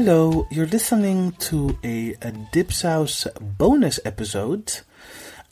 Hello, 0.00 0.46
you're 0.50 0.66
listening 0.66 1.32
to 1.40 1.76
a, 1.82 2.12
a 2.22 2.30
Dipsaus 2.52 3.26
bonus 3.58 3.98
episode. 4.04 4.82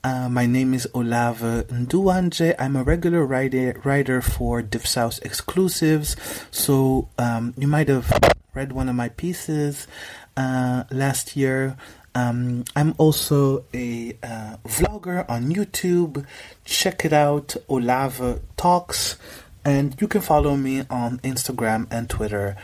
Uh, 0.06 0.28
my 0.28 0.46
name 0.46 0.72
is 0.72 0.86
Olave 0.94 1.64
Nduwanje. 1.64 2.54
I'm 2.60 2.76
a 2.76 2.84
regular 2.84 3.26
writer, 3.26 3.80
writer 3.82 4.22
for 4.22 4.62
Dipsaus 4.62 5.20
exclusives. 5.24 6.14
So 6.52 7.08
um, 7.18 7.54
you 7.58 7.66
might 7.66 7.88
have 7.88 8.16
read 8.54 8.70
one 8.70 8.88
of 8.88 8.94
my 8.94 9.08
pieces 9.08 9.88
uh, 10.36 10.84
last 10.92 11.34
year. 11.34 11.76
Um, 12.14 12.62
I'm 12.76 12.94
also 12.98 13.64
a 13.74 14.16
uh, 14.22 14.58
vlogger 14.64 15.28
on 15.28 15.52
YouTube. 15.52 16.24
Check 16.64 17.04
it 17.04 17.12
out, 17.12 17.56
Olave 17.68 18.38
Talks. 18.56 19.16
And 19.64 20.00
you 20.00 20.06
can 20.06 20.20
follow 20.20 20.54
me 20.54 20.84
on 20.88 21.18
Instagram 21.24 21.88
and 21.90 22.08
Twitter 22.08 22.54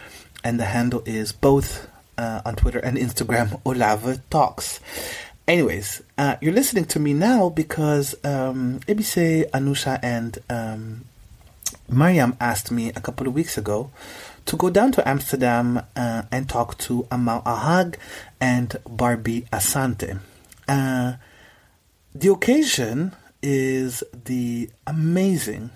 and 0.45 0.61
the 0.61 0.67
handle 0.67 1.03
is 1.07 1.33
both 1.33 1.89
uh, 2.17 2.43
on 2.45 2.55
Twitter 2.55 2.79
and 2.79 2.97
Instagram 2.97 3.61
Olave 3.67 4.21
Talks. 4.31 4.79
Anyways, 5.49 6.03
uh, 6.17 6.37
you're 6.41 6.53
listening 6.53 6.85
to 6.87 7.01
me 7.01 7.15
now 7.15 7.49
because 7.49 8.15
um, 8.25 8.79
Anusha, 8.87 9.99
and 10.01 10.39
um, 10.49 11.05
Mariam 11.89 12.37
asked 12.41 12.71
me 12.71 12.91
a 12.91 13.01
couple 13.01 13.27
of 13.27 13.35
weeks 13.35 13.59
ago 13.59 13.91
to 14.47 14.57
go 14.57 14.71
down 14.71 14.93
to 14.93 15.09
Amsterdam 15.09 15.83
uh, 15.97 16.23
and 16.31 16.49
talk 16.49 16.79
to 16.79 17.09
Amal 17.11 17.43
Alhaag 17.43 17.97
and 18.41 18.77
Barby 18.89 19.43
Asante. 19.53 20.21
Uh, 20.69 21.15
the 22.15 22.31
occasion 22.31 23.13
is 23.43 24.05
the 24.13 24.71
amazing 24.87 25.71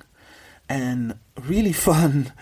and 0.69 1.19
really 1.43 1.73
fun 1.89 2.33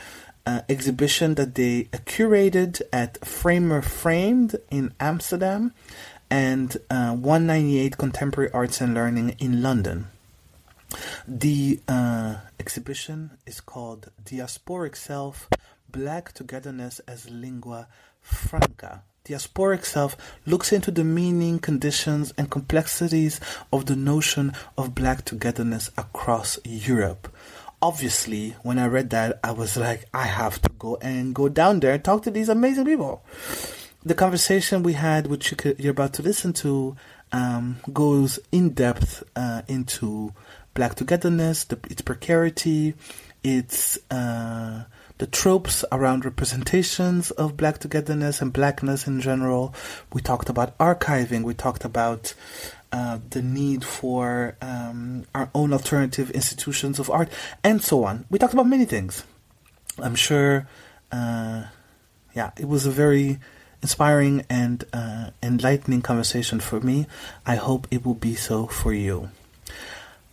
uh, 0.46 0.60
exhibition 0.68 1.36
that 1.36 1.54
they 1.54 1.84
curated 2.04 2.82
at 2.92 3.24
Framer 3.24 3.80
Framed 3.80 4.56
in 4.70 4.92
Amsterdam 5.00 5.72
and 6.30 6.76
uh, 6.90 7.12
198 7.12 7.96
Contemporary 7.98 8.50
Arts 8.52 8.80
and 8.80 8.94
Learning 8.94 9.36
in 9.38 9.62
London. 9.62 10.08
The 11.26 11.80
uh, 11.88 12.36
exhibition 12.60 13.38
is 13.46 13.60
called 13.60 14.10
Diasporic 14.24 14.96
Self 14.96 15.48
Black 15.90 16.32
Togetherness 16.32 17.00
as 17.00 17.30
Lingua 17.30 17.88
Franca. 18.20 19.02
Diasporic 19.24 19.84
self 19.86 20.16
looks 20.44 20.70
into 20.72 20.90
the 20.90 21.04
meaning, 21.04 21.58
conditions, 21.58 22.34
and 22.36 22.50
complexities 22.50 23.40
of 23.72 23.86
the 23.86 23.96
notion 23.96 24.52
of 24.76 24.94
black 24.94 25.24
togetherness 25.24 25.90
across 25.96 26.58
Europe 26.64 27.34
obviously, 27.84 28.56
when 28.62 28.78
I 28.78 28.86
read 28.86 29.10
that, 29.10 29.38
I 29.44 29.50
was 29.50 29.76
like, 29.76 30.06
I 30.14 30.24
have 30.24 30.60
to 30.62 30.70
go 30.78 30.96
and 31.02 31.34
go 31.34 31.50
down 31.50 31.80
there 31.80 31.92
and 31.92 32.02
talk 32.02 32.22
to 32.22 32.30
these 32.30 32.48
amazing 32.48 32.86
people. 32.86 33.22
The 34.04 34.14
conversation 34.14 34.82
we 34.82 34.92
had, 34.92 35.26
which 35.28 35.50
you 35.50 35.56
could, 35.56 35.80
you're 35.80 35.92
about 35.92 36.12
to 36.14 36.22
listen 36.22 36.52
to, 36.54 36.96
um, 37.32 37.78
goes 37.92 38.38
in 38.52 38.70
depth 38.70 39.24
uh, 39.34 39.62
into 39.66 40.32
black 40.74 40.94
togetherness, 40.94 41.64
the, 41.64 41.78
its 41.88 42.02
precarity, 42.02 42.94
its 43.42 43.98
uh, 44.10 44.84
the 45.18 45.26
tropes 45.26 45.84
around 45.92 46.24
representations 46.24 47.30
of 47.32 47.56
black 47.56 47.78
togetherness 47.78 48.42
and 48.42 48.52
blackness 48.52 49.06
in 49.06 49.20
general. 49.20 49.74
We 50.12 50.20
talked 50.20 50.48
about 50.48 50.76
archiving. 50.78 51.44
We 51.44 51.54
talked 51.54 51.84
about 51.84 52.34
uh, 52.92 53.18
the 53.30 53.42
need 53.42 53.84
for 53.84 54.56
um, 54.60 55.24
our 55.34 55.50
own 55.54 55.72
alternative 55.72 56.30
institutions 56.30 56.98
of 56.98 57.10
art, 57.10 57.28
and 57.62 57.82
so 57.82 58.04
on. 58.04 58.24
We 58.30 58.38
talked 58.38 58.54
about 58.54 58.66
many 58.66 58.84
things. 58.84 59.24
I'm 59.98 60.14
sure, 60.16 60.66
uh, 61.12 61.64
yeah, 62.34 62.50
it 62.58 62.66
was 62.66 62.86
a 62.86 62.90
very 62.90 63.38
inspiring 63.84 64.36
and 64.48 64.84
uh, 64.94 65.28
enlightening 65.42 66.00
conversation 66.00 66.58
for 66.58 66.80
me. 66.80 67.06
I 67.44 67.56
hope 67.56 67.86
it 67.90 68.00
will 68.04 68.20
be 68.28 68.34
so 68.34 68.66
for 68.66 68.94
you. 68.94 69.28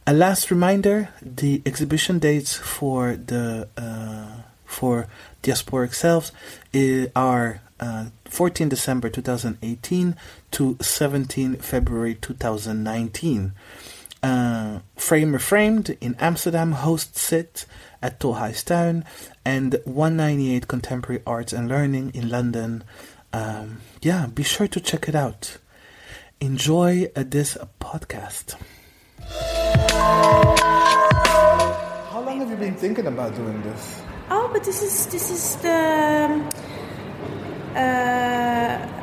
A 0.08 0.14
last 0.14 0.50
reminder: 0.50 1.10
the 1.22 1.62
exhibition 1.66 2.18
dates 2.18 2.56
for 2.56 3.02
the 3.32 3.68
uh, 3.78 4.44
for 4.66 5.08
diasporic 5.44 5.94
selves 5.94 6.32
are 7.14 7.62
uh, 7.82 8.06
14 8.26 8.70
December 8.70 9.10
2018 9.10 10.16
to 10.52 10.78
17 10.80 11.56
February 11.58 12.16
2019. 12.16 13.52
Uh, 14.24 14.80
Framer 14.96 15.40
Framed 15.40 15.98
in 16.00 16.16
Amsterdam 16.20 16.72
hosts 16.74 17.34
it 17.34 17.66
at 18.02 18.20
Tolhuistuin 18.20 19.04
and 19.44 19.76
198 19.86 20.68
Contemporary 20.68 21.22
Arts 21.26 21.54
and 21.54 21.68
Learning 21.68 22.12
in 22.14 22.30
London. 22.30 22.84
Um, 23.34 23.78
yeah, 24.02 24.28
be 24.28 24.44
sure 24.44 24.68
to 24.68 24.80
check 24.80 25.08
it 25.08 25.16
out. 25.16 25.58
Enjoy 26.40 27.10
uh, 27.16 27.24
this 27.26 27.58
podcast. 27.80 28.56
How 32.12 32.22
long 32.26 32.40
have 32.40 32.50
you 32.50 32.58
been 32.58 32.76
thinking 32.76 33.08
about 33.08 33.36
doing 33.36 33.62
this? 33.62 34.02
Oh, 34.30 34.50
but 34.52 34.64
this 34.64 34.82
is 34.82 35.08
this 35.08 35.30
is 35.32 35.56
the 35.62 35.70
uh, 37.76 38.88
um, 38.88 39.01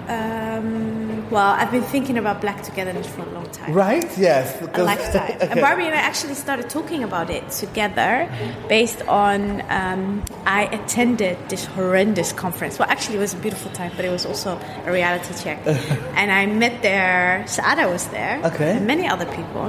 well, 1.38 1.54
I've 1.60 1.70
been 1.70 1.84
thinking 1.84 2.18
about 2.18 2.40
Black 2.40 2.64
Togetherness 2.64 3.06
for 3.06 3.22
a 3.22 3.30
long 3.30 3.48
time. 3.50 3.72
Right? 3.72 4.10
Yes. 4.18 4.60
A 4.74 4.82
lifetime. 4.82 5.36
okay. 5.36 5.48
And 5.52 5.60
Barby 5.60 5.84
and 5.84 5.94
I 5.94 6.02
actually 6.10 6.34
started 6.34 6.68
talking 6.68 7.04
about 7.04 7.30
it 7.30 7.44
together 7.64 8.28
based 8.68 9.02
on 9.02 9.62
um, 9.80 10.24
I 10.46 10.62
attended 10.78 11.36
this 11.48 11.64
horrendous 11.64 12.32
conference. 12.32 12.80
Well, 12.80 12.90
actually, 12.90 13.18
it 13.18 13.20
was 13.26 13.34
a 13.34 13.40
beautiful 13.46 13.70
time, 13.70 13.92
but 13.94 14.04
it 14.04 14.10
was 14.10 14.26
also 14.26 14.58
a 14.84 14.90
reality 14.90 15.32
check. 15.44 15.58
and 16.20 16.32
I 16.32 16.46
met 16.46 16.82
there, 16.82 17.44
Saada 17.46 17.86
was 17.88 18.08
there, 18.08 18.34
okay. 18.50 18.72
and 18.76 18.84
many 18.88 19.06
other 19.06 19.26
people. 19.38 19.66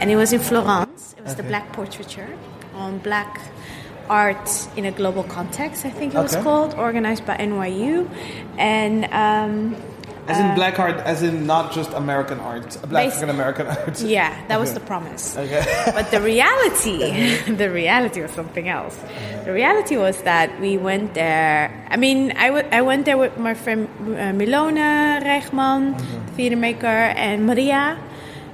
And 0.00 0.10
it 0.10 0.16
was 0.16 0.32
in 0.32 0.40
Florence. 0.40 1.14
It 1.18 1.24
was 1.24 1.34
okay. 1.34 1.42
the 1.42 1.48
Black 1.48 1.74
Portraiture 1.74 2.32
on 2.74 2.98
Black 3.00 3.38
art 4.08 4.48
in 4.76 4.84
a 4.86 4.92
global 4.92 5.24
context, 5.24 5.84
I 5.84 5.90
think 5.90 6.14
it 6.14 6.18
was 6.18 6.36
called, 6.36 6.74
organized 6.74 7.24
by 7.26 7.36
NYU. 7.36 8.08
And 8.58 9.04
um, 9.12 9.76
as 10.26 10.38
in 10.38 10.46
uh, 10.46 10.54
black 10.54 10.78
art, 10.78 10.96
as 10.98 11.22
in 11.22 11.46
not 11.46 11.72
just 11.72 11.92
American 11.92 12.38
art, 12.40 12.76
black 12.88 13.08
African 13.08 13.30
American 13.30 13.66
art. 13.76 14.00
Yeah, 14.00 14.30
that 14.48 14.58
was 14.60 14.72
the 14.74 14.80
promise. 14.80 15.36
Okay. 15.36 15.64
but 15.94 16.10
the 16.10 16.20
reality, 16.20 16.98
the 17.62 17.70
reality 17.70 18.22
was 18.22 18.30
something 18.30 18.68
else. 18.68 18.98
The 19.44 19.52
reality 19.52 19.96
was 19.96 20.22
that 20.22 20.60
we 20.60 20.78
went 20.78 21.14
there. 21.14 21.86
I 21.90 21.96
mean, 21.96 22.32
I, 22.32 22.48
w- 22.48 22.68
I 22.70 22.82
went 22.82 23.04
there 23.04 23.18
with 23.18 23.36
my 23.38 23.54
friend 23.54 23.88
uh, 24.00 24.32
Milona 24.32 25.20
Reichman, 25.22 25.98
mm-hmm. 25.98 26.26
theater 26.36 26.56
maker, 26.56 26.86
and 26.86 27.46
Maria. 27.46 27.98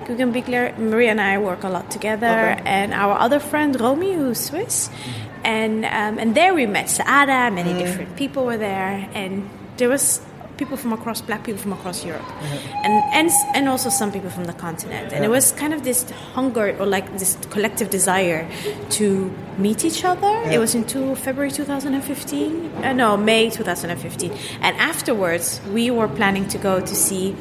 Guggenbichler. 0.05 0.79
Maria 0.79 1.11
and 1.11 1.21
I 1.21 1.37
work 1.37 1.65
a 1.65 1.69
lot 1.69 1.91
together, 1.91 2.57
okay. 2.57 2.63
and 2.65 2.95
our 2.95 3.19
other 3.19 3.39
friend 3.39 3.79
Romy, 3.79 4.15
who's 4.15 4.41
Swiss. 4.41 4.89
Mm-hmm 4.89 5.29
and 5.45 5.85
um, 5.85 6.19
and 6.19 6.35
there 6.35 6.55
we 6.55 6.67
met 6.67 6.87
Saada. 6.87 7.53
Many 7.53 7.73
mm. 7.73 7.79
different 7.79 8.17
people 8.17 8.45
were 8.45 8.57
there, 8.57 9.09
and 9.15 9.49
there 9.77 9.89
was 9.89 10.21
people 10.59 10.77
from 10.77 10.93
across 10.93 11.21
black 11.21 11.45
people 11.45 11.61
from 11.61 11.73
across 11.73 12.05
Europe, 12.05 12.23
mm-hmm. 12.23 12.85
and 12.85 12.95
and 13.15 13.31
and 13.55 13.69
also 13.69 13.89
some 13.89 14.13
people 14.13 14.31
from 14.31 14.45
the 14.45 14.53
continent. 14.53 15.13
And 15.13 15.25
it 15.25 15.31
was 15.31 15.53
kind 15.53 15.73
of 15.73 15.85
this 15.85 16.11
hunger 16.35 16.77
or 16.79 16.87
like 16.87 17.07
this 17.19 17.37
collective 17.51 17.91
desire 17.91 18.47
to 18.91 19.33
meet 19.57 19.85
each 19.85 20.05
other. 20.05 20.27
Yeah. 20.27 20.53
It 20.53 20.59
was 20.59 20.75
into 20.75 21.15
February 21.17 21.51
2015. 21.51 22.85
Uh, 22.85 22.93
no, 22.93 23.17
May 23.17 23.51
2015. 23.51 24.33
And 24.61 24.77
afterwards, 24.77 25.61
we 25.73 25.91
were 25.91 26.09
planning 26.09 26.47
to 26.49 26.59
go 26.59 26.81
to 26.81 26.95
see 26.95 27.35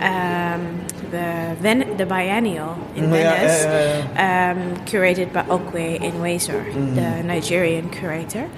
um, 0.00 0.86
the 1.10 1.56
Ven- 1.60 1.96
the 1.96 2.06
biennial 2.06 2.74
in 2.94 3.04
mm, 3.04 3.10
Venice, 3.10 3.64
yeah, 3.64 4.12
yeah, 4.14 4.52
um, 4.52 4.76
curated 4.84 5.32
by 5.32 5.42
Okwui 5.44 5.98
Enwezor, 5.98 6.64
mm-hmm. 6.64 6.94
the 6.94 7.22
Nigerian 7.22 7.90
curator. 7.90 8.48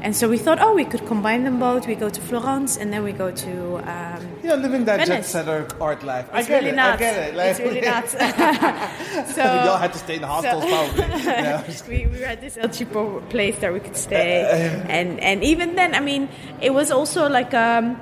And 0.00 0.14
so 0.14 0.28
we 0.28 0.38
thought, 0.38 0.58
oh, 0.60 0.74
we 0.74 0.84
could 0.84 1.04
combine 1.06 1.44
them 1.44 1.58
both. 1.58 1.86
We 1.86 1.94
go 1.96 2.08
to 2.08 2.20
Florence 2.20 2.76
and 2.76 2.92
then 2.92 3.02
we 3.02 3.12
go 3.12 3.30
to. 3.32 3.76
Um, 3.78 4.28
yeah, 4.42 4.54
living 4.54 4.84
that 4.84 4.98
Venice. 4.98 5.08
jet 5.08 5.44
setter 5.44 5.66
art 5.80 6.04
life. 6.04 6.26
It's 6.26 6.34
I 6.34 6.42
get 6.48 6.56
really 6.58 6.68
it. 6.70 6.76
Nuts. 6.76 6.94
I 6.94 6.96
get 6.98 7.28
it. 7.28 7.34
Like, 7.34 7.50
it's 7.50 7.60
really 7.60 7.80
nuts. 7.92 8.12
so 9.34 9.42
y'all 9.42 9.76
had 9.76 9.92
to 9.92 9.98
stay 9.98 10.14
in 10.16 10.20
the 10.22 10.26
hostels, 10.28 10.62
so 10.62 10.68
probably. 10.68 11.22
Yeah. 11.24 11.62
we, 11.88 12.06
we 12.06 12.18
were 12.20 12.26
at 12.26 12.40
this 12.40 12.56
El 12.56 12.68
Cheapo 12.68 13.28
place 13.28 13.58
that 13.58 13.72
we 13.72 13.80
could 13.80 13.96
stay, 13.96 14.42
and 14.88 15.18
and 15.20 15.42
even 15.42 15.74
then, 15.74 15.94
I 15.94 16.00
mean, 16.00 16.28
it 16.60 16.72
was 16.72 16.90
also 16.90 17.28
like. 17.28 17.52
Um, 17.54 18.00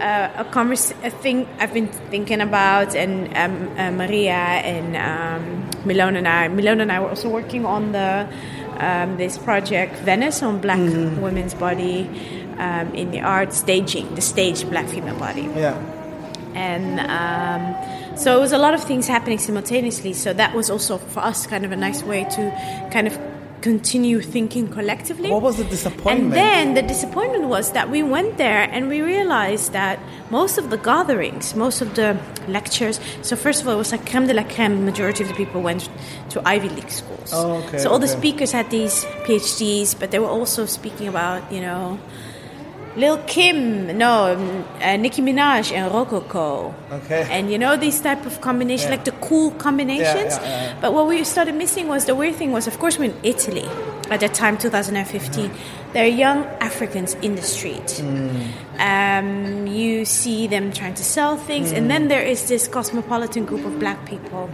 uh, 0.00 0.30
a 0.38 0.44
convers- 0.46 0.94
a 1.04 1.10
thing 1.10 1.46
I've 1.58 1.74
been 1.74 1.88
thinking 2.10 2.40
about, 2.40 2.94
and 2.96 3.28
um, 3.36 3.68
uh, 3.78 3.90
Maria 3.90 4.32
and 4.32 4.96
um, 4.96 5.70
Milona 5.84 6.16
and 6.18 6.26
I. 6.26 6.48
Milona 6.48 6.82
and 6.82 6.90
I 6.90 6.98
were 7.00 7.10
also 7.10 7.28
working 7.28 7.66
on 7.66 7.92
the 7.92 8.26
um, 8.78 9.16
this 9.16 9.38
project 9.38 9.94
Venice 9.96 10.42
on 10.42 10.60
Black 10.60 10.78
women's 11.20 11.54
body 11.54 12.08
um, 12.58 12.94
in 12.94 13.10
the 13.10 13.20
art 13.20 13.52
staging, 13.52 14.14
the 14.14 14.20
staged 14.20 14.68
Black 14.70 14.86
female 14.88 15.16
body 15.18 15.42
Yeah. 15.56 15.76
and 16.54 17.00
um, 17.00 18.16
so 18.16 18.36
it 18.36 18.40
was 18.40 18.52
a 18.52 18.58
lot 18.58 18.74
of 18.74 18.82
things 18.84 19.06
happening 19.08 19.38
simultaneously. 19.38 20.12
So 20.12 20.32
that 20.34 20.54
was 20.54 20.68
also 20.70 20.98
for 20.98 21.20
us 21.20 21.46
kind 21.46 21.64
of 21.64 21.72
a 21.72 21.76
nice 21.76 22.02
way 22.02 22.24
to 22.24 22.88
kind 22.92 23.06
of 23.06 23.18
continue 23.62 24.20
thinking 24.20 24.68
collectively. 24.68 25.30
What 25.30 25.42
was 25.42 25.56
the 25.56 25.64
disappointment? 25.64 26.24
And 26.24 26.32
then 26.32 26.74
the 26.74 26.82
disappointment 26.82 27.44
was 27.48 27.72
that 27.72 27.90
we 27.90 28.02
went 28.02 28.36
there 28.36 28.68
and 28.70 28.88
we 28.88 29.00
realized 29.00 29.72
that 29.72 29.98
most 30.30 30.58
of 30.58 30.70
the 30.70 30.76
gatherings, 30.76 31.54
most 31.54 31.80
of 31.80 31.94
the 31.94 32.18
lectures. 32.48 33.00
So 33.22 33.36
first 33.36 33.62
of 33.62 33.68
all, 33.68 33.74
it 33.74 33.78
was 33.78 33.92
like 33.92 34.04
creme 34.10 34.26
de 34.26 34.34
la 34.34 34.44
creme. 34.44 34.84
Majority 34.84 35.22
of 35.22 35.28
the 35.28 35.34
people 35.34 35.62
went 35.62 35.88
to 36.30 36.42
Ivy 36.46 36.68
League 36.68 36.90
schools. 36.90 37.30
Oh, 37.32 37.62
okay, 37.62 37.78
So 37.78 37.90
all 37.90 37.98
the 37.98 38.08
speakers 38.08 38.52
had 38.52 38.70
these 38.70 39.04
PhDs, 39.24 39.98
but 39.98 40.10
they 40.10 40.18
were 40.18 40.32
also 40.38 40.66
speaking 40.66 41.08
about 41.08 41.50
you 41.52 41.60
know. 41.60 41.98
Lil 42.94 43.16
Kim, 43.26 43.96
no, 43.96 44.34
um, 44.34 44.64
uh, 44.82 44.96
Nicki 44.96 45.22
Minaj 45.22 45.72
and 45.72 45.90
Rococo. 45.92 46.74
Okay. 46.92 47.26
And 47.30 47.50
you 47.50 47.58
know 47.58 47.76
these 47.76 48.00
type 48.00 48.26
of 48.26 48.40
combinations, 48.42 48.84
Yeah. 48.90 48.96
like 48.96 49.04
the 49.04 49.12
cool 49.26 49.50
combinations. 49.52 50.36
Yeah, 50.36 50.42
yeah. 50.42 50.74
But 50.80 50.92
what 50.92 51.06
we 51.06 51.24
started 51.24 51.54
missing 51.54 51.88
was 51.88 52.04
the 52.04 52.14
weird 52.14 52.34
thing 52.36 52.52
was, 52.52 52.66
of 52.66 52.78
course, 52.78 52.98
we're 52.98 53.10
in 53.10 53.16
Italy 53.22 53.66
at 54.10 54.20
that 54.20 54.34
time, 54.34 54.58
2015. 54.58 55.50
There 55.94 56.04
are 56.04 56.06
young 56.06 56.44
Africans 56.60 57.14
in 57.22 57.34
the 57.36 57.42
street. 57.42 58.02
Um, 58.78 59.66
you 59.66 60.04
see 60.04 60.46
them 60.46 60.72
trying 60.72 60.94
to 60.94 61.04
sell 61.04 61.36
things, 61.36 61.72
and 61.72 61.90
then 61.90 62.08
there 62.08 62.22
is 62.22 62.48
this 62.48 62.66
cosmopolitan 62.68 63.44
group 63.44 63.64
of 63.64 63.78
black 63.78 64.04
people. 64.06 64.50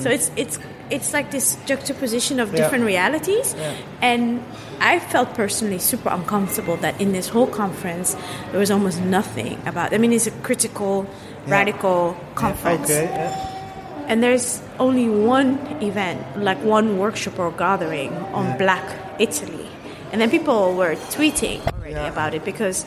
So 0.00 0.10
it's 0.10 0.30
it's 0.36 0.58
it's 0.90 1.12
like 1.12 1.30
this 1.30 1.56
juxtaposition 1.66 2.40
of 2.40 2.50
Yeah. 2.52 2.56
different 2.62 2.84
realities, 2.84 3.54
Yeah. 3.58 3.72
and 4.02 4.42
I 4.80 4.98
felt 4.98 5.34
personally 5.34 5.78
super 5.78 6.08
uncomfortable 6.10 6.76
that 6.78 7.00
in 7.00 7.12
this 7.12 7.28
whole 7.28 7.46
conference 7.46 8.16
there 8.50 8.60
was 8.60 8.70
almost 8.70 9.00
nothing 9.02 9.58
about. 9.66 9.92
I 9.94 9.98
mean, 9.98 10.12
it's 10.12 10.26
a 10.26 10.30
critical, 10.42 11.06
radical 11.46 12.16
conference 12.34 12.90
Okay. 12.90 13.04
yeah. 13.04 14.06
and 14.08 14.22
there's 14.22 14.60
only 14.78 15.08
one 15.08 15.58
event, 15.80 16.18
like 16.36 16.58
one 16.64 16.98
workshop 16.98 17.38
or 17.38 17.50
gathering 17.52 18.12
on 18.34 18.56
Black 18.58 18.84
Italy, 19.18 19.68
and 20.12 20.20
then 20.20 20.30
people 20.30 20.74
were 20.74 20.96
tweeting 21.14 21.60
already 21.74 21.94
Yeah. 21.94 22.08
about 22.08 22.34
it 22.34 22.44
because 22.44 22.84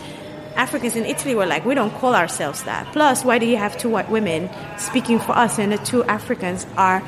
Africans 0.55 0.95
in 0.95 1.05
Italy 1.05 1.35
were 1.35 1.45
like, 1.45 1.65
we 1.65 1.73
don't 1.75 1.93
call 1.99 2.15
ourselves 2.15 2.63
that. 2.63 2.85
Plus, 2.93 3.23
why 3.25 3.39
do 3.39 3.45
you 3.45 3.57
have 3.57 3.77
two 3.77 3.89
white 3.89 4.09
women 4.09 4.49
speaking 4.77 5.19
for 5.19 5.31
us, 5.33 5.57
and 5.59 5.71
the 5.71 5.77
two 5.79 6.03
Africans 6.05 6.65
are 6.77 7.01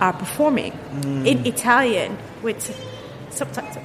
are 0.00 0.12
performing 0.12 0.72
Mm. 0.72 1.26
in 1.26 1.46
Italian 1.46 2.16
with 2.42 2.62
subtitles? 3.30 3.84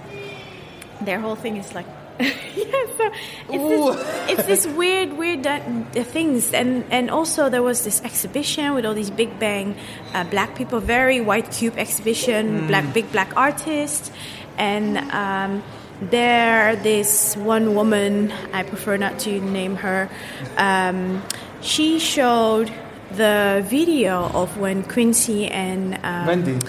Their 1.01 1.19
whole 1.19 1.35
thing 1.35 1.57
is 1.57 1.73
like. 1.73 1.85
yeah, 2.21 2.85
so 2.97 3.11
it's 3.49 3.65
this, 3.97 4.29
it's 4.29 4.45
this 4.47 4.67
weird, 4.77 5.13
weird 5.17 5.47
uh, 5.47 5.57
things, 6.03 6.53
and 6.53 6.83
and 6.91 7.09
also 7.09 7.49
there 7.49 7.63
was 7.63 7.83
this 7.83 7.99
exhibition 8.03 8.75
with 8.75 8.85
all 8.85 8.93
these 8.93 9.09
big 9.09 9.39
bang 9.39 9.73
uh, 10.13 10.23
black 10.25 10.53
people, 10.53 10.79
very 10.79 11.19
white 11.19 11.49
cube 11.49 11.73
exhibition, 11.77 12.67
black 12.67 12.93
big 12.93 13.11
black 13.11 13.35
artists, 13.35 14.11
and 14.59 14.97
um, 15.11 15.63
there 16.01 16.75
this 16.77 17.37
one 17.37 17.75
woman, 17.75 18.31
I 18.53 18.63
prefer 18.63 18.97
not 18.97 19.19
to 19.19 19.39
name 19.39 19.75
her, 19.75 20.09
um, 20.57 21.23
she 21.61 21.99
showed 21.99 22.71
the 23.11 23.63
video 23.67 24.31
of 24.33 24.57
when 24.57 24.83
Quinsy 24.83 25.49
and 25.51 25.99
um, 26.03 26.25
Wendy. 26.27 26.59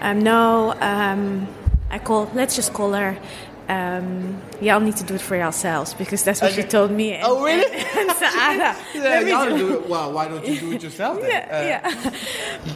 um, 0.00 0.20
no, 0.20 0.74
um, 0.80 1.48
I 1.90 1.98
call. 1.98 2.30
Let's 2.34 2.56
just 2.56 2.72
call 2.72 2.92
her. 2.92 3.16
Um, 3.68 4.40
y'all 4.60 4.78
need 4.78 4.94
to 4.96 5.04
do 5.04 5.14
it 5.14 5.20
for 5.20 5.34
yourselves 5.34 5.92
because 5.94 6.22
that's 6.22 6.40
what 6.40 6.52
she 6.52 6.62
told 6.62 6.92
me. 6.92 7.14
And, 7.14 7.24
Oh, 7.26 7.42
really? 7.44 7.64
And, 7.64 7.98
and 7.98 8.10
Saada. 8.10 8.76
Yeah, 8.94 9.20
me 9.48 9.50
do- 9.50 9.58
do 9.58 9.74
it. 9.80 9.88
Well, 9.88 10.12
why 10.12 10.28
don't 10.28 10.46
you 10.46 10.60
do 10.60 10.70
it 10.72 10.82
yourself 10.84 11.20
then? 11.20 11.30
yeah, 11.30 11.80
Uh, 11.82 11.90
yeah. 11.90 12.10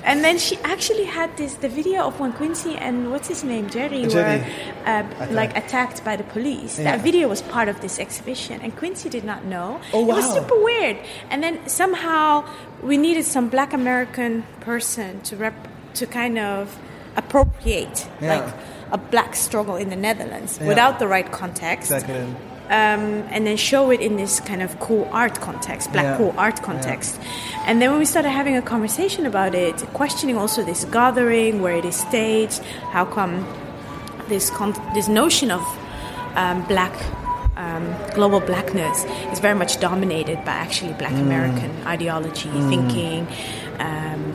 And 0.05 0.25
then 0.25 0.37
she 0.39 0.57
actually 0.65 1.05
had 1.05 1.37
this 1.37 1.55
the 1.55 1.69
video 1.69 2.03
of 2.09 2.19
when 2.19 2.33
Quinsy 2.33 2.77
and 2.81 3.13
what's 3.13 3.29
his 3.29 3.45
name 3.45 3.71
Jerry, 3.71 4.07
Jerry. 4.07 4.41
were 4.41 4.47
uh, 4.87 5.05
like 5.31 5.57
attacked 5.57 6.05
by 6.05 6.17
the 6.17 6.25
police. 6.25 6.79
Yeah. 6.79 6.85
That 6.97 7.05
video 7.05 7.29
was 7.29 7.41
part 7.43 7.69
of 7.69 7.81
this 7.81 7.99
exhibition, 8.01 8.61
and 8.61 8.75
Quinsy 8.77 9.09
did 9.09 9.25
not 9.25 9.45
know. 9.45 9.81
Oh, 9.93 10.05
wow. 10.05 10.15
It 10.15 10.17
was 10.17 10.33
super 10.33 10.59
weird. 10.61 10.97
And 11.31 11.41
then 11.43 11.69
somehow 11.69 12.45
we 12.83 12.97
needed 12.97 13.25
some 13.25 13.49
Black 13.49 13.73
American 13.73 14.43
person 14.61 15.21
to 15.23 15.37
rep 15.37 15.55
to 15.95 16.07
kind 16.07 16.37
of 16.39 16.77
appropriate 17.17 18.09
Yeah. 18.21 18.35
like 18.41 18.55
a 18.93 18.99
black 18.99 19.35
struggle 19.37 19.77
in 19.77 19.89
the 19.91 19.97
Netherlands 19.97 20.59
Yeah. 20.61 20.69
without 20.69 20.99
the 20.99 21.07
right 21.09 21.31
context 21.31 21.91
Exactly. 21.93 22.17
um, 22.69 23.25
and 23.35 23.47
then 23.47 23.57
show 23.57 23.91
it 23.91 24.01
in 24.01 24.17
this 24.17 24.41
kind 24.41 24.63
of 24.63 24.79
cool 24.81 25.09
art 25.13 25.41
context, 25.41 25.93
black 25.93 26.05
Yeah. 26.05 26.17
cool 26.19 26.35
art 26.39 26.63
context. 26.63 27.19
And 27.67 27.81
then 27.81 27.91
when 27.91 27.99
we 27.99 28.05
started 28.05 28.31
having 28.31 28.57
a 28.57 28.63
conversation 28.63 29.27
about 29.27 29.55
it, 29.55 29.77
questioning 29.93 30.37
also 30.37 30.63
this 30.63 30.85
gathering, 30.85 31.63
where 31.63 31.75
it 31.77 31.85
is 31.85 31.97
staged, 31.97 32.61
how 32.93 33.05
come 33.05 33.47
this 34.29 34.51
con- 34.51 34.75
this 34.95 35.09
notion 35.09 35.51
of 35.51 35.63
um, 36.37 36.63
black. 36.69 36.93
Um, 37.57 37.95
global 38.15 38.41
blackness 38.41 39.05
is 39.33 39.39
very 39.39 39.55
much 39.55 39.81
dominated 39.81 40.39
by 40.47 40.53
actually 40.53 40.95
black 40.95 41.13
Mm. 41.13 41.21
American 41.29 41.71
ideology, 41.87 42.49
thinking, 42.71 43.27
um, 43.79 44.35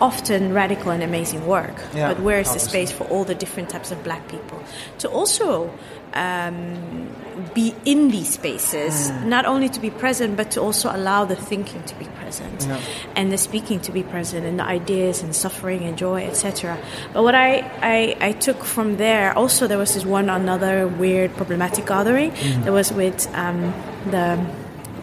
often 0.00 0.52
radical 0.52 0.90
and 0.90 1.02
amazing 1.02 1.46
work. 1.46 1.74
Yeah, 1.94 2.08
but 2.12 2.22
where 2.22 2.40
is 2.40 2.52
the 2.52 2.58
space 2.60 2.90
for 2.92 3.04
all 3.08 3.24
the 3.24 3.34
different 3.34 3.70
types 3.70 3.90
of 3.90 4.02
black 4.04 4.28
people 4.28 4.58
to 4.98 5.08
also 5.08 5.70
um, 6.14 7.08
be 7.54 7.74
in 7.84 8.10
these 8.10 8.30
spaces, 8.34 9.10
Mm. 9.10 9.24
not 9.26 9.44
only 9.46 9.68
to 9.68 9.80
be 9.80 9.90
present, 9.90 10.36
but 10.36 10.50
to 10.52 10.60
also 10.60 10.88
allow 10.90 11.24
the 11.26 11.36
thinking 11.36 11.82
to 11.84 11.94
be 11.96 12.06
present 12.20 12.66
Yeah. 12.66 12.78
and 13.14 13.30
the 13.30 13.36
speaking 13.38 13.80
to 13.80 13.92
be 13.92 14.02
present 14.02 14.46
and 14.46 14.58
the 14.58 14.64
ideas 14.64 15.22
and 15.22 15.34
suffering 15.34 15.82
and 15.84 15.96
joy, 15.98 16.24
etc. 16.24 16.78
But 17.12 17.22
what 17.22 17.34
I, 17.34 17.68
I, 17.82 18.16
I 18.28 18.32
took 18.32 18.64
from 18.64 18.96
there, 18.96 19.36
also 19.36 19.66
there 19.66 19.78
was 19.78 19.92
this 19.94 20.06
one 20.06 20.30
another 20.30 20.86
weird 20.88 21.34
problematic 21.36 21.86
gathering 21.86 22.30
Mm. 22.32 22.64
that 22.64 22.72
was 22.72 22.92
with 22.92 23.28
um, 23.34 23.74
the 24.10 24.38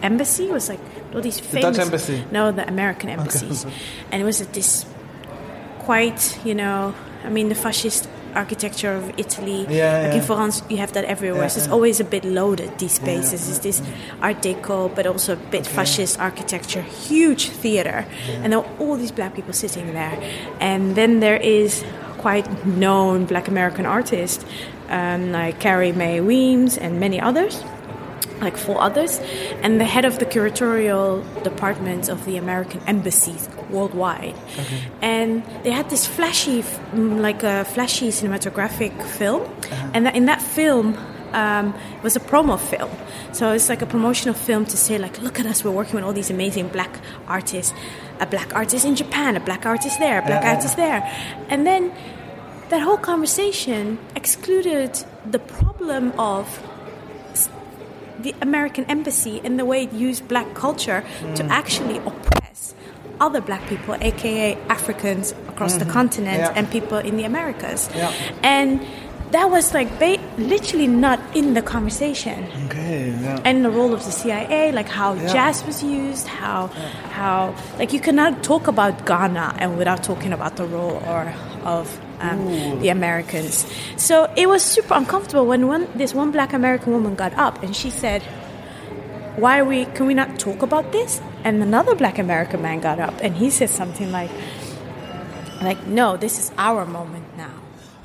embassy. 0.02 0.48
It 0.48 0.52
was 0.52 0.68
like 0.68 0.80
all 1.14 1.20
these 1.20 1.40
The 1.40 1.48
famous 1.48 1.76
Dutch 1.76 1.86
embassy? 1.86 2.24
No, 2.30 2.52
the 2.52 2.66
American 2.66 3.10
embassies, 3.10 3.64
and 4.10 4.20
it 4.22 4.24
was 4.24 4.40
at 4.40 4.52
this 4.52 4.86
quite, 5.80 6.38
you 6.44 6.54
know, 6.54 6.94
I 7.24 7.28
mean, 7.30 7.48
the 7.48 7.54
fascist 7.54 8.08
architecture 8.34 8.92
of 8.92 9.12
Italy. 9.16 9.66
Yeah, 9.68 10.02
like 10.02 10.12
in 10.12 10.16
yeah. 10.16 10.26
France, 10.26 10.62
you 10.68 10.76
have 10.78 10.92
that 10.92 11.04
everywhere. 11.04 11.42
Yeah, 11.42 11.48
so 11.48 11.58
it's 11.60 11.68
always 11.68 12.00
a 12.00 12.04
bit 12.04 12.24
loaded, 12.24 12.78
these 12.78 12.92
spaces. 12.92 13.48
It's 13.48 13.58
this 13.60 13.82
Art 14.20 14.42
Deco, 14.42 14.94
but 14.94 15.06
also 15.06 15.34
a 15.34 15.36
bit 15.36 15.66
fascist 15.66 16.18
architecture, 16.18 16.82
huge 16.82 17.48
theater. 17.48 18.06
And 18.42 18.52
there 18.52 18.60
are 18.60 18.70
all 18.78 18.96
these 18.96 19.12
black 19.12 19.34
people 19.34 19.52
sitting 19.52 19.92
there. 19.92 20.18
And 20.60 20.96
then 20.96 21.20
there 21.20 21.36
is 21.36 21.84
quite 22.18 22.66
known 22.66 23.24
black 23.26 23.48
American 23.48 23.86
artists 23.86 24.44
um, 24.88 25.32
like 25.32 25.60
Carrie 25.60 25.92
Mae 25.92 26.20
Weems 26.20 26.78
and 26.78 26.98
many 26.98 27.20
others 27.20 27.62
like 28.44 28.56
four 28.56 28.80
others, 28.80 29.18
and 29.62 29.80
the 29.80 29.84
head 29.84 30.04
of 30.04 30.18
the 30.18 30.26
curatorial 30.26 31.24
department 31.42 32.08
of 32.08 32.24
the 32.24 32.36
American 32.36 32.80
embassies 32.86 33.48
worldwide. 33.70 34.36
And 35.02 35.42
they 35.64 35.70
had 35.70 35.90
this 35.90 36.06
flashy, 36.06 36.62
mm, 36.62 37.20
like 37.20 37.42
a 37.42 37.64
flashy 37.64 38.08
cinematographic 38.08 38.94
film, 39.18 39.42
and 39.92 40.06
that 40.06 40.14
in 40.14 40.26
that 40.26 40.42
film. 40.42 40.96
Um, 41.34 41.74
it 41.96 42.02
was 42.04 42.14
a 42.14 42.20
promo 42.20 42.56
film, 42.56 42.90
so 43.32 43.50
it's 43.50 43.68
like 43.68 43.82
a 43.82 43.86
promotional 43.86 44.34
film 44.34 44.66
to 44.66 44.76
say, 44.76 44.98
like, 44.98 45.20
look 45.20 45.40
at 45.40 45.46
us, 45.46 45.64
we're 45.64 45.72
working 45.72 45.96
with 45.96 46.04
all 46.04 46.12
these 46.12 46.30
amazing 46.30 46.68
black 46.68 47.00
artists, 47.26 47.74
a 48.20 48.26
black 48.26 48.54
artist 48.54 48.84
in 48.86 48.94
Japan, 48.94 49.34
a 49.34 49.40
black 49.40 49.66
artist 49.66 49.98
there, 49.98 50.20
a 50.20 50.22
black 50.22 50.44
yeah. 50.44 50.54
artist 50.54 50.76
there, 50.76 51.02
and 51.48 51.66
then 51.66 51.92
that 52.68 52.82
whole 52.82 52.96
conversation 52.96 53.98
excluded 54.14 55.04
the 55.28 55.40
problem 55.40 56.12
of 56.20 56.46
the 58.22 58.34
American 58.40 58.84
embassy 58.88 59.40
and 59.44 59.58
the 59.58 59.64
way 59.64 59.82
it 59.84 59.92
used 59.92 60.26
black 60.28 60.54
culture 60.54 61.02
to 61.36 61.42
Mm. 61.42 61.50
actually 61.50 61.98
oppress 61.98 62.74
other 63.20 63.40
black 63.40 63.66
people, 63.68 63.94
aka 64.00 64.56
Africans 64.68 65.32
across 65.48 65.74
the 65.76 65.84
continent 65.84 66.40
Mm-hmm. 66.42 66.54
Yeah. 66.54 66.58
and 66.58 66.70
people 66.70 66.98
in 66.98 67.16
the 67.16 67.24
Americas. 67.24 67.88
Yeah. 67.94 68.10
And 68.42 68.80
that 69.30 69.50
was 69.50 69.74
like 69.74 69.88
ba- 69.98 70.20
literally 70.38 70.86
not 70.86 71.18
in 71.34 71.54
the 71.54 71.62
conversation. 71.62 72.46
Okay. 72.66 73.12
Yeah. 73.22 73.40
And 73.44 73.64
the 73.64 73.70
role 73.70 73.92
of 73.94 74.04
the 74.04 74.12
CIA, 74.12 74.70
like 74.72 74.88
how 74.88 75.14
Yeah. 75.14 75.32
jazz 75.32 75.64
was 75.66 75.82
used, 75.82 76.26
how 76.28 76.70
how 77.18 77.54
like 77.78 77.92
you 77.92 78.00
cannot 78.00 78.42
talk 78.42 78.68
about 78.68 79.04
Ghana 79.06 79.54
and 79.58 79.76
without 79.78 80.02
talking 80.02 80.32
about 80.32 80.54
the 80.56 80.64
role 80.66 81.02
or 81.06 81.32
of 81.64 81.98
um, 82.20 82.80
the 82.80 82.88
Americans. 82.88 83.66
So 83.96 84.32
it 84.36 84.48
was 84.48 84.62
super 84.62 84.94
uncomfortable 84.94 85.46
when 85.46 85.66
one 85.66 85.88
this 85.94 86.14
one 86.14 86.30
black 86.30 86.52
American 86.52 86.92
woman 86.92 87.14
got 87.14 87.34
up 87.34 87.62
and 87.62 87.74
she 87.74 87.90
said, 87.90 88.22
why 89.36 89.58
are 89.58 89.64
we? 89.64 89.84
Can 89.86 90.06
we 90.06 90.14
not 90.14 90.38
talk 90.38 90.62
about 90.62 90.92
this?" 90.92 91.20
And 91.42 91.62
another 91.62 91.94
Black 91.94 92.18
American 92.18 92.62
man 92.62 92.80
got 92.80 93.00
up 93.00 93.14
and 93.20 93.36
he 93.36 93.50
said 93.50 93.70
something 93.70 94.12
like, 94.12 94.30
"Like 95.60 95.86
no, 95.86 96.16
this 96.16 96.38
is 96.38 96.52
our 96.56 96.86
moment 96.86 97.26
now." 97.36 97.50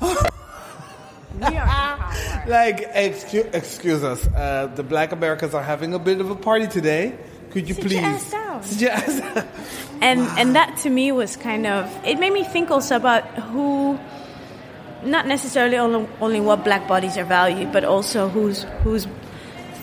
we 0.00 1.56
are. 1.56 2.12
Like, 2.46 2.82
excuse, 2.94 3.46
excuse 3.52 4.02
us, 4.02 4.26
uh, 4.26 4.66
the 4.74 4.82
Black 4.82 5.12
Americans 5.12 5.54
are 5.54 5.62
having 5.62 5.94
a 5.94 5.98
bit 5.98 6.20
of 6.20 6.30
a 6.30 6.36
party 6.36 6.66
today. 6.66 7.16
Could 7.50 7.68
you 7.68 7.74
Sit 7.74 7.84
please 7.84 7.94
your 7.94 8.04
ass 8.04 8.30
down. 8.30 8.62
Sit 8.62 8.80
your 8.80 8.90
ass 8.92 9.20
down. 9.20 9.48
and 10.00 10.20
and 10.38 10.54
that 10.54 10.76
to 10.78 10.90
me 10.90 11.12
was 11.12 11.36
kind 11.36 11.66
of 11.66 11.88
it 12.04 12.18
made 12.18 12.32
me 12.32 12.44
think 12.44 12.70
also 12.70 12.96
about 12.96 13.24
who 13.50 13.98
not 15.02 15.26
necessarily 15.26 15.76
only, 15.78 16.06
only 16.20 16.40
what 16.40 16.62
black 16.62 16.86
bodies 16.86 17.16
are 17.16 17.24
valued 17.24 17.72
but 17.72 17.84
also 17.84 18.28
who's 18.28 18.62
who's 18.84 19.06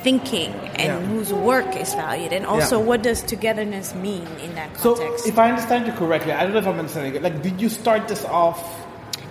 thinking 0.04 0.54
and 0.78 0.88
Yeah. 0.88 1.00
whose 1.02 1.34
work 1.34 1.76
is 1.76 1.94
valued 1.94 2.32
and 2.32 2.46
also 2.46 2.80
Yeah. 2.80 2.86
what 2.86 3.02
does 3.04 3.22
togetherness 3.24 3.96
mean 3.96 4.28
in 4.44 4.56
that 4.56 4.74
context. 4.76 5.24
So, 5.24 5.30
if 5.30 5.38
I 5.40 5.50
understand 5.50 5.88
you 5.88 5.94
correctly, 5.94 6.32
I 6.32 6.44
don't 6.44 6.54
know 6.54 6.60
if 6.60 6.68
I'm 6.68 6.78
understanding 6.80 7.16
it. 7.16 7.24
Like, 7.24 7.42
did 7.42 7.60
you 7.60 7.68
start 7.68 8.08
this 8.08 8.24
off 8.26 8.62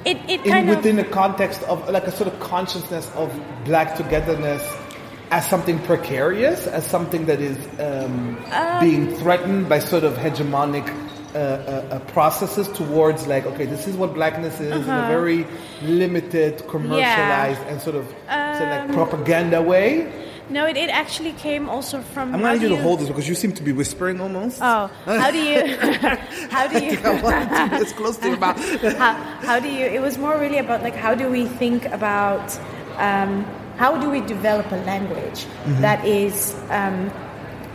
it, 0.04 0.18
it 0.28 0.44
in, 0.44 0.50
kind 0.52 0.68
of 0.68 0.76
within 0.76 0.96
the 0.96 1.04
context 1.04 1.62
of 1.64 1.88
like 1.88 2.06
a 2.06 2.12
sort 2.12 2.28
of 2.32 2.38
consciousness 2.40 3.08
of 3.16 3.32
black 3.64 3.96
togetherness 3.96 4.62
as 5.30 5.48
something 5.48 5.78
precarious, 5.80 6.66
as 6.66 6.84
something 6.86 7.26
that 7.26 7.40
is 7.40 7.58
um, 7.80 8.38
being 8.80 9.14
threatened 9.16 9.68
by 9.68 9.78
sort 9.78 10.04
of 10.04 10.14
hegemonic 10.14 10.86
uh, 11.34 11.38
uh, 11.38 11.88
uh, 11.90 11.98
processes 12.10 12.68
towards 12.68 13.26
like, 13.26 13.44
okay, 13.44 13.66
this 13.66 13.86
is 13.86 13.96
what 13.96 14.14
blackness 14.14 14.58
is 14.60 14.72
in 14.72 14.82
a 14.82 15.06
very 15.08 15.46
limited, 15.82 16.66
commercialized, 16.68 17.60
and 17.62 17.80
sort 17.80 17.96
of, 17.96 18.06
sort 18.06 18.22
of 18.22 18.88
like 18.88 18.92
propaganda 18.92 19.60
way. 19.60 20.10
no 20.48 20.64
it, 20.64 20.76
it 20.76 20.88
actually 20.88 21.32
came 21.32 21.68
also 21.68 22.00
from 22.00 22.32
I'm 22.32 22.40
gonna 22.40 22.54
need 22.54 22.62
you 22.62 22.68
to 22.68 22.80
hold 22.80 23.00
this 23.00 23.08
because 23.08 23.28
you 23.28 23.34
seem 23.34 23.52
to 23.52 23.62
be 23.62 23.72
whispering 23.72 24.20
almost. 24.20 24.60
oh 24.62 24.86
how 25.04 25.30
do 25.30 25.38
you 25.38 25.76
how 26.54 26.68
do 26.68 26.78
you 26.82 26.96
I 27.04 27.20
want 27.20 27.36
it 27.42 27.48
to 27.48 27.70
be 27.70 27.76
as 27.84 27.92
close 27.92 28.16
to 28.18 28.28
your 28.28 28.38
mouth. 28.38 28.82
how, 28.96 29.12
how 29.48 29.58
do 29.60 29.68
you 29.68 29.84
it 29.84 30.00
was 30.00 30.16
more 30.16 30.38
really 30.38 30.58
about 30.58 30.82
like 30.82 30.94
how 30.94 31.14
do 31.16 31.28
we 31.28 31.46
think 31.46 31.84
about 31.86 32.56
um, 32.96 33.44
how 33.76 33.96
do 34.00 34.10
we 34.10 34.20
develop 34.22 34.66
a 34.72 34.80
language 34.92 35.40
Mm-hmm. 35.46 35.80
that 35.82 36.04
is 36.04 36.54
um, 36.70 37.10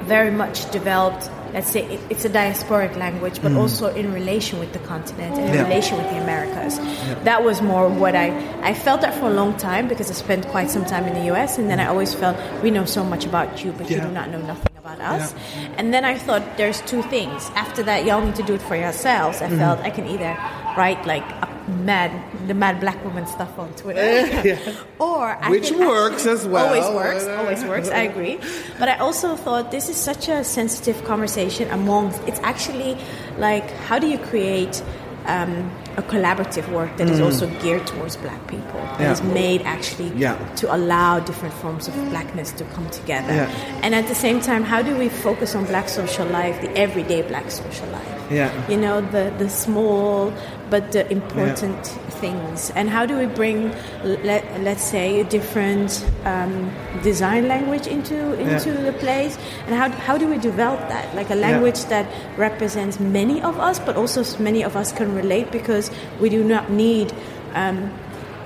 very 0.04 0.32
much 0.32 0.70
developed 0.72 1.30
let's 1.54 1.70
say 1.70 1.84
it, 1.94 2.00
it's 2.10 2.24
a 2.26 2.30
diasporic 2.30 2.96
language 2.98 3.42
but 3.42 3.52
also 3.52 3.94
in 3.94 4.14
relation 4.14 4.58
with 4.60 4.72
the 4.74 4.80
continent 4.80 5.36
and 5.38 5.46
in 5.46 5.52
Mm. 5.52 5.56
Yeah. 5.56 5.64
relation 5.64 5.98
with 5.98 6.10
the 6.10 6.18
americas 6.28 6.78
that 7.26 7.44
was 7.44 7.62
more 7.62 7.86
what 8.04 8.16
i 8.16 8.28
i 8.70 8.74
felt 8.74 9.02
that 9.02 9.14
for 9.20 9.28
a 9.28 9.34
long 9.42 9.54
time 9.58 9.88
because 9.92 10.10
i 10.10 10.14
spent 10.14 10.48
quite 10.48 10.70
some 10.72 10.86
time 10.86 11.06
in 11.06 11.14
the 11.14 11.26
us 11.30 11.58
and 11.60 11.70
then 11.70 11.80
i 11.80 11.86
always 11.94 12.14
felt 12.16 12.36
we 12.64 12.72
know 12.72 12.86
so 12.86 13.04
much 13.04 13.26
about 13.32 13.64
you 13.64 13.70
but 13.78 13.90
you 13.92 14.00
do 14.08 14.12
not 14.20 14.30
know 14.34 14.42
nothing 14.54 14.76
about 14.84 15.00
us 15.02 15.36
and 15.78 15.94
then 15.94 16.04
i 16.06 16.16
thought 16.18 16.42
there's 16.58 16.80
two 16.92 17.04
things 17.16 17.52
after 17.66 17.84
that 17.84 18.06
y'all 18.06 18.24
need 18.26 18.36
to 18.44 18.44
do 18.44 18.54
it 18.60 18.62
for 18.70 18.78
yourselves 18.86 19.36
Mm-hmm. 19.40 19.54
i 19.56 19.58
felt 19.64 19.80
i 19.90 19.92
can 19.98 20.06
either 20.08 20.34
write 20.78 21.06
like 21.06 21.28
a 21.46 21.50
mad 21.72 22.12
the 22.48 22.54
mad 22.54 22.80
black 22.80 23.04
woman 23.04 23.26
stuff 23.26 23.58
on 23.58 23.72
twitter 23.74 24.58
or 25.00 25.26
I 25.42 25.50
Which 25.50 25.72
works 25.72 26.26
as 26.26 26.46
well. 26.46 26.66
always 26.68 26.88
works 26.96 27.26
always 27.28 27.64
works 27.64 27.90
i 27.90 28.02
agree 28.12 28.38
but 28.80 28.88
i 28.90 28.96
also 28.98 29.36
thought 29.36 29.72
this 29.72 29.90
is 29.90 29.96
such 29.98 30.28
a 30.30 30.44
sensitive 30.44 31.04
conversation 31.06 31.70
among 31.72 32.14
it's 32.28 32.40
actually 32.42 32.98
like 33.38 33.70
how 33.88 33.98
do 34.00 34.08
you 34.08 34.18
create 34.18 34.84
um, 35.28 35.70
a 35.98 36.02
collaborative 36.02 36.68
work 36.72 36.98
that 36.98 37.08
is 37.08 37.20
also 37.20 37.46
geared 37.62 37.86
towards 37.86 38.16
black 38.18 38.42
people 38.48 38.80
that 38.98 38.98
Mm. 38.98 39.00
Yeah. 39.02 39.12
is 39.12 39.22
made 39.24 39.62
actually 39.62 40.10
Yeah. 40.16 40.36
to 40.62 40.66
allow 40.76 41.20
different 41.20 41.54
forms 41.56 41.88
of 41.88 41.94
blackness 42.10 42.52
to 42.54 42.64
come 42.76 42.90
together 42.90 43.34
Yeah. 43.34 43.80
and 43.84 43.94
at 43.94 44.08
the 44.08 44.16
same 44.16 44.40
time 44.42 44.64
how 44.64 44.82
do 44.82 44.96
we 44.98 45.10
focus 45.10 45.54
on 45.56 45.66
black 45.66 45.90
social 45.90 46.26
life 46.28 46.60
the 46.62 46.72
everyday 46.76 47.22
black 47.22 47.52
social 47.52 47.88
life 47.98 48.10
Yeah. 48.32 48.50
you 48.72 48.78
know 48.78 49.02
the 49.16 49.32
the 49.38 49.48
small 49.50 50.34
but 50.72 50.92
the 50.94 51.04
important 51.12 51.86
things. 52.22 52.72
And 52.72 52.90
how 52.90 53.06
do 53.06 53.18
we 53.18 53.28
bring 53.28 53.76
let, 54.04 54.44
let's 54.62 54.84
say 54.84 55.20
a 55.20 55.24
different 55.26 56.04
um, 56.26 56.72
design 57.04 57.48
language 57.48 57.86
into 57.86 58.16
into 58.40 58.72
the 58.72 58.94
place? 58.94 59.38
And 59.68 59.76
how, 59.76 59.90
how 59.90 60.18
do 60.18 60.28
we 60.28 60.38
develop 60.40 60.80
that? 60.88 61.14
Like 61.14 61.30
a 61.30 61.36
language 61.36 61.86
that 61.86 62.08
represents 62.38 63.00
many 63.00 63.42
of 63.44 63.60
us 63.60 63.80
but 63.80 63.96
also 63.98 64.24
many 64.42 64.64
of 64.64 64.76
us 64.76 64.92
can 64.92 65.14
relate 65.14 65.52
because 65.52 65.92
we 66.22 66.30
do 66.30 66.44
not 66.44 66.72
need 66.72 67.14
um, 67.54 67.92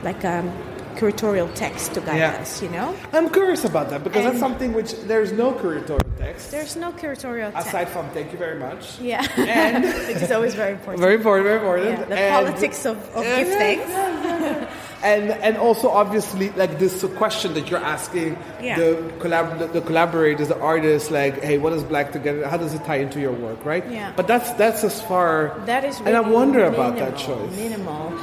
like 0.03 0.25
um, 0.25 0.51
curatorial 0.95 1.53
text 1.55 1.93
to 1.93 2.01
guide 2.01 2.17
Yeah. 2.17 2.41
us 2.41 2.61
you 2.63 2.69
know 2.69 2.95
I'm 3.13 3.29
curious 3.29 3.63
about 3.65 3.89
that 3.91 4.03
because 4.03 4.23
that's 4.25 4.39
something 4.39 4.73
which 4.73 4.91
there's 5.11 5.31
no 5.31 5.51
curatorial 5.53 6.17
text 6.17 6.51
there's 6.51 6.75
no 6.75 6.91
curatorial 6.91 7.51
text 7.53 7.67
aside 7.67 7.89
from 7.89 8.09
thank 8.09 8.31
you 8.31 8.37
very 8.37 8.57
much. 8.59 8.99
yeah 8.99 9.21
which 10.07 10.21
is 10.21 10.31
always 10.31 10.55
very 10.55 10.73
important 10.73 11.01
Very 11.01 11.15
important, 11.15 11.43
very 11.45 11.57
important. 11.57 11.85
yeah, 11.99 12.05
the 12.05 12.17
And- 12.19 12.33
politics 12.47 12.85
of, 12.85 12.97
of 13.15 13.23
Yeah, 13.23 13.37
gift 13.39 13.51
yeah, 13.51 13.59
things 13.59 14.67
and 15.03 15.25
and 15.45 15.57
also 15.57 15.89
obviously 15.89 16.49
like 16.61 16.79
this 16.79 17.03
question 17.17 17.53
that 17.53 17.69
you're 17.69 17.83
asking 17.95 18.37
the 18.59 18.89
collab 19.19 19.59
the, 19.59 19.67
the 19.67 19.81
collaborators, 19.81 20.47
the 20.47 20.59
artists, 20.59 21.11
like, 21.11 21.43
hey, 21.43 21.57
what 21.59 21.73
is 21.73 21.83
black 21.83 22.11
together? 22.11 22.47
How 22.47 22.57
does 22.57 22.73
it 22.73 22.83
tie 22.85 22.97
into 23.05 23.19
your 23.19 23.33
work, 23.33 23.63
right? 23.65 23.85
Yeah. 23.91 24.13
But 24.15 24.25
that's 24.27 24.49
that's 24.53 24.83
as 24.83 25.01
far. 25.03 25.53
That 25.67 25.83
is 25.85 25.99
and 25.99 26.09
I 26.15 26.19
really 26.19 26.31
wonder 26.33 26.63
about 26.65 26.95
that 26.97 27.17
choice. 27.17 27.53
Minimal. 27.55 28.13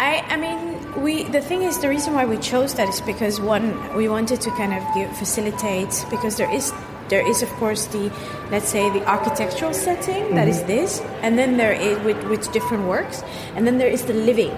I, 0.00 0.24
I 0.30 0.36
mean, 0.36 1.02
we. 1.02 1.24
The 1.24 1.42
thing 1.42 1.62
is, 1.62 1.78
the 1.78 1.88
reason 1.88 2.14
why 2.14 2.24
we 2.24 2.38
chose 2.38 2.72
that 2.74 2.88
is 2.88 3.00
because 3.02 3.38
one, 3.38 3.76
we 3.94 4.08
wanted 4.08 4.40
to 4.40 4.50
kind 4.52 4.72
of 4.72 4.82
give, 4.94 5.14
facilitate 5.16 5.92
because 6.10 6.36
there 6.36 6.50
is 6.50 6.72
there 7.10 7.26
is 7.28 7.42
of 7.42 7.50
course 7.60 7.86
the 7.86 8.10
let's 8.50 8.68
say 8.68 8.88
the 8.90 9.04
architectural 9.06 9.74
setting 9.74 10.34
that 10.36 10.48
is 10.48 10.62
this, 10.64 11.00
and 11.20 11.36
then 11.38 11.58
there 11.58 11.72
is 11.74 11.98
with 12.00 12.16
with 12.32 12.50
different 12.52 12.86
works, 12.88 13.22
and 13.54 13.66
then 13.66 13.76
there 13.78 13.88
is 13.92 14.04
the 14.06 14.14
living. 14.14 14.56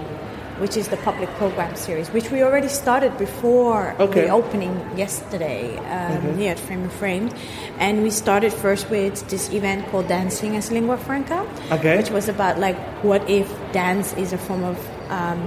Which 0.60 0.76
is 0.76 0.88
the 0.88 0.98
public 0.98 1.28
program 1.40 1.74
series, 1.74 2.10
which 2.10 2.30
we 2.30 2.42
already 2.44 2.68
started 2.68 3.16
before 3.18 3.96
Okay. 3.98 4.26
the 4.26 4.28
opening 4.28 4.78
yesterday 4.96 5.76
um, 5.90 6.36
here 6.38 6.52
at 6.52 6.60
Frame 6.60 6.82
and 6.82 6.92
Framed, 6.92 7.34
and 7.78 8.02
we 8.04 8.10
started 8.10 8.52
first 8.52 8.88
with 8.88 9.26
this 9.28 9.50
event 9.50 9.88
called 9.90 10.06
Dancing 10.06 10.54
as 10.54 10.70
Lingua 10.70 10.98
Franca, 10.98 11.40
Okay. 11.72 11.96
which 11.96 12.10
was 12.10 12.28
about 12.28 12.60
like 12.60 12.76
what 13.02 13.28
if 13.28 13.48
dance 13.72 14.12
is 14.14 14.32
a 14.32 14.38
form 14.38 14.62
of 14.62 14.76
um, 15.12 15.38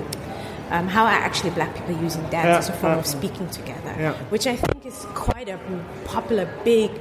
um, 0.71 0.87
how 0.87 1.03
are 1.05 1.19
actually 1.27 1.51
black 1.51 1.71
people 1.77 1.95
using 2.07 2.23
dance 2.29 2.45
Yeah, 2.51 2.57
as 2.63 2.69
a 2.69 2.73
form 2.73 2.93
yeah. 2.93 2.99
of 2.99 3.05
speaking 3.05 3.47
together, 3.49 3.93
Yeah. 3.99 4.13
which 4.33 4.45
I 4.47 4.55
think 4.55 4.85
is 4.85 5.05
quite 5.13 5.47
a 5.49 5.57
popular, 6.05 6.45
big, 6.63 6.91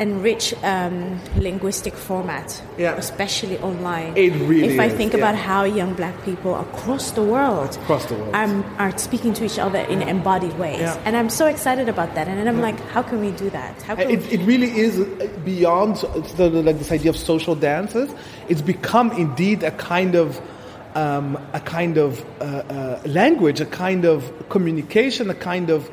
and 0.00 0.22
rich 0.24 0.54
um, 0.64 1.20
linguistic 1.36 1.92
format, 1.94 2.62
Yeah. 2.78 2.94
especially 2.96 3.58
online. 3.58 4.14
It 4.16 4.32
really 4.48 4.68
If 4.68 4.80
I 4.80 4.86
is, 4.86 4.94
think 4.94 5.12
about 5.12 5.34
how 5.36 5.64
young 5.64 5.92
black 5.92 6.16
people 6.24 6.52
across 6.66 7.10
the 7.10 7.22
world, 7.22 7.76
Across 7.82 8.06
the 8.06 8.14
world. 8.14 8.34
um, 8.34 8.64
are 8.78 8.96
speaking 8.96 9.34
to 9.34 9.44
each 9.44 9.58
other 9.58 9.80
in 9.80 10.00
embodied 10.00 10.58
ways, 10.58 10.88
and 11.04 11.14
I'm 11.18 11.28
so 11.28 11.44
excited 11.54 11.86
about 11.86 12.14
that. 12.14 12.28
And 12.28 12.38
then 12.38 12.48
I'm 12.48 12.62
like, 12.62 12.80
how 12.94 13.02
can 13.02 13.20
we 13.20 13.30
do 13.32 13.50
that? 13.50 13.74
How 13.82 13.94
can 13.94 14.08
It, 14.10 14.32
it 14.32 14.40
really 14.52 14.70
is 14.86 15.04
beyond 15.44 15.96
the, 16.38 16.48
like 16.48 16.78
this 16.78 16.90
idea 16.90 17.10
of 17.10 17.18
social 17.18 17.54
dances. 17.54 18.08
It's 18.48 18.62
become 18.62 19.12
indeed 19.12 19.62
a 19.62 19.72
kind 19.72 20.14
of 20.14 20.40
um, 20.98 21.38
a 21.52 21.60
kind 21.60 21.96
of 21.96 22.24
uh, 22.40 22.44
uh, 22.44 23.00
language, 23.06 23.60
a 23.60 23.66
kind 23.66 24.04
of 24.04 24.48
communication, 24.48 25.30
a 25.30 25.34
kind 25.34 25.70
of 25.70 25.88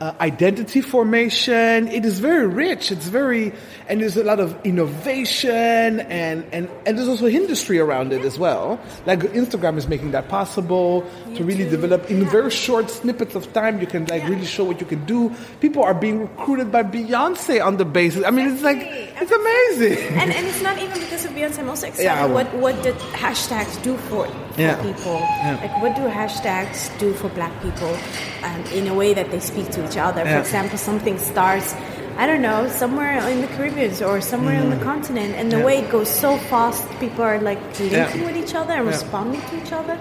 uh, 0.00 0.12
identity 0.20 0.82
formation. 0.82 1.88
It 1.88 2.04
is 2.04 2.18
very 2.20 2.46
rich. 2.46 2.92
It's 2.92 3.08
very, 3.08 3.52
and 3.88 4.02
there's 4.02 4.18
a 4.18 4.24
lot 4.24 4.38
of 4.38 4.54
innovation, 4.64 6.00
and, 6.00 6.44
and, 6.52 6.68
and 6.84 6.98
there's 6.98 7.08
also 7.08 7.26
industry 7.26 7.78
around 7.78 8.12
it 8.12 8.22
as 8.24 8.38
well. 8.38 8.78
Like 9.06 9.20
Instagram 9.20 9.78
is 9.78 9.88
making 9.88 10.10
that 10.10 10.28
possible 10.28 11.08
to 11.36 11.44
really 11.44 11.68
develop 11.68 12.10
in 12.10 12.24
very 12.26 12.50
short 12.50 12.90
snippets 12.90 13.34
of 13.34 13.52
time. 13.52 13.80
You 13.80 13.86
can 13.86 14.06
like 14.06 14.26
really 14.28 14.44
show 14.46 14.64
what 14.64 14.80
you 14.80 14.86
can 14.86 15.04
do. 15.04 15.32
People 15.60 15.82
are 15.84 15.94
being 15.94 16.20
recruited 16.20 16.70
by 16.72 16.82
Beyonce 16.82 17.64
on 17.64 17.76
the 17.76 17.84
basis. 17.84 18.24
I 18.24 18.30
mean, 18.30 18.48
it's 18.50 18.62
like 18.62 18.78
it's 18.80 19.30
amazing. 19.30 19.98
and, 20.18 20.32
and 20.32 20.46
it's 20.46 20.62
not 20.62 20.78
even 20.78 20.98
because 21.00 21.24
of 21.24 21.32
Beyonce. 21.32 21.58
I'm 21.60 21.68
also 21.68 21.86
excited 21.86 22.04
Yeah, 22.04 22.26
what 22.26 22.52
what 22.54 22.82
did 22.82 22.94
hashtags 23.14 23.80
do 23.82 23.96
for, 24.08 24.26
for 24.26 24.60
Yeah. 24.60 24.80
people. 24.82 25.18
Yeah. 25.20 25.58
Like 25.62 25.82
what 25.82 25.94
do 25.96 26.02
hashtags 26.08 26.90
do 26.98 27.12
for 27.14 27.28
Black 27.30 27.52
people 27.62 27.96
um, 28.42 28.60
in 28.72 28.86
a 28.88 28.94
way 28.94 29.14
that 29.14 29.30
they 29.30 29.40
speak 29.40 29.70
to 29.72 29.86
each 29.86 29.96
other? 29.96 30.22
For 30.24 30.38
example, 30.38 30.78
something 30.78 31.18
starts. 31.18 31.74
I 32.22 32.26
don't 32.30 32.42
know, 32.48 32.60
somewhere 32.82 33.12
in 33.32 33.38
the 33.40 33.50
Caribbean 33.56 33.92
or 34.10 34.20
somewhere 34.32 34.58
on 34.64 34.68
the 34.76 34.82
continent, 34.90 35.30
and 35.38 35.46
the 35.50 35.56
Mm. 35.56 35.60
Yeah. 35.60 35.66
way 35.68 35.76
it 35.82 35.88
goes 35.96 36.10
so 36.24 36.30
fast, 36.50 36.82
people 37.04 37.22
are 37.30 37.38
like 37.50 37.60
linking 37.80 38.20
Yeah. 38.20 38.26
with 38.28 38.36
each 38.42 38.54
other 38.60 38.74
and 38.80 38.84
Yeah. 38.86 38.92
responding 38.96 39.40
to 39.48 39.52
each 39.62 39.72
other 39.80 39.94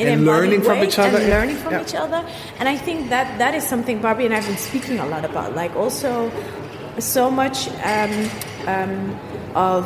in 0.00 0.06
And 0.06 0.20
embodied 0.20 0.26
learning 0.26 0.62
from 0.68 0.78
ways 0.78 0.88
each 0.88 0.98
other. 1.04 1.18
and 1.18 1.28
learning 1.36 1.56
from 1.64 1.72
each 1.82 1.94
other. 2.04 2.20
And 2.58 2.66
I 2.74 2.76
think 2.86 2.98
that 3.14 3.26
that 3.42 3.52
is 3.58 3.64
something 3.72 3.96
Barby 4.04 4.24
and 4.28 4.32
I 4.34 4.38
have 4.42 4.46
been 4.52 4.62
speaking 4.70 4.96
a 5.00 5.06
lot 5.14 5.24
about. 5.30 5.48
Like 5.62 5.72
also, 5.82 6.30
so 7.00 7.24
much 7.42 7.58
um, 7.94 8.14
um, 8.74 8.94
of 9.56 9.82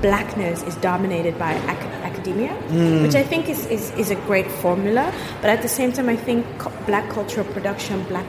blackness 0.00 0.58
is 0.70 0.74
dominated 0.90 1.34
by 1.38 1.52
ac- 1.72 1.92
academia, 2.10 2.52
Hmm. 2.72 3.02
which 3.04 3.14
I 3.22 3.24
think 3.30 3.42
is, 3.54 3.60
is, 3.76 3.84
is 4.02 4.08
a 4.10 4.18
great 4.28 4.48
formula. 4.62 5.04
But 5.42 5.48
at 5.50 5.60
the 5.66 5.68
same 5.78 5.90
time, 5.92 6.08
I 6.08 6.16
think 6.16 6.44
cu- 6.62 6.70
black 6.86 7.06
cultural 7.16 7.46
production, 7.56 7.96
black 8.08 8.24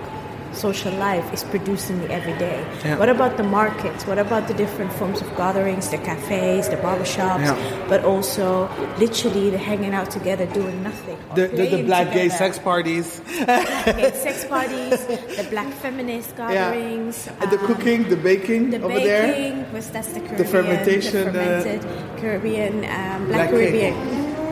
social 0.58 0.94
life 1.08 1.28
is 1.34 1.44
producing 1.44 1.98
the 2.02 2.10
everyday? 2.12 2.60
Yeah. 2.84 2.98
What 2.98 3.10
about 3.10 3.38
the 3.38 3.44
markets? 3.44 4.06
What 4.10 4.20
about 4.20 4.48
the 4.48 4.54
different 4.54 4.92
forms 4.94 5.22
of 5.22 5.28
gatherings, 5.38 5.90
the 5.90 5.98
cafes, 6.10 6.68
the 6.70 6.78
barbershops, 6.78 7.46
Yeah. 7.46 7.86
but 7.88 8.04
also 8.04 8.68
literally 8.98 9.50
the 9.50 9.58
hanging 9.70 9.94
out 9.94 10.10
together 10.12 10.46
doing 10.48 10.82
nothing? 10.84 11.18
The, 11.36 11.48
the, 11.48 11.66
the 11.78 11.84
black 11.84 12.12
gay 12.14 12.30
sex 12.30 12.58
parties, 12.60 13.22
gay 13.46 14.12
sex 14.16 14.46
parties, 14.46 14.98
the 15.38 15.46
black 15.50 15.72
feminist 15.84 16.36
gatherings, 16.42 17.28
And 17.40 17.52
the 17.52 17.60
um, 17.60 17.68
cooking, 17.68 18.10
the 18.10 18.18
baking 18.18 18.72
the 18.72 18.82
over 18.82 19.00
there. 19.00 19.28
baking, 19.32 19.72
was 19.74 19.90
that's 19.92 20.12
the 20.14 20.20
Caribbean, 20.22 20.48
fermentation, 20.48 21.34
the 21.34 21.42
uh, 21.42 21.62
fermented 21.62 21.82
Caribbean, 22.20 22.74
um, 22.86 23.28
black 23.28 23.50
black, 23.50 23.50
cake. 23.52 23.94
Caribbean 23.94 23.96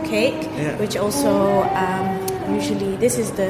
cake, 0.06 0.44
Yeah. 0.58 0.78
which 0.78 0.96
also 0.98 1.64
um, 1.74 2.08
usually 2.54 2.96
this 2.98 3.18
is 3.18 3.32
the 3.32 3.50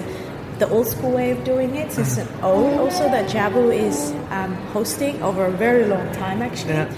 the 0.60 0.70
old 0.70 0.88
school 0.88 1.12
way 1.12 1.32
of 1.32 1.44
doing 1.44 1.76
it. 1.76 1.92
Old 2.42 2.80
also 2.80 3.04
that 3.10 3.30
Jabu 3.30 3.74
is 3.76 4.12
um, 4.32 4.54
hosting 4.74 5.22
over 5.22 5.46
a 5.46 5.52
very 5.52 5.86
long 5.86 6.10
time 6.14 6.42
actually. 6.42 6.74
Yeah. 6.74 6.90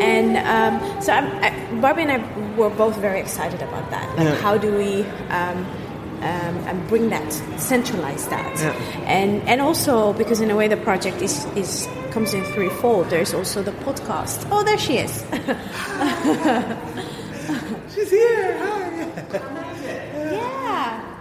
And 0.00 0.36
um, 0.38 0.80
so 1.02 1.12
I'm, 1.12 1.26
I, 1.44 1.80
Barby 1.80 2.02
and 2.02 2.12
I 2.12 2.56
were 2.56 2.70
both 2.70 2.96
very 2.96 3.20
excited 3.20 3.60
about 3.62 3.90
that. 3.90 4.08
Like, 4.16 4.26
Yeah. 4.28 4.34
how 4.40 4.56
do 4.56 4.74
we 4.76 5.02
um, 5.28 5.66
um, 6.22 6.56
and 6.68 6.88
bring 6.88 7.10
that, 7.10 7.30
centralize 7.58 8.26
that, 8.28 8.56
Yeah. 8.58 8.72
and 9.06 9.42
and 9.48 9.60
also 9.60 10.12
because 10.14 10.40
in 10.40 10.50
a 10.50 10.56
way 10.56 10.68
the 10.68 10.76
project 10.76 11.20
is 11.20 11.44
is 11.56 11.88
comes 12.12 12.32
in 12.32 12.44
threefold. 12.54 13.10
There's 13.10 13.34
also 13.34 13.62
the 13.62 13.72
podcast. 13.84 14.46
Oh, 14.50 14.62
there 14.62 14.78
she 14.78 14.98
is. 14.98 15.12
She's 17.94 18.10
here. 18.10 18.58
Hi. 18.58 19.58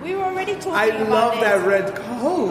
yeah, 0.02 0.08
we 0.08 0.16
were 0.16 0.24
already 0.24 0.54
talking. 0.56 0.74
I 0.74 0.86
about 0.88 1.10
love 1.10 1.34
it. 1.38 1.42
that 1.42 1.66
red 1.68 1.96
coat. 1.96 2.50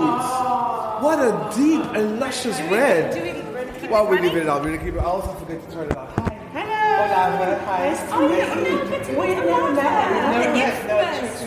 What 1.02 1.18
a 1.18 1.32
deep 1.56 1.82
and 1.96 2.20
luscious 2.20 2.56
Do 2.58 2.64
we- 2.68 2.76
red. 2.76 3.14
do 3.14 3.20
we- 3.22 3.26
keep 3.32 3.84
it 3.84 3.90
well, 3.90 4.06
we 4.06 4.16
running? 4.16 4.34
leave 4.34 4.42
it 4.42 4.48
on. 4.48 4.62
We 4.64 4.78
keep 4.78 4.94
it. 4.94 4.98
I 5.00 5.04
also 5.04 5.32
forget 5.34 5.66
to 5.68 5.74
turn 5.74 5.86
it 5.90 5.96
on. 5.96 6.06
Hi. 6.18 6.36
Hello. 6.52 6.80
Hola, 7.00 7.58
hi. 7.64 7.96
Oh, 8.12 8.28
yeah, 8.28 8.50
oh, 8.50 8.54
no, 8.54 8.62
good 8.84 9.04
to 9.04 9.12
meet 9.12 9.28
you. 9.28 9.44
never 9.46 9.72
met. 9.74 9.84
Never 10.10 10.44
The 10.44 10.58
met. 10.58 10.74
infamous. 11.22 11.40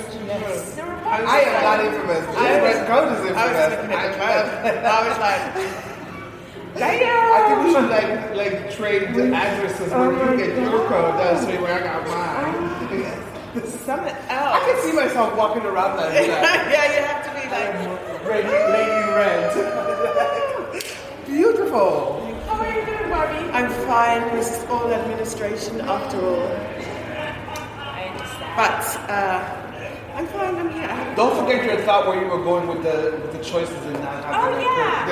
The 0.74 0.82
Republic. 0.84 1.28
I 1.28 1.40
am 1.42 1.64
not 1.64 1.80
infamous. 1.86 2.26
This 2.26 2.38
red 2.64 2.88
coat 2.88 3.08
is 3.14 3.20
infamous. 3.28 3.58
I 4.84 5.00
was 5.08 5.18
like, 5.20 5.42
I 6.76 7.40
think 7.48 7.60
we 7.64 7.72
should 7.74 7.90
like 7.90 8.36
like 8.36 8.72
trade 8.72 9.14
the 9.14 9.32
addresses 9.34 9.92
oh 9.94 10.10
where 10.10 10.32
you 10.32 10.38
get 10.38 10.58
your 10.58 10.88
code. 10.90 11.14
That's 11.20 11.46
where 11.46 11.76
I 11.76 11.84
got 11.84 12.08
mine. 12.08 13.23
Something 13.54 14.16
I 14.30 14.34
else. 14.34 14.66
can 14.66 14.82
see 14.82 14.94
myself 14.94 15.36
walking 15.38 15.62
around 15.64 15.98
that. 16.02 16.14
yeah, 16.14 16.86
you 16.90 17.02
have 17.06 17.24
to 17.24 17.30
be 17.38 17.44
like, 17.54 17.74
Red, 18.28 18.46
lady 18.74 19.04
red. 19.14 19.54
Beautiful. 21.28 22.26
How 22.48 22.56
are 22.62 22.74
you 22.80 22.86
doing, 22.86 23.10
Barby? 23.10 23.38
I'm 23.52 23.70
fine. 23.86 24.22
This 24.36 24.58
is 24.58 24.64
all 24.70 24.92
administration 24.92 25.82
after 25.82 26.18
all. 26.26 26.48
I 27.78 28.10
understand. 28.12 28.56
But 28.56 28.86
uh, 29.10 29.14
I'm 30.16 30.28
fine. 30.28 30.56
I'm 30.56 30.70
here. 30.72 30.84
I 30.84 30.86
have 30.96 31.16
Don't 31.16 31.36
forget 31.46 31.64
your 31.66 31.78
thought 31.86 32.08
where 32.08 32.20
you 32.22 32.28
were 32.28 32.44
going 32.44 32.68
with 32.68 32.82
the 32.84 33.20
with 33.22 33.34
the 33.38 33.44
choices 33.44 33.76
and 33.86 33.94
not 34.00 34.24
having 34.24 34.56
Oh, 34.56 34.58
a- 34.58 34.62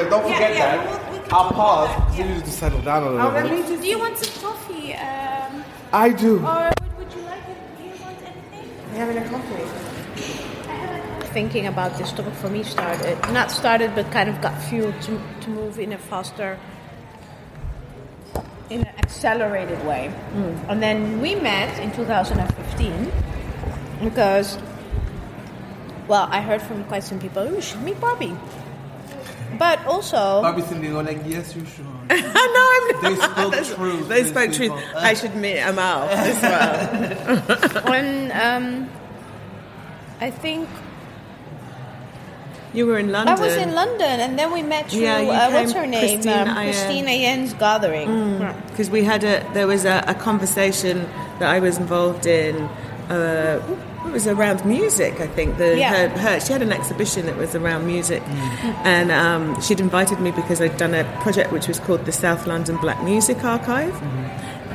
yeah. 0.03 0.09
Don't 0.09 0.23
forget 0.23 0.55
yeah, 0.55 0.77
that. 0.77 0.85
we'll- 1.11 1.21
we'll 1.21 1.33
I'll 1.33 1.49
pause 1.51 1.87
that, 1.89 1.95
because 1.97 2.19
yeah. 2.19 2.25
you 2.27 2.33
need 2.35 2.45
to 2.45 2.51
settle 2.51 2.81
down 2.81 3.03
a 3.03 3.09
little 3.11 3.27
Oh, 3.27 3.33
let 3.33 3.43
bit. 3.49 3.67
just. 3.67 3.81
Do 3.81 3.87
you 3.87 3.99
want 3.99 4.17
some 4.17 4.33
coffee? 4.51 4.93
Um, 4.95 5.63
I 5.93 6.09
do. 6.09 6.39
or 6.45 6.69
would, 6.69 6.97
would 6.97 7.13
you 7.15 7.21
like 7.23 7.39
it? 7.47 7.57
Do 7.77 7.83
you 7.85 7.91
want 8.03 8.17
anything? 8.21 8.80
Having 8.93 9.17
a 9.17 9.29
coffee. 9.29 9.65
thinking 11.33 11.67
about 11.67 11.97
this 11.97 12.11
topic 12.11 12.33
for 12.33 12.49
me 12.49 12.61
started 12.61 13.17
not 13.31 13.49
started 13.49 13.95
but 13.95 14.11
kind 14.11 14.29
of 14.29 14.41
got 14.41 14.61
fueled 14.63 14.99
to, 15.01 15.19
to 15.39 15.49
move 15.49 15.79
in 15.79 15.93
a 15.93 15.97
faster 15.97 16.59
in 18.69 18.81
an 18.81 18.95
accelerated 18.97 19.85
way. 19.85 20.13
And 20.67 20.81
then 20.83 21.21
we 21.21 21.35
met 21.35 21.77
in 21.79 21.91
2015 21.91 23.11
because 24.03 24.57
well 26.07 26.27
i 26.31 26.41
heard 26.41 26.61
from 26.61 26.83
quite 26.85 27.03
some 27.03 27.19
people 27.19 27.43
oh, 27.43 27.51
you 27.53 27.61
should 27.61 27.81
meet 27.83 27.99
barby 28.01 28.35
but 29.57 29.85
also 29.85 30.41
Bobby 30.41 30.61
Cindy 30.61 30.89
go 30.89 31.01
like, 31.01 31.21
yes, 31.25 31.55
you 31.55 31.65
should. 31.65 31.85
no, 32.09 32.15
I'm 32.15 32.87
not. 32.87 33.01
They 33.01 33.15
spoke 33.15 33.77
truth. 33.77 34.07
They 34.07 34.21
these 34.21 34.31
spoke 34.31 34.51
truth. 34.53 34.71
I 34.95 35.13
should 35.13 35.35
meet 35.35 35.55
them 35.55 35.79
out 35.79 36.09
as 36.09 36.41
well. 36.41 37.93
and 37.93 38.31
um, 38.31 38.89
i 40.19 40.29
think 40.29 40.67
You 42.73 42.85
were 42.87 42.99
in 42.99 43.11
London. 43.11 43.35
I 43.35 43.41
was 43.41 43.55
in 43.55 43.73
London, 43.75 44.19
and 44.21 44.39
then 44.39 44.51
we 44.53 44.61
met 44.63 44.89
through 44.89 45.01
Yeah, 45.01 45.19
you 45.19 45.31
uh, 45.31 45.51
what's 45.51 45.73
her 45.73 45.85
name, 45.85 46.21
Christine 46.21 46.47
um, 46.47 46.57
Eyene. 46.57 46.71
Christine 46.71 47.07
Eyene's 47.07 47.53
gathering. 47.53 48.07
because 48.69 48.89
we 48.89 49.03
had 49.03 49.23
a 49.23 49.43
there 49.53 49.67
was 49.67 49.83
a, 49.83 50.03
a 50.07 50.15
conversation 50.15 51.03
that 51.39 51.49
I 51.49 51.59
was 51.59 51.77
involved 51.77 52.25
in. 52.25 52.55
Uh, 53.09 53.59
it 54.11 54.13
was 54.13 54.27
around 54.27 54.65
music, 54.65 55.19
I 55.21 55.27
think. 55.27 55.57
The, 55.57 55.77
Yeah. 55.77 56.07
her, 56.09 56.17
her, 56.19 56.39
she 56.41 56.51
had 56.51 56.61
an 56.61 56.71
exhibition 56.73 57.25
that 57.27 57.37
was 57.37 57.55
around 57.55 57.87
music, 57.87 58.21
and 58.83 59.09
um, 59.11 59.59
she'd 59.61 59.79
invited 59.79 60.19
me 60.19 60.31
because 60.31 60.59
I'd 60.61 60.75
done 60.77 60.93
a 60.93 61.03
project 61.21 61.51
which 61.53 61.67
was 61.67 61.79
called 61.79 62.05
the 62.05 62.11
South 62.11 62.45
London 62.45 62.75
Black 62.77 63.01
Music 63.03 63.43
Archive, 63.43 63.95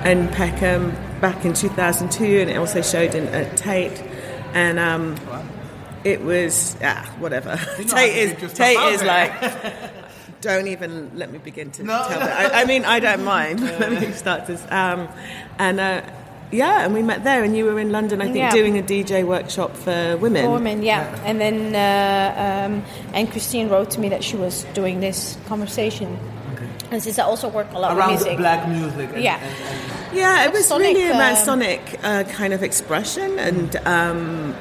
in 0.07 0.29
Peckham 0.29 0.93
back 1.21 1.45
in 1.45 1.53
2002, 1.53 2.25
and 2.41 2.51
it 2.51 2.57
also 2.57 2.81
showed 2.83 3.15
in 3.15 3.27
at 3.29 3.57
Tate, 3.57 4.03
and. 4.55 4.79
Um, 4.79 5.17
it 6.05 6.23
was 6.23 6.77
ah 6.85 7.05
whatever. 7.19 7.57
Tate 7.79 8.17
is 8.17 8.31
get 8.31 8.41
your 8.41 8.49
stuff 8.51 8.59
Tate 8.69 8.79
is 8.95 9.01
there. 9.01 9.09
like 9.09 9.91
don't 10.41 10.69
even 10.69 11.11
let 11.19 11.33
me 11.33 11.39
begin 11.39 11.73
to 11.73 11.83
No. 11.83 12.05
tell 12.07 12.21
that. 12.21 12.55
I, 12.55 12.63
I 12.63 12.65
mean, 12.65 12.85
I 12.85 13.01
don't 13.01 13.25
mind. 13.37 13.61
let 13.61 13.91
me 13.91 14.13
start 14.13 14.47
this. 14.47 14.63
Um, 14.71 15.09
and 15.59 15.81
uh, 15.81 16.03
yeah, 16.53 16.85
and 16.85 16.95
we 16.95 17.03
met 17.03 17.25
there, 17.25 17.43
and 17.45 17.57
you 17.57 17.65
were 17.65 17.79
in 17.79 17.91
London, 17.91 18.21
I 18.21 18.25
think, 18.27 18.37
Yeah. 18.37 18.51
doing 18.53 18.79
a 18.79 18.83
DJ 18.83 19.25
workshop 19.25 19.77
for 19.77 20.17
women. 20.19 20.45
For 20.45 20.53
women, 20.53 20.83
yeah. 20.83 21.05
And 21.25 21.41
then 21.41 21.75
uh, 21.75 22.67
um, 22.67 22.85
and 23.15 23.31
Christine 23.31 23.69
wrote 23.69 23.91
to 23.93 24.01
me 24.01 24.09
that 24.11 24.23
she 24.25 24.37
was 24.37 24.65
doing 24.75 25.01
this 25.01 25.37
conversation. 25.49 26.19
And 26.93 27.03
since 27.03 27.19
I 27.19 27.25
also 27.25 27.49
work 27.49 27.67
a 27.75 27.81
lot 27.81 27.97
Around 27.97 28.13
with 28.13 28.21
music, 28.21 28.39
black 28.39 28.69
music. 28.69 29.11
and- 29.13 29.23
Yeah. 29.23 29.35
and- 29.37 29.45
and- 29.45 30.17
Yeah, 30.17 30.45
it 30.45 30.53
was 30.53 30.67
Sonic, 30.67 30.95
really 30.97 31.11
about 31.11 31.33
um, 31.39 31.45
sonic 31.45 31.81
uh, 32.05 32.23
kind 32.25 32.53
of 32.53 32.63
expression 32.63 33.39
and. 33.39 33.77
Um, 33.85 34.55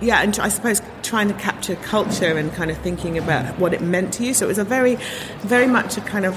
yeah, 0.00 0.20
and 0.22 0.38
I 0.38 0.48
suppose 0.48 0.80
trying 1.02 1.26
to 1.26 1.34
capture 1.34 1.74
culture 1.76 2.36
and 2.38 2.54
kind 2.54 2.70
of 2.70 2.78
thinking 2.78 3.18
about 3.18 3.58
what 3.58 3.74
it 3.74 3.80
meant 3.80 4.12
to 4.14 4.24
you. 4.24 4.32
So 4.32 4.44
it 4.44 4.48
was 4.48 4.58
a 4.58 4.62
very, 4.64 4.96
very 5.40 5.66
much 5.66 5.96
a 5.96 6.00
kind 6.00 6.24
of 6.24 6.36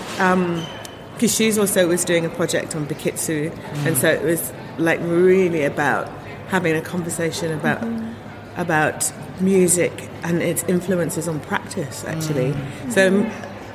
because 1.21 1.35
she's 1.35 1.59
also 1.59 1.87
was 1.87 2.03
doing 2.03 2.25
a 2.25 2.29
project 2.29 2.75
on 2.75 2.87
Bikutsi, 2.87 3.55
and 3.85 3.95
so 3.95 4.09
it 4.09 4.23
was 4.23 4.51
like 4.79 4.99
really 5.01 5.63
about 5.63 6.09
having 6.47 6.75
a 6.75 6.81
conversation 6.81 7.51
about 7.51 7.79
about 8.57 9.13
music 9.39 10.09
and 10.23 10.41
its 10.41 10.63
influences 10.63 11.27
on 11.27 11.39
practice. 11.41 12.03
Actually, 12.05 12.53
mm. 12.53 12.91
so 12.91 13.31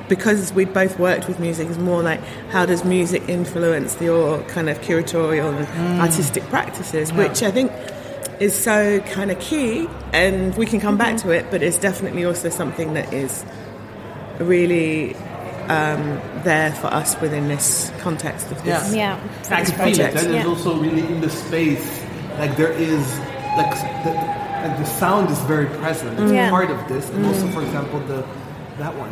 because 0.09 0.51
we 0.51 0.65
both 0.65 0.99
worked 0.99 1.29
with 1.29 1.39
music, 1.39 1.69
it's 1.69 1.77
more 1.77 2.03
like 2.03 2.19
how 2.49 2.65
does 2.65 2.83
music 2.83 3.23
influence 3.29 3.99
your 4.01 4.41
kind 4.49 4.69
of 4.69 4.77
curatorial 4.81 5.57
and 5.57 5.65
mm. 5.67 6.01
artistic 6.01 6.43
practices, 6.49 7.13
which 7.13 7.43
I 7.43 7.51
think 7.51 7.71
is 8.41 8.53
so 8.53 8.99
kind 8.99 9.31
of 9.31 9.39
key, 9.39 9.87
and 10.11 10.53
we 10.57 10.65
can 10.65 10.81
come 10.81 10.97
back 10.97 11.15
mm-hmm. 11.15 11.29
to 11.29 11.33
it, 11.33 11.49
but 11.49 11.63
it's 11.63 11.77
definitely 11.77 12.25
also 12.25 12.49
something 12.49 12.93
that 12.95 13.13
is 13.13 13.45
really 14.39 15.15
um, 15.69 16.19
there 16.43 16.71
for 16.73 16.87
us 16.87 17.19
within 17.21 17.47
this 17.47 17.91
context 17.99 18.51
of 18.51 18.63
this. 18.63 18.93
yeah. 18.93 19.19
I 19.49 19.63
can 19.63 19.65
feel 19.65 19.71
it. 19.71 19.75
project. 19.77 20.13
That 20.15 20.25
is 20.25 20.33
Yeah. 20.35 20.47
also 20.47 20.77
really 20.79 21.01
in 21.07 21.21
the 21.21 21.29
space. 21.29 21.85
Like 22.39 22.55
there 22.57 22.71
is, 22.71 23.03
like 23.57 23.71
the, 24.03 24.11
like 24.63 24.77
the 24.77 24.85
sound 24.85 25.29
is 25.31 25.39
very 25.41 25.65
present. 25.81 26.19
It's 26.19 26.31
Yeah. 26.31 26.49
part 26.49 26.69
of 26.69 26.79
this, 26.87 27.09
and 27.09 27.25
also, 27.25 27.47
for 27.47 27.61
example, 27.63 27.99
the 28.07 28.23
that 28.79 28.93
one. 28.95 29.11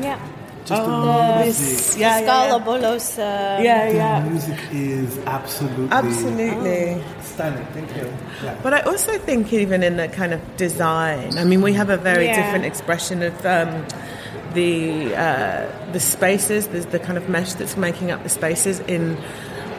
Yeah. 0.00 0.18
Just 0.66 0.82
the 0.84 0.92
Oh, 0.92 1.42
music. 1.42 1.98
yeah, 1.98 2.18
yeah, 2.18 2.24
Scala 2.26 2.58
yeah. 2.58 2.64
Bolos. 2.64 3.18
Uh, 3.18 3.58
yeah, 3.62 4.20
The 4.20 4.28
music 4.30 4.58
is 4.70 5.18
absolutely 5.24 5.88
Absolutely. 5.90 7.02
stunning. 7.24 7.66
Thank 7.72 7.96
you. 7.96 8.06
Yeah. 8.44 8.54
But 8.62 8.74
I 8.74 8.80
also 8.80 9.16
think 9.16 9.50
even 9.52 9.82
in 9.82 9.96
the 9.96 10.08
kind 10.08 10.34
of 10.34 10.40
design, 10.58 11.38
I 11.38 11.44
mean, 11.44 11.62
we 11.62 11.72
have 11.72 11.88
a 11.88 11.96
very 11.96 12.26
Yeah. 12.26 12.36
different 12.36 12.66
expression 12.66 13.22
of 13.22 13.32
um, 13.46 13.86
the 14.54 15.14
uh, 15.14 15.92
the 15.92 16.00
spaces. 16.00 16.68
There's 16.68 16.86
the 16.86 16.98
kind 16.98 17.18
of 17.18 17.28
mesh 17.28 17.54
that's 17.54 17.76
making 17.76 18.10
up 18.10 18.22
the 18.22 18.28
spaces 18.28 18.80
in 18.80 19.16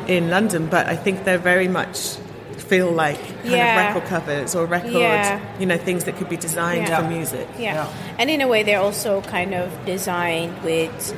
in 0.07 0.29
London, 0.29 0.67
but 0.67 0.87
I 0.87 0.95
think 0.95 1.23
they're 1.25 1.37
very 1.37 1.67
much 1.67 2.15
feel 2.57 2.91
like 2.91 3.19
kind 3.19 3.51
Yeah. 3.51 3.89
of 3.89 3.95
record 3.95 4.09
covers 4.09 4.55
or 4.55 4.65
record, 4.65 4.91
Yeah. 4.93 5.39
you 5.59 5.65
know, 5.65 5.77
things 5.77 6.03
that 6.03 6.15
could 6.17 6.29
be 6.29 6.37
designed 6.37 6.87
Yeah. 6.87 7.01
for 7.01 7.07
music. 7.09 7.47
Yeah. 7.57 7.73
Yeah. 7.73 7.87
And 8.19 8.29
in 8.29 8.41
a 8.41 8.47
way, 8.47 8.61
they're 8.63 8.79
also 8.81 9.21
kind 9.21 9.55
of 9.55 9.71
designed 9.85 10.53
with, 10.63 11.15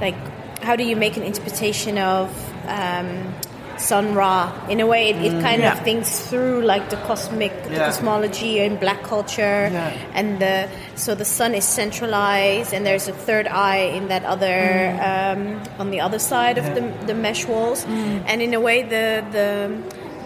like, 0.00 0.14
how 0.62 0.74
do 0.74 0.84
you 0.84 0.96
make 0.96 1.16
an 1.18 1.22
interpretation 1.22 1.98
of 1.98 2.30
um, 2.66 3.34
Sun 3.78 4.14
Ra. 4.14 4.52
In 4.68 4.80
a 4.80 4.86
way, 4.86 5.10
it, 5.10 5.16
it 5.16 5.32
mm, 5.32 5.42
kind 5.42 5.60
Yeah. 5.62 5.72
of 5.72 5.84
thinks 5.84 6.20
through 6.28 6.62
like 6.62 6.90
the 6.90 6.96
cosmic, 7.08 7.52
the 7.64 7.76
cosmology 7.76 8.58
in 8.60 8.76
black 8.76 9.02
culture, 9.02 9.68
Yeah. 9.72 9.92
and 10.14 10.38
the 10.40 10.68
so 10.94 11.14
the 11.14 11.24
sun 11.24 11.54
is 11.54 11.64
centralized, 11.64 12.72
and 12.74 12.84
there's 12.86 13.08
a 13.08 13.12
third 13.12 13.46
eye 13.48 13.92
in 13.98 14.08
that 14.08 14.24
other 14.24 14.58
mm. 14.96 14.98
um, 15.10 15.62
on 15.78 15.90
the 15.90 16.00
other 16.00 16.18
side 16.18 16.58
of 16.58 16.64
the, 16.74 16.82
the 17.06 17.14
mesh 17.14 17.46
walls, 17.46 17.84
mm. 17.84 18.22
and 18.26 18.40
in 18.42 18.54
a 18.54 18.60
way, 18.60 18.82
the 18.82 19.24
the 19.32 19.76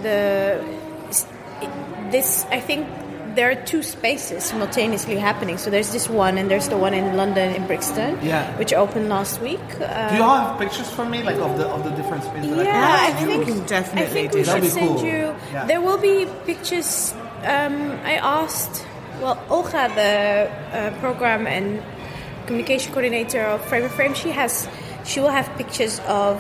the 0.02 0.20
this 2.10 2.44
I 2.50 2.60
think 2.60 2.86
there 3.35 3.51
are 3.51 3.55
two 3.55 3.83
spaces 3.83 4.45
simultaneously 4.45 5.16
happening. 5.16 5.57
So 5.59 5.71
there's 5.71 5.93
this 5.93 6.09
one, 6.09 6.38
and 6.38 6.51
there's 6.51 6.69
the 6.69 6.77
one 6.77 6.95
in 6.95 7.16
London 7.16 7.55
in 7.55 7.66
Brixton, 7.66 8.19
Yeah. 8.23 8.47
which 8.59 8.73
opened 8.73 9.09
last 9.09 9.40
week. 9.40 9.61
Uh, 9.81 10.11
Do 10.11 10.16
you 10.16 10.23
all 10.23 10.38
have 10.38 10.59
pictures 10.59 10.90
for 10.90 11.05
me, 11.05 11.23
like 11.23 11.37
of 11.37 11.57
the 11.59 11.66
of 11.69 11.85
the 11.85 11.90
different 11.90 12.25
spaces? 12.25 12.51
that 12.57 12.66
I 12.66 12.71
yeah, 12.71 13.07
can 13.07 13.16
I 13.16 13.27
think 13.27 13.47
We 13.47 13.53
can 13.53 13.66
definitely 13.66 14.07
I 14.11 14.29
think 14.29 14.33
do 14.33 14.38
we 14.38 14.45
that. 14.45 14.53
should 14.53 14.62
That'd 14.62 14.73
send 14.73 14.97
cool. 14.97 15.05
you. 15.05 15.35
Yeah. 15.53 15.64
There 15.66 15.81
will 15.81 15.99
be 15.99 16.27
pictures. 16.47 17.14
Um, 17.45 17.77
I 18.05 18.14
asked, 18.40 18.85
well, 19.23 19.38
Olga, 19.49 19.88
the 19.95 20.51
uh, 20.77 20.90
program 21.01 21.47
and 21.47 21.83
communication 22.47 22.93
coordinator 22.93 23.43
of 23.43 23.64
Frame 23.64 23.85
and 23.85 23.93
Frame, 23.93 24.14
she 24.14 24.31
has, 24.31 24.69
she 25.05 25.21
will 25.21 25.31
have 25.33 25.49
pictures 25.57 26.01
of 26.07 26.37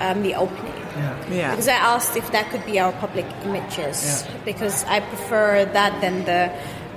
um, 0.00 0.22
the 0.22 0.34
opening. 0.34 0.73
Yeah. 0.96 1.16
Yeah. 1.30 1.50
Because 1.50 1.68
I 1.68 1.74
asked 1.94 2.16
if 2.16 2.30
that 2.32 2.50
could 2.50 2.64
be 2.64 2.78
our 2.80 2.92
public 2.92 3.26
images, 3.44 3.98
Yeah. 4.26 4.36
because 4.44 4.84
I 4.84 5.00
prefer 5.00 5.64
that 5.72 6.00
than 6.00 6.24
the. 6.24 6.50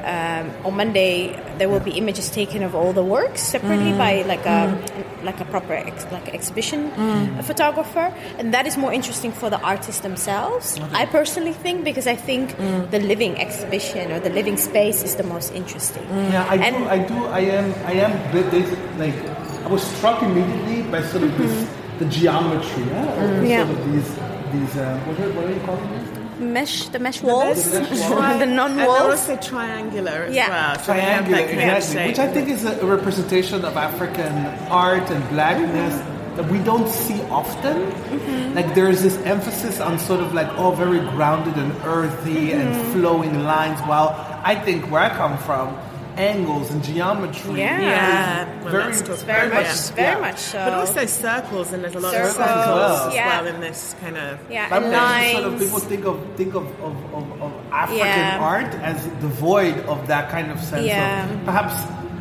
Um, 0.07 0.51
on 0.63 0.77
Monday, 0.77 1.35
there 1.57 1.67
will 1.67 1.81
be 1.81 1.91
images 1.97 2.29
taken 2.29 2.63
of 2.63 2.73
all 2.75 2.93
the 2.93 3.03
works 3.03 3.41
separately 3.41 3.91
Mm. 3.91 3.97
by 3.97 4.21
like 4.23 4.45
a 4.45 4.77
like 5.25 5.41
a 5.41 5.45
proper 5.45 5.73
ex, 5.73 6.05
like 6.13 6.33
exhibition 6.33 6.91
Mm. 6.95 7.43
photographer, 7.43 8.13
and 8.39 8.53
that 8.53 8.65
is 8.67 8.77
more 8.77 8.93
interesting 8.93 9.33
for 9.33 9.49
the 9.49 9.59
artists 9.59 10.01
themselves. 10.01 10.79
I 10.93 11.05
personally 11.07 11.51
think 11.51 11.83
because 11.83 12.07
I 12.07 12.15
think 12.15 12.55
Mm. 12.55 12.89
the 12.91 12.99
living 12.99 13.35
exhibition 13.41 14.11
or 14.13 14.19
the 14.21 14.29
living 14.29 14.55
space 14.55 15.03
is 15.03 15.15
the 15.15 15.23
most 15.27 15.51
interesting. 15.53 16.05
Yeah, 16.31 16.45
I 16.47 16.55
And- 16.55 16.77
do. 16.77 16.83
I 16.87 16.99
do. 16.99 17.19
I 17.27 17.39
am. 17.59 17.73
I 17.85 17.93
am. 18.05 18.11
bit- 18.31 18.51
This, 18.51 18.69
like, 18.97 19.17
I 19.65 19.67
was 19.67 19.83
struck 19.83 20.21
immediately 20.23 20.83
by 20.87 21.01
sort 21.11 21.23
of 21.23 21.35
this, 21.37 21.65
the 21.99 22.05
geometry. 22.05 22.83
Yeah. 22.83 23.03
of 23.05 23.17
Mm-hmm. 23.19 23.45
Yeah. 23.45 23.65
Sort 23.67 23.79
of 23.79 23.91
these. 23.93 24.09
These. 24.53 24.77
Uh, 24.77 24.99
what, 25.05 25.19
are, 25.19 25.31
what 25.33 25.45
are 25.45 25.53
you 25.53 25.59
calling 25.61 25.91
these? 25.99 26.39
Mesh, 26.39 26.87
the 26.89 26.99
mesh 26.99 27.21
walls, 27.23 27.71
The 27.71 27.79
mesh 27.81 27.89
walls. 28.11 28.37
the 28.37 28.43
And 28.43 28.55
non 28.55 28.75
they're 28.77 28.87
walls. 28.87 29.27
also 29.27 29.35
triangular 29.37 30.25
as 30.29 30.35
Yeah. 30.35 30.49
well. 30.49 30.77
So 30.79 30.93
Triangular, 30.93 31.37
that 31.41 31.47
kind 31.49 31.59
of 31.71 31.77
exactly. 31.77 31.95
shape. 31.95 32.07
Which 32.09 32.19
I 32.19 32.27
think 32.31 32.49
is 32.49 32.63
a, 32.65 32.79
a 32.79 32.85
representation 32.85 33.65
of 33.65 33.75
African 33.75 34.33
art 34.69 35.09
and 35.09 35.27
blackness 35.29 35.95
that 36.37 36.47
we 36.51 36.59
don't 36.59 36.87
see 36.87 37.19
often. 37.31 37.77
Mm-hmm. 37.91 38.53
Like 38.53 38.75
there's 38.75 39.01
this 39.01 39.17
emphasis 39.25 39.79
on 39.79 39.97
sort 39.97 40.19
of 40.21 40.35
like 40.35 40.47
oh 40.59 40.71
very 40.71 40.99
grounded 40.99 41.55
and 41.57 41.73
earthy 41.83 42.51
and 42.53 42.69
Mm-hmm. 42.69 42.91
flowing 42.93 43.43
lines. 43.43 43.79
While 43.81 44.09
I 44.43 44.53
think 44.55 44.91
where 44.91 45.01
I 45.01 45.09
come 45.09 45.37
from, 45.39 45.75
angles 46.17 46.71
and 46.71 46.83
geometry. 46.83 47.59
Yeah. 47.59 47.79
Yeah, 47.81 48.63
well, 48.63 48.71
Very- 48.71 48.83
let's 48.85 49.01
very 49.23 49.49
much, 49.49 49.65
that. 49.65 49.95
very 49.95 50.21
much 50.21 50.39
so. 50.39 50.57
But 50.65 50.73
also 50.73 51.05
circles, 51.05 51.73
and 51.73 51.83
there's 51.83 51.95
a 51.95 51.99
lot 51.99 52.11
Circles, 52.13 52.37
of 52.37 52.45
circles 52.45 53.07
as 53.07 53.13
yeah. 53.15 53.27
well 53.41 53.47
in 53.53 53.59
this 53.61 53.95
kind 54.01 54.17
of. 54.17 54.39
yeah, 54.49 54.69
But 54.69 54.83
and 54.83 54.93
there's 54.93 55.31
sort 55.33 55.45
of 55.53 55.59
people 55.59 55.79
think 55.79 56.05
of 56.05 56.35
think 56.35 56.53
of, 56.55 56.65
of, 56.81 56.95
of, 57.13 57.41
of 57.41 57.51
African 57.71 58.07
Yeah. 58.07 58.39
art 58.41 58.73
as 58.75 59.03
devoid 59.21 59.77
of 59.87 60.07
that 60.07 60.29
kind 60.31 60.51
of 60.51 60.59
sense 60.59 60.85
Yeah. 60.85 61.29
of 61.31 61.45
perhaps 61.45 61.75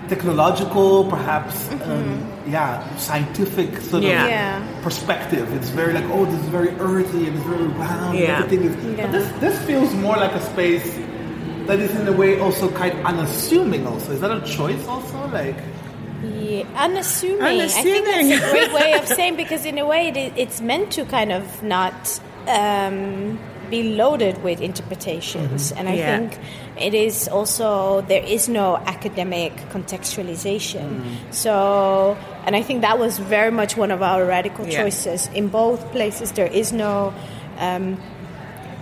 technological, 0.09 1.05
perhaps 1.11 1.69
um, 1.85 2.23
yeah, 2.47 2.79
scientific 2.97 3.81
sort 3.81 4.03
Yeah. 4.05 4.25
of 4.25 4.31
Yeah. 4.31 4.83
perspective. 4.83 5.53
It's 5.55 5.71
very 5.71 5.93
like 5.93 6.05
oh, 6.13 6.25
this 6.27 6.41
is 6.41 6.49
very 6.49 6.71
earthy 6.79 7.27
and 7.27 7.37
it's 7.37 7.47
very 7.47 7.67
round. 7.67 8.17
Yeah. 8.19 8.39
Everything 8.39 8.63
is. 8.71 8.75
Yeah. 8.77 9.03
But 9.07 9.13
this 9.13 9.29
this 9.41 9.59
feels 9.67 9.93
more 9.95 10.17
like 10.17 10.33
a 10.33 10.41
space 10.53 10.87
that 11.67 11.79
is 11.81 11.95
in 11.95 12.07
a 12.09 12.13
way 12.13 12.39
also 12.41 12.71
kind 12.71 12.99
of 12.99 13.05
unassuming. 13.05 13.87
Also, 13.87 14.13
is 14.13 14.21
that 14.21 14.31
a 14.31 14.41
choice? 14.47 14.87
Also, 14.87 15.27
like. 15.29 15.57
Yeah, 16.25 16.65
unassuming. 16.77 17.43
I 17.43 17.69
think 17.69 18.07
Unassuming. 18.07 18.29
that's 18.31 18.47
a 18.47 18.51
great 18.51 18.73
way 18.73 18.93
of 18.95 19.07
saying 19.17 19.37
because 19.37 19.65
in 19.67 19.79
a 19.79 19.87
way 19.87 20.09
it, 20.09 20.33
it's 20.37 20.61
meant 20.61 20.91
to 20.93 21.05
kind 21.05 21.31
of 21.31 21.63
not 21.63 22.21
um, 22.49 23.39
be 23.71 23.95
loaded 23.95 24.43
with 24.43 24.61
interpretations, 24.61 25.73
and 25.73 25.89
I 25.89 25.95
Yeah. 25.95 26.19
think 26.19 26.39
it 26.81 26.95
is 26.95 27.29
also 27.29 28.01
there 28.03 28.23
is 28.25 28.49
no 28.49 28.77
academic 28.87 29.53
contextualization. 29.71 31.05
So, 31.33 32.17
and 32.47 32.57
I 32.57 32.63
think 32.63 32.81
that 32.81 32.99
was 32.99 33.19
very 33.19 33.51
much 33.51 33.77
one 33.77 33.91
of 33.91 34.03
our 34.03 34.25
radical 34.25 34.67
Yeah. 34.67 34.83
choices 34.83 35.29
in 35.35 35.49
both 35.49 35.91
places. 35.93 36.33
There 36.33 36.47
is 36.51 36.73
no. 36.73 37.13
Um, 37.59 38.01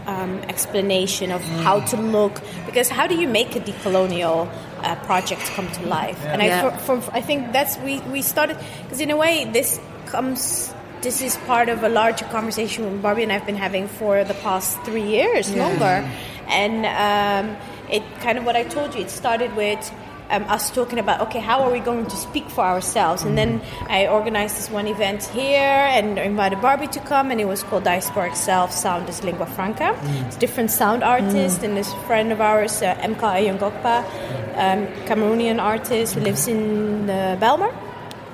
um, 0.06 0.38
explanation 0.48 1.30
of 1.32 1.42
how 1.62 1.80
to 1.80 1.96
look 1.96 2.40
because 2.66 2.88
how 2.88 3.06
do 3.06 3.14
you 3.16 3.28
make 3.28 3.56
a 3.56 3.60
decolonial 3.60 4.48
uh, 4.82 4.94
project 5.06 5.42
come 5.54 5.70
to 5.72 5.86
life? 5.86 6.22
And 6.26 6.42
I, 6.42 6.46
Yeah. 6.46 6.70
for, 6.70 7.00
for, 7.00 7.14
I 7.16 7.20
think 7.20 7.52
that's 7.52 7.76
we, 7.78 8.00
we 8.00 8.22
started 8.22 8.56
because 8.82 9.00
in 9.00 9.10
a 9.10 9.16
way 9.16 9.44
this 9.44 9.80
comes 10.06 10.72
this 11.02 11.20
is 11.20 11.36
part 11.46 11.68
of 11.68 11.82
a 11.82 11.88
larger 11.88 12.24
conversation 12.26 12.84
with 12.90 13.02
Barby 13.02 13.22
and 13.22 13.30
I've 13.32 13.44
been 13.44 13.56
having 13.56 13.88
for 13.88 14.24
the 14.24 14.32
past 14.34 14.80
three 14.84 15.02
years 15.02 15.54
longer. 15.54 16.08
And 16.48 16.86
um, 16.86 17.56
it 17.90 18.02
kind 18.20 18.38
of 18.38 18.44
what 18.46 18.56
I 18.56 18.64
told 18.64 18.94
you 18.94 19.02
it 19.02 19.10
started 19.10 19.54
with 19.54 19.92
um, 20.30 20.44
us 20.44 20.70
talking 20.70 20.98
about 20.98 21.20
okay 21.20 21.40
how 21.40 21.62
are 21.62 21.72
we 21.72 21.80
going 21.80 22.06
to 22.06 22.16
speak 22.16 22.48
for 22.48 22.64
ourselves? 22.64 23.22
And 23.22 23.36
then 23.36 23.60
I 23.88 24.06
organized 24.06 24.56
this 24.56 24.70
one 24.70 24.86
event 24.86 25.24
here 25.24 25.60
and 25.96 26.18
invited 26.18 26.60
Barby 26.60 26.88
to 26.88 27.00
come 27.00 27.30
and 27.30 27.40
it 27.40 27.46
was 27.46 27.62
called 27.62 27.84
Diasporic 27.84 28.36
Self 28.36 28.72
Sound 28.72 29.08
is 29.08 29.22
Lingua 29.22 29.46
Franca. 29.46 29.98
It's 30.26 30.36
different 30.36 30.70
sound 30.70 31.02
artists 31.02 31.62
and 31.62 31.76
this 31.76 31.92
friend 32.06 32.32
of 32.32 32.40
ours 32.40 32.82
uh, 32.82 32.94
Em'kal 32.96 33.34
Eyongakpa 33.38 34.04
um, 34.56 34.86
Cameroonian 35.06 35.60
artist 35.60 36.14
who 36.14 36.20
lives 36.20 36.48
in 36.48 37.10
uh, 37.10 37.36
Belmar 37.40 37.72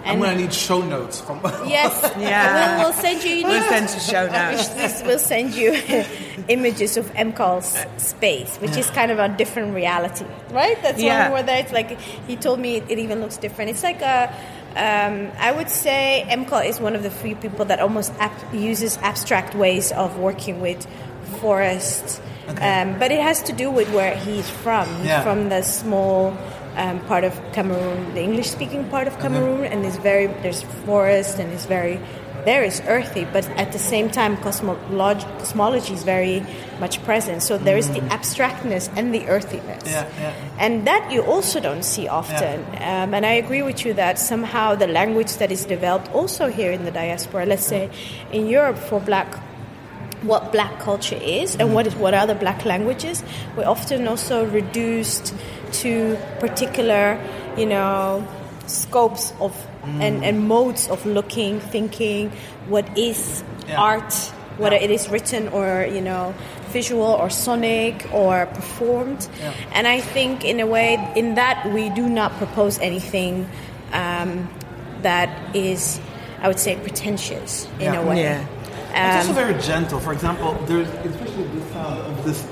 I'm 0.05 0.19
gonna 0.21 0.37
need 0.37 0.53
show 0.53 0.81
notes 0.83 1.21
from. 1.21 1.41
yes 1.67 1.93
Yeah. 2.19 2.77
we'll, 2.79 2.85
we'll 2.91 2.93
send 2.93 3.23
you, 3.25 3.31
you 3.37 3.47
We'll 3.47 3.61
need- 3.61 3.69
send 3.69 3.91
you 3.91 4.01
show 4.01 4.27
notes. 4.33 4.71
We'll- 4.75 5.07
we'll 5.07 5.19
send 5.19 5.55
you 5.55 5.73
images 6.49 6.97
of 6.97 7.07
Em'kal's 7.15 7.85
space, 8.03 8.57
which 8.59 8.77
is 8.77 8.89
kind 8.91 9.11
of 9.11 9.19
a 9.19 9.29
different 9.29 9.75
reality, 9.75 10.25
right? 10.51 10.81
That's 10.83 11.01
Yeah. 11.03 11.25
one 11.25 11.33
where 11.33 11.43
there- 11.43 11.59
it's 11.61 11.73
like 11.73 11.99
he 12.27 12.37
told 12.37 12.59
me 12.61 12.77
it, 12.77 12.85
it 12.91 12.99
even 12.99 13.21
looks 13.21 13.37
different. 13.37 13.71
It's 13.71 13.83
like 13.83 14.01
a. 14.03 14.33
Um, 14.77 15.33
I 15.39 15.51
would 15.51 15.69
say 15.69 16.25
MCAL 16.29 16.65
is 16.69 16.79
one 16.79 16.95
of 16.95 17.03
the 17.03 17.11
few 17.11 17.35
people 17.35 17.65
that 17.65 17.81
almost 17.81 18.13
ap- 18.21 18.55
uses 18.55 18.99
abstract 18.99 19.57
ways 19.57 19.91
of 19.91 20.17
working 20.19 20.61
with 20.61 20.87
forest, 21.41 22.21
um, 22.47 22.97
but 22.99 23.11
it 23.11 23.21
has 23.21 23.43
to 23.45 23.53
do 23.53 23.69
with 23.71 23.93
where 23.93 24.15
he's 24.17 24.49
from. 24.49 24.87
He's 24.99 25.07
Yeah. 25.07 25.23
from 25.23 25.49
the 25.49 25.63
small 25.63 26.37
um, 26.77 27.01
part 27.07 27.25
of 27.25 27.41
Cameroon, 27.53 28.15
the 28.15 28.23
English-speaking 28.23 28.89
part 28.89 29.07
of 29.07 29.19
Cameroon, 29.19 29.65
and 29.65 29.85
there's 29.85 29.97
very 29.97 30.27
there's 30.43 30.63
forest 30.87 31.39
and 31.39 31.53
it's 31.53 31.67
very 31.67 32.01
there 32.45 32.65
is 32.65 32.81
earthy, 32.87 33.27
but 33.33 33.47
at 33.59 33.73
the 33.73 33.79
same 33.79 34.09
time, 34.09 34.37
cosmolog- 34.39 35.39
cosmology 35.39 35.93
is 35.93 36.05
very 36.05 36.43
much 36.79 37.03
present. 37.05 37.43
So 37.43 37.59
there 37.59 37.77
is 37.77 37.89
the 37.91 38.01
abstractness 38.01 38.89
and 38.97 39.13
the 39.15 39.27
earthiness, 39.29 39.85
Yeah, 39.85 40.09
yeah. 40.19 40.33
and 40.59 40.87
that 40.87 41.13
you 41.13 41.23
also 41.23 41.61
don't 41.61 41.85
see 41.85 42.09
often. 42.09 42.65
Um, 42.81 43.13
and 43.15 43.27
I 43.27 43.33
agree 43.33 43.63
with 43.63 43.85
you 43.85 43.93
that 43.95 44.19
somehow 44.19 44.75
the 44.75 44.87
language 44.87 45.37
that 45.37 45.53
is 45.53 45.67
developed 45.67 46.11
also 46.15 46.49
here 46.49 46.73
in 46.73 46.85
the 46.87 46.91
diaspora, 46.91 47.45
let's 47.45 47.67
say 47.67 47.91
in 48.33 48.47
Europe 48.47 48.79
for 48.79 49.01
Black 49.01 49.27
what 50.23 50.53
black 50.53 50.79
culture 50.81 51.17
is 51.17 51.57
and 51.57 51.75
what 51.75 51.87
is 51.87 51.95
what 51.97 52.13
are 52.13 52.27
the 52.27 52.35
black 52.35 52.67
languages 52.67 53.25
we're 53.57 53.65
often 53.65 54.07
also 54.07 54.45
reduced 54.45 55.35
to 55.73 56.17
particular 56.41 57.19
you 57.57 57.67
know 57.67 58.27
scopes 58.67 59.33
of 59.41 59.55
and, 60.01 60.25
and 60.25 60.47
modes 60.47 60.89
of 60.89 61.05
looking 61.07 61.59
thinking 61.61 62.31
what 62.69 62.87
is 62.99 63.43
Yeah. 63.69 63.81
art 63.81 64.13
whether 64.59 64.77
Yeah. 64.77 64.85
it 64.85 64.91
is 64.91 65.09
written 65.09 65.49
or 65.49 65.87
you 65.87 66.01
know 66.01 66.35
visual 66.73 67.07
or 67.23 67.31
sonic 67.31 68.07
or 68.13 68.47
performed 68.47 69.27
Yeah. 69.41 69.53
and 69.73 69.87
i 69.89 70.01
think 70.01 70.45
in 70.45 70.61
a 70.61 70.67
way 70.67 70.99
in 71.17 71.35
that 71.35 71.67
we 71.73 71.89
do 71.91 72.09
not 72.09 72.31
propose 72.39 72.79
anything 72.79 73.49
um, 73.93 74.49
that 75.03 75.29
is 75.55 75.99
i 76.43 76.47
would 76.49 76.59
say 76.61 76.77
pretentious 76.77 77.67
in 77.81 77.93
Yeah. 77.93 78.01
a 78.01 78.07
way 78.07 78.23
Yeah. 78.23 78.45
It's 78.93 79.29
also 79.29 79.41
Um, 79.41 79.47
very 79.47 79.55
gentle. 79.63 80.01
For 80.01 80.13
example, 80.13 80.57
there's 80.67 80.89
especially 81.07 81.47
this 81.55 81.63
sound 81.73 82.01
of 82.11 82.25
this 82.27 82.43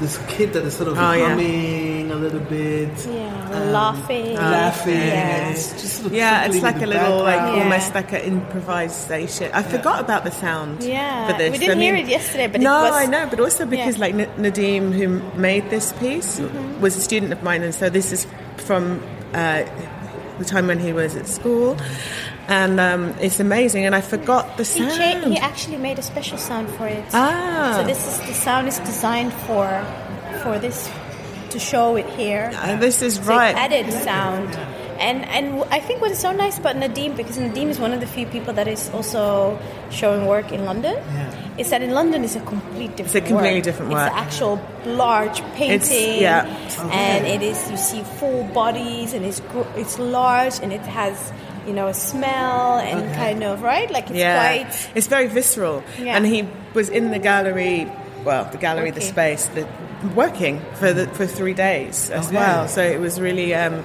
this 0.00 0.18
kid 0.28 0.52
that 0.54 0.64
is 0.64 0.74
sort 0.74 0.88
of 0.88 0.98
Oh, 0.98 1.12
yeah. 1.12 1.28
humming 1.28 2.10
a 2.10 2.14
little 2.16 2.40
bit, 2.40 2.88
Yeah, 3.06 3.70
laughing. 3.70 4.34
laughing, 4.34 4.94
Yeah. 4.94 5.36
and 5.36 5.54
it's 5.54 5.70
just 5.80 5.94
sort 5.96 6.06
of 6.06 6.12
Yeah, 6.14 6.46
it's 6.46 6.62
like 6.62 6.76
a 6.82 6.86
little, 6.86 7.18
like 7.18 7.36
background. 7.36 7.56
Yeah. 7.56 7.62
almost 7.64 7.94
like 7.94 8.12
an 8.12 8.20
improvisation. 8.20 9.50
I 9.52 9.62
forgot 9.62 10.00
about 10.00 10.24
the 10.24 10.30
sound. 10.30 10.82
Yeah, 10.82 11.30
for 11.30 11.38
this. 11.38 11.52
we 11.52 11.58
didn't 11.58 11.78
I 11.78 11.82
hear 11.82 11.94
it 11.96 12.06
yesterday, 12.08 12.46
but 12.48 12.60
it 12.60 12.64
no, 12.64 12.82
was- 12.84 12.92
I 12.94 13.06
know. 13.06 13.26
But 13.30 13.40
also 13.40 13.66
because 13.66 13.96
Yeah. 13.96 14.00
like 14.00 14.14
N- 14.14 14.28
Nadim, 14.38 14.92
who 14.92 15.20
made 15.38 15.70
this 15.70 15.92
piece, 15.94 16.38
Mm-hmm. 16.40 16.80
was 16.80 16.96
a 16.96 17.00
student 17.00 17.32
of 17.32 17.42
mine, 17.42 17.62
and 17.62 17.74
so 17.74 17.88
this 17.90 18.12
is 18.12 18.26
from 18.56 19.02
uh, 19.34 19.62
the 20.38 20.44
time 20.44 20.66
when 20.66 20.78
he 20.80 20.92
was 20.92 21.14
at 21.16 21.26
school. 21.28 21.76
And 22.50 22.80
um, 22.80 23.14
it's 23.20 23.38
amazing. 23.40 23.86
And 23.86 23.94
I 23.94 24.00
forgot 24.02 24.56
the 24.58 24.64
He, 24.64 24.78
sound. 24.84 25.22
cha- 25.22 25.28
he 25.30 25.38
actually 25.38 25.78
made 25.78 25.98
a 25.98 26.02
special 26.02 26.36
sound 26.38 26.68
for 26.76 26.86
it. 26.86 27.04
Ah. 27.14 27.74
So 27.78 27.86
this 27.86 28.00
is 28.06 28.18
the 28.26 28.34
sound 28.34 28.68
is 28.68 28.78
designed 28.80 29.32
for 29.46 29.68
for 30.42 30.58
this 30.58 30.90
to 31.50 31.58
show 31.58 31.96
it 31.96 32.06
here. 32.18 32.50
Uh, 32.54 32.76
this 32.76 33.02
is 33.02 33.14
So 33.16 33.22
right. 33.34 33.54
added 33.56 33.86
sound. 33.92 34.50
And 35.00 35.24
and 35.32 35.64
I 35.72 35.80
think 35.80 36.02
what 36.02 36.10
is 36.12 36.18
so 36.20 36.30
nice 36.30 36.58
about 36.60 36.76
Nadim, 36.76 37.16
because 37.16 37.38
Nadim 37.40 37.68
is 37.72 37.78
one 37.80 37.94
of 37.96 38.00
the 38.00 38.06
few 38.06 38.26
people 38.26 38.52
that 38.60 38.68
is 38.68 38.90
also 38.92 39.56
showing 39.88 40.26
work 40.28 40.52
in 40.52 40.66
London, 40.68 40.92
yeah. 40.92 41.56
is 41.56 41.70
that 41.70 41.80
in 41.80 41.92
London 41.96 42.20
it's 42.22 42.36
a 42.36 42.40
complete 42.44 42.96
different. 43.00 43.16
It's 43.16 43.24
a 43.24 43.28
completely 43.32 43.64
work. 43.64 43.64
different 43.64 43.92
It's 43.92 43.96
work. 43.96 44.12
the 44.12 44.18
actual 44.18 44.60
large 44.84 45.40
painting. 45.56 45.80
it's, 45.80 46.20
yeah. 46.20 46.44
And 46.92 47.24
it 47.26 47.40
is 47.40 47.56
you 47.72 47.78
see 47.78 48.02
full 48.20 48.44
bodies 48.52 49.14
and 49.16 49.24
it's 49.24 49.40
it's 49.74 49.96
large 49.98 50.60
and 50.60 50.68
it 50.70 50.84
has 50.84 51.32
you 51.66 51.72
know 51.72 51.88
a 51.88 51.94
smell 51.94 52.78
and 52.78 53.14
kind 53.14 53.42
of 53.42 53.62
right 53.62 53.90
like 53.90 54.04
it's 54.10 54.18
yeah, 54.18 54.62
quite 54.62 54.90
it's 54.94 55.06
very 55.06 55.26
visceral. 55.28 55.82
Yeah. 55.98 56.16
And 56.16 56.26
he 56.26 56.48
was 56.74 56.88
in 56.88 57.10
the 57.10 57.18
gallery, 57.18 57.90
well, 58.24 58.44
the 58.50 58.58
gallery, 58.58 58.90
the 58.90 59.00
space, 59.00 59.46
the, 59.46 59.66
working 60.14 60.60
for 60.74 60.92
the 60.92 61.06
for 61.08 61.26
three 61.26 61.54
days 61.54 62.10
as 62.10 62.26
Okay. 62.26 62.36
well. 62.36 62.68
So 62.68 62.82
it 62.82 63.00
was 63.00 63.20
really. 63.20 63.54
Um, 63.54 63.84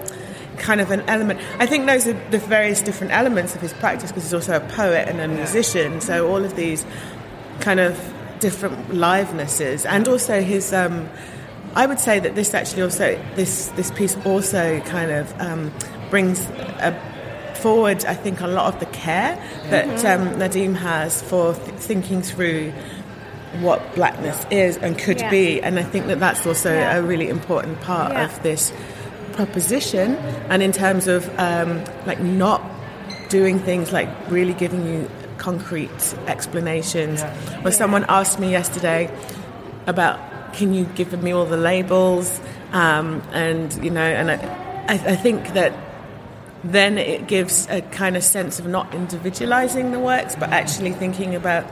Kind 0.57 0.79
of 0.79 0.89
an 0.89 1.01
element. 1.01 1.41
I 1.59 1.65
think 1.65 1.85
those 1.85 2.07
are 2.07 2.13
the 2.31 2.37
various 2.37 2.81
different 2.81 3.11
elements 3.11 3.55
of 3.55 3.61
his 3.61 3.73
practice 3.73 4.09
because 4.09 4.23
he's 4.23 4.33
also 4.33 4.55
a 4.55 4.61
poet 4.61 5.09
and 5.09 5.19
a 5.19 5.27
musician. 5.27 5.99
So 5.99 6.29
all 6.29 6.45
of 6.45 6.55
these 6.55 6.85
kind 7.59 7.81
of 7.81 7.99
different 8.39 8.93
livenesses, 8.93 9.85
and 9.85 10.07
also 10.07 10.41
his. 10.41 10.71
Um, 10.71 11.09
I 11.75 11.85
would 11.85 11.99
say 11.99 12.21
that 12.21 12.35
this 12.35 12.53
actually 12.53 12.83
also 12.83 13.21
this 13.35 13.67
this 13.75 13.91
piece 13.91 14.15
also 14.25 14.79
kind 14.85 15.11
of 15.11 15.33
um, 15.41 15.73
brings 16.09 16.39
a 16.79 16.95
forward, 17.65 18.05
I 18.05 18.13
think, 18.13 18.41
a 18.41 18.47
lot 18.59 18.71
of 18.71 18.79
the 18.79 18.85
care 18.87 19.33
that 19.71 19.87
um, 20.05 20.23
Nadim 20.41 20.75
has 20.75 21.21
for 21.23 21.55
th- 21.55 21.75
thinking 21.89 22.21
through 22.21 22.71
what 23.59 23.79
blackness 23.95 24.45
is 24.51 24.77
and 24.77 24.91
could 24.99 25.19
Yeah. 25.19 25.31
be. 25.31 25.61
And 25.63 25.79
I 25.79 25.83
think 25.83 26.05
that 26.11 26.19
that's 26.19 26.45
also 26.45 26.71
Yeah. 26.71 26.97
a 26.97 27.01
really 27.01 27.27
important 27.27 27.81
part 27.81 28.11
Yeah. 28.11 28.25
of 28.25 28.43
this 28.43 28.71
proposition. 29.33 30.15
And 30.51 30.61
in 30.61 30.71
terms 30.71 31.07
of 31.07 31.27
um, 31.39 31.83
like 32.05 32.19
not 32.21 32.61
doing 33.29 33.57
things 33.59 33.91
like 33.91 34.09
really 34.29 34.53
giving 34.53 34.85
you 34.85 35.09
concrete 35.39 36.01
explanations. 36.27 37.23
Or 37.63 37.71
someone 37.71 38.05
asked 38.07 38.39
me 38.39 38.51
yesterday 38.51 39.09
about 39.87 40.19
can 40.53 40.71
you 40.77 40.85
give 40.95 41.11
me 41.23 41.31
all 41.33 41.45
the 41.45 41.57
labels 41.57 42.39
um, 42.73 43.21
and 43.33 43.73
you 43.83 43.89
know 43.89 44.09
and 44.19 44.27
I, 44.31 44.35
I, 44.87 44.93
I 45.13 45.15
think 45.25 45.53
that 45.53 45.73
then 46.71 46.97
it 46.97 47.27
gives 47.27 47.67
a 47.69 47.81
kind 47.91 48.17
of 48.17 48.23
sense 48.23 48.59
of 48.59 48.65
not 48.65 48.93
individualizing 48.93 49.91
the 49.91 49.99
works 49.99 50.35
but 50.35 50.49
actually 50.49 50.91
thinking 50.93 51.35
about 51.35 51.63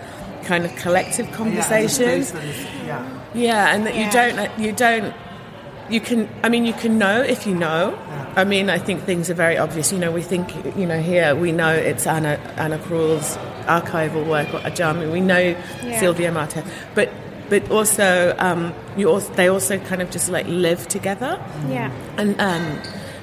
kind 0.43 0.65
of 0.65 0.75
collective 0.75 1.29
conversations. 1.31 2.33
Yeah. 2.85 3.21
yeah 3.33 3.73
and 3.73 3.85
that 3.87 3.95
you 3.95 4.11
don't 4.11 4.59
you 4.59 4.71
don't 4.73 5.13
you 5.89 5.99
can 5.99 6.29
i 6.43 6.49
mean 6.49 6.65
you 6.65 6.73
can 6.73 6.97
know 6.97 7.21
if 7.21 7.47
you 7.47 7.55
know. 7.55 7.97
I 8.35 8.43
mean 8.45 8.69
i 8.69 8.79
think 8.79 9.03
things 9.03 9.29
are 9.29 9.33
very 9.45 9.57
obvious. 9.57 9.91
You 9.91 9.99
know 9.99 10.11
we 10.11 10.21
think 10.21 10.53
you 10.77 10.85
know 10.85 11.01
here 11.01 11.35
we 11.35 11.51
know 11.51 11.73
it's 11.73 12.05
anna 12.07 12.33
anna 12.57 12.77
Krul's 12.79 13.37
archival 13.67 14.25
work 14.27 14.53
or 14.53 14.59
ajami. 14.59 15.11
We 15.11 15.21
know 15.21 15.55
Yeah. 15.83 15.99
sylvia 15.99 16.31
martes 16.31 16.63
but 16.95 17.09
but 17.49 17.69
also 17.71 18.35
um, 18.39 18.73
you 18.97 19.09
also 19.09 19.31
they 19.33 19.47
also 19.49 19.77
kind 19.79 20.01
of 20.01 20.09
just 20.11 20.29
like 20.29 20.45
live 20.47 20.87
together. 20.87 21.39
Yeah. 21.69 21.91
And 22.17 22.39
um, 22.39 22.65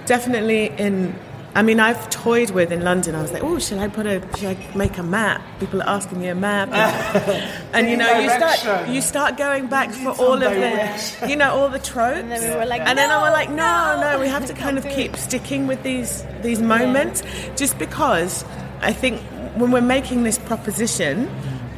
definitely 0.06 0.66
in 0.78 1.14
I 1.52 1.62
mean, 1.62 1.80
I've 1.80 2.08
toyed 2.10 2.50
with 2.50 2.70
in 2.70 2.82
London. 2.84 3.14
I 3.16 3.22
was 3.22 3.32
like, 3.32 3.42
"Oh, 3.42 3.58
should 3.58 3.78
I 3.78 3.88
put 3.88 4.06
a? 4.06 4.20
Should 4.36 4.56
I 4.56 4.76
make 4.76 4.98
a 4.98 5.02
map?" 5.02 5.42
People 5.58 5.82
are 5.82 5.88
asking 5.88 6.20
me 6.20 6.28
a 6.28 6.34
map, 6.34 6.68
and, 6.72 7.52
and, 7.74 7.90
you 7.90 7.96
know, 7.96 8.18
you 8.20 8.30
start 8.30 8.88
you 8.88 9.00
start 9.00 9.36
going 9.36 9.66
back 9.66 9.90
for 9.90 10.10
all 10.10 10.34
of 10.34 10.40
direction. 10.52 11.20
the, 11.22 11.28
you 11.30 11.36
know, 11.36 11.50
all 11.52 11.68
the 11.68 11.80
tropes. 11.80 12.18
And 12.20 12.30
then 12.30 12.50
we 12.50 12.56
were 12.56 12.66
like, 12.66 12.82
and 12.82 12.96
then 12.96 13.10
I 13.10 13.14
"No, 13.18 13.20
was 13.22 13.32
like, 13.32 13.50
no, 13.50 13.96
no." 14.00 14.12
no, 14.12 14.20
we 14.20 14.28
have 14.28 14.46
to 14.46 14.54
kind 14.54 14.78
of 14.78 14.84
keep 14.96 15.16
sticking 15.16 15.66
with 15.66 15.82
these 15.82 16.24
these 16.42 16.60
moments, 16.62 17.22
just 17.56 17.78
because 17.78 18.44
I 18.80 18.92
think 18.92 19.20
when 19.56 19.70
we're 19.72 19.80
making 19.80 20.22
this 20.22 20.38
proposition. 20.38 21.28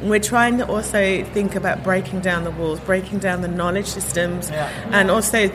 We're 0.03 0.19
trying 0.19 0.57
to 0.57 0.67
also 0.67 1.23
think 1.23 1.55
about 1.55 1.81
breaking 1.81 2.19
down 2.19 2.43
the 2.43 2.51
walls, 2.51 2.77
breaking 2.81 3.19
down 3.19 3.39
the 3.39 3.47
knowledge 3.47 3.85
systems, 3.85 4.49
Yeah. 4.49 4.69
and 4.91 5.09
also, 5.09 5.49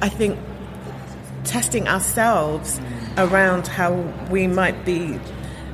I 0.00 0.08
think 0.08 0.38
testing 1.42 1.88
ourselves 1.88 2.80
around 3.18 3.66
how 3.66 3.92
we 4.30 4.46
might 4.46 4.84
be 4.84 5.18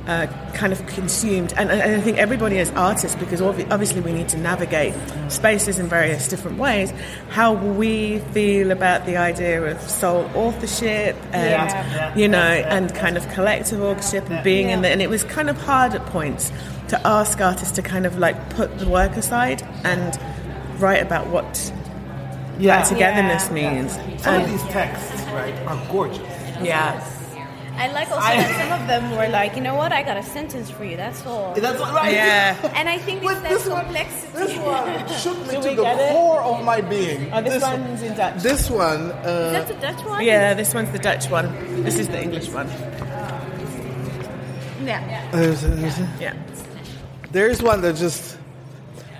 uh, 0.07 0.25
kind 0.55 0.73
of 0.73 0.83
consumed. 0.87 1.53
And, 1.55 1.69
and 1.69 1.81
I 1.95 2.01
think 2.01 2.17
everybody 2.17 2.57
as 2.57 2.71
artists, 2.71 3.15
because 3.15 3.41
obviously 3.41 4.01
we 4.01 4.11
need 4.11 4.27
to 4.29 4.37
navigate 4.37 4.95
spaces 5.27 5.77
in 5.77 5.87
various 5.87 6.27
different 6.27 6.57
ways, 6.57 6.91
how 7.29 7.53
we 7.53 8.17
feel 8.33 8.71
about 8.71 9.05
the 9.05 9.17
idea 9.17 9.61
of 9.63 9.79
sole 9.81 10.25
authorship 10.33 11.15
and, 11.31 11.69
Yeah. 11.69 12.15
you 12.15 12.27
know, 12.27 12.39
and 12.39 12.93
kind 12.95 13.17
of 13.17 13.29
collective 13.29 13.81
authorship 13.83 14.27
and 14.31 14.43
being 14.43 14.69
in 14.69 14.79
Yeah. 14.79 14.81
there. 14.83 14.91
And 14.93 15.01
it 15.01 15.09
was 15.11 15.23
kind 15.25 15.47
of 15.49 15.61
hard 15.61 15.93
at 15.93 16.03
points 16.07 16.51
to 16.87 16.99
ask 17.07 17.39
artists 17.39 17.75
to 17.75 17.83
kind 17.83 18.07
of 18.07 18.17
like 18.17 18.49
put 18.51 18.79
the 18.79 18.87
work 18.89 19.15
aside 19.15 19.61
and 19.83 20.17
write 20.79 21.03
about 21.03 21.27
what 21.27 21.71
Yeah. 22.57 22.77
that 22.77 22.87
togetherness 22.87 23.47
Yeah. 23.53 23.53
means. 23.53 23.99
Some 24.23 24.41
of 24.41 24.49
these 24.49 24.63
texts, 24.63 25.21
right, 25.35 25.53
are 25.67 25.79
gorgeous. 25.91 26.19
yeah. 26.63 26.99
I 27.79 27.87
like 27.93 28.09
also 28.11 28.21
I- 28.21 28.35
that 28.37 28.69
some 28.69 28.81
of 28.81 28.87
them 28.87 29.11
were 29.17 29.27
like, 29.29 29.55
you 29.55 29.61
know 29.61 29.75
what, 29.75 29.91
I 29.91 30.03
got 30.03 30.17
a 30.17 30.23
sentence 30.23 30.69
for 30.69 30.83
you. 30.83 30.97
That's 30.97 31.25
all. 31.25 31.53
That's 31.55 31.79
what, 31.79 31.93
right. 31.93 32.13
Yeah. 32.13 32.55
And 32.75 32.89
I 32.89 32.97
think 32.97 33.23
it's 33.23 33.31
But 33.33 33.41
that 33.43 33.49
this 33.49 33.67
one, 33.67 33.85
complexity. 33.85 34.31
this 34.37 34.57
one 34.57 35.07
shook 35.23 35.39
me 35.47 35.55
to 35.69 35.75
the 35.75 35.81
get 35.83 35.99
it? 35.99 36.11
core 36.11 36.41
of 36.41 36.63
my 36.65 36.81
being. 36.81 37.31
Oh, 37.33 37.41
this, 37.41 37.61
one's 37.63 38.01
in 38.01 38.15
Dutch. 38.15 38.43
This 38.43 38.69
one, 38.69 39.11
uh, 39.11 39.51
That's 39.51 39.71
a 39.71 39.79
Dutch 39.79 40.03
one. 40.05 40.23
Yeah, 40.23 40.53
this 40.53 40.73
one's 40.73 40.91
the 40.91 40.99
Dutch 40.99 41.29
one. 41.29 41.47
This 41.83 41.95
is 41.97 42.07
the 42.09 42.21
English 42.21 42.49
one. 42.49 42.67
Yeah. 44.85 45.29
there's- 45.31 45.61
there's- 45.61 45.99
Yeah. 46.19 46.33
there's 47.31 47.61
one 47.61 47.81
that 47.81 47.95
just. 47.95 48.37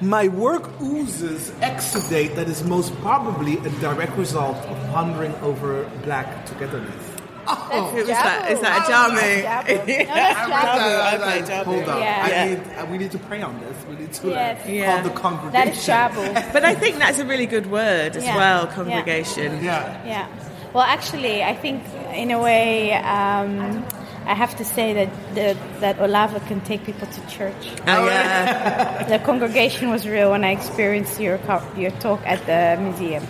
My 0.02 0.30
work 0.30 0.64
oozes 0.82 1.52
exudate 1.60 2.36
that 2.36 2.48
is 2.48 2.64
most 2.64 2.96
probably 3.02 3.58
a 3.58 3.70
direct 3.82 4.16
result 4.18 4.56
of 4.56 4.78
pondering 4.94 5.36
over 5.42 5.84
black 6.06 6.46
togetherness. 6.46 7.04
Who 7.50 7.98
was 7.98 8.08
that? 8.08 8.52
Is 8.52 8.60
that 8.62 8.86
a 8.86 8.92
Jami? 8.92 9.44
No, 10.10 10.14
that's 10.16 10.40
I 10.40 10.56
read 10.56 10.64
Jabbo. 10.70 10.86
that, 10.86 11.02
I 11.02 11.14
was 11.14 11.22
Okay, 11.22 11.40
like, 11.40 11.46
Jabbo. 11.50 11.64
Hold 11.66 11.90
on, 11.90 12.02
Yeah. 12.02 12.22
I 12.26 12.30
Yeah. 12.30 12.46
need, 12.46 12.60
uh, 12.78 12.86
we 12.92 12.98
need 12.98 13.12
to 13.12 13.20
pray 13.20 13.42
on 13.42 13.60
this. 13.60 13.78
We 13.90 13.96
need 13.96 14.14
to 14.14 14.28
Yes. 14.30 14.66
uh, 14.66 14.70
Yeah. 14.70 14.94
call 14.96 15.04
the 15.10 15.16
congregation. 15.22 15.52
That 15.52 15.68
is 15.76 15.88
Jabbo. 15.88 16.54
But 16.54 16.64
I 16.66 16.76
think 16.76 16.98
that's 17.00 17.20
a 17.20 17.26
really 17.26 17.46
good 17.46 17.68
word 17.72 18.16
as 18.16 18.24
Yeah. 18.26 18.36
well, 18.36 18.66
Yeah. 18.66 18.76
congregation. 18.76 19.64
Yeah. 19.64 19.98
Yeah. 20.06 20.26
Well, 20.74 20.84
actually, 20.84 21.44
I 21.44 21.56
think 21.56 21.82
in 22.14 22.30
a 22.32 22.40
way, 22.40 22.94
um, 22.94 23.84
I 24.28 24.36
have 24.36 24.56
to 24.58 24.66
say 24.66 24.94
that 24.94 25.10
the, 25.34 25.58
that 25.80 26.00
Olave 26.00 26.40
can 26.48 26.62
take 26.62 26.84
people 26.86 27.08
to 27.08 27.22
church. 27.36 27.64
Oh, 27.88 28.06
yeah. 28.06 29.04
The 29.08 29.18
congregation 29.20 29.90
was 29.90 30.08
real 30.08 30.30
when 30.32 30.44
I 30.44 30.52
experienced 30.52 31.20
your 31.20 31.40
co- 31.40 31.64
your 31.76 31.90
talk 32.00 32.22
at 32.28 32.46
the 32.46 32.78
museum 32.80 33.26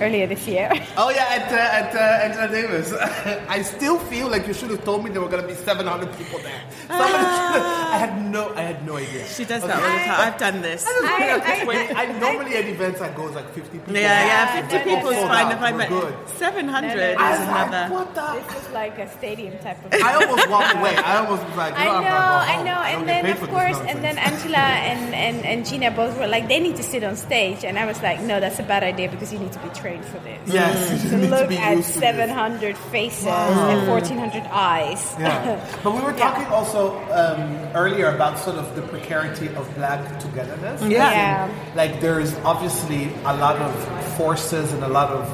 earlier 0.00 0.26
this 0.26 0.46
year. 0.46 0.70
Oh 0.98 1.10
yeah, 1.10 1.26
at 1.28 1.52
uh, 1.52 1.80
at 1.80 1.90
uh, 1.94 2.24
Angela 2.24 2.48
Davis. 2.48 2.92
I 3.56 3.60
still 3.62 3.98
feel 4.08 4.28
like 4.28 4.46
you 4.46 4.54
should 4.54 4.70
have 4.70 4.82
told 4.84 5.04
me 5.04 5.10
there 5.10 5.20
were 5.20 5.28
going 5.28 5.42
to 5.42 5.48
be 5.48 5.54
700 5.54 6.08
people 6.16 6.38
there. 6.40 6.60
Someone 6.88 7.08
should 7.08 7.60
have- 7.60 7.92
I 7.96 7.98
had 7.98 8.30
no, 8.32 8.52
I 8.54 8.62
had 8.62 8.86
no 8.86 8.96
idea. 8.96 9.26
She 9.26 9.44
does 9.44 9.62
that 9.62 9.76
all 9.76 9.82
the 9.82 10.04
time. 10.08 10.20
I've 10.32 10.38
done 10.38 10.62
this. 10.62 10.86
I- 10.88 11.62
I- 11.62 11.64
Wait, 11.66 11.90
I, 11.94 12.06
normally 12.18 12.56
at 12.56 12.64
events 12.64 13.00
I 13.00 13.12
go 13.14 13.26
it's 13.26 13.36
like 13.36 13.52
50 13.52 13.70
people. 13.78 13.94
Yeah, 13.94 14.00
yeah, 14.02 14.26
Yeah, 14.56 14.68
50 14.68 14.76
no, 14.76 14.96
people 14.96 15.10
is 15.10 15.22
fine 15.28 15.52
if 15.52 15.60
I 15.60 15.72
We're 15.72 15.88
good. 15.88 16.14
700 16.36 16.64
No, 16.88 16.94
no, 16.94 16.96
no. 16.96 17.12
is 17.12 17.18
I 17.18 17.30
was 17.30 17.48
like, 17.72 17.90
what 17.90 18.14
the? 18.14 18.26
this 18.40 18.62
is 18.62 18.70
like 18.72 18.98
a 18.98 19.08
stadium 19.18 19.58
type 19.58 19.84
of. 19.84 19.90
Thing. 19.90 20.02
I 20.02 20.14
almost 20.14 20.48
walked 20.54 20.74
away. 20.76 20.96
I 20.96 21.16
almost 21.20 21.42
was 21.48 21.56
like, 21.56 21.74
I 21.78 21.84
"No, 21.84 21.92
know, 21.92 21.98
I'm 21.98 22.04
gonna 22.04 22.56
I 22.56 22.62
know, 22.68 22.78
I 22.80 22.92
don't 22.92 22.98
and 23.00 23.06
get 23.06 23.22
then 23.22 23.42
of 23.42 23.48
course, 23.50 23.78
and 23.90 23.98
then 24.04 24.16
Angela 24.18 24.58
and, 24.90 25.14
and, 25.14 25.36
and 25.44 25.66
Gina 25.66 25.90
both 25.90 26.16
were 26.18 26.26
like, 26.28 26.48
they 26.48 26.60
need 26.60 26.76
to 26.76 26.82
sit 26.82 27.04
on 27.04 27.16
stage, 27.16 27.64
and 27.64 27.78
I 27.78 27.84
was 27.86 28.00
like, 28.02 28.20
no, 28.20 28.40
that's 28.40 28.58
a 28.58 28.62
bad 28.62 28.82
idea 28.82 29.10
because 29.10 29.32
you 29.32 29.38
need 29.38 29.52
to 29.52 29.58
be 29.60 29.68
trained 29.70 29.85
for 30.04 30.18
this. 30.18 30.40
Yes, 30.52 31.04
you 31.04 31.10
To 31.10 31.16
need 31.16 31.28
to 31.30 31.36
look 31.36 31.52
at 31.52 31.76
used 31.76 31.94
to 31.94 32.00
this. 32.00 32.10
700 32.10 32.76
faces 32.90 33.26
and 33.26 33.88
1,400 33.88 34.42
eyes. 34.50 35.14
Yeah, 35.18 35.60
but 35.82 35.94
we 35.94 36.00
were 36.00 36.10
Yeah. 36.12 36.18
talking 36.30 36.46
also 36.46 36.96
um, 37.12 37.40
earlier 37.74 38.08
about 38.14 38.38
sort 38.38 38.56
of 38.56 38.74
the 38.76 38.82
precarity 38.82 39.48
of 39.54 39.64
black 39.76 40.00
togetherness. 40.20 40.82
Yeah. 40.82 41.10
Yeah. 41.10 41.48
Like 41.74 42.00
there's 42.00 42.34
obviously 42.44 43.10
a 43.24 43.34
lot 43.36 43.56
of 43.56 43.72
forces 44.16 44.72
and 44.72 44.82
a 44.84 44.88
lot 44.88 45.10
of 45.10 45.24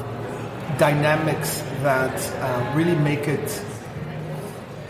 dynamics 0.77 1.61
that 1.81 2.15
uh, 2.41 2.73
really 2.75 2.95
make 2.95 3.27
it 3.27 3.47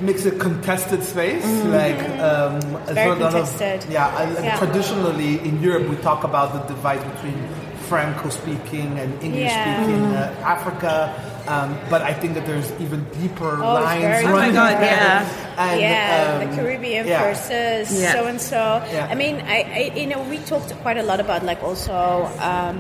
makes 0.01 0.25
a 0.25 0.31
contested 0.31 1.01
space. 1.03 1.45
Like 1.65 1.99
um, 2.19 2.55
as 2.59 2.63
Mm-hmm. 2.63 2.93
Very 2.93 3.09
well, 3.09 3.17
a 3.17 3.23
lot 3.23 3.35
of- 3.35 3.49
contested. 3.49 3.91
yeah, 3.91 4.07
I- 4.07 4.43
Yeah. 4.43 4.57
traditionally 4.59 5.39
in 5.47 5.61
Europe 5.61 5.87
we 5.87 5.95
talk 5.97 6.23
about 6.25 6.51
the 6.53 6.59
divide 6.73 7.01
between 7.13 7.39
Franco-speaking 7.93 8.97
and 8.97 9.11
English-speaking 9.21 10.03
uh, 10.17 10.33
Africa. 10.55 11.13
Um, 11.47 11.77
but 11.89 12.01
I 12.01 12.13
think 12.13 12.33
that 12.33 12.45
there's 12.47 12.71
even 12.81 13.03
deeper 13.21 13.61
Oh, 13.61 13.73
lines. 13.85 14.01
very- 14.01 14.25
Oh 14.25 14.31
my 14.31 14.33
running 14.49 14.53
God, 14.55 14.81
yeah. 14.81 15.61
And, 15.61 15.79
yeah, 15.81 16.39
um, 16.41 16.49
the 16.49 16.55
Caribbean 16.57 17.05
yeah. 17.05 17.21
versus 17.21 17.85
Yeah. 17.93 18.13
so 18.13 18.25
and 18.25 18.39
so. 18.41 18.61
I 19.11 19.13
mean, 19.13 19.35
I, 19.45 19.57
I 19.77 19.81
you 19.99 20.07
know 20.07 20.23
we 20.23 20.37
talked 20.49 20.71
quite 20.81 20.97
a 20.97 21.03
lot 21.03 21.19
about 21.19 21.43
like 21.45 21.61
also 21.61 21.93
um, 22.39 22.77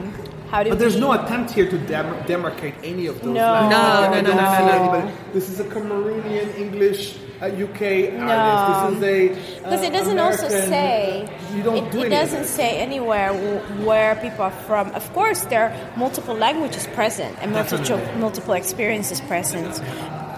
how 0.49 0.63
do 0.63 0.69
But 0.71 0.79
there's 0.79 0.95
we, 0.95 1.01
no 1.05 1.11
attempt 1.13 1.51
here 1.51 1.67
to 1.69 1.77
dem- 1.77 2.23
demarcate 2.25 2.73
any 2.83 3.05
of 3.11 3.15
those 3.21 3.35
No. 3.35 3.45
lines. 3.53 3.69
No, 3.69 3.77
I 3.77 4.09
no, 4.09 4.21
no, 4.21 4.33
no, 4.33 4.47
no, 4.65 5.05
no. 5.05 5.11
This 5.35 5.49
is 5.51 5.59
a 5.59 5.65
Cameroonian 5.65 6.49
English 6.57 7.17
uh, 7.43 7.47
UK 7.47 7.81
artist. 8.19 8.63
This 8.69 8.97
is 8.97 9.03
a 9.03 9.31
uh, 9.31 9.63
because 9.63 9.83
it 9.83 9.93
doesn't 9.93 10.19
also 10.19 10.47
American- 10.47 10.69
say 10.69 11.29
You 11.55 11.63
don't 11.63 11.77
it, 11.77 11.91
do 11.91 12.01
it 12.03 12.09
doesn't 12.09 12.45
say 12.45 12.77
anywhere 12.79 13.29
w- 13.33 13.85
where 13.85 14.15
people 14.15 14.43
are 14.45 14.51
from. 14.67 14.89
Of 14.95 15.11
course, 15.13 15.41
there 15.45 15.63
are 15.69 15.97
multiple 15.97 16.35
languages 16.35 16.87
present 16.95 17.37
and 17.41 17.51
multiple 17.51 17.99
multiple 18.17 18.53
experiences 18.53 19.19
present. 19.21 19.81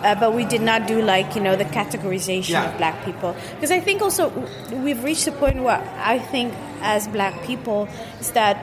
Uh, 0.03 0.13
but 0.19 0.33
we 0.35 0.45
did 0.45 0.61
not 0.61 0.85
do 0.87 1.01
like 1.01 1.35
you 1.35 1.41
know 1.41 1.55
the 1.55 1.65
categorization 1.65 2.49
Yeah. 2.49 2.69
of 2.69 2.77
black 2.77 3.03
people 3.05 3.35
because 3.55 3.71
I 3.71 3.79
think 3.79 4.01
also 4.03 4.29
w- 4.29 4.83
we've 4.83 5.03
reached 5.03 5.25
a 5.27 5.31
point 5.31 5.63
where 5.63 5.81
I 5.97 6.19
think 6.19 6.53
as 6.81 7.07
black 7.07 7.33
people 7.43 7.87
is 8.19 8.29
that 8.31 8.57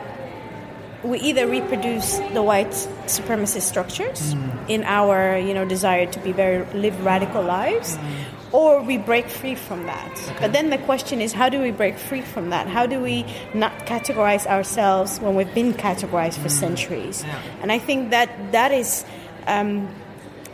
we 1.04 1.18
either 1.18 1.46
reproduce 1.46 2.18
the 2.32 2.42
white 2.42 2.70
supremacist 3.06 3.62
structures 3.62 4.34
mm. 4.34 4.68
in 4.68 4.84
our 4.84 5.36
you 5.38 5.54
know 5.54 5.64
desire 5.64 6.06
to 6.06 6.18
be 6.20 6.32
very 6.32 6.64
live 6.74 7.04
radical 7.04 7.42
lives 7.42 7.96
mm. 7.96 8.52
or 8.52 8.82
we 8.82 8.98
break 8.98 9.28
free 9.28 9.54
from 9.54 9.86
that. 9.86 10.12
But 10.40 10.52
then 10.52 10.70
the 10.70 10.78
question 10.78 11.20
is 11.20 11.32
how 11.32 11.48
do 11.48 11.60
we 11.60 11.70
break 11.70 11.98
free 11.98 12.22
from 12.22 12.50
that? 12.50 12.68
How 12.68 12.86
do 12.86 13.00
we 13.00 13.26
not 13.54 13.72
categorize 13.86 14.46
ourselves 14.46 15.18
when 15.18 15.34
we've 15.34 15.54
been 15.54 15.74
categorized 15.74 16.38
for 16.38 16.48
mm. 16.48 16.60
centuries? 16.64 17.24
And 17.60 17.72
i 17.72 17.78
think 17.78 18.10
that 18.10 18.52
that 18.52 18.72
is 18.72 19.04
um, 19.46 19.88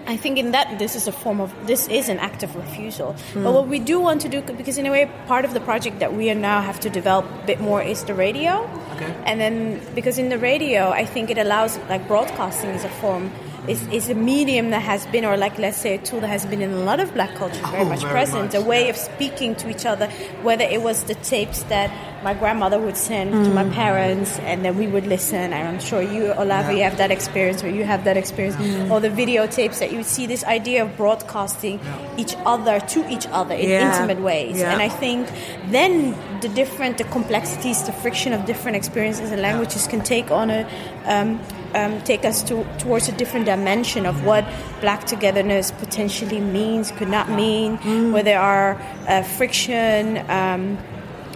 I 0.08 0.16
think 0.16 0.38
in 0.38 0.52
that 0.52 0.78
this 0.78 0.96
is 0.96 1.06
a 1.06 1.12
form 1.12 1.38
of 1.40 1.52
this 1.66 1.86
is 1.88 2.08
an 2.08 2.18
act 2.18 2.42
of 2.42 2.56
refusal. 2.56 3.14
But 3.34 3.40
hmm. 3.40 3.54
what 3.56 3.68
we 3.68 3.78
do 3.78 4.00
want 4.00 4.22
to 4.22 4.28
do, 4.28 4.40
because 4.40 4.78
in 4.78 4.86
a 4.86 4.90
way, 4.90 5.04
part 5.26 5.44
of 5.44 5.52
the 5.52 5.60
project 5.60 5.98
that 6.00 6.14
we 6.14 6.30
are 6.30 6.34
now 6.34 6.62
have 6.62 6.80
to 6.80 6.88
develop 6.90 7.26
a 7.42 7.46
bit 7.46 7.60
more 7.60 7.82
is 7.82 8.04
the 8.04 8.14
radio. 8.14 8.54
Okay. 8.94 9.12
And 9.26 9.38
then 9.38 9.54
because 9.94 10.16
in 10.18 10.30
the 10.30 10.38
radio, 10.38 10.88
I 10.88 11.04
think 11.04 11.30
it 11.30 11.36
allows 11.36 11.78
like 11.90 12.08
broadcasting 12.08 12.70
is 12.70 12.84
a 12.84 12.88
form. 12.88 13.30
Is, 13.68 13.86
is 13.88 14.08
a 14.08 14.14
medium 14.14 14.70
that 14.70 14.80
has 14.80 15.04
been, 15.08 15.26
or 15.26 15.36
like 15.36 15.58
let's 15.58 15.76
say, 15.76 15.96
a 15.96 15.98
tool 15.98 16.20
that 16.20 16.28
has 16.28 16.46
been 16.46 16.62
in 16.62 16.72
a 16.72 16.84
lot 16.84 17.00
of 17.00 17.12
black 17.12 17.34
culture 17.34 17.60
very 17.66 17.82
Oh, 17.82 17.84
much 17.84 18.00
very 18.00 18.12
present. 18.12 18.44
much, 18.44 18.54
a 18.54 18.62
way 18.62 18.84
yeah. 18.84 18.90
of 18.92 18.96
speaking 18.96 19.54
to 19.56 19.68
each 19.68 19.84
other, 19.84 20.06
whether 20.40 20.64
it 20.64 20.80
was 20.80 21.04
the 21.04 21.14
tapes 21.16 21.64
that 21.64 21.90
my 22.22 22.34
grandmother 22.34 22.78
would 22.78 22.96
send 22.96 23.32
to 23.44 23.50
my 23.50 23.64
parents, 23.70 24.38
and 24.40 24.64
then 24.64 24.76
we 24.76 24.86
would 24.86 25.06
listen. 25.06 25.52
And 25.52 25.68
I'm 25.68 25.80
sure 25.80 26.02
you, 26.02 26.32
Olave, 26.36 26.72
you 26.72 26.78
Yeah. 26.78 26.88
have 26.88 26.98
that 26.98 27.10
experience, 27.10 27.62
or 27.62 27.68
you 27.68 27.84
have 27.84 28.04
that 28.04 28.16
experience, 28.16 28.56
or 28.90 29.00
the 29.00 29.10
videotapes 29.10 29.78
that 29.78 29.90
you 29.90 29.98
would 29.98 30.06
see. 30.06 30.26
This 30.26 30.44
idea 30.44 30.82
of 30.84 30.96
broadcasting 30.96 31.78
each 32.16 32.34
other 32.44 32.80
to 32.80 33.08
each 33.08 33.26
other 33.32 33.54
in 33.54 33.68
Yeah. 33.68 33.86
intimate 33.86 34.20
ways, 34.20 34.58
Yeah. 34.58 34.72
and 34.72 34.82
I 34.82 34.88
think 34.88 35.28
then 35.70 36.14
the 36.40 36.48
different, 36.48 36.98
the 36.98 37.04
complexities, 37.04 37.82
the 37.84 37.92
friction 37.92 38.32
of 38.32 38.44
different 38.46 38.76
experiences 38.76 39.30
and 39.32 39.40
languages 39.42 39.86
can 39.86 40.00
take 40.00 40.30
on 40.30 40.50
a. 40.50 40.66
Um, 41.06 41.40
um, 41.74 42.00
take 42.00 42.24
us 42.24 42.42
to, 42.44 42.64
towards 42.78 43.08
a 43.10 43.12
different 43.12 43.44
dimension 43.44 44.06
of 44.06 44.24
what 44.24 44.42
black 44.80 45.04
togetherness 45.04 45.70
potentially 45.70 46.40
means, 46.40 46.90
could 46.92 47.10
not 47.10 47.28
mean, 47.28 47.76
where 48.10 48.22
there 48.22 48.40
are 48.40 48.78
uh, 49.06 49.22
friction. 49.22 50.18
Um, 50.30 50.78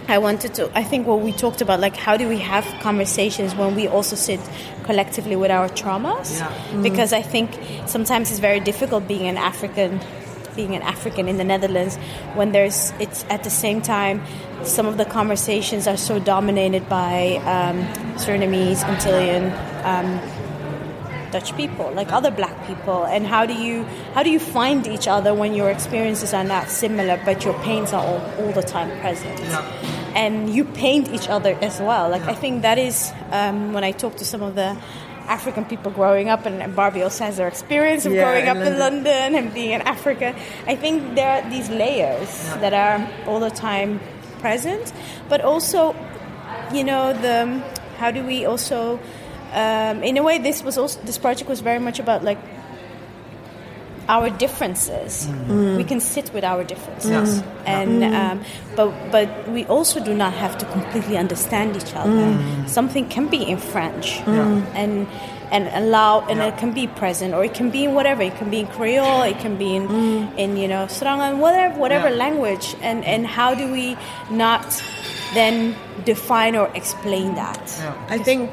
I 0.07 0.17
wanted 0.17 0.53
to. 0.55 0.69
I 0.77 0.83
think 0.83 1.07
what 1.07 1.21
we 1.21 1.31
talked 1.31 1.61
about, 1.61 1.79
like 1.79 1.95
how 1.95 2.17
do 2.17 2.27
we 2.27 2.39
have 2.39 2.65
conversations 2.81 3.55
when 3.55 3.75
we 3.75 3.87
also 3.87 4.15
sit 4.15 4.39
collectively 4.83 5.35
with 5.35 5.51
our 5.51 5.69
traumas? 5.69 6.39
Because 6.83 7.13
I 7.13 7.21
think 7.21 7.57
sometimes 7.87 8.29
it's 8.29 8.39
very 8.39 8.59
difficult 8.59 9.07
being 9.07 9.27
an 9.27 9.37
African, 9.37 10.01
being 10.55 10.75
an 10.75 10.81
African 10.81 11.27
in 11.29 11.37
the 11.37 11.43
Netherlands 11.43 11.95
when 12.35 12.51
there's. 12.51 12.91
It's 12.99 13.23
at 13.29 13.43
the 13.43 13.49
same 13.49 13.81
time, 13.81 14.21
some 14.63 14.85
of 14.85 14.97
the 14.97 15.05
conversations 15.05 15.87
are 15.87 15.97
so 15.97 16.19
dominated 16.19 16.87
by 16.89 17.37
um, 17.45 17.85
Surinamese, 18.17 18.83
Antillean. 18.83 19.51
Um, 19.85 20.42
Dutch 21.33 21.55
people, 21.57 21.91
like 21.93 22.11
other 22.11 22.31
black 22.31 22.55
people, 22.67 23.05
and 23.05 23.25
how 23.25 23.45
do 23.45 23.53
you 23.53 23.83
how 24.13 24.21
do 24.21 24.29
you 24.29 24.39
find 24.39 24.85
each 24.87 25.07
other 25.07 25.33
when 25.33 25.53
your 25.53 25.69
experiences 25.69 26.33
are 26.33 26.43
not 26.43 26.69
similar, 26.69 27.19
but 27.25 27.43
your 27.43 27.57
pains 27.65 27.91
are 27.91 28.05
all, 28.05 28.21
all 28.39 28.51
the 28.53 28.61
time 28.61 28.89
present, 29.01 29.39
and 30.15 30.53
you 30.53 30.63
paint 30.63 31.09
each 31.09 31.27
other 31.27 31.57
as 31.61 31.79
well. 31.81 32.09
Like 32.09 32.21
I 32.23 32.35
think 32.35 32.61
that 32.61 32.77
is 32.77 33.11
um, 33.31 33.73
when 33.73 33.83
I 33.83 33.91
talk 33.91 34.15
to 34.17 34.25
some 34.25 34.43
of 34.43 34.53
the 34.55 34.77
African 35.27 35.65
people 35.65 35.91
growing 35.91 36.29
up, 36.29 36.45
and, 36.45 36.75
Barby 36.75 37.01
also 37.01 37.25
has 37.25 37.37
their 37.37 37.47
experience 37.47 38.05
of 38.05 38.13
Yeah, 38.13 38.23
growing 38.23 38.45
in 38.45 38.49
up 38.49 38.57
in 38.57 38.77
London. 38.77 39.33
London 39.33 39.35
and 39.35 39.53
being 39.53 39.71
in 39.71 39.81
Africa. 39.81 40.35
I 40.67 40.75
think 40.75 41.15
there 41.15 41.31
are 41.41 41.49
these 41.49 41.69
layers 41.69 42.29
that 42.61 42.73
are 42.73 43.01
all 43.27 43.39
the 43.39 43.49
time 43.49 43.99
present, 44.39 44.93
but 45.29 45.41
also, 45.41 45.95
you 46.71 46.83
know, 46.83 47.13
the 47.13 47.63
how 47.97 48.11
do 48.11 48.23
we 48.23 48.45
also 48.45 48.99
um, 49.53 50.03
in 50.03 50.17
a 50.17 50.23
way, 50.23 50.37
this 50.39 50.63
was 50.63 50.77
also 50.77 50.99
this 51.01 51.17
project 51.17 51.49
was 51.49 51.61
very 51.61 51.79
much 51.79 51.99
about 51.99 52.23
like 52.23 52.39
our 54.09 54.29
differences. 54.29 55.27
Mm. 55.27 55.77
We 55.77 55.83
can 55.83 55.99
sit 56.01 56.33
with 56.33 56.43
our 56.43 56.63
differences, 56.63 57.41
mm. 57.41 57.45
and 57.65 58.01
mm. 58.01 58.13
um, 58.13 58.41
but 58.75 58.91
but 59.11 59.47
we 59.49 59.65
also 59.65 60.03
do 60.03 60.13
not 60.13 60.33
have 60.33 60.57
to 60.57 60.65
completely 60.65 61.17
understand 61.17 61.75
each 61.77 61.93
other. 61.95 62.67
Something 62.67 63.07
can 63.07 63.27
be 63.27 63.43
in 63.43 63.57
French, 63.57 64.19
and 64.27 65.07
and 65.51 65.69
allow, 65.73 66.21
and 66.27 66.41
it 66.41 66.57
can 66.57 66.73
be 66.73 66.87
present, 66.87 67.33
or 67.35 67.45
it 67.45 67.53
can 67.53 67.69
be 67.69 67.83
in 67.85 67.93
whatever. 67.93 68.23
It 68.23 68.35
can 68.37 68.49
be 68.49 68.59
in 68.61 68.67
Creole, 68.67 69.21
it 69.21 69.39
can 69.39 69.55
be 69.55 69.75
in 69.75 69.87
in 70.37 70.57
you 70.57 70.67
know 70.67 70.87
Sranan, 70.87 71.37
whatever 71.37 71.79
whatever 71.79 72.09
Yeah. 72.09 72.15
language, 72.25 72.75
and 72.81 73.05
and 73.05 73.27
how 73.27 73.53
do 73.55 73.71
we 73.71 73.95
not 74.29 74.65
then 75.33 75.75
define 76.05 76.55
or 76.55 76.69
explain 76.75 77.35
that? 77.35 77.61
I 78.09 78.17
think, 78.17 78.51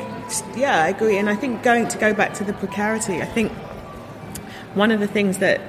yeah, 0.56 0.82
I 0.82 0.88
agree. 0.88 1.18
And 1.18 1.28
I 1.28 1.36
think 1.36 1.62
going 1.62 1.88
to 1.88 1.98
go 1.98 2.14
back 2.14 2.34
to 2.34 2.44
the 2.44 2.52
precarity, 2.52 3.22
I 3.22 3.26
think 3.26 3.52
one 4.74 4.90
of 4.90 5.00
the 5.00 5.08
things 5.08 5.38
that 5.38 5.60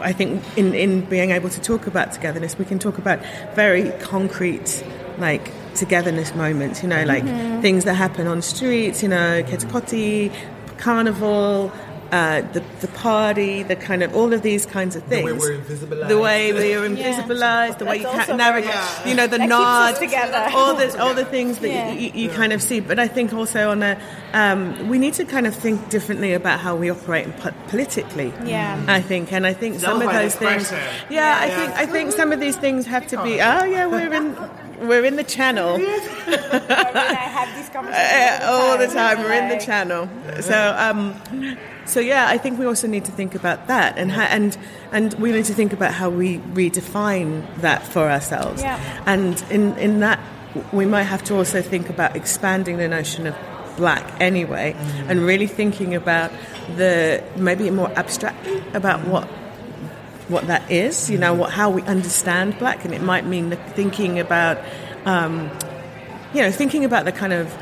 I 0.00 0.12
think 0.12 0.42
in, 0.56 0.74
in 0.74 1.02
being 1.02 1.30
able 1.30 1.50
to 1.50 1.60
talk 1.60 1.86
about 1.86 2.12
togetherness, 2.12 2.58
we 2.58 2.64
can 2.64 2.78
talk 2.78 2.98
about 2.98 3.20
very 3.54 3.90
concrete, 4.00 4.84
like 5.18 5.50
togetherness 5.74 6.34
moments, 6.34 6.82
you 6.82 6.88
know, 6.88 7.04
like 7.04 7.24
mm-hmm. 7.24 7.60
things 7.60 7.84
that 7.84 7.94
happen 7.94 8.26
on 8.26 8.42
streets, 8.42 9.02
you 9.02 9.08
know, 9.08 9.42
Keti 9.42 9.70
Koti, 9.70 10.32
carnival, 10.78 11.72
uh, 12.12 12.40
the, 12.52 12.62
the 12.80 12.88
party, 12.88 13.62
the 13.62 13.76
kind 13.76 14.02
of 14.02 14.14
all 14.16 14.32
of 14.32 14.42
these 14.42 14.64
kinds 14.64 14.96
of 14.96 15.02
way 15.10 15.22
things. 15.22 15.40
we're 15.40 15.58
invisibilized. 15.58 16.08
The 16.08 16.18
way 16.18 16.52
we 16.52 16.74
are 16.74 16.88
invisibilized, 16.88 17.78
the 17.78 17.84
way 17.84 17.98
That's 17.98 18.12
you 18.20 18.24
can't 18.26 18.38
navigate, 18.38 18.72
very- 18.72 19.10
you 19.10 19.14
know, 19.16 19.26
the 19.26 19.38
That 19.38 19.44
keeps 19.48 19.52
us 19.54 19.96
nods, 19.96 19.98
together. 19.98 20.50
all 20.56 20.74
the 20.74 20.98
all 21.02 21.14
the 21.14 21.24
things 21.26 21.58
that 21.58 21.68
Yeah. 21.68 21.92
you, 21.92 22.00
you, 22.00 22.10
you 22.14 22.28
kind 22.30 22.52
of 22.52 22.62
see. 22.62 22.80
But 22.80 22.98
I 22.98 23.08
think 23.08 23.32
also 23.32 23.70
on 23.70 23.82
a, 23.82 24.00
um, 24.32 24.88
we 24.88 24.98
need 24.98 25.14
to 25.14 25.24
kind 25.24 25.46
of 25.46 25.54
think 25.54 25.90
differently 25.90 26.32
about 26.32 26.60
how 26.60 26.76
we 26.76 26.90
operate 26.90 27.36
po- 27.38 27.52
politically. 27.68 28.32
Yeah. 28.44 28.82
I 28.88 29.00
think, 29.02 29.32
and 29.32 29.46
I 29.46 29.52
think 29.52 29.78
some 29.80 30.00
of 30.00 30.10
those 30.10 30.34
things. 30.34 30.62
expression. 30.62 31.04
Yeah, 31.10 31.36
I 31.40 31.48
think 31.50 31.72
I 31.72 31.86
think 31.86 32.12
some 32.12 32.32
of 32.32 32.40
these 32.40 32.56
things 32.56 32.86
have 32.86 33.06
to 33.08 33.22
be. 33.22 33.34
Oh 33.40 33.64
yeah, 33.64 33.86
we're 33.86 34.12
in 34.12 34.34
we're 34.80 35.04
in 35.04 35.16
the 35.16 35.24
channel 35.24 35.76
I 35.76 37.28
have 37.38 37.56
these 37.56 37.68
conversations 37.68 38.44
all 38.44 38.78
the 38.78 38.86
time. 38.86 39.18
We're 39.18 39.32
in 39.32 39.48
the 39.48 39.64
channel. 39.64 40.08
So, 40.40 40.74
um, 40.76 41.20
so 41.84 42.00
yeah, 42.00 42.26
I 42.28 42.38
think 42.38 42.58
we 42.58 42.66
also 42.66 42.86
need 42.86 43.04
to 43.06 43.12
think 43.12 43.34
about 43.34 43.66
that, 43.68 43.98
and 43.98 44.12
ha- 44.12 44.28
and 44.30 44.56
and 44.92 45.14
we 45.14 45.32
need 45.32 45.46
to 45.46 45.54
think 45.54 45.72
about 45.72 45.94
how 45.94 46.10
we 46.10 46.38
redefine 46.38 47.46
that 47.60 47.82
for 47.82 48.10
ourselves. 48.10 48.62
Yeah. 48.62 48.78
And 49.06 49.42
in 49.50 49.76
in 49.78 50.00
that, 50.00 50.20
we 50.72 50.86
might 50.86 51.04
have 51.04 51.22
to 51.24 51.36
also 51.36 51.62
think 51.62 51.88
about 51.88 52.16
expanding 52.16 52.78
the 52.78 52.88
notion 52.88 53.26
of 53.26 53.36
black 53.76 54.04
anyway, 54.20 54.74
and 55.08 55.20
really 55.20 55.46
thinking 55.46 55.94
about 55.94 56.32
the 56.76 57.22
maybe 57.36 57.70
more 57.70 57.90
abstract 57.96 58.46
about 58.74 59.06
what 59.06 59.28
what 60.28 60.46
that 60.46 60.70
is, 60.70 61.10
you 61.10 61.18
know, 61.18 61.34
what 61.34 61.50
how 61.50 61.70
we 61.70 61.82
understand 61.82 62.58
black, 62.58 62.84
and 62.84 62.94
it 62.94 63.02
might 63.02 63.26
mean 63.26 63.50
thinking 63.74 64.18
about, 64.18 64.58
um, 65.04 65.50
you 66.34 66.42
know, 66.42 66.50
thinking 66.50 66.84
about 66.84 67.04
the 67.04 67.12
kind 67.12 67.32
of 67.32 67.54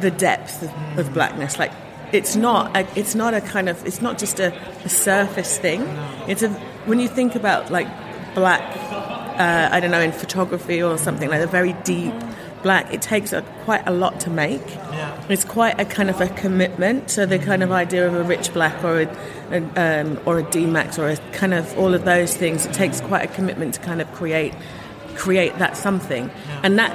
the 0.00 0.10
depth 0.10 0.62
of, 0.62 0.98
of 0.98 1.14
blackness. 1.14 1.58
Like, 1.58 1.72
it's 2.12 2.36
not 2.36 2.76
a, 2.76 2.86
it's 2.98 3.14
not 3.14 3.34
a 3.34 3.40
kind 3.40 3.68
of 3.68 3.84
it's 3.86 4.02
not 4.02 4.18
just 4.18 4.38
a, 4.40 4.54
a 4.84 4.88
surface 4.88 5.58
thing. 5.58 5.82
It's 6.28 6.42
a 6.42 6.50
when 6.86 7.00
you 7.00 7.08
think 7.08 7.34
about 7.34 7.70
like 7.70 7.88
black, 8.34 8.62
uh, 9.38 9.68
I 9.72 9.80
don't 9.80 9.90
know, 9.90 10.00
in 10.00 10.12
photography 10.12 10.82
or 10.82 10.98
something 10.98 11.28
like 11.30 11.40
a 11.40 11.46
very 11.46 11.72
deep 11.84 12.14
black. 12.64 12.92
It 12.92 13.00
takes 13.00 13.32
a, 13.32 13.42
quite 13.64 13.86
a 13.86 13.92
lot 13.92 14.18
to 14.20 14.30
make. 14.30 14.66
Yeah. 14.66 15.24
It's 15.28 15.44
quite 15.44 15.78
a 15.78 15.84
kind 15.84 16.10
of 16.10 16.20
a 16.20 16.26
commitment. 16.30 17.10
So 17.10 17.26
the 17.26 17.38
kind 17.38 17.62
of 17.62 17.70
idea 17.70 18.04
of 18.08 18.14
a 18.14 18.24
rich 18.24 18.52
black 18.52 18.82
or 18.82 19.02
a, 19.02 19.06
a 19.52 20.00
um, 20.00 20.18
or 20.26 20.40
a 20.40 20.42
D-Max 20.42 20.98
or 20.98 21.08
a 21.10 21.16
kind 21.32 21.54
of 21.54 21.78
all 21.78 21.94
of 21.94 22.04
those 22.04 22.36
things. 22.36 22.66
It 22.66 22.72
takes 22.72 23.00
quite 23.00 23.30
a 23.30 23.32
commitment 23.32 23.74
to 23.74 23.80
kind 23.80 24.00
of 24.00 24.10
create 24.12 24.52
create 25.14 25.56
that 25.58 25.76
something, 25.76 26.28
and 26.64 26.76
that 26.76 26.92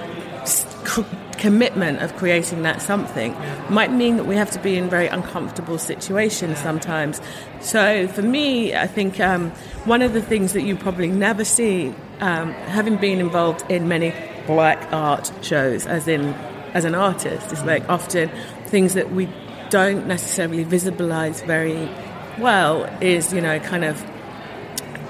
commitment 1.37 2.01
of 2.01 2.15
creating 2.17 2.63
that 2.63 2.81
something 2.81 3.33
might 3.69 3.91
mean 3.91 4.17
that 4.17 4.25
we 4.25 4.35
have 4.35 4.51
to 4.51 4.59
be 4.59 4.75
in 4.75 4.89
very 4.89 5.07
uncomfortable 5.07 5.77
situations 5.77 6.57
sometimes. 6.59 7.21
So 7.61 8.07
for 8.09 8.21
me, 8.21 8.75
I 8.75 8.87
think 8.87 9.19
um, 9.19 9.51
one 9.85 10.01
of 10.01 10.11
the 10.13 10.21
things 10.21 10.51
that 10.53 10.63
you 10.63 10.75
probably 10.75 11.07
never 11.07 11.45
see, 11.45 11.95
um, 12.21 12.53
having 12.53 12.97
been 12.97 13.19
involved 13.19 13.63
in 13.69 13.87
many 13.87 14.13
black 14.47 14.91
art 14.91 15.31
shows, 15.41 15.85
as 15.85 16.07
in 16.07 16.33
as 16.73 16.85
an 16.85 16.95
artist, 16.95 17.51
is 17.51 17.63
like 17.63 17.87
often 17.89 18.29
things 18.65 18.93
that 18.93 19.11
we 19.11 19.27
don't 19.69 20.07
necessarily 20.07 20.65
visibilize 20.65 21.45
very 21.45 21.87
well 22.39 22.85
is 23.01 23.31
you 23.33 23.41
know 23.41 23.59
kind 23.59 23.83
of 23.85 24.03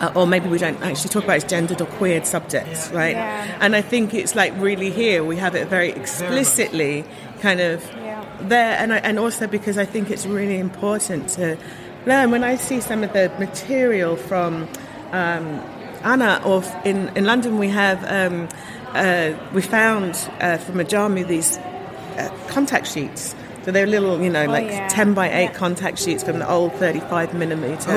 uh, 0.01 0.11
or 0.15 0.25
maybe 0.25 0.47
we 0.49 0.57
don't 0.57 0.81
actually 0.81 1.09
talk 1.09 1.23
about 1.25 1.35
as 1.37 1.43
gendered 1.43 1.81
or 1.81 1.85
queered 1.85 2.25
subjects, 2.25 2.89
right? 2.91 3.15
Yeah. 3.15 3.57
And 3.59 3.75
I 3.75 3.81
think 3.81 4.13
it's 4.13 4.33
like 4.35 4.53
really 4.57 4.91
here 4.91 5.23
we 5.25 5.35
have 5.37 5.55
it 5.55 5.67
very 5.67 5.89
explicitly 5.91 7.03
kind 7.41 7.59
of 7.59 7.83
Yeah. 7.95 8.23
there, 8.41 8.77
and 8.79 8.93
I, 8.93 8.97
and 8.97 9.19
also 9.19 9.45
because 9.47 9.77
I 9.77 9.85
think 9.85 10.09
it's 10.09 10.25
really 10.25 10.57
important 10.59 11.27
to 11.29 11.57
learn. 12.05 12.31
When 12.31 12.43
I 12.45 12.55
see 12.55 12.79
some 12.79 13.03
of 13.03 13.11
the 13.13 13.29
material 13.39 14.15
from 14.15 14.67
um, 15.11 15.61
Anna, 16.03 16.41
or 16.45 16.63
in 16.85 17.09
in 17.15 17.25
London, 17.25 17.57
we 17.57 17.69
have 17.69 18.03
um, 18.05 18.47
uh, 18.93 19.33
we 19.53 19.61
found 19.61 20.15
uh, 20.39 20.57
from 20.57 20.75
Ajamu 20.75 21.27
these 21.27 21.57
uh, 21.57 22.29
contact 22.47 22.87
sheets. 22.87 23.35
So 23.65 23.71
they're 23.71 23.85
little, 23.85 24.21
you 24.21 24.29
know, 24.29 24.45
like 24.45 24.65
yeah. 24.67 24.87
10 24.87 25.13
by 25.13 25.27
8 25.27 25.31
Yeah. 25.43 25.53
contact 25.53 25.99
sheets 25.99 26.23
from 26.23 26.39
the 26.39 26.49
old 26.49 26.73
35 26.73 27.33
millimeter. 27.33 27.91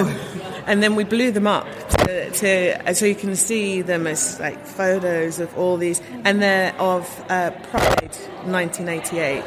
And 0.67 0.83
then 0.83 0.97
we 0.97 1.05
blew 1.05 1.31
them 1.31 1.47
up 1.47 1.67
to, 1.89 2.31
to, 2.31 2.95
so 2.95 3.07
you 3.07 3.15
can 3.15 3.37
see 3.37 3.81
them 3.81 4.07
as 4.07 4.39
like 4.41 4.67
photos 4.67 5.39
of 5.39 5.57
all 5.57 5.77
these, 5.77 6.03
and 6.25 6.43
they're 6.43 6.75
of 6.81 7.07
uh, 7.31 7.53
Pride 7.71 8.15
1988. 8.45 9.43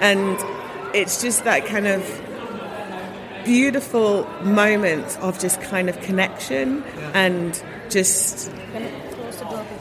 And 0.00 0.36
it's 0.94 1.22
just 1.22 1.44
that 1.44 1.66
kind 1.66 1.86
of 1.86 2.02
beautiful 3.44 4.24
moments 4.42 5.16
of 5.16 5.38
just 5.38 5.60
kind 5.60 5.88
of 5.88 6.00
connection 6.00 6.82
and 7.14 7.62
just 7.90 8.50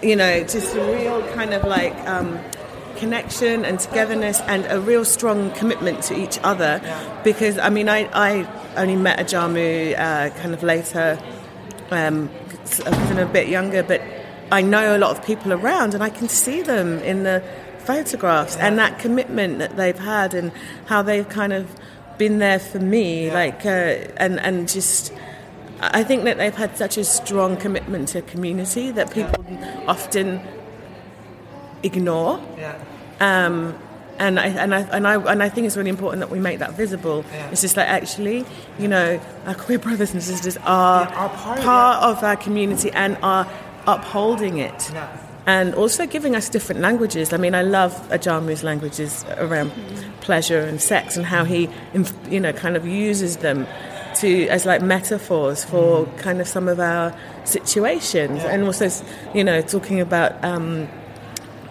you 0.01 0.15
know, 0.15 0.41
just 0.41 0.75
a 0.75 0.83
real 0.83 1.21
kind 1.33 1.53
of 1.53 1.63
like 1.63 1.93
um, 2.07 2.39
connection 2.95 3.65
and 3.65 3.79
togetherness 3.79 4.39
and 4.41 4.65
a 4.67 4.79
real 4.79 5.05
strong 5.05 5.51
commitment 5.51 6.03
to 6.03 6.19
each 6.19 6.39
other. 6.43 6.81
Because 7.23 7.57
I 7.57 7.69
mean, 7.69 7.87
I, 7.87 8.09
I 8.13 8.47
only 8.77 8.95
met 8.95 9.19
Ajamu 9.19 9.93
uh, 9.97 10.29
kind 10.37 10.53
of 10.53 10.63
later, 10.63 11.19
um, 11.91 12.29
I 12.85 12.89
was 12.89 13.17
a 13.17 13.25
bit 13.25 13.47
younger, 13.47 13.83
but 13.83 14.01
I 14.51 14.61
know 14.61 14.95
a 14.95 14.99
lot 14.99 15.17
of 15.17 15.25
people 15.25 15.53
around 15.53 15.93
and 15.93 16.03
I 16.03 16.09
can 16.09 16.27
see 16.27 16.61
them 16.61 16.99
in 16.99 17.23
the 17.23 17.43
photographs 17.79 18.55
and 18.57 18.77
that 18.77 18.99
commitment 18.99 19.59
that 19.59 19.75
they've 19.75 19.97
had 19.97 20.33
and 20.33 20.51
how 20.85 21.01
they've 21.01 21.27
kind 21.27 21.53
of 21.53 21.67
been 22.21 22.37
there 22.37 22.59
for 22.59 22.79
me, 22.79 23.31
like, 23.31 23.65
uh, 23.65 24.23
and, 24.23 24.39
and 24.39 24.69
just. 24.69 25.11
I 25.81 26.03
think 26.03 26.25
that 26.25 26.37
they've 26.37 26.53
had 26.65 26.77
such 26.77 26.95
a 26.97 27.03
strong 27.03 27.57
commitment 27.57 28.09
to 28.09 28.21
community 28.21 28.91
that 28.91 29.11
people 29.11 29.43
often 29.87 30.39
ignore. 31.81 32.39
Yeah. 32.57 32.77
Um, 33.19 33.73
and 34.19 34.39
I 34.39 34.47
and 34.63 34.75
I 34.75 34.81
and 34.97 35.07
I 35.07 35.15
and 35.31 35.41
I 35.41 35.49
think 35.49 35.65
it's 35.65 35.77
really 35.77 35.89
important 35.89 36.19
that 36.19 36.29
we 36.29 36.39
make 36.39 36.59
that 36.59 36.73
visible. 36.77 37.25
Yeah. 37.33 37.49
It's 37.49 37.61
just 37.61 37.77
like 37.77 37.87
actually, 37.87 38.45
you 38.77 38.87
know, 38.87 39.19
our 39.47 39.55
queer 39.55 39.79
brothers 39.79 40.13
and 40.13 40.21
sisters 40.21 40.57
are, 40.57 41.07
are 41.07 41.29
part 41.29 41.59
part, 41.61 42.03
of 42.03 42.17
of 42.17 42.23
our 42.23 42.35
community 42.35 42.91
and 42.91 43.17
are 43.23 43.49
upholding 43.87 44.59
it. 44.59 44.91
Yeah. 44.93 45.17
And 45.47 45.73
also 45.73 46.05
giving 46.05 46.35
us 46.35 46.49
different 46.49 46.81
languages. 46.81 47.33
I 47.33 47.37
mean, 47.37 47.55
I 47.55 47.63
love 47.63 47.93
Ajamu's 48.11 48.63
languages 48.63 49.25
around 49.37 49.71
pleasure 50.21 50.59
and 50.59 50.79
sex 50.79 51.17
and 51.17 51.25
how 51.25 51.45
he, 51.45 51.67
you 52.29 52.39
know, 52.39 52.53
kind 52.53 52.77
of 52.77 52.85
uses 52.85 53.37
them 53.37 53.65
to 54.17 54.47
as 54.49 54.65
like 54.65 54.81
metaphors 54.81 55.63
for 55.63 56.05
kind 56.17 56.41
of 56.41 56.47
some 56.47 56.67
of 56.67 56.79
our 56.79 57.15
situations, 57.45 58.43
and 58.43 58.63
also, 58.63 58.89
you 59.33 59.43
know, 59.43 59.61
talking 59.61 59.99
about. 59.99 60.43
Um, 60.43 60.87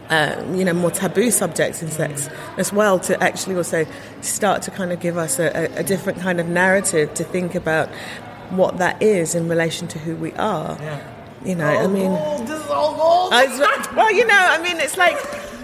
uh, 0.08 0.44
you 0.56 0.64
know, 0.64 0.72
more 0.72 0.90
taboo 0.90 1.30
subjects 1.30 1.82
in 1.82 1.88
sex 1.88 2.28
as 2.56 2.72
well 2.72 2.98
to 2.98 3.22
actually 3.22 3.54
also 3.54 3.86
start 4.22 4.60
to 4.60 4.70
kind 4.72 4.90
of 4.90 4.98
give 4.98 5.16
us 5.16 5.38
a, 5.38 5.56
a, 5.56 5.78
a 5.78 5.82
different 5.84 6.18
kind 6.18 6.40
of 6.40 6.48
narrative 6.48 7.14
to 7.14 7.22
think 7.22 7.54
about 7.54 7.88
what 8.50 8.78
that 8.78 9.00
is 9.00 9.36
in 9.36 9.48
relation 9.48 9.86
to 9.86 10.00
who 10.00 10.16
we 10.16 10.32
are. 10.32 10.76
You 11.44 11.54
know, 11.54 11.66
I 11.66 11.86
mean, 11.86 12.12
this 12.44 12.62
is 12.62 12.70
all 12.70 12.94
gold. 12.96 13.32
I 13.32 13.46
well, 13.96 14.12
you 14.12 14.26
know, 14.26 14.36
I 14.38 14.62
mean, 14.62 14.78
it's 14.78 14.96
like, 14.96 15.16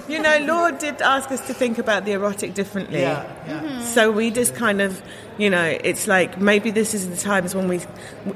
you 0.09 0.19
know, 0.19 0.39
Lorde 0.39 0.79
did 0.79 1.03
ask 1.03 1.31
us 1.31 1.47
to 1.49 1.55
think 1.55 1.79
about 1.79 2.05
the 2.05 2.13
erotic 2.13 2.55
differently. 2.55 3.01
Yeah, 3.01 3.27
yeah. 3.47 3.61
Mm-hmm. 3.61 3.83
So 3.83 4.11
we 4.11 4.31
just 4.31 4.55
kind 4.55 4.81
of, 4.81 5.03
you 5.37 5.51
know, 5.51 5.79
it's 5.85 6.07
like 6.07 6.41
maybe 6.41 6.71
this 6.71 6.95
is 6.95 7.11
the 7.11 7.17
times 7.17 7.55
when 7.55 7.69
we, 7.69 7.81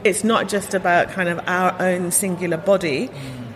it's 0.05 0.23
not 0.23 0.49
just 0.49 0.75
about 0.75 1.11
kind 1.11 1.29
of 1.29 1.41
our 1.47 1.75
own 1.81 2.11
singular 2.11 2.59
body. 2.59 3.09
Mm. 3.09 3.13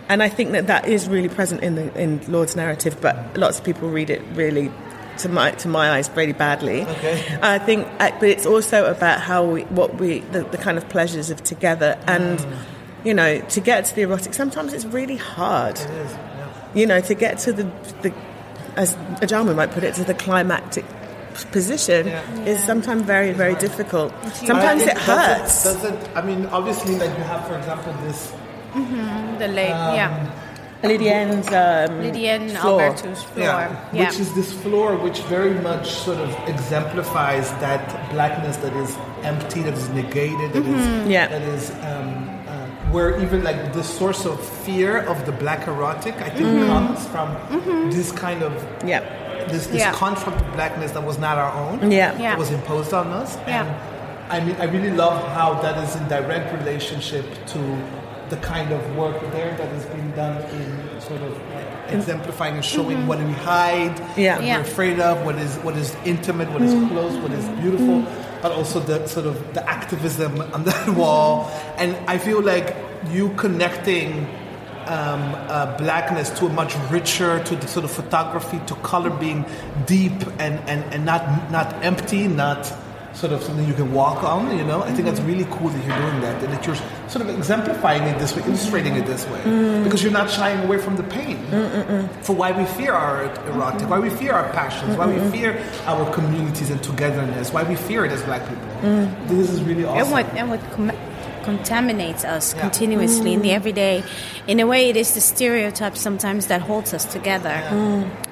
And 0.07 0.23
I 0.23 0.29
think 0.29 0.51
that 0.51 0.67
that 0.67 0.87
is 0.87 1.07
really 1.07 1.29
present 1.29 1.63
in 1.63 1.75
the 1.75 1.99
in 1.99 2.21
Lorde's 2.31 2.55
narrative, 2.55 2.97
but 3.01 3.37
lots 3.37 3.57
of 3.59 3.65
people 3.65 3.89
read 3.89 4.09
it 4.09 4.21
really, 4.33 4.71
to 5.19 5.29
my 5.29 5.51
to 5.51 5.67
my 5.67 5.91
eyes, 5.91 6.09
really 6.15 6.33
badly. 6.33 6.83
Okay. 6.83 7.39
I 7.41 7.57
think, 7.57 7.87
uh, 7.99 8.11
but 8.19 8.29
it's 8.29 8.45
also 8.45 8.85
about 8.85 9.21
how 9.21 9.43
we, 9.45 9.63
what 9.63 9.95
we, 9.95 10.19
the, 10.31 10.43
the 10.43 10.57
kind 10.57 10.77
of 10.77 10.87
pleasures 10.89 11.31
of 11.31 11.43
together, 11.43 11.97
and 12.05 12.39
mm. 12.39 12.57
You 13.05 13.13
know, 13.13 13.39
to 13.39 13.59
get 13.61 13.85
to 13.85 13.95
the 13.95 14.01
erotic. 14.01 14.33
Sometimes 14.33 14.73
it's 14.73 14.85
really 14.85 15.15
hard. 15.17 15.77
It 15.79 15.89
is. 15.89 16.11
You 16.73 16.85
know, 16.85 16.99
to 17.01 17.13
get 17.13 17.37
to 17.39 17.53
the 17.53 17.63
the, 18.01 18.13
as 18.75 18.95
Ajamu 19.21 19.55
might 19.55 19.71
put 19.71 19.83
it, 19.85 19.93
to 19.95 20.03
the 20.03 20.13
climactic 20.15 20.83
position 21.51 22.07
is 22.47 22.63
sometimes 22.63 23.01
very 23.03 23.31
very 23.31 23.55
difficult. 23.55 24.11
Sometimes 24.33 24.81
I 24.81 24.85
it 24.85 24.95
think 24.95 25.05
does 25.05 25.07
hurts. 25.07 25.63
Does 25.63 25.83
it, 25.85 26.09
I 26.15 26.21
mean, 26.21 26.45
obviously, 26.47 26.95
like 26.95 27.15
you 27.17 27.23
have, 27.23 27.47
for 27.47 27.57
example, 27.57 27.93
this. 28.05 28.33
The 29.39 29.47
late, 29.47 29.69
yeah. 29.69 30.41
Lydiane's 30.83 31.47
um, 31.47 32.01
Lydian 32.01 32.49
floor. 32.49 32.81
Alberto's 32.81 33.23
floor. 33.23 33.45
Yeah, 33.45 33.89
Yeah. 33.93 34.09
which 34.09 34.19
is 34.19 34.33
this 34.35 34.51
floor 34.61 34.97
which 34.97 35.19
very 35.21 35.53
much 35.61 35.89
sort 35.91 36.17
of 36.19 36.29
exemplifies 36.47 37.49
that 37.61 38.11
blackness 38.11 38.57
that 38.57 38.73
is 38.75 38.95
empty, 39.23 39.61
that 39.63 39.73
is 39.73 39.89
negated, 39.89 40.51
that 40.53 40.65
is 40.65 41.09
Yeah. 41.09 41.27
that 41.29 41.41
is 41.41 41.71
um, 41.71 42.29
where 42.95 43.21
even 43.21 43.43
like 43.43 43.73
the 43.73 43.83
source 43.83 44.25
of 44.25 44.39
fear 44.65 44.99
of 45.11 45.17
the 45.25 45.33
black 45.33 45.67
erotic, 45.67 46.15
I 46.27 46.29
think, 46.29 46.47
mm-hmm. 46.47 46.67
comes 46.73 47.05
from 47.13 47.27
mm-hmm. 47.35 47.89
this 47.91 48.09
kind 48.13 48.41
of 48.41 48.53
Yeah. 48.87 49.01
this, 49.51 49.67
this 49.67 49.81
Yeah. 49.81 49.91
construct 49.91 50.39
of 50.39 50.49
blackness 50.53 50.91
that 50.95 51.03
was 51.11 51.17
not 51.19 51.37
our 51.37 51.51
own, 51.63 51.91
Yeah. 51.91 52.17
Yeah. 52.17 52.29
that 52.31 52.39
was 52.39 52.51
imposed 52.51 52.93
on 52.93 53.07
us. 53.21 53.31
Yeah. 53.35 53.65
And 53.65 53.69
I 54.35 54.37
mean, 54.45 54.55
I 54.63 54.65
really 54.75 54.91
love 55.03 55.17
how 55.37 55.49
that 55.63 55.75
is 55.83 55.91
in 55.97 56.07
direct 56.07 56.47
relationship 56.59 57.25
to 57.53 57.59
the 58.29 58.37
kind 58.37 58.71
of 58.71 58.81
work 58.95 59.19
there 59.35 59.51
that 59.59 59.69
is 59.77 59.85
being 59.95 60.11
done 60.11 60.37
in 60.57 61.01
sort 61.01 61.21
of 61.21 61.33
exemplifying 61.89 62.55
and 62.55 62.65
showing 62.65 62.97
mm-hmm. 62.99 63.07
what 63.07 63.19
we 63.19 63.33
hide, 63.33 63.95
Yeah. 64.15 64.37
what 64.37 64.45
Yeah. 64.45 64.55
we're 64.55 64.61
afraid 64.71 64.99
of, 64.99 65.13
what 65.25 65.35
is 65.35 65.51
what 65.67 65.75
is 65.83 65.89
intimate, 66.05 66.49
what 66.55 66.61
is 66.61 66.73
close, 66.91 67.13
what 67.23 67.33
is 67.39 67.45
beautiful, 67.61 67.97
but 68.45 68.51
also 68.51 68.79
the 68.79 69.07
sort 69.07 69.25
of 69.25 69.55
the 69.55 69.67
activism 69.67 70.39
on 70.53 70.63
that 70.65 70.87
wall. 70.89 71.49
And 71.77 71.97
I 72.07 72.19
feel 72.19 72.43
like 72.43 72.75
you 73.09 73.29
connecting 73.37 74.27
um, 74.85 75.33
uh, 75.49 75.75
blackness 75.77 76.29
to 76.37 76.45
a 76.45 76.49
much 76.49 76.75
richer, 76.91 77.43
to 77.43 77.55
the 77.55 77.67
sort 77.67 77.85
of 77.85 77.91
photography, 77.91 78.59
to 78.67 78.75
color 78.75 79.09
being 79.09 79.45
deep 79.87 80.11
and, 80.37 80.59
and, 80.69 80.83
and 80.93 81.05
not 81.05 81.49
not 81.49 81.73
empty, 81.83 82.27
not 82.27 82.71
sort 83.15 83.31
of 83.31 83.41
something 83.41 83.65
you 83.67 83.73
can 83.73 83.93
walk 83.93 84.23
on. 84.23 84.55
You 84.57 84.63
know, 84.63 84.83
I 84.83 84.91
think 84.91 85.05
that's 85.05 85.21
really 85.21 85.45
cool 85.45 85.69
that 85.69 85.85
you're 85.85 85.97
doing 85.97 86.21
that, 86.21 86.43
and 86.43 86.53
that 86.53 86.65
you're 86.65 86.75
sort 87.07 87.21
of 87.21 87.29
exemplifying 87.29 88.03
it 88.03 88.19
this 88.19 88.35
way, 88.35 88.43
illustrating 88.43 88.95
it 88.95 89.05
this 89.05 89.25
way, 89.27 89.39
mm. 89.39 89.83
because 89.83 90.03
you're 90.03 90.11
not 90.11 90.29
shying 90.29 90.63
away 90.65 90.77
from 90.77 90.95
the 90.95 91.03
pain 91.03 91.37
mm, 91.47 91.85
mm, 91.85 92.23
for 92.23 92.35
why 92.35 92.51
we 92.51 92.65
fear 92.65 92.93
our 92.93 93.23
erotic, 93.47 93.89
why 93.89 93.99
we 93.99 94.09
fear 94.09 94.33
our 94.33 94.51
passions, 94.51 94.97
why 94.97 95.07
we 95.07 95.19
fear 95.31 95.63
our 95.85 96.11
communities 96.13 96.69
and 96.69 96.81
togetherness, 96.83 97.53
why 97.53 97.63
we 97.63 97.75
fear 97.75 98.05
it 98.05 98.11
as 98.11 98.21
black 98.23 98.47
people. 98.47 98.65
This 99.27 99.49
is 99.49 99.63
really 99.63 99.85
awesome. 99.85 100.01
And 100.01 100.11
what 100.11 100.25
and 100.37 100.49
what 100.49 100.71
com- 100.71 101.04
contaminates 101.45 102.23
us 102.25 102.45
Yeah. 102.53 102.61
continuously 102.61 103.31
in 103.33 103.41
the 103.41 103.51
everyday. 103.59 104.03
In 104.47 104.59
a 104.59 104.65
way, 104.65 104.89
it 104.89 104.97
is 104.97 105.13
the 105.13 105.21
stereotype 105.21 105.95
sometimes 105.95 106.47
that 106.47 106.61
holds 106.61 106.93
us 106.93 107.05
together. 107.05 107.55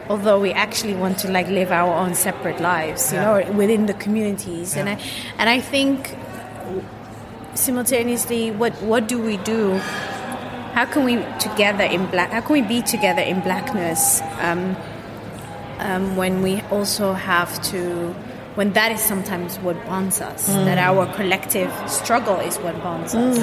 Although 0.09 0.39
we 0.39 0.51
actually 0.51 0.95
want 1.03 1.16
to 1.20 1.28
like 1.32 1.47
live 1.47 1.72
our 1.72 1.93
own 2.03 2.14
separate 2.16 2.59
lives, 2.59 3.11
you 3.14 3.20
Yeah. 3.20 3.26
know, 3.26 3.51
within 3.61 3.86
the 3.86 3.93
communities. 4.05 4.76
And 4.76 4.89
I 4.89 4.97
and 5.39 5.47
I 5.49 5.59
think 5.61 5.97
simultaneously, 7.55 8.51
what 8.51 8.74
what 8.82 9.07
do 9.07 9.18
we 9.20 9.38
do? 9.38 9.80
How 10.74 10.86
can 10.86 11.03
we 11.05 11.16
together 11.39 11.84
in 11.84 12.07
black? 12.07 12.32
How 12.32 12.41
can 12.41 12.53
we 12.53 12.61
be 12.76 12.82
together 12.82 13.22
in 13.22 13.39
blackness? 13.41 14.22
Um, 14.41 14.76
um, 15.80 16.16
when 16.16 16.41
we 16.41 16.61
also 16.72 17.14
have 17.14 17.61
to 17.72 18.16
when 18.56 18.74
that 18.74 18.91
is 18.91 19.01
sometimes 19.01 19.58
what 19.60 19.76
bonds 19.86 20.22
us 20.22 20.47
that 20.47 20.78
our 20.78 21.06
collective 21.16 21.72
struggle 21.89 22.39
is 22.39 22.58
what 22.58 22.76
bonds 22.84 23.16
us. 23.16 23.38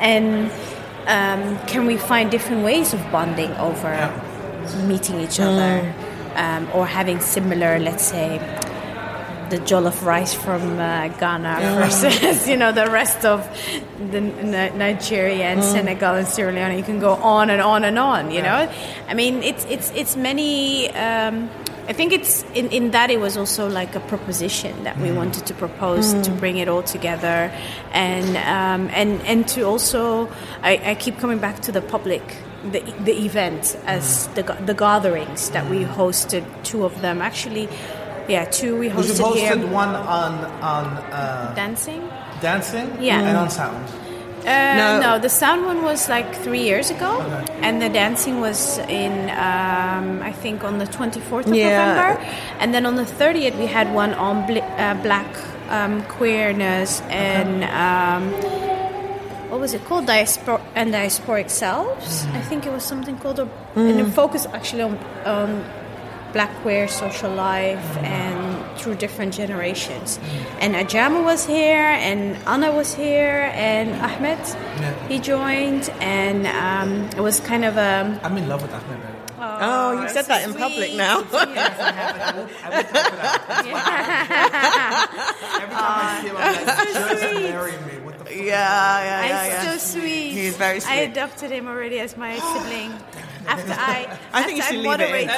And 0.00 0.50
um, 1.06 1.58
can 1.66 1.86
we 1.86 1.96
find 1.96 2.30
different 2.30 2.62
ways 2.64 2.94
of 2.94 3.00
bonding 3.10 3.50
over 3.56 3.90
meeting 4.86 5.20
each 5.20 5.40
other 5.40 5.92
um, 6.36 6.68
or 6.72 6.86
having 6.86 7.18
similar, 7.20 7.78
let's 7.80 8.04
say, 8.04 8.38
the 9.50 9.58
jollof 9.58 10.02
rice 10.02 10.32
from 10.32 10.62
uh, 10.80 11.08
Ghana 11.20 11.58
versus 11.80 12.48
you 12.48 12.56
know 12.56 12.72
the 12.72 12.86
rest 12.90 13.26
of 13.26 13.40
the 14.10 14.16
N- 14.18 14.78
Nigeria 14.78 15.44
and 15.44 15.62
Senegal 15.62 16.14
and 16.14 16.26
Sierra 16.26 16.52
Leone. 16.52 16.78
You 16.78 16.84
can 16.84 17.00
go 17.00 17.12
on 17.14 17.50
and 17.50 17.60
on 17.60 17.84
and 17.84 17.98
on. 17.98 18.30
You 18.30 18.40
know, 18.42 18.70
I 19.08 19.14
mean, 19.14 19.42
it's 19.42 19.66
it's 19.66 19.90
it's 19.94 20.16
many. 20.16 20.88
Um, 20.94 21.50
I 21.88 21.92
think 21.92 22.12
it's 22.12 22.44
in, 22.54 22.68
in 22.70 22.92
that 22.92 23.10
it 23.10 23.18
was 23.20 23.36
also 23.36 23.68
like 23.68 23.94
a 23.96 24.00
proposition 24.00 24.84
that 24.84 24.98
we 24.98 25.10
wanted 25.10 25.46
to 25.46 25.54
propose 25.54 26.14
to 26.14 26.30
bring 26.30 26.56
it 26.58 26.68
all 26.68 26.82
together, 26.82 27.50
and 27.92 28.36
um, 28.36 28.88
and 28.94 29.20
and 29.22 29.48
to 29.48 29.62
also 29.62 30.28
I, 30.62 30.80
I 30.92 30.94
keep 30.94 31.18
coming 31.18 31.38
back 31.38 31.60
to 31.62 31.72
the 31.72 31.82
public. 31.82 32.22
The, 32.70 32.78
the 33.02 33.24
event 33.24 33.76
as 33.86 34.28
the, 34.36 34.44
the 34.64 34.72
gatherings 34.74 35.50
that 35.50 35.68
we 35.68 35.82
hosted 35.84 36.44
two 36.62 36.84
of 36.84 37.00
them. 37.00 37.20
Actually 37.20 37.68
yeah 38.28 38.44
two 38.44 38.78
we 38.78 38.86
You 38.86 38.92
hosted 38.94 39.20
posted 39.20 39.58
here. 39.58 39.66
one 39.66 39.88
on 39.88 40.32
on 40.62 40.86
uh, 41.10 41.52
dancing? 41.56 42.08
Dancing? 42.40 43.02
Yeah. 43.02 43.18
and 43.20 43.36
on 43.36 43.50
sound. 43.50 43.84
Uh, 44.44 44.74
No. 44.76 45.00
no. 45.00 45.18
the 45.18 45.28
sound 45.28 45.64
one 45.64 45.82
was 45.82 46.08
like 46.08 46.34
three 46.44 46.62
years 46.62 46.90
ago, 46.90 47.20
and 47.62 47.80
the 47.80 47.88
dancing 47.88 48.40
was 48.40 48.78
in 48.88 49.30
um, 49.30 50.20
I 50.22 50.32
think 50.32 50.64
on 50.64 50.78
the 50.78 50.86
twenty 50.86 51.20
fourth 51.20 51.46
of 51.46 51.54
Yeah. 51.54 51.70
November, 51.70 52.20
and 52.60 52.72
then 52.74 52.86
on 52.86 52.96
the 52.96 53.06
thirtieth 53.06 53.54
we 53.56 53.66
had 53.66 53.92
one 53.94 54.14
on 54.14 54.46
bl- 54.46 54.58
uh, 54.78 54.94
black 55.02 55.26
um, 55.70 56.02
queerness 56.18 57.00
and. 57.10 57.64
Um, 57.64 58.32
what 59.52 59.60
was 59.60 59.74
it 59.74 59.84
called? 59.84 60.06
Diaspor- 60.06 60.62
and 60.74 60.94
diasporic 60.94 61.50
selves. 61.50 62.24
I 62.32 62.40
think 62.40 62.64
it 62.64 62.72
was 62.72 62.82
something 62.82 63.18
called, 63.18 63.38
a, 63.38 63.46
and 63.76 64.00
it 64.00 64.06
focused 64.06 64.46
actually 64.54 64.80
on, 64.80 64.96
on 65.26 65.62
black 66.32 66.48
queer 66.62 66.88
social 66.88 67.30
life 67.30 67.84
and 67.98 68.51
through 68.78 68.96
different 68.96 69.34
generations. 69.34 70.18
And 70.60 70.74
Ajamu 70.74 71.24
was 71.24 71.46
here, 71.46 71.76
and 71.82 72.36
Anna 72.46 72.72
was 72.72 72.94
here, 72.94 73.50
and 73.54 73.90
Ahmed, 74.00 74.38
he 75.08 75.18
joined, 75.18 75.88
and 76.00 76.46
um, 76.46 77.08
it 77.16 77.20
was 77.20 77.40
kind 77.40 77.64
of 77.64 77.76
a. 77.76 78.20
I'm 78.22 78.36
in 78.36 78.48
love 78.48 78.62
with 78.62 78.72
Ahmed. 78.72 79.02
Bey. 79.02 79.08
Oh, 79.44 80.00
you 80.02 80.08
said 80.08 80.26
that 80.26 80.48
in 80.48 80.54
public 80.54 80.94
now. 80.94 81.22
Yes, 81.32 81.80
I 81.80 81.92
have 81.92 82.16
it. 82.16 82.22
I 82.22 82.36
will, 82.36 82.48
I 82.62 82.68
will 82.76 82.84
talk 82.84 83.08
it 83.08 83.74
out. 84.52 85.62
Every 85.62 85.74
time 85.74 85.98
I 85.98 86.20
see 86.22 86.28
him, 86.28 86.36
I'm 86.36 86.54
like, 86.54 86.66
just 86.88 87.34
marry 87.34 87.72
me. 87.72 88.04
What 88.04 88.18
the 88.18 88.24
fuck? 88.24 88.34
yeah, 88.34 88.44
yeah, 88.44 89.26
yeah, 89.26 89.44
It's 89.44 89.64
yeah. 89.64 89.72
so 89.72 89.98
sweet. 90.00 90.30
He's 90.30 90.56
very 90.56 90.80
sweet. 90.80 90.92
I 90.92 90.96
adopted 91.00 91.50
him 91.50 91.66
already 91.66 91.98
as 91.98 92.16
my 92.16 92.38
sibling. 92.38 92.92
After 93.46 93.72
I, 93.72 94.18
I 94.32 94.42
think 94.44 94.56
you 94.58 94.62
after 94.62 94.74
should 94.74 94.86
I 94.86 94.96
leave 94.96 95.00
it 95.00 95.26
moderated, 95.26 95.30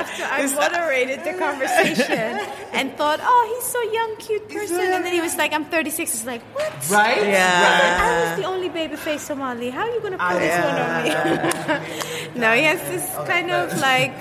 after 0.00 0.22
I 0.24 0.46
moderated 0.54 1.20
the 1.24 1.34
conversation 1.38 2.40
and 2.72 2.96
thought, 2.96 3.20
oh, 3.22 3.54
he's 3.54 3.68
so 3.70 3.80
young, 3.92 4.16
cute 4.16 4.48
person, 4.48 4.80
and 4.80 5.04
then 5.04 5.12
he 5.12 5.20
was 5.20 5.36
like, 5.36 5.52
I'm 5.52 5.64
36. 5.64 6.14
It's 6.14 6.26
like, 6.26 6.42
what? 6.54 6.90
Right? 6.90 7.22
Yeah. 7.22 7.62
Right. 7.62 8.00
I 8.00 8.30
was 8.30 8.42
the 8.42 8.48
only 8.48 8.68
baby 8.68 8.96
face 8.96 9.22
Somali. 9.22 9.70
How 9.70 9.82
are 9.82 9.90
you 9.90 10.00
going 10.00 10.12
to 10.12 10.18
put 10.18 10.38
this 10.38 10.64
one 10.64 10.76
on 10.76 12.34
me? 12.34 12.40
no, 12.40 12.52
he 12.52 12.62
has 12.64 12.80
this 12.90 13.06
kind 13.28 13.50
of 13.50 13.78
like, 13.80 14.12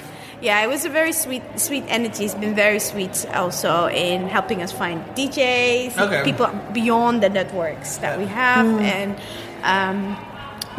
yeah, 0.41 0.63
it 0.63 0.67
was 0.67 0.85
a 0.85 0.89
very 0.89 1.11
sweet, 1.11 1.43
sweet 1.57 1.83
energy. 1.87 2.25
It's 2.25 2.33
been 2.35 2.55
very 2.55 2.79
sweet 2.79 3.25
also 3.33 3.87
in 3.87 4.27
helping 4.27 4.61
us 4.61 4.71
find 4.71 5.03
DJs, 5.15 5.97
Okay. 5.97 6.23
people 6.23 6.47
beyond 6.73 7.21
the 7.21 7.29
networks 7.29 7.97
that 7.97 8.17
we 8.17 8.25
have, 8.25 8.65
and. 8.79 9.19
Um, 9.61 10.15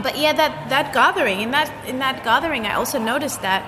but 0.02 0.18
yeah, 0.18 0.32
that, 0.32 0.68
that 0.70 0.92
gathering 0.92 1.40
in 1.40 1.50
that 1.50 1.70
in 1.86 1.98
that 1.98 2.24
gathering, 2.24 2.66
I 2.66 2.74
also 2.74 2.98
noticed 2.98 3.42
that 3.42 3.62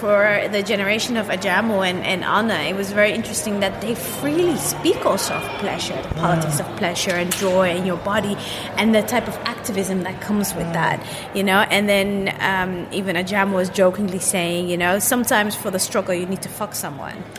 for 0.00 0.48
the 0.50 0.62
generation 0.62 1.18
of 1.18 1.26
Ajamu 1.26 1.86
and, 1.86 2.02
and 2.04 2.24
Anna, 2.24 2.54
it 2.70 2.74
was 2.74 2.90
very 2.90 3.12
interesting 3.12 3.60
that 3.60 3.82
they 3.82 3.94
freely 3.94 4.56
speak 4.56 5.04
also 5.04 5.34
of 5.34 5.42
pleasure, 5.60 6.00
the 6.02 6.14
politics 6.14 6.58
of 6.58 6.66
pleasure 6.78 7.10
and 7.10 7.30
joy 7.36 7.68
in 7.70 7.84
your 7.84 7.98
body, 7.98 8.34
and 8.78 8.94
the 8.94 9.02
type 9.02 9.28
of 9.28 9.36
activism 9.44 10.02
that 10.04 10.18
comes 10.22 10.54
with 10.54 10.72
that, 10.72 11.04
you 11.34 11.44
know. 11.44 11.60
And 11.70 11.86
then 11.86 12.34
um, 12.40 12.88
even 12.92 13.14
Ajamu 13.14 13.54
was 13.54 13.68
jokingly 13.68 14.20
saying, 14.20 14.70
you 14.70 14.78
know, 14.78 14.98
sometimes 14.98 15.54
for 15.54 15.70
the 15.70 15.78
struggle 15.78 16.14
you 16.14 16.24
need 16.24 16.42
to 16.42 16.48
fuck 16.48 16.74
someone, 16.74 17.22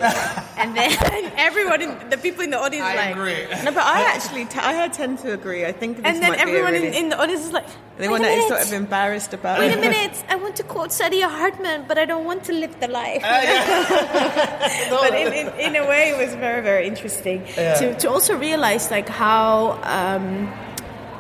and 0.58 0.78
then 0.78 0.92
everyone, 1.38 1.82
in, 1.82 2.10
the 2.12 2.18
people 2.18 2.44
in 2.44 2.52
the 2.52 2.60
audience, 2.60 2.86
I 2.86 2.96
like, 2.96 3.16
agree. 3.16 3.64
No, 3.64 3.72
but 3.72 3.84
I 3.84 4.02
actually, 4.16 4.46
t- 4.46 4.60
I 4.62 4.88
tend 4.90 5.18
to 5.20 5.34
agree. 5.34 5.66
I 5.66 5.72
think 5.72 5.98
this 5.98 6.06
and 6.06 6.22
then 6.22 6.36
everyone 6.36 6.74
really, 6.74 6.90
in, 6.90 7.06
in 7.06 7.10
the 7.10 7.20
audience 7.20 7.44
is 7.44 7.52
like, 7.52 7.66
the 7.98 8.04
"Wait 8.04 8.10
one 8.10 8.22
that 8.22 8.38
is 8.38 8.48
sort 8.48 8.62
of 8.62 8.74
embarrassed 8.74 9.34
about 9.34 9.60
Wait 9.60 9.72
it. 9.72 9.78
a 9.78 9.82
minute, 9.82 10.24
I 10.30 10.36
want 10.36 10.56
to 10.58 10.64
quote 10.64 10.90
Saidiya 10.90 11.30
Hartman, 11.30 11.86
but 11.88 11.98
I 11.98 12.06
don't 12.06 12.26
want 12.26 12.44
to 12.46 12.51
live 12.52 12.80
the 12.80 12.88
life. 12.88 13.22
but 14.90 15.14
in, 15.14 15.34
in, 15.34 15.48
in 15.60 15.76
a 15.76 15.88
way, 15.88 16.10
it 16.10 16.18
was 16.18 16.36
very, 16.36 16.62
very 16.62 16.88
interesting 16.88 17.44
to, 17.56 17.96
to 17.98 18.10
also 18.10 18.38
realize 18.38 18.92
like 18.92 19.10
how 19.10 19.80
um, 19.84 20.48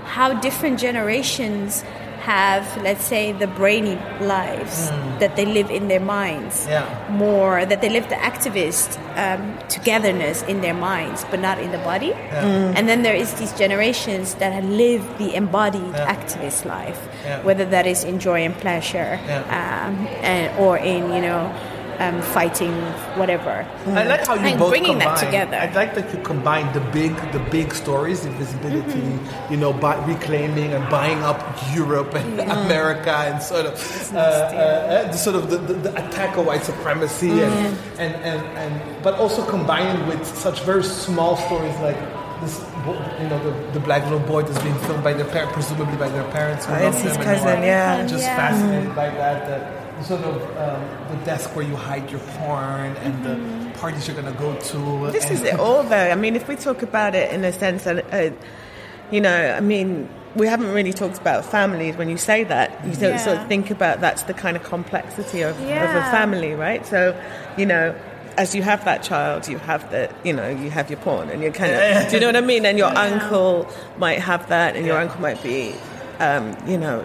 how 0.05 0.33
different 0.41 0.79
generations 0.79 1.83
have, 2.21 2.63
let's 2.83 3.03
say, 3.03 3.31
the 3.31 3.47
brainy 3.47 3.95
lives 4.21 4.89
that 5.19 5.35
they 5.35 5.45
live 5.45 5.69
in 5.71 5.87
their 5.87 5.99
minds 5.99 6.67
Yeah. 6.69 6.85
more, 7.09 7.65
that 7.65 7.81
they 7.81 7.89
live 7.89 8.07
the 8.09 8.15
activist 8.15 8.97
um, 9.17 9.57
togetherness 9.69 10.43
in 10.43 10.61
their 10.61 10.73
minds, 10.73 11.25
but 11.31 11.39
not 11.39 11.57
in 11.59 11.71
the 11.71 11.79
body. 11.79 12.13
And 12.77 12.87
then 12.87 13.01
there 13.01 13.15
is 13.15 13.33
these 13.35 13.53
generations 13.53 14.35
that 14.35 14.63
live 14.63 15.03
the 15.17 15.33
embodied 15.35 15.93
activist 16.15 16.65
life, 16.65 16.99
Yeah. 17.25 17.41
whether 17.43 17.65
that 17.65 17.85
is 17.87 18.03
in 18.03 18.19
joy 18.19 18.45
and 18.45 18.55
pleasure, 18.55 19.19
Yeah. 19.27 19.41
um, 19.59 20.07
and, 20.21 20.45
or 20.59 20.77
in 20.77 21.11
you 21.13 21.21
know 21.21 21.51
um, 22.01 22.21
fighting 22.35 22.73
whatever. 23.19 23.55
I 23.87 24.03
like 24.11 24.25
how 24.27 24.35
you 24.35 24.41
And 24.47 24.59
both 24.59 24.69
bringing 24.73 24.97
combine. 24.99 25.15
that 25.15 25.25
together. 25.25 25.57
I 25.57 25.67
like 25.81 25.91
that 25.97 26.07
you 26.13 26.19
combine 26.23 26.67
the 26.73 26.83
big, 26.97 27.13
the 27.31 27.39
big 27.57 27.73
stories, 27.83 28.25
invisibility, 28.25 29.01
Mm-hmm. 29.01 29.53
you 29.53 29.57
know, 29.63 29.71
by 29.85 29.95
reclaiming 30.13 30.69
and 30.73 30.83
buying 30.89 31.21
up 31.23 31.39
Europe 31.81 32.13
and 32.21 32.39
America, 32.63 33.11
and 33.29 33.37
sort 33.41 33.65
of, 33.65 33.73
uh, 34.13 34.17
uh, 34.17 34.21
uh, 34.21 35.11
the 35.11 35.17
sort 35.25 35.35
of 35.39 35.43
the, 35.51 35.57
the, 35.57 35.73
the 35.85 35.91
attack 36.03 36.37
of 36.37 36.45
white 36.45 36.63
supremacy, 36.63 37.29
Mm-hmm. 37.29 38.01
and, 38.01 38.13
and, 38.15 38.15
and, 38.31 38.41
and 38.61 39.03
but 39.03 39.13
also 39.15 39.41
combining 39.55 40.01
with 40.07 40.23
such 40.45 40.57
very 40.63 40.83
small 40.83 41.37
stories 41.37 41.75
like. 41.87 41.97
This, 42.41 42.57
bo- 42.85 42.97
you 43.21 43.27
know, 43.29 43.37
the, 43.45 43.51
the 43.73 43.79
black 43.79 44.01
little 44.05 44.17
boy 44.33 44.41
that's 44.41 44.59
being 44.63 44.73
filmed 44.89 45.03
by 45.03 45.13
their 45.13 45.27
parents, 45.29 45.53
presumably 45.53 45.95
by 45.95 46.09
their 46.09 46.23
parents. 46.31 46.65
Who 46.65 46.73
Oh, 46.73 46.87
it's 46.89 46.99
his 47.01 47.13
and 47.15 47.23
cousin, 47.23 47.61
yeah. 47.61 48.01
Just 48.07 48.23
Yeah. 48.23 48.35
fascinated 48.35 48.95
by 48.95 49.09
that. 49.11 49.37
The, 49.45 49.57
the 49.59 49.80
sort 50.03 50.21
of 50.21 50.41
um, 50.57 51.17
the 51.17 51.25
desk 51.25 51.55
where 51.55 51.65
you 51.65 51.75
hide 51.75 52.09
your 52.11 52.19
porn 52.21 52.95
and 52.97 53.25
the 53.25 53.79
parties 53.79 54.07
you're 54.07 54.15
gonna 54.15 54.31
go 54.37 54.55
to. 54.55 55.11
This 55.11 55.25
and- 55.25 55.33
is 55.33 55.43
it 55.43 55.59
all, 55.59 55.83
though. 55.83 56.09
I 56.11 56.15
mean, 56.15 56.35
if 56.35 56.47
we 56.47 56.55
talk 56.55 56.81
about 56.81 57.15
it 57.15 57.31
in 57.31 57.43
a 57.43 57.51
sense, 57.53 57.85
and 57.85 58.01
uh, 58.11 58.35
you 59.11 59.21
know, 59.21 59.53
I 59.55 59.59
mean, 59.59 60.07
we 60.35 60.47
haven't 60.47 60.71
really 60.73 60.93
talked 60.93 61.17
about 61.17 61.43
families. 61.45 61.97
When 61.97 62.09
you 62.09 62.17
say 62.17 62.43
that, 62.45 62.85
you 62.85 62.93
sort, 62.93 63.19
sort 63.19 63.35
Yeah. 63.35 63.41
of 63.43 63.47
think 63.47 63.69
about 63.71 63.99
that's 64.01 64.23
the 64.23 64.33
kind 64.33 64.55
of 64.55 64.63
complexity 64.63 65.41
of, 65.41 65.55
of 65.59 65.95
a 65.95 66.01
family, 66.11 66.53
right? 66.53 66.85
So, 66.85 67.19
you 67.57 67.65
know. 67.65 67.95
As 68.37 68.55
you 68.55 68.63
have 68.63 68.85
that 68.85 69.03
child, 69.03 69.49
you 69.49 69.57
have 69.57 69.91
the, 69.91 70.09
you 70.23 70.31
know, 70.31 70.47
you 70.49 70.69
have 70.69 70.89
your 70.89 70.97
porn, 70.99 71.29
and 71.29 71.43
you're 71.43 71.51
kind 71.51 71.73
of, 71.73 72.07
do 72.09 72.15
you 72.15 72.21
know 72.21 72.27
what 72.27 72.37
I 72.37 72.41
mean? 72.41 72.65
And 72.65 72.77
your 72.77 72.87
uncle 72.97 73.67
might 73.97 74.19
have 74.19 74.47
that, 74.47 74.77
and 74.77 74.85
your 74.85 74.97
uncle 74.97 75.19
might 75.19 75.43
be, 75.43 75.75
um, 76.21 76.55
you 76.65 76.77
know, 76.77 77.03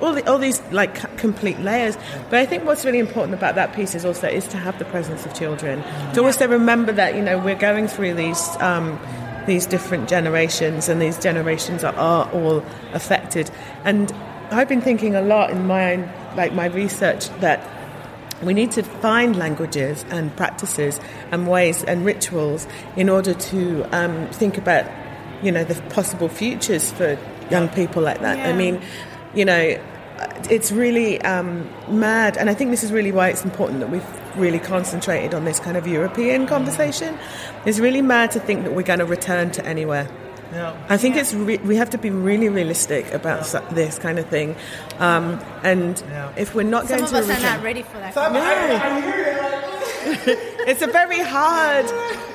all, 0.00 0.14
the, 0.14 0.30
all 0.30 0.38
these 0.38 0.60
like 0.70 1.16
complete 1.18 1.58
layers. 1.60 1.96
But 2.30 2.40
I 2.40 2.46
think 2.46 2.64
what's 2.64 2.84
really 2.84 2.98
important 2.98 3.34
about 3.34 3.54
that 3.56 3.74
piece 3.74 3.94
is 3.94 4.04
also 4.04 4.28
is 4.28 4.46
to 4.48 4.56
have 4.56 4.78
the 4.78 4.84
presence 4.84 5.26
of 5.26 5.34
children. 5.34 5.82
To 6.14 6.24
also 6.24 6.48
remember 6.48 6.92
that 6.92 7.14
you 7.14 7.22
know 7.22 7.38
we're 7.38 7.54
going 7.54 7.88
through 7.88 8.14
these 8.14 8.48
um, 8.60 8.98
these 9.46 9.66
different 9.66 10.08
generations, 10.08 10.88
and 10.88 11.00
these 11.00 11.18
generations 11.18 11.84
are, 11.84 11.94
are 11.94 12.30
all 12.32 12.64
affected. 12.92 13.50
And 13.84 14.12
I've 14.50 14.68
been 14.68 14.82
thinking 14.82 15.14
a 15.14 15.22
lot 15.22 15.50
in 15.50 15.66
my 15.66 15.94
own 15.94 16.10
like 16.36 16.52
my 16.52 16.66
research 16.66 17.28
that 17.40 17.60
we 18.42 18.54
need 18.54 18.70
to 18.72 18.82
find 18.82 19.36
languages 19.36 20.04
and 20.10 20.34
practices 20.36 21.00
and 21.32 21.48
ways 21.48 21.82
and 21.84 22.04
rituals 22.04 22.66
in 22.96 23.08
order 23.08 23.34
to 23.34 23.84
um, 23.92 24.28
think 24.28 24.56
about, 24.56 24.86
you 25.42 25.50
know, 25.50 25.64
the 25.64 25.80
possible 25.90 26.28
futures 26.28 26.92
for 26.92 27.18
young 27.50 27.68
people 27.68 28.02
like 28.02 28.20
that. 28.20 28.38
I 28.46 28.52
mean, 28.52 28.80
you 29.34 29.44
know, 29.44 29.78
it's 30.50 30.72
really 30.72 31.20
um, 31.22 31.68
mad, 31.88 32.36
and 32.36 32.50
I 32.50 32.54
think 32.54 32.70
this 32.70 32.82
is 32.82 32.92
really 32.92 33.12
why 33.12 33.28
it's 33.28 33.44
important 33.44 33.80
that 33.80 33.90
we've 33.90 34.04
really 34.36 34.58
concentrated 34.58 35.34
on 35.34 35.44
this 35.44 35.58
kind 35.60 35.76
of 35.76 35.86
European 35.86 36.46
conversation. 36.46 37.16
It's 37.66 37.78
really 37.78 38.02
mad 38.02 38.30
to 38.32 38.40
think 38.40 38.64
that 38.64 38.74
we're 38.74 38.82
going 38.82 38.98
to 39.00 39.04
return 39.04 39.50
to 39.52 39.64
anywhere. 39.66 40.08
Yeah. 40.52 40.74
I 40.88 40.96
think 40.96 41.16
it's 41.16 41.34
re- 41.34 41.58
we 41.58 41.76
have 41.76 41.90
to 41.90 41.98
be 41.98 42.08
really 42.10 42.48
realistic 42.48 43.12
about 43.12 43.44
su- 43.46 43.60
this 43.72 43.98
kind 43.98 44.18
of 44.18 44.26
thing, 44.26 44.56
um, 44.98 45.38
and 45.62 46.02
Yeah. 46.08 46.32
if 46.36 46.54
we're 46.54 46.62
not 46.62 46.86
Some 46.88 46.98
going 47.00 47.04
of 47.04 47.10
to 47.10 47.16
us 47.18 47.30
are 47.38 47.42
not 47.56 47.62
ready 47.62 47.82
for 47.82 47.98
that. 47.98 48.14
So 48.14 48.22
I'm, 48.22 48.34
I, 48.34 48.40
I 48.40 49.00
hear 49.00 50.34
you. 50.34 50.38
it's 50.66 50.80
a 50.82 50.86
very 50.86 51.20
hard 51.20 51.86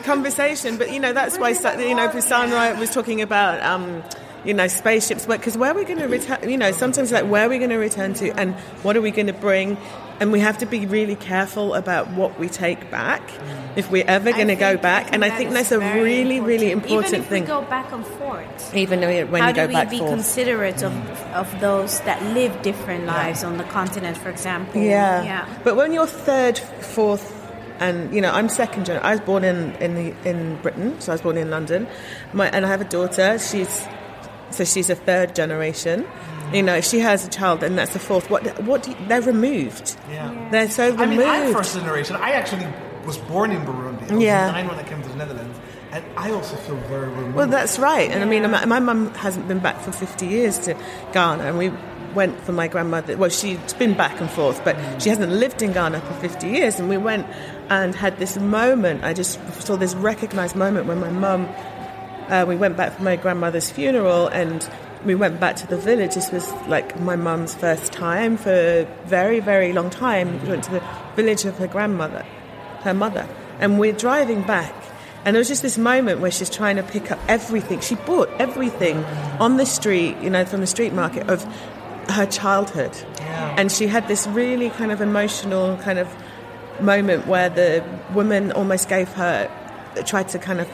conversation, 0.03 0.77
but 0.77 0.91
you 0.93 0.99
know 0.99 1.11
that's 1.13 1.37
why 1.39 1.49
you 1.49 1.95
know 1.95 2.19
Sandra 2.19 2.79
was 2.79 2.91
talking 2.91 3.21
about 3.21 3.63
um, 3.63 4.03
you 4.45 4.53
know, 4.53 4.67
spaceships. 4.67 5.25
But 5.25 5.39
because 5.39 5.57
where 5.57 5.71
are 5.71 5.75
we 5.75 5.85
going 5.85 5.99
to 5.99 6.07
return? 6.07 6.49
You 6.49 6.57
know, 6.57 6.71
sometimes 6.71 7.11
like 7.11 7.25
where 7.25 7.45
are 7.45 7.49
we 7.49 7.57
going 7.57 7.69
to 7.69 7.77
return 7.77 8.13
to, 8.15 8.31
and 8.31 8.55
what 8.83 8.95
are 8.97 9.01
we 9.01 9.11
going 9.11 9.27
to 9.27 9.33
bring? 9.33 9.77
And 10.19 10.31
we 10.31 10.39
have 10.39 10.59
to 10.59 10.65
be 10.65 10.85
really 10.85 11.15
careful 11.15 11.73
about 11.73 12.11
what 12.11 12.39
we 12.39 12.47
take 12.47 12.89
back 12.91 13.27
mm. 13.27 13.77
if 13.77 13.89
we're 13.91 14.05
ever 14.07 14.31
going 14.31 14.47
to 14.47 14.55
go 14.55 14.77
back. 14.77 15.11
and 15.11 15.25
I 15.25 15.31
think 15.31 15.49
that 15.49 15.55
that's 15.55 15.71
a 15.71 15.79
very 15.79 16.03
really, 16.03 16.39
really 16.39 16.71
important 16.71 17.07
Even 17.13 17.21
if 17.21 17.27
thing. 17.27 17.43
we 17.43 17.47
go 17.47 17.63
back 17.63 17.91
and 17.91 18.05
forth. 18.05 18.75
even 18.75 19.01
when 19.01 19.41
How 19.41 19.49
you 19.49 19.55
go 19.55 19.63
do 19.63 19.67
we 19.69 19.73
back 19.73 19.89
be 19.89 19.97
forth. 19.97 20.11
considerate 20.11 20.83
of, 20.83 20.93
mm. 20.93 21.33
of 21.33 21.59
those 21.59 21.99
that 22.01 22.21
live 22.33 22.61
different 22.61 23.05
lives 23.05 23.43
on 23.43 23.57
the 23.57 23.63
continent, 23.65 24.15
for 24.17 24.29
example? 24.29 24.81
Yeah. 24.81 25.23
Yeah. 25.23 25.59
But 25.63 25.75
when 25.75 25.91
you're 25.91 26.07
third, 26.07 26.59
fourth, 26.59 27.41
and 27.79 28.13
you 28.13 28.21
know, 28.21 28.31
I'm 28.31 28.49
second 28.49 28.85
gen. 28.85 29.01
I 29.01 29.11
was 29.11 29.19
born 29.21 29.43
in 29.43 29.73
in 29.77 29.95
the, 29.95 30.29
in 30.29 30.61
Britain, 30.61 31.01
so 31.01 31.11
I 31.11 31.15
was 31.15 31.21
born 31.21 31.37
in 31.37 31.49
London. 31.49 31.87
My 32.31 32.47
and 32.49 32.65
I 32.65 32.69
have 32.69 32.81
a 32.81 32.85
daughter. 32.85 33.39
She's 33.39 33.85
so 34.53 34.63
she's 34.63 34.89
a 34.89 34.95
third 34.95 35.35
generation. 35.35 36.07
You 36.53 36.61
know, 36.61 36.75
if 36.75 36.85
she 36.85 36.99
has 36.99 37.25
a 37.25 37.29
child 37.29 37.63
and 37.63 37.77
that's 37.77 37.93
the 37.93 37.99
fourth, 37.99 38.29
what 38.29 38.43
what 38.63 38.83
do 38.83 38.91
you, 38.91 38.97
they're 39.07 39.21
removed. 39.21 39.97
Yeah. 40.09 40.49
They're 40.51 40.69
so 40.69 40.91
removed. 40.91 41.01
I 41.01 41.05
mean, 41.05 41.21
I'm 41.21 41.53
first 41.53 41.75
generation. 41.75 42.15
I 42.15 42.31
actually 42.31 42.67
was 43.05 43.17
born 43.17 43.51
in 43.51 43.61
Burundi. 43.65 44.09
I 44.09 44.13
was 44.13 44.23
Yeah. 44.23 44.51
nine 44.51 44.67
when 44.67 44.77
I 44.77 44.83
came 44.83 45.01
to 45.01 45.09
the 45.09 45.15
Netherlands, 45.15 45.57
and 45.91 46.03
I 46.15 46.31
also 46.31 46.55
feel 46.57 46.75
very 46.87 47.09
removed. 47.09 47.35
Well, 47.35 47.47
that's 47.47 47.79
right. 47.79 48.09
And 48.11 48.23
I 48.23 48.25
mean, 48.25 48.49
my, 48.49 48.65
my 48.65 48.79
mum 48.79 49.13
hasn't 49.15 49.47
been 49.47 49.59
back 49.59 49.79
for 49.81 49.91
50 49.91 50.27
years 50.27 50.59
to 50.59 50.75
Ghana, 51.11 51.43
and 51.43 51.57
we 51.57 51.71
went 52.13 52.39
for 52.41 52.51
my 52.51 52.67
grandmother. 52.67 53.17
Well, 53.17 53.29
she's 53.29 53.73
been 53.73 53.95
back 53.95 54.19
and 54.21 54.29
forth, 54.29 54.63
but 54.63 54.75
mm. 54.75 55.01
she 55.01 55.09
hasn't 55.09 55.31
lived 55.31 55.61
in 55.61 55.73
Ghana 55.73 55.99
for 56.01 56.13
50 56.15 56.47
years. 56.47 56.79
And 56.79 56.89
we 56.89 56.97
went 56.97 57.25
and 57.69 57.95
had 57.95 58.19
this 58.19 58.37
moment. 58.37 59.03
I 59.03 59.13
just 59.13 59.39
saw 59.61 59.75
this 59.75 59.95
recognized 59.95 60.55
moment 60.55 60.87
when 60.87 60.99
my 60.99 61.09
mum, 61.09 61.47
uh, 62.29 62.45
we 62.47 62.55
went 62.55 62.77
back 62.77 62.93
for 62.93 63.03
my 63.03 63.15
grandmother's 63.15 63.71
funeral, 63.71 64.27
and 64.27 64.67
we 65.05 65.15
went 65.15 65.39
back 65.39 65.55
to 65.57 65.67
the 65.67 65.77
village. 65.77 66.15
This 66.15 66.31
was 66.31 66.51
like 66.67 66.99
my 66.99 67.15
mum's 67.15 67.53
first 67.55 67.91
time 67.91 68.37
for 68.37 68.51
a 68.51 68.87
very, 69.05 69.39
very 69.39 69.73
long 69.73 69.89
time. 69.89 70.41
We 70.43 70.49
went 70.49 70.63
to 70.65 70.71
the 70.71 70.83
village 71.15 71.45
of 71.45 71.57
her 71.57 71.67
grandmother, 71.67 72.25
her 72.81 72.93
mother, 72.93 73.27
and 73.59 73.79
we're 73.79 73.93
driving 73.93 74.43
back. 74.43 74.73
And 75.25 75.35
there 75.35 75.39
was 75.39 75.47
just 75.47 75.61
this 75.61 75.77
moment 75.77 76.19
where 76.19 76.31
she's 76.31 76.49
trying 76.49 76.75
to 76.75 76.83
pick 76.83 77.09
up 77.09 77.19
everything. 77.29 77.79
She 77.79 77.95
bought 77.95 78.29
everything 78.39 78.97
on 79.39 79.55
the 79.55 79.65
street, 79.65 80.17
you 80.21 80.29
know, 80.29 80.43
from 80.43 80.59
the 80.59 80.67
street 80.67 80.91
market 80.91 81.29
of 81.29 81.43
her 82.09 82.25
childhood. 82.25 82.91
And 83.57 83.71
she 83.71 83.87
had 83.87 84.07
this 84.07 84.27
really 84.27 84.69
kind 84.69 84.91
of 84.91 84.99
emotional 84.99 85.77
kind 85.77 85.97
of 85.97 86.13
moment 86.81 87.25
where 87.27 87.49
the 87.49 87.83
woman 88.13 88.51
almost 88.51 88.89
gave 88.89 89.07
her, 89.13 89.49
tried 90.05 90.27
to 90.29 90.39
kind 90.39 90.59
of, 90.59 90.69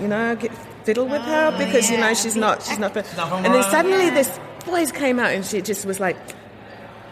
you 0.00 0.08
know, 0.08 0.34
get, 0.34 0.50
fiddle 0.84 1.06
with 1.06 1.22
her 1.22 1.56
because, 1.58 1.90
you 1.90 1.98
know, 1.98 2.14
she's 2.14 2.36
not, 2.36 2.62
she's 2.62 2.78
not. 2.78 2.96
And 2.96 3.54
then 3.54 3.62
suddenly 3.64 4.10
this 4.10 4.28
voice 4.64 4.92
came 4.92 5.18
out 5.18 5.32
and 5.32 5.44
she 5.44 5.60
just 5.62 5.84
was 5.86 6.00
like, 6.00 6.16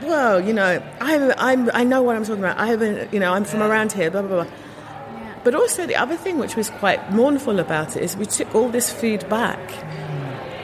whoa, 0.01 0.39
you 0.39 0.53
know, 0.53 0.83
I'm, 1.01 1.33
I'm, 1.37 1.71
I 1.75 1.85
know 1.85 2.03
what 2.03 2.17
I'm 2.17 2.25
talking 2.25 2.43
about. 2.43 2.59
I 2.59 2.67
haven't, 2.67 3.13
you 3.13 3.21
know, 3.21 3.33
I'm 3.33 3.45
from 3.45 3.63
around 3.63 3.93
here, 3.93 4.11
blah, 4.11 4.23
blah, 4.23 4.45
blah. 4.45 4.53
But 5.45 5.55
also 5.55 5.87
the 5.87 5.97
other 5.97 6.17
thing 6.17 6.39
which 6.39 6.57
was 6.57 6.69
quite 6.71 7.13
mournful 7.13 7.59
about 7.61 7.97
it 7.97 8.03
is 8.03 8.17
we 8.17 8.27
took 8.27 8.55
all 8.55 8.69
this 8.69 8.93
food 8.93 9.27
back 9.29 9.59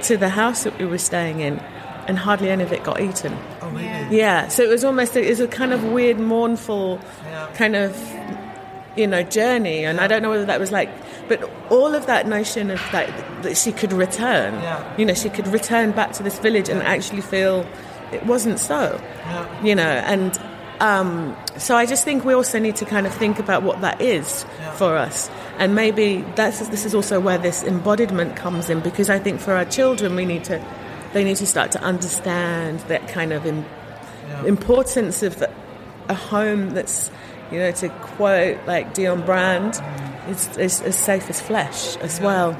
to 0.02 0.16
the 0.16 0.28
house 0.28 0.64
that 0.64 0.78
we 0.78 0.84
were 0.86 0.98
staying 0.98 1.40
in 1.40 1.58
and 2.06 2.18
hardly 2.18 2.50
any 2.50 2.62
of 2.62 2.72
it 2.72 2.84
got 2.84 3.00
eaten. 3.00 3.36
oh, 3.62 3.70
really? 3.70 4.16
Yeah, 4.18 4.48
so 4.48 4.62
it 4.62 4.68
was 4.68 4.84
almost, 4.84 5.16
it 5.16 5.28
was 5.28 5.40
a 5.40 5.48
kind 5.48 5.72
of 5.72 5.82
weird, 5.84 6.20
mournful 6.20 7.00
Yeah. 7.24 7.48
kind 7.54 7.74
of, 7.74 7.96
you 8.96 9.06
know, 9.08 9.22
journey. 9.22 9.84
And 9.84 9.98
I 10.00 10.06
don't 10.06 10.22
know 10.22 10.30
whether 10.30 10.44
that 10.44 10.60
was 10.60 10.70
like, 10.70 10.88
but 11.28 11.50
all 11.70 11.94
of 11.94 12.06
that 12.06 12.26
notion 12.26 12.70
of 12.70 12.80
that, 12.92 13.08
that 13.42 13.56
she 13.56 13.72
could 13.72 13.92
return, 13.92 14.54
Yeah. 14.54 14.82
you 14.96 15.04
know, 15.04 15.14
she 15.14 15.28
could 15.30 15.48
return 15.48 15.90
back 15.92 16.12
to 16.14 16.22
this 16.22 16.38
village 16.38 16.68
and 16.68 16.82
actually 16.82 17.20
feel 17.22 17.66
it 18.12 18.24
wasn't 18.26 18.58
so, 18.60 19.00
Yeah. 19.26 19.46
you 19.62 19.74
know, 19.74 19.82
and 19.82 20.38
um, 20.80 21.34
so 21.56 21.74
I 21.74 21.86
just 21.86 22.04
think 22.04 22.24
we 22.24 22.34
also 22.34 22.58
need 22.58 22.76
to 22.76 22.84
kind 22.84 23.06
of 23.06 23.14
think 23.14 23.38
about 23.38 23.62
what 23.62 23.80
that 23.80 24.00
is 24.00 24.44
Yeah. 24.60 24.72
for 24.72 24.96
us. 24.96 25.30
And 25.58 25.74
maybe 25.74 26.22
that's, 26.34 26.58
this 26.68 26.84
is 26.84 26.94
also 26.94 27.18
where 27.18 27.38
this 27.38 27.64
embodiment 27.64 28.36
comes 28.36 28.68
in 28.68 28.80
because 28.80 29.08
I 29.08 29.18
think 29.18 29.40
for 29.40 29.52
our 29.54 29.64
children, 29.64 30.14
we 30.16 30.26
need 30.26 30.44
to, 30.44 30.60
they 31.14 31.24
need 31.24 31.36
to 31.38 31.46
start 31.46 31.72
to 31.72 31.80
understand 31.82 32.80
that 32.88 33.08
kind 33.08 33.32
of 33.32 33.46
im- 33.46 33.64
importance 34.44 35.22
of 35.22 35.42
a 36.08 36.14
home 36.14 36.70
that's, 36.74 37.10
you 37.50 37.58
know, 37.58 37.70
to 37.72 37.88
quote 37.88 38.58
like 38.66 38.94
Dionne 38.94 39.24
Brand, 39.24 39.80
is, 40.28 40.56
is 40.58 40.80
as 40.82 40.96
safe 40.96 41.28
as 41.30 41.40
flesh 41.40 41.96
as 41.98 42.20
well. 42.20 42.56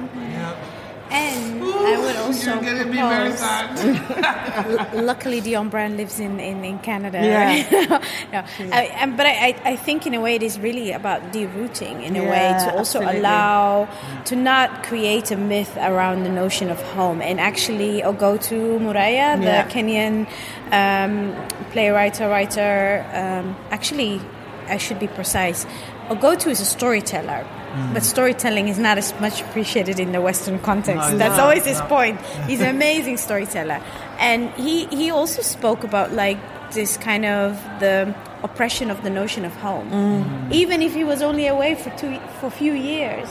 And 1.09 1.63
I 1.63 2.01
would 2.01 2.17
also 2.17 2.55
You're 2.55 2.63
getting 2.65 2.91
me 2.91 2.97
very 2.97 3.31
propose- 3.31 3.39
sad. 3.39 4.95
luckily 5.05 5.41
Dionne 5.41 5.71
Brand 5.71 5.97
lives 5.97 6.19
in, 6.19 6.41
in, 6.41 6.65
in 6.65 6.81
Canada. 6.81 7.19
Yeah. 7.23 8.03
no, 8.33 8.45
I, 8.75 8.83
and, 9.01 9.17
but 9.17 9.25
I, 9.27 9.31
I- 9.31 9.61
I 9.73 9.77
think 9.77 10.05
in 10.09 10.15
a 10.15 10.21
way 10.21 10.35
it 10.35 10.43
is 10.43 10.59
really 10.59 10.91
about 10.91 11.33
derooting 11.33 12.03
in 12.03 12.17
a 12.17 12.23
way 12.25 12.49
to 12.65 12.75
also 12.77 12.99
absolutely. 12.99 13.21
allow 13.21 13.89
to 14.25 14.35
not 14.35 14.83
create 14.83 15.31
a 15.31 15.37
myth 15.37 15.77
around 15.77 16.25
the 16.25 16.29
notion 16.29 16.71
of 16.71 16.83
home 16.83 17.23
and 17.23 17.39
actually 17.39 18.01
go 18.19 18.37
to 18.37 18.55
Muraya, 18.81 19.39
the 19.39 19.45
Yeah. 19.45 19.69
Kenyan 19.69 20.27
um, 20.73 21.37
playwright 21.71 22.21
or 22.21 22.29
writer, 22.29 23.07
um, 23.13 23.55
actually 23.71 24.21
I 24.67 24.79
should 24.79 24.99
be 24.99 25.07
precise. 25.07 25.65
Ogotu 26.09 26.51
is 26.51 26.61
a 26.61 26.65
storyteller. 26.65 27.47
Mm. 27.77 27.93
But 27.93 28.05
storytelling 28.05 28.69
is 28.69 28.79
not 28.79 28.97
as 28.97 29.13
much 29.21 29.43
appreciated 29.43 30.01
in 30.01 30.13
the 30.13 30.21
Western 30.23 30.59
context. 30.61 31.11
No, 31.11 31.19
That's 31.19 31.37
no, 31.37 31.45
always 31.45 31.67
his 31.67 31.79
no. 31.79 31.87
point. 31.87 32.21
He's 32.47 32.61
an 32.63 32.69
amazing 32.77 33.19
storyteller, 33.19 33.83
and 34.19 34.51
he 34.55 34.87
he 34.87 35.11
also 35.11 35.43
spoke 35.43 35.85
about 35.85 36.13
like 36.13 36.39
this 36.73 36.97
kind 36.97 37.27
of 37.27 37.53
the 37.81 38.15
oppression 38.43 38.91
of 38.91 39.03
the 39.03 39.11
notion 39.11 39.45
of 39.45 39.55
home, 39.57 39.91
mm. 39.91 40.25
Mm. 40.25 40.53
even 40.53 40.81
if 40.81 40.95
he 40.95 41.05
was 41.05 41.21
only 41.21 41.47
away 41.49 41.75
for 41.75 41.91
two 41.99 42.19
for 42.41 42.47
a 42.47 42.51
few 42.51 42.73
years, 42.73 43.29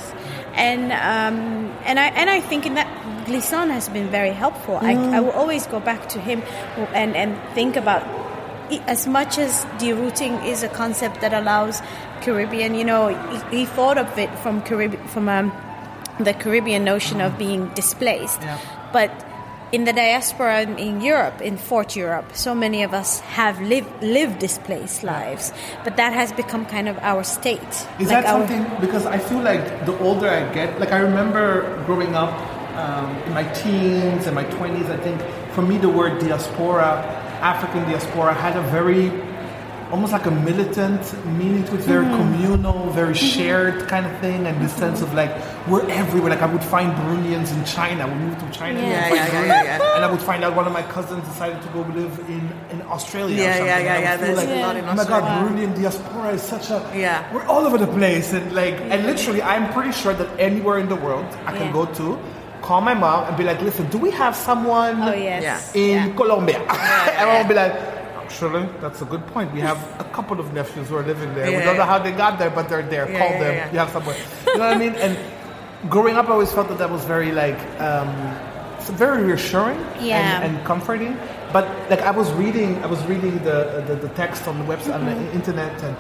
and 0.54 0.92
um, 0.92 1.74
and 1.84 2.00
I 2.00 2.08
and 2.10 2.30
I 2.30 2.40
think 2.40 2.68
in 2.68 2.76
that 2.76 3.26
Glissant 3.26 3.72
has 3.72 3.90
been 3.90 4.10
very 4.10 4.32
helpful. 4.32 4.78
I, 4.80 4.94
I 4.94 5.20
will 5.22 5.32
always 5.32 5.66
go 5.66 5.80
back 5.80 6.10
to 6.10 6.20
him 6.20 6.44
and 6.94 7.16
and 7.16 7.40
think 7.56 7.78
about 7.78 8.04
as 8.88 9.08
much 9.08 9.38
as 9.38 9.66
derooting 9.80 10.46
is 10.46 10.64
a 10.64 10.70
concept 10.70 11.22
that 11.22 11.34
allows 11.34 11.82
Caribbean, 12.26 12.76
you 12.76 12.84
know, 12.84 13.08
he, 13.52 13.60
he 13.60 13.66
thought 13.66 13.98
of 13.98 14.18
it 14.18 14.32
from 14.40 14.62
Caribbean, 14.64 15.08
from 15.08 15.30
um, 15.30 15.52
the 16.20 16.34
Caribbean 16.34 16.84
notion 16.84 17.22
of 17.22 17.38
being 17.38 17.70
displaced. 17.76 18.42
Yeah. 18.42 18.60
But 18.92 19.12
in 19.72 19.84
the 19.84 19.94
diaspora 19.94 20.62
in- 20.62 21.02
Europe, 21.02 21.42
in 21.42 21.58
Fort 21.58 21.96
Europe, 21.96 22.26
so 22.34 22.56
many 22.56 22.84
of 22.84 22.94
us 22.94 23.20
have 23.38 23.62
lived 23.62 23.90
lived 24.02 24.40
displaced 24.40 25.04
lives. 25.04 25.54
But 25.84 25.98
that 25.98 26.14
has 26.14 26.32
become 26.32 26.66
kind 26.66 26.88
of 26.88 26.98
our 27.00 27.24
state. 27.24 27.60
Is 28.00 28.10
Like 28.10 28.24
that 28.24 28.26
something? 28.26 28.64
Because 28.80 29.06
I 29.06 29.18
feel 29.18 29.42
like 29.42 29.86
the 29.86 29.98
older 30.00 30.30
I 30.30 30.52
get, 30.54 30.80
like 30.80 30.92
I 30.92 31.00
remember 31.00 31.84
growing 31.86 32.16
up 32.16 32.34
um, 32.76 33.16
in 33.28 33.34
my 33.34 33.44
teens 33.54 34.28
and 34.28 34.36
my 34.36 34.46
20s, 34.46 34.90
I 34.90 34.98
think 34.98 35.22
for 35.54 35.62
me 35.62 35.78
the 35.78 35.90
word 35.90 36.20
diaspora, 36.20 37.04
African 37.42 37.84
diaspora, 37.84 38.34
had 38.34 38.56
a 38.58 38.62
very, 38.70 39.12
almost 39.92 40.12
like 40.14 40.26
a 40.26 40.32
militant 40.32 41.04
meaning 41.38 41.64
to 41.66 41.76
it, 41.76 41.82
very 41.82 42.06
Mm-hmm. 42.06 42.18
communal, 42.18 42.90
very 42.92 43.14
shared 43.14 43.88
kind 43.88 44.06
of 44.06 44.14
thing, 44.20 44.46
and 44.48 44.60
this 44.64 44.74
sense 44.76 45.02
of 45.02 45.14
like, 45.14 45.32
we're 45.68 45.88
everywhere. 45.90 46.30
Like 46.32 46.42
I 46.42 46.52
would 46.52 46.64
find 46.64 46.92
Burundians 46.94 47.54
in 47.56 47.64
China. 47.66 48.08
We 48.08 48.14
moved 48.16 48.40
to 48.42 48.50
China. 48.52 48.80
Yeah. 48.80 48.90
Yeah, 48.90 49.14
yeah, 49.14 49.32
yeah, 49.34 49.46
yeah, 49.46 49.64
yeah. 49.64 49.96
And 49.96 50.04
I 50.06 50.12
would 50.12 50.22
find 50.22 50.44
out 50.44 50.56
one 50.56 50.68
of 50.68 50.74
my 50.74 50.82
cousins 50.84 51.24
decided 51.28 51.62
to 51.62 51.70
go 51.70 51.82
live 52.00 52.20
in, 52.28 52.44
in 52.72 52.82
Australia. 52.96 53.36
or 53.38 53.44
Yeah, 53.46 53.54
something. 53.54 53.68
yeah, 53.68 53.78
and 53.78 53.86
yeah, 53.86 53.94
I 53.94 53.98
would 53.98 54.04
yeah, 54.06 54.18
there's 54.18 54.38
like, 54.38 54.50
a 54.50 54.62
lot 54.62 54.76
in 54.78 54.86
Oh 54.86 54.96
my 54.96 55.04
God, 55.06 55.24
Australia. 55.24 55.68
Burundian 55.68 55.76
diaspora 55.82 56.30
is 56.34 56.42
such 56.42 56.70
a 56.72 56.80
Yeah. 56.96 57.34
we're 57.34 57.46
all 57.46 57.64
over 57.66 57.78
the 57.78 57.88
place 57.88 58.34
and 58.34 58.52
like 58.54 58.76
and 58.94 59.06
literally 59.06 59.42
i'm 59.42 59.72
pretty 59.74 59.92
sure 59.92 60.14
that 60.14 60.30
anywhere 60.40 60.78
in 60.80 60.88
the 60.90 60.96
world 61.06 61.26
i 61.46 61.52
can 61.58 61.68
Yeah. 61.68 61.80
go 61.80 61.86
to 62.00 62.18
call 62.62 62.82
my 62.82 62.94
mom 62.94 63.26
and 63.28 63.38
be 63.38 63.44
like 63.44 63.62
listen 63.62 63.88
do 63.90 63.98
we 63.98 64.12
have 64.12 64.36
someone 64.36 65.02
Oh 65.02 65.14
yes. 65.14 65.42
Yeah. 65.48 65.82
in 65.82 66.10
Yeah. 66.10 66.16
colombia 66.16 66.60
and 67.20 67.26
i'll 67.32 67.48
be 67.48 67.54
like 67.64 67.74
actually 68.26 68.66
that's 68.82 69.02
a 69.02 69.06
good 69.14 69.26
point 69.28 69.48
we 69.54 69.62
have 69.62 69.78
a 70.00 70.04
couple 70.18 70.40
of 70.40 70.48
nephews 70.54 70.90
who 70.90 70.96
are 70.96 71.04
living 71.14 71.32
there 71.36 71.46
we 71.58 71.64
don't 71.64 71.78
know 71.78 71.86
how 71.94 72.00
they 72.00 72.12
got 72.12 72.40
there 72.40 72.50
but 72.50 72.68
they're 72.70 72.88
there 72.96 73.06
Yeah, 73.10 73.20
call 73.20 73.30
yeah, 73.32 73.44
them 73.44 73.54
yeah. 73.56 73.72
you 73.74 73.78
have 73.84 73.92
someone 73.92 74.16
you 74.48 74.58
know 74.58 74.66
what 74.68 74.76
i 74.76 74.80
mean 74.86 74.96
and 75.06 75.14
growing 75.96 76.16
up 76.20 76.26
i 76.28 76.32
always 76.32 76.52
felt 76.52 76.68
that 76.70 76.80
that 76.84 76.90
was 76.90 77.04
very 77.06 77.32
like 77.32 77.60
um 77.80 78.10
very 79.04 79.24
reassuring 79.24 79.80
Yeah. 80.00 80.22
and, 80.44 80.58
and 80.58 80.66
comforting. 80.66 81.18
But 81.52 81.66
like 81.90 82.02
I 82.02 82.12
was 82.12 82.32
reading, 82.34 82.84
I 82.84 82.88
was 82.96 83.02
reading 83.12 83.34
the 83.50 83.58
the, 83.88 83.96
the 83.96 84.10
text 84.10 84.48
on 84.48 84.56
the 84.62 84.66
website 84.72 84.94
on 84.94 85.06
the 85.10 85.18
internet 85.34 85.74
and 85.88 85.96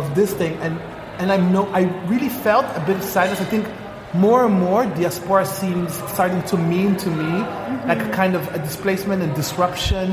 of 0.00 0.04
this 0.14 0.30
thing, 0.40 0.54
and 0.64 0.78
and 1.20 1.32
I 1.32 1.38
know 1.52 1.64
I 1.80 1.82
really 2.06 2.28
felt 2.28 2.66
a 2.76 2.82
bit 2.86 2.94
of 2.96 3.02
sadness. 3.02 3.40
I 3.40 3.48
think 3.54 3.66
more 4.14 4.44
and 4.46 4.54
more 4.54 4.82
diaspora 5.00 5.46
seems 5.46 5.90
starting 6.14 6.42
to 6.52 6.56
mean 6.56 6.94
to 7.04 7.08
me 7.10 7.32
like 7.90 8.02
a 8.08 8.10
kind 8.20 8.36
of 8.38 8.42
a 8.54 8.58
displacement 8.68 9.20
and 9.26 9.34
disruption. 9.34 10.06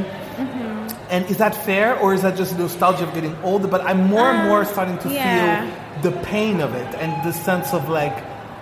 And 1.09 1.25
is 1.29 1.37
that 1.37 1.55
fair, 1.55 1.97
or 1.99 2.13
is 2.13 2.21
that 2.23 2.35
just 2.35 2.57
nostalgia 2.57 3.07
of 3.07 3.13
getting 3.13 3.35
older? 3.43 3.67
But 3.67 3.81
I'm 3.81 4.07
more 4.07 4.31
and 4.31 4.47
more 4.47 4.61
um, 4.61 4.65
starting 4.65 4.97
to 4.99 5.09
yeah. 5.09 5.69
feel 6.01 6.11
the 6.11 6.21
pain 6.23 6.61
of 6.61 6.73
it 6.73 6.95
and 6.95 7.11
the 7.25 7.31
sense 7.31 7.73
of 7.73 7.89
like 7.89 8.15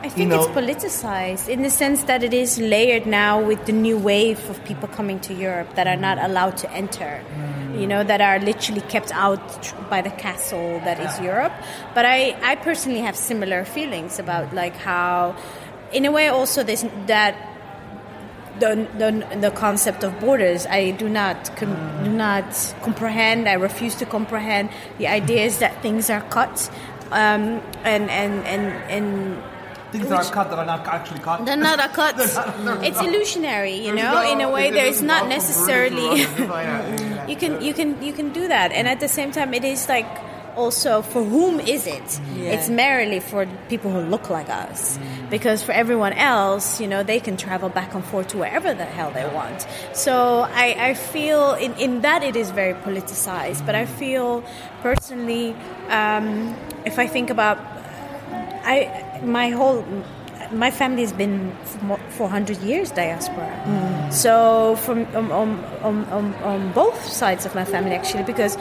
I 0.04 0.10
think 0.10 0.30
know, 0.30 0.44
it's 0.44 0.52
politicized 0.52 1.48
in 1.48 1.62
the 1.62 1.70
sense 1.70 2.04
that 2.04 2.24
it 2.24 2.34
is 2.34 2.60
layered 2.60 3.06
now 3.06 3.41
with 3.41 3.66
the 3.66 3.72
new 3.72 3.98
wave 3.98 4.50
of 4.50 4.62
people 4.66 4.89
coming 4.89 5.20
to 5.22 5.34
Europe 5.34 5.76
that 5.76 5.88
are 5.88 5.96
not 5.96 6.18
mm. 6.18 6.26
allowed 6.26 6.58
to 6.58 6.72
enter. 6.72 7.24
Mm. 7.34 7.80
You 7.80 7.88
know, 7.88 8.04
that 8.04 8.22
are 8.22 8.39
literally 8.39 8.82
kept 8.82 9.12
out 9.14 9.74
by 9.89 10.02
the 10.02 10.12
castle 10.12 10.80
that 10.82 11.00
is 11.00 11.20
Europe. 11.22 11.54
But 11.96 12.06
I, 12.06 12.38
I 12.44 12.56
personally 12.56 13.00
have 13.00 13.16
similar 13.16 13.66
feelings 13.66 14.20
about 14.20 14.50
mm. 14.50 14.54
like 14.54 14.76
how, 14.76 15.36
in 15.91 16.06
a 16.06 16.12
way, 16.12 16.28
also 16.28 16.64
this 16.64 16.86
that 17.08 17.36
the, 18.60 18.88
the, 18.97 19.38
the 19.39 19.51
concept 19.51 20.04
of 20.04 20.20
borders 20.20 20.66
I 20.68 20.91
do 20.91 21.10
not 21.10 21.56
com- 21.56 22.04
do 22.04 22.12
not 22.12 22.76
comprehend 22.82 23.49
I 23.49 23.54
refuse 23.54 23.95
to 23.95 24.06
comprehend 24.06 24.70
the 24.97 25.08
ideas 25.08 25.60
that 25.60 25.82
things 25.82 26.10
are 26.10 26.22
cut 26.22 26.70
um, 27.12 27.62
and 27.84 28.10
and 28.10 28.45
and 28.45 28.66
and 28.89 29.43
things 29.91 30.10
that 30.10 30.26
are 30.26 30.32
cut 30.32 30.49
that 30.49 30.60
are 30.60 30.66
not 30.66 30.88
actually 30.88 31.20
cut. 31.20 31.45
they're 31.45 31.56
not 31.56 31.80
a 31.80 31.89
cut. 31.89 32.16
It's 32.84 32.99
illusionary 32.99 33.76
you 33.86 33.93
know? 33.93 34.22
in 34.32 34.41
a 34.41 34.49
way 34.49 34.72
there 34.72 34.88
is 34.88 35.01
not 35.01 35.28
necessarily 35.28 36.22
you 37.32 37.38
can 37.38 37.62
you 37.62 37.74
can 37.74 38.01
you 38.01 38.14
can 38.14 38.34
do 38.34 38.47
that. 38.47 38.72
And 38.72 38.88
at 38.88 38.99
the 38.99 39.08
same 39.08 39.32
time 39.32 39.54
it 39.54 39.64
is 39.64 39.88
like 39.88 40.10
also 40.56 41.01
for 41.01 41.24
whom 41.24 41.60
is 41.60 41.88
it? 41.88 42.20
It's 42.36 42.70
merely 42.70 43.20
for 43.20 43.45
people 43.70 43.91
who 43.91 43.99
look 44.01 44.30
like 44.30 44.49
us. 44.49 44.97
Because 45.30 45.64
for 45.64 45.72
everyone 45.72 46.14
else 46.14 46.80
you 46.82 46.88
know 46.88 47.04
they 47.04 47.20
can 47.20 47.38
travel 47.38 47.70
back 47.70 47.93
and 47.93 48.04
forth 48.06 48.28
to 48.30 48.38
wherever 48.38 48.74
the 48.74 48.86
hell 48.86 49.12
they 49.12 49.26
want. 49.34 49.66
So 49.93 50.14
i, 50.54 50.76
I 50.89 50.93
feel 50.93 51.54
in, 51.54 51.74
in 51.76 52.01
that 52.01 52.24
it 52.24 52.36
is 52.36 52.51
very 52.51 52.74
politicized 52.74 53.66
but 53.66 53.76
i 53.76 53.86
feel 53.86 54.43
personally 54.82 55.56
um, 55.89 56.56
if 56.86 56.99
i 56.99 57.08
think 57.08 57.30
about 57.30 57.58
i 58.66 58.76
my 59.24 59.49
whole 59.49 59.84
my 60.51 60.70
family 60.70 61.01
has 61.01 61.14
been 61.14 61.56
for 61.64 61.86
mo- 61.86 61.99
400 62.10 62.58
years 62.62 62.91
diaspora. 62.91 63.49
So 64.12 64.76
from 64.86 65.08
um, 65.16 65.32
um, 65.32 66.36
um, 66.43 66.72
both 66.74 67.08
sides 67.08 67.45
of 67.47 67.56
my 67.56 67.66
family 67.66 67.95
actually, 67.95 68.24
because 68.24 68.58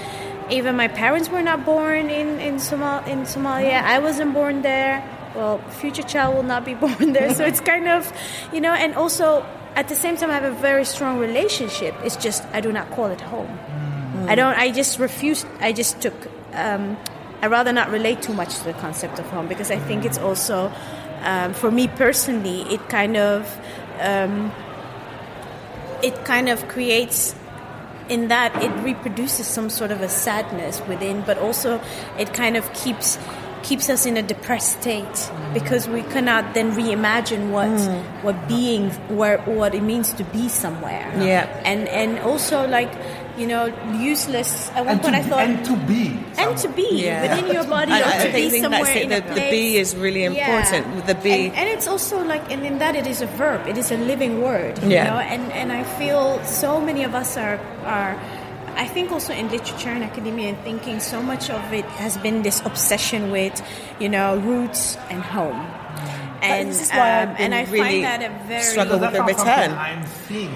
even 0.51 0.77
my 0.77 0.89
parents 0.89 1.29
were 1.29 1.43
not 1.43 1.65
born 1.65 2.11
in 2.11 2.39
in, 2.41 2.59
Somal- 2.59 3.05
in 3.07 3.23
Somalia. 3.23 3.83
I 3.83 3.99
wasn't 3.99 4.35
born 4.35 4.63
there. 4.63 5.03
Well, 5.35 5.59
future 5.81 6.03
child 6.03 6.35
will 6.37 6.43
not 6.43 6.65
be 6.65 6.75
born 6.87 7.13
there. 7.13 7.35
So 7.35 7.45
it's 7.45 7.61
kind 7.61 7.89
of, 7.89 8.13
you 8.53 8.61
know, 8.61 8.73
and 8.73 8.95
also 8.95 9.45
at 9.75 9.89
the 9.89 9.95
same 9.95 10.17
time 10.17 10.31
I 10.31 10.35
have 10.35 10.45
a 10.45 10.51
very 10.61 10.85
strong 10.85 11.19
relationship. 11.19 11.95
It's 12.05 12.17
just 12.17 12.45
I 12.53 12.61
do 12.61 12.73
not 12.73 12.91
call 12.91 13.07
it 13.07 13.21
home. 13.21 13.59
I 14.29 14.35
don't. 14.35 14.57
I 14.57 14.71
just 14.71 14.99
refused. 14.99 15.47
I 15.61 15.73
just 15.73 16.01
took. 16.01 16.15
Um, 16.53 16.97
I 17.41 17.47
rather 17.47 17.73
not 17.73 17.91
relate 17.91 18.23
too 18.23 18.35
much 18.35 18.59
to 18.59 18.65
the 18.65 18.73
concept 18.75 19.19
of 19.19 19.27
home 19.27 19.49
because 19.49 19.71
I 19.73 19.79
think 19.79 20.05
it's 20.05 20.19
also, 20.19 20.71
um, 21.23 21.55
for 21.55 21.73
me 21.73 21.89
personally, 21.89 22.63
it 22.73 22.89
kind 22.89 23.17
of, 23.17 23.59
um, 23.99 24.53
it 26.05 26.25
kind 26.25 26.49
of 26.49 26.69
creates, 26.69 27.35
in 28.13 28.29
that 28.29 28.55
it 28.63 28.71
reproduces 28.85 29.47
some 29.47 29.71
sort 29.71 29.91
of 29.91 30.03
a 30.03 30.09
sadness 30.09 30.81
within, 30.87 31.23
but 31.23 31.39
also 31.39 31.81
it 32.19 32.35
kind 32.35 32.57
of 32.57 32.73
keeps 32.75 33.19
keeps 33.63 33.89
us 33.89 34.07
in 34.07 34.17
a 34.17 34.23
depressed 34.23 34.81
state 34.81 35.07
mm-hmm. 35.07 35.55
because 35.55 35.89
we 35.89 36.03
cannot 36.03 36.53
then 36.53 36.73
reimagine 36.73 37.51
what 37.51 37.69
mm. 37.69 38.23
what 38.23 38.37
being 38.49 38.91
where 39.17 39.39
what 39.43 39.75
it 39.75 39.83
means 39.83 40.13
to 40.13 40.25
be 40.25 40.49
somewhere. 40.49 41.11
Yeah. 41.19 41.47
and 41.65 41.89
and 41.89 42.19
also 42.19 42.67
like 42.69 42.93
you 43.43 43.49
know 43.53 43.65
useless. 43.99 44.71
At 44.71 44.85
one 44.87 44.89
and, 44.95 45.03
to, 45.03 45.09
I 45.19 45.23
thought 45.31 45.41
and 45.47 45.65
to 45.71 45.75
be. 45.91 46.05
and 46.43 46.53
to 46.65 46.69
be 46.81 46.89
Yeah. 46.93 47.23
within 47.27 47.47
your 47.57 47.67
body 47.77 47.93
I- 47.93 48.01
or 48.01 48.11
I 48.15 48.19
to 48.27 48.33
be 48.33 48.45
think 48.51 48.63
somewhere 48.65 48.85
that's 48.85 49.03
in 49.05 49.09
The- 49.11 49.25
a 49.33 49.35
the 49.35 49.51
be 49.57 49.65
is 49.83 49.91
really 50.05 50.25
important. 50.31 50.83
With 50.97 51.07
the 51.13 51.19
be- 51.27 51.47
and, 51.51 51.55
and 51.61 51.67
it's 51.75 51.89
also 51.95 52.17
like 52.33 52.45
and 52.53 52.63
in 52.71 52.79
that 52.79 52.95
it 53.01 53.07
is 53.15 53.19
a 53.29 53.31
verb 53.43 53.61
it 53.73 53.77
is 53.83 53.91
a 53.91 53.99
living 54.13 54.35
word 54.47 54.75
you 54.85 54.91
Yeah. 54.97 55.11
know 55.11 55.19
and 55.35 55.43
and 55.61 55.69
I 55.81 55.83
feel 55.99 56.39
so 56.45 56.71
many 56.89 57.03
of 57.09 57.13
us 57.23 57.31
are 57.37 57.59
are 57.97 58.15
I 58.85 58.87
think 58.95 59.13
also 59.13 59.33
in 59.41 59.47
literature 59.57 59.91
and 59.97 60.05
academia 60.11 60.49
and 60.53 60.59
thinking 60.69 60.97
so 61.01 61.19
much 61.21 61.51
of 61.51 61.63
it 61.81 61.85
has 62.01 62.17
been 62.25 62.41
this 62.49 62.59
obsession 62.71 63.31
with 63.37 63.55
you 64.03 64.09
know 64.15 64.29
roots 64.51 64.97
and 65.11 65.21
home 65.37 65.61
and 66.43 66.71
this 66.71 66.81
is 66.87 66.91
why 66.91 67.23
I've 67.23 67.29
um, 67.29 67.35
been 67.37 67.53
and 67.53 67.55
I 67.55 67.63
really 67.71 68.03
find 68.03 68.05
that 68.11 68.23
a 68.31 68.33
very 68.49 68.63
struggle 68.73 68.99
with 68.99 69.13
the 69.13 69.23
return. 69.23 69.71
I'm 69.79 70.03
seeing, 70.27 70.51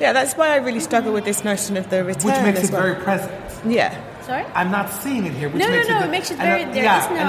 Yeah, 0.00 0.12
that's 0.12 0.34
why 0.34 0.48
I 0.48 0.56
really 0.56 0.80
struggle 0.80 1.12
with 1.12 1.24
this 1.24 1.44
notion 1.44 1.76
of 1.76 1.90
the 1.90 2.02
return. 2.04 2.30
which 2.32 2.42
makes 2.42 2.58
as 2.60 2.68
it 2.70 2.72
well. 2.72 2.82
very 2.82 2.96
present. 3.04 3.32
Yeah. 3.66 3.92
sorry 4.24 4.44
I'm 4.54 4.70
not 4.70 4.88
seeing 5.02 5.26
it 5.26 5.34
here, 5.34 5.48
which 5.50 5.60
No, 5.62 5.66
no, 5.68 5.76
makes 5.76 5.88
no, 5.88 5.98
it. 6.00 6.04
it 6.04 6.10
makes 6.16 6.30
it 6.30 6.38
and 6.40 6.42
I- 6.42 6.58
very- 6.62 6.72
there 6.74 6.84
yeah, 6.84 7.00
is 7.04 7.06
and 7.20 7.28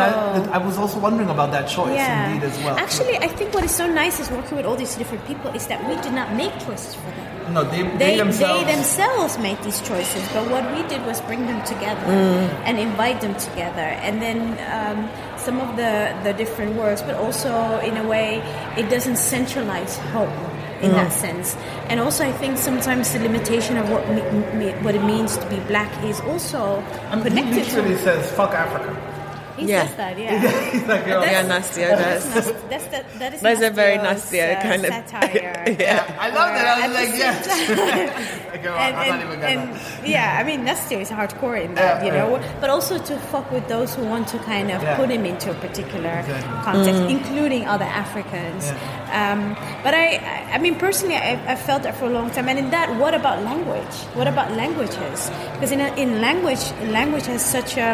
I, 0.51 0.55
I 0.55 0.59
was 0.67 0.77
also 0.77 0.97
wondering 0.99 1.29
about 1.29 1.51
that 1.51 1.65
choice 1.67 1.99
indeed 1.99 2.43
as 2.49 2.55
well. 2.63 2.77
Actually, 2.77 3.17
I 3.17 3.27
think 3.27 3.53
what 3.53 3.63
is 3.69 3.75
so 3.81 3.85
nice 3.87 4.19
is 4.23 4.29
working 4.31 4.55
with 4.57 4.65
all 4.65 4.77
these 4.83 4.95
different 4.95 5.23
people 5.27 5.51
is 5.59 5.67
that 5.67 5.79
we 5.89 5.95
did 6.05 6.13
not 6.13 6.27
make 6.35 6.53
choices 6.65 6.95
for 6.95 7.09
them. 7.17 7.53
no, 7.55 7.63
they, 7.73 7.81
They, 7.83 7.97
they 7.97 8.17
themselves. 8.23 8.63
they 8.63 8.71
themselves 8.75 9.37
made 9.39 9.59
these 9.67 9.79
choices, 9.81 10.23
but 10.31 10.43
what 10.53 10.63
we 10.75 10.81
did 10.87 11.01
was 11.05 11.19
bring 11.29 11.43
them 11.51 11.59
together 11.73 12.05
and 12.67 12.79
invite 12.79 13.19
them 13.19 13.35
together. 13.47 13.87
And 14.07 14.21
then 14.21 14.37
um, 14.71 15.09
some 15.37 15.59
of 15.59 15.75
the, 15.75 16.15
the 16.23 16.31
different 16.33 16.75
words, 16.77 17.01
but 17.01 17.15
also 17.15 17.51
in 17.89 17.97
a 17.97 18.05
way, 18.07 18.39
it 18.77 18.87
doesn't 18.89 19.17
centralize 19.17 19.97
home 20.15 20.31
in 20.81 20.91
that 20.91 21.11
mm. 21.11 21.21
sense. 21.21 21.55
And 21.89 21.99
also, 21.99 22.23
I 22.25 22.31
think 22.31 22.57
sometimes 22.57 23.13
the 23.13 23.19
limitation 23.19 23.77
of 23.77 23.89
what 23.89 24.07
me, 24.09 24.21
me, 24.57 24.71
what 24.83 24.95
it 24.95 25.03
means 25.03 25.37
to 25.37 25.49
be 25.49 25.59
black 25.61 25.91
is 26.03 26.19
also 26.21 26.81
I 27.09 27.15
mean, 27.15 27.23
he 27.23 27.29
connected 27.29 27.55
literally 27.65 27.95
to. 27.95 28.01
says 28.01 28.31
"fuck 28.31 28.53
Africa." 28.53 29.10
He 29.61 29.67
Yeah. 29.67 29.87
says 29.87 29.95
that, 29.97 30.17
yeah. 30.17 30.39
He's 30.71 30.87
like, 30.87 31.05
you 31.05 31.13
know, 31.13 31.21
Yeah, 31.23 31.43
That's- 31.43 31.77
Nastio 31.77 31.89
That's, 31.97 32.25
does. 32.33 32.53
that's 32.69 32.85
the, 32.93 33.19
that 33.19 33.33
is 33.35 33.41
Those 33.41 33.61
are 33.61 33.69
very 33.69 33.97
Nastio's, 33.97 34.31
Nastio 34.31 34.57
uh, 34.57 34.61
kind 34.69 34.85
of- 34.85 34.93
satire. 34.93 35.75
Yeah. 35.85 36.17
I 36.19 36.27
love 36.29 36.49
that. 36.57 36.65
I 36.83 36.87
was 36.87 36.95
like, 36.99 37.11
the 37.11 37.17
yes. 37.17 37.45
same 37.45 37.77
time- 37.77 38.41
Like, 38.51 38.65
oh, 38.65 38.73
and, 38.83 38.95
I'm 38.95 39.07
not 39.07 39.07
and- 39.07 39.23
even 39.27 39.39
gonna. 39.39 39.71
and, 40.01 40.07
yeah, 40.15 40.37
I 40.39 40.43
mean 40.43 40.59
Nastio 40.65 40.99
is 41.05 41.09
hardcore 41.09 41.57
in 41.63 41.75
that, 41.75 42.01
Yeah, 42.01 42.05
you 42.05 42.11
know, 42.17 42.29
yeah. 42.37 42.51
but 42.61 42.69
also 42.69 42.97
to 42.97 43.13
fuck 43.31 43.47
with 43.51 43.65
those 43.67 43.93
who 43.95 44.03
want 44.13 44.27
to 44.33 44.37
kind 44.39 44.71
of 44.71 44.81
Yeah. 44.81 44.95
put 44.97 45.09
him 45.09 45.25
into 45.25 45.51
a 45.51 45.57
particular 45.65 46.13
Exactly. 46.19 46.63
context, 46.67 47.01
Mm. 47.01 47.09
including 47.17 47.67
other 47.67 47.85
Africans. 48.03 48.63
Um, 49.19 49.55
but 49.83 49.93
I, 49.93 50.05
I- 50.17 50.39
I 50.55 50.57
mean, 50.57 50.75
personally, 50.75 51.15
I, 51.15 51.39
I 51.53 51.55
felt 51.55 51.83
that 51.83 51.95
for 51.95 52.05
a 52.05 52.09
long 52.09 52.29
time. 52.31 52.49
And 52.49 52.57
in 52.59 52.69
that, 52.71 52.87
what 52.97 53.13
about 53.13 53.41
language? 53.43 53.95
What 54.19 54.27
about 54.27 54.51
languages? 54.63 55.31
Because 55.53 55.71
in, 55.71 55.79
a, 55.79 55.87
in 55.95 56.19
language, 56.21 56.63
language 56.89 57.25
has 57.27 57.41
such 57.45 57.77
a 57.77 57.89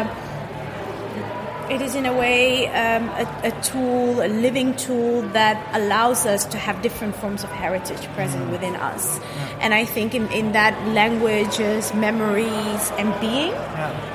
it 1.70 1.82
is 1.82 1.94
in 1.94 2.06
a 2.06 2.12
way 2.12 2.68
um, 2.68 3.08
a, 3.10 3.40
a 3.44 3.62
tool, 3.62 4.22
a 4.22 4.28
living 4.28 4.74
tool 4.76 5.22
that 5.32 5.56
allows 5.74 6.26
us 6.26 6.44
to 6.46 6.58
have 6.58 6.80
different 6.82 7.14
forms 7.16 7.44
of 7.44 7.50
heritage 7.50 8.06
present 8.14 8.44
mm. 8.46 8.50
within 8.50 8.76
us. 8.76 9.20
And 9.60 9.74
I 9.74 9.84
think 9.84 10.14
in, 10.14 10.30
in 10.32 10.52
that 10.52 10.74
languages, 10.94 11.92
memories, 11.94 12.90
and 12.98 13.18
being, 13.20 13.52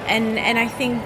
and 0.07 0.39
and 0.39 0.57
I 0.57 0.67
think 0.67 1.01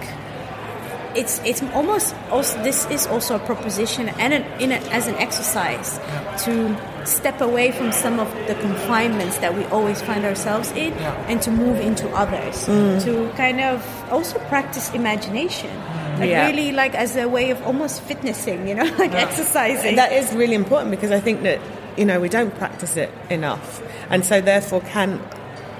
it's 1.15 1.39
it's 1.43 1.63
almost 1.73 2.15
also 2.29 2.61
this 2.63 2.85
is 2.91 3.07
also 3.07 3.35
a 3.35 3.39
proposition 3.39 4.09
and 4.09 4.33
an, 4.33 4.61
in 4.61 4.71
a, 4.71 4.75
as 4.91 5.07
an 5.07 5.15
exercise 5.15 5.99
to 6.45 6.77
step 7.05 7.41
away 7.41 7.71
from 7.71 7.91
some 7.91 8.19
of 8.19 8.29
the 8.47 8.55
confinements 8.55 9.37
that 9.39 9.55
we 9.55 9.63
always 9.65 10.01
find 10.01 10.25
ourselves 10.25 10.71
in 10.71 10.93
and 11.27 11.41
to 11.41 11.49
move 11.49 11.79
into 11.79 12.07
others. 12.09 12.67
Mm. 12.67 13.03
To 13.03 13.35
kind 13.35 13.61
of 13.61 13.83
also 14.11 14.37
practice 14.47 14.93
imagination 14.93 15.71
mm. 15.71 15.96
Like 16.19 16.29
Yeah. 16.29 16.47
really 16.47 16.71
like 16.71 16.95
as 16.95 17.15
a 17.15 17.27
way 17.27 17.51
of 17.51 17.61
almost 17.65 18.01
fitnessing 18.01 18.67
you 18.67 18.75
know 18.75 18.83
like 18.97 19.13
exercising 19.13 19.95
That 19.95 20.11
is 20.11 20.33
really 20.33 20.55
important 20.55 20.91
because 20.91 21.11
I 21.11 21.19
think 21.19 21.43
that 21.43 21.59
you 21.97 22.05
know 22.05 22.19
we 22.19 22.29
don't 22.29 22.55
practice 22.57 22.95
it 22.97 23.11
enough, 23.29 23.81
and 24.09 24.25
so 24.25 24.41
therefore 24.41 24.81
can 24.81 25.19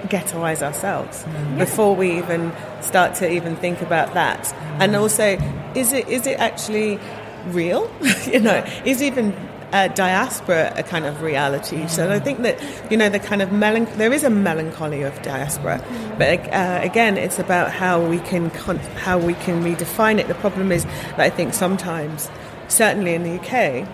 ghettoize 0.04 0.62
ourselves 0.62 1.24
mm. 1.24 1.58
before 1.58 1.96
we 1.96 2.18
even 2.18 2.52
start 2.82 3.16
to 3.16 3.30
even 3.30 3.56
think 3.56 3.82
about 3.82 4.14
that. 4.14 4.54
And 4.80 4.94
mm. 4.94 5.02
also, 5.02 5.38
is 5.76 5.94
it 5.94 6.08
is 6.08 6.28
it 6.28 6.40
actually 6.40 7.00
real? 7.48 7.92
you 8.26 8.40
know, 8.40 8.64
is 8.86 9.02
even 9.02 9.36
uh, 9.74 9.88
diaspora 9.89 10.74
a 10.76 10.84
kind 10.84 11.05
of 11.05 11.22
reality? 11.22 11.88
So 11.88 12.11
I 12.11 12.20
think 12.20 12.41
that 12.41 12.59
you 12.91 12.97
know 12.97 13.09
the 13.09 13.20
kind 13.20 13.41
of 13.41 13.49
melan- 13.49 13.93
there 13.97 14.13
is 14.13 14.24
a 14.24 14.30
melancholy 14.30 15.01
of 15.03 15.22
diaspora, 15.22 15.84
but 16.18 16.39
uh, 16.53 16.80
again, 16.84 17.18
it's 17.18 17.39
about 17.39 17.72
how 17.72 18.01
we 18.01 18.20
can 18.20 18.49
con- 18.51 18.78
how 18.78 19.18
we 19.18 19.34
can 19.36 19.63
redefine 19.63 20.20
it. 20.20 20.28
The 20.28 20.36
problem 20.36 20.72
is 20.72 20.84
that 20.86 21.20
I 21.20 21.30
think 21.30 21.53
sometimes, 21.53 22.30
certainly 22.68 23.13
in 23.13 23.24
the 23.24 23.39
UK, 23.39 23.88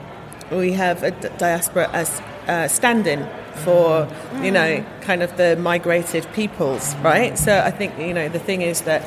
we 0.51 0.73
have 0.73 1.03
a 1.03 1.11
d- 1.11 1.29
diaspora 1.37 1.89
as 1.91 2.21
uh, 2.47 2.67
stand-in 2.67 3.27
for 3.63 4.07
you 4.41 4.51
know 4.51 4.83
kind 5.01 5.21
of 5.23 5.37
the 5.37 5.55
migrated 5.57 6.25
peoples 6.33 6.95
right 6.97 7.37
so 7.37 7.59
i 7.59 7.69
think 7.69 7.97
you 7.99 8.11
know 8.11 8.27
the 8.27 8.39
thing 8.39 8.63
is 8.63 8.81
that 8.81 9.03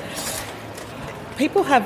people 1.37 1.65
have 1.65 1.85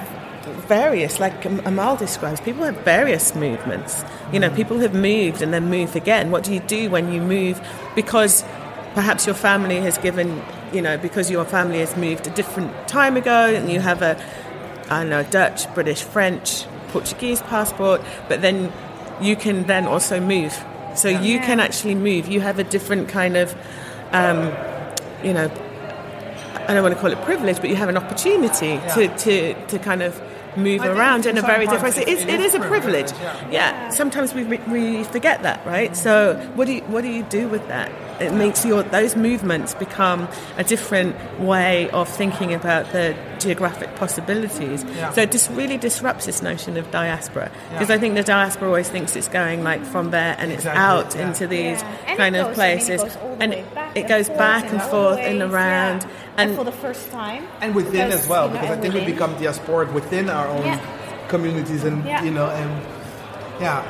various 0.71 1.19
like 1.19 1.45
amal 1.45 1.97
describes 1.97 2.41
people 2.41 2.65
have 2.65 2.79
various 2.85 3.35
movements. 3.35 4.05
You 4.33 4.41
know 4.41 4.51
people 4.51 4.79
have 4.81 4.95
moved 4.95 5.43
and 5.43 5.53
then 5.53 5.69
moved 5.69 5.97
again. 5.97 6.31
What 6.31 6.45
do 6.45 6.55
you 6.55 6.61
do 6.61 6.91
when 6.91 7.13
you 7.13 7.21
move? 7.21 7.61
Because 7.95 8.45
perhaps 8.95 9.27
your 9.27 9.39
family 9.49 9.79
has 9.87 9.99
given 9.99 10.29
you 10.73 10.83
know 10.83 10.97
because 10.99 11.31
your 11.31 11.45
family 11.45 11.81
has 11.81 11.97
moved 11.97 12.27
a 12.27 12.35
different 12.41 12.71
time 12.89 13.17
ago 13.17 13.41
and 13.57 13.71
you 13.71 13.79
have 13.79 14.03
a 14.03 14.13
i 14.91 15.01
don't 15.01 15.11
know 15.11 15.23
dutch 15.39 15.73
british 15.75 16.03
french 16.03 16.65
portuguese 16.89 17.41
passport 17.43 18.01
but 18.29 18.43
then 18.43 18.73
you 19.21 19.37
can 19.37 19.65
then 19.67 19.87
also 19.87 20.21
move. 20.21 20.59
So 20.95 21.09
you 21.09 21.39
can 21.39 21.61
actually 21.61 21.95
move. 21.95 22.29
You 22.29 22.41
have 22.41 22.59
a 22.59 22.65
different 22.65 23.09
kind 23.09 23.37
of, 23.37 23.55
um, 24.13 24.53
you 25.23 25.33
know, 25.33 25.51
I 26.67 26.75
don't 26.75 26.83
want 26.83 26.95
to 26.95 27.01
call 27.01 27.13
it 27.13 27.21
privilege, 27.23 27.61
but 27.61 27.71
you 27.71 27.77
have 27.77 27.89
an 27.89 27.97
opportunity 27.97 28.81
to, 28.95 29.09
to, 29.19 29.67
to 29.67 29.79
kind 29.79 30.03
of 30.03 30.21
move 30.57 30.83
around 30.83 31.27
in 31.27 31.37
in 31.37 31.39
a 31.39 31.47
very 31.47 31.67
different. 31.67 31.97
it- 31.99 32.09
It's, 32.09 32.23
it 32.23 32.29
it 32.29 32.41
is 32.41 32.55
is 32.55 32.55
a 32.55 32.61
privilege. 32.67 33.13
privilege, 33.13 33.53
Yeah. 33.53 33.91
Sometimes 33.91 34.35
we, 34.35 34.45
we 34.45 35.05
forget 35.05 35.43
that, 35.43 35.65
right? 35.67 35.97
So 35.97 36.35
what 36.57 36.67
do 36.67 36.73
you, 36.75 36.83
what 36.93 37.03
do 37.03 37.09
you 37.09 37.23
do 37.25 37.49
with 37.49 37.67
that? 37.69 37.91
It 38.21 38.35
makes 38.35 38.65
your 38.67 38.83
those 38.83 39.17
movements 39.17 39.75
become 39.75 40.29
a 40.59 40.65
different 40.65 41.15
way 41.41 41.89
of 41.91 42.07
thinking 42.09 42.53
about 42.53 42.85
the 42.93 43.15
geographic 43.39 43.95
possibilities. 43.97 44.85
Yeah. 44.85 45.11
So 45.13 45.23
it 45.23 45.33
just 45.33 45.49
really 45.53 45.79
disrupts 45.79 46.27
this 46.27 46.43
notion 46.43 46.77
of 46.77 46.91
diaspora 46.91 47.51
because 47.73 47.89
Yeah. 47.89 47.95
I 47.97 47.99
think 47.99 48.15
the 48.17 48.23
diaspora 48.23 48.69
always 48.69 48.91
thinks 48.91 49.17
it's 49.17 49.29
going 49.29 49.65
like 49.65 49.83
from 49.87 50.11
there 50.11 50.37
and 50.39 50.53
it's 50.53 50.67
out 50.67 51.15
yeah. 51.15 51.29
into 51.29 51.47
these 51.47 51.81
Yeah. 51.83 52.17
Kind 52.17 52.37
of 52.37 52.49
goes- 52.49 52.59
I 52.59 52.67
mean, 52.69 52.77
it 52.77 52.77
places, 52.85 53.03
goes 53.03 53.17
all 53.17 53.37
the 53.37 53.43
and 53.43 53.53
way 53.53 53.65
back 53.75 53.80
it 53.95 54.09
goes 54.09 54.27
forth 54.29 54.39
back 54.39 54.65
in 54.65 54.71
and 54.71 54.81
other 54.81 54.91
forth 54.91 55.19
and 55.19 55.41
ways, 55.41 55.51
around, 55.53 56.03
yeah. 56.03 56.09
and, 56.39 56.57
for 56.57 56.65
the 56.65 56.73
first 56.73 57.11
time. 57.11 57.47
and 57.61 57.75
within 57.75 58.07
because, 58.09 58.23
as 58.23 58.29
well, 58.29 58.47
you 58.49 58.55
know, 58.55 58.61
because 58.61 58.71
I 58.71 58.73
and 58.75 58.83
think 58.83 58.95
we 58.95 59.13
become 59.13 59.35
diasporic 59.37 59.93
within 59.93 60.29
our 60.29 60.47
own 60.49 60.65
Yeah. 60.65 60.81
communities, 61.29 61.85
and 61.85 62.05
Yeah. 62.05 62.23
you 62.23 62.31
know, 62.31 62.49
and 62.49 62.71
yeah. 63.61 63.83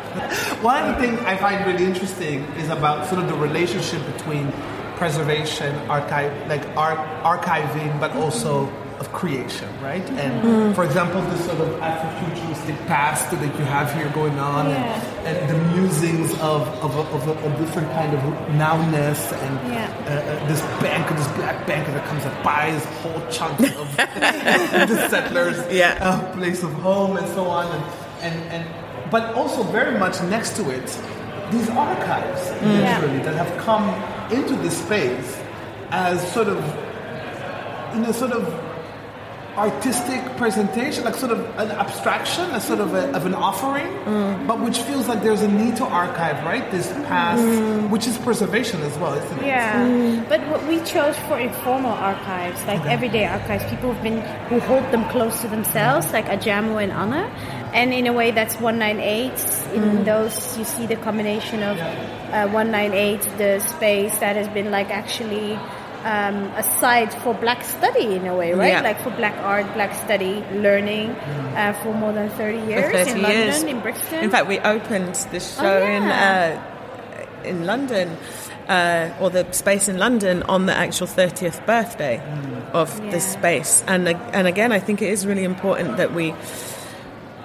One 0.63 0.95
thing 1.01 1.19
I 1.21 1.37
find 1.37 1.65
really 1.67 1.85
interesting 1.85 2.45
is 2.59 2.69
about 2.71 3.07
sort 3.09 3.23
of 3.23 3.29
the 3.29 3.35
relationship 3.37 4.05
between 4.17 4.53
preservation, 4.97 5.75
archive, 5.89 6.33
like 6.49 6.63
art, 6.77 6.99
archiving, 7.23 7.99
but 8.01 8.15
also 8.17 8.67
mm-hmm. 8.67 8.90
Of 9.01 9.11
creation, 9.13 9.69
right? 9.83 10.05
And 10.23 10.33
Mm-hmm. 10.45 10.73
for 10.75 10.85
example, 10.85 11.21
this 11.23 11.45
sort 11.47 11.59
of 11.61 11.69
Afrofuturistic 11.81 12.77
past 12.87 13.31
that 13.31 13.41
you 13.59 13.65
have 13.65 13.93
here 13.95 14.11
going 14.11 14.39
on, 14.39 14.69
Yeah. 14.69 15.25
and, 15.25 15.37
and 15.39 15.49
the 15.53 15.59
musings 15.75 16.33
of, 16.41 16.61
of, 16.85 16.95
a, 16.97 17.05
of 17.17 17.23
a, 17.29 17.33
a 17.49 17.51
different 17.59 17.89
kind 17.93 18.13
of 18.15 18.21
nowness, 18.63 19.21
and 19.45 19.73
Yeah. 19.73 19.89
uh, 20.07 20.11
uh, 20.13 20.49
this 20.49 20.61
banker, 20.83 21.15
this 21.15 21.29
black 21.29 21.67
banker 21.67 21.93
that 21.93 22.05
comes 22.09 22.25
and 22.27 22.37
buys 22.45 22.85
whole 23.03 23.21
chunks 23.31 23.65
of 23.75 23.97
the 23.97 25.09
settlers' 25.09 25.61
Yeah. 25.73 25.97
uh, 26.01 26.33
place 26.37 26.63
of 26.63 26.73
home 26.75 27.17
and 27.17 27.27
so 27.29 27.45
on, 27.47 27.67
and, 27.75 27.85
and, 28.27 28.37
and 28.53 29.11
but 29.11 29.35
also 29.35 29.63
very 29.65 29.99
much 29.99 30.21
next 30.25 30.57
to 30.57 30.71
it, 30.71 30.87
these 31.51 31.69
archives 31.71 32.43
literally 32.63 33.19
that 33.27 33.35
have 33.35 33.53
come 33.65 33.87
into 34.31 34.55
this 34.63 34.77
space 34.87 35.41
as 35.91 36.17
sort 36.33 36.47
of 36.49 36.59
in 37.97 38.05
a 38.05 38.13
sort 38.13 38.31
of 38.31 38.45
artistic 39.57 40.23
presentation, 40.37 41.05
like 41.05 41.15
sort 41.15 41.33
of 41.33 41.41
an 41.59 41.71
abstraction, 41.73 42.45
a 42.53 42.61
sort 42.61 42.81
of, 42.81 42.95
a, 42.95 43.11
of 43.13 43.27
an 43.27 43.35
offering, 43.35 43.89
but 44.47 44.61
which 44.61 44.79
feels 44.79 45.09
like 45.09 45.23
there's 45.23 45.43
a 45.43 45.49
need 45.49 45.77
to 45.77 45.85
archive, 45.85 46.43
right? 46.45 46.71
This 46.71 46.89
past, 47.09 47.43
which 47.91 48.07
is 48.07 48.17
preservation 48.19 48.81
as 48.83 48.97
well, 48.99 49.15
isn't 49.15 49.39
it? 49.41 49.47
Yeah, 49.47 50.25
but 50.29 50.41
what 50.49 50.67
we 50.67 50.81
chose 50.85 51.17
for 51.29 51.39
informal 51.39 51.93
archives, 51.93 52.65
like 52.67 52.85
everyday 52.87 53.27
archives, 53.27 53.65
people 53.71 53.93
have 53.93 54.03
been 54.03 54.21
who 54.49 54.61
hold 54.61 54.85
them 54.93 55.05
close 55.11 55.41
to 55.43 55.49
themselves, 55.49 56.13
like 56.13 56.27
Ajamu 56.27 56.83
and 56.83 56.93
Anna, 56.93 57.25
and 57.75 57.93
in 57.93 58.07
a 58.07 58.13
way 58.13 58.31
that's 58.31 58.59
198. 58.61 59.75
In 59.75 60.05
those, 60.05 60.59
you 60.59 60.65
see 60.65 60.87
the 60.87 60.97
combination 60.97 61.63
of 61.63 61.79
uh, 61.79 62.49
198, 62.49 63.21
the 63.39 63.61
space 63.61 64.17
that 64.19 64.35
has 64.37 64.49
been 64.49 64.71
like 64.71 64.91
actually 64.91 65.59
um, 66.05 66.45
a 66.57 66.63
site 66.81 67.13
for 67.23 67.35
black 67.35 67.63
study 67.65 68.15
in 68.17 68.27
a 68.27 68.35
way, 68.35 68.53
right? 68.53 68.69
Yeah. 68.69 68.81
Like 68.83 69.01
for 69.03 69.11
black 69.11 69.37
art, 69.39 69.67
black 69.75 69.95
study, 70.05 70.45
learning 70.53 71.11
uh, 71.11 71.73
for 71.83 71.93
more 71.95 72.13
than 72.13 72.31
30 72.31 72.59
years 72.67 72.93
30 72.93 73.11
in 73.11 73.17
years. 73.31 73.55
London, 73.59 73.77
in 73.77 73.81
Brixton. 73.83 74.25
In 74.25 74.31
fact, 74.31 74.47
we 74.49 74.59
opened 74.61 75.15
this 75.31 75.59
Oh, 75.59 75.63
show 75.63 75.83
in 75.87 76.03
uh, 76.05 76.63
in 77.45 77.65
London, 77.67 78.17
uh, 78.69 79.11
or 79.21 79.31
the 79.31 79.51
space 79.53 79.89
in 79.89 79.99
London, 79.99 80.43
on 80.45 80.67
the 80.67 80.75
actual 80.77 81.07
30th 81.07 81.65
birthday 81.67 82.21
of 82.73 82.89
Yeah. 83.01 83.11
this 83.11 83.25
space. 83.33 83.83
And 83.87 84.09
and 84.09 84.47
again, 84.47 84.73
I 84.73 84.79
think 84.81 85.03
it 85.03 85.09
is 85.11 85.27
really 85.27 85.45
important 85.45 85.97
that 85.97 86.13
we, 86.15 86.35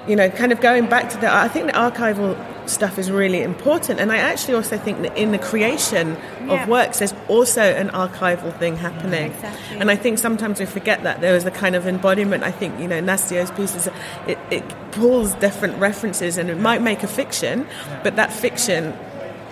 you 0.07 0.15
know, 0.15 0.29
kind 0.29 0.51
of 0.51 0.61
going 0.61 0.87
back 0.87 1.09
to 1.11 1.17
the. 1.17 1.33
I 1.33 1.47
think 1.47 1.67
the 1.67 1.73
archival 1.73 2.37
stuff 2.69 2.97
is 2.97 3.11
really 3.11 3.41
important, 3.41 3.99
and 3.99 4.11
I 4.11 4.17
actually 4.17 4.55
also 4.55 4.77
think 4.77 5.01
that 5.03 5.15
in 5.17 5.31
the 5.31 5.37
creation 5.37 6.17
Yeah. 6.45 6.63
of 6.63 6.69
works, 6.69 6.99
there's 6.99 7.13
also 7.27 7.61
an 7.61 7.89
archival 7.89 8.57
thing 8.59 8.77
happening. 8.77 9.31
Exactly. 9.31 9.77
And 9.79 9.89
I 9.91 9.95
think 9.95 10.17
sometimes 10.19 10.59
we 10.59 10.65
forget 10.65 11.03
that 11.03 11.21
there 11.21 11.35
is 11.35 11.45
a 11.45 11.51
kind 11.51 11.75
of 11.75 11.85
embodiment. 11.87 12.43
I 12.43 12.51
think 12.51 12.79
you 12.79 12.87
know 12.87 12.99
Nastio's 13.01 13.51
pieces, 13.51 13.87
it, 14.27 14.37
it 14.51 14.63
pulls 14.91 15.33
different 15.35 15.77
references, 15.79 16.37
and 16.37 16.49
it 16.49 16.59
might 16.59 16.81
make 16.81 17.03
a 17.03 17.07
fiction, 17.07 17.67
but 18.03 18.15
that 18.15 18.31
fiction 18.31 18.93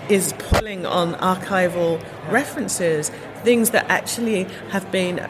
is 0.10 0.34
pulling 0.38 0.86
on 0.86 1.14
archival 1.16 2.00
references, 2.30 3.10
things 3.44 3.70
that 3.72 3.86
actually 3.90 4.44
have 4.70 4.92
been, 4.92 5.26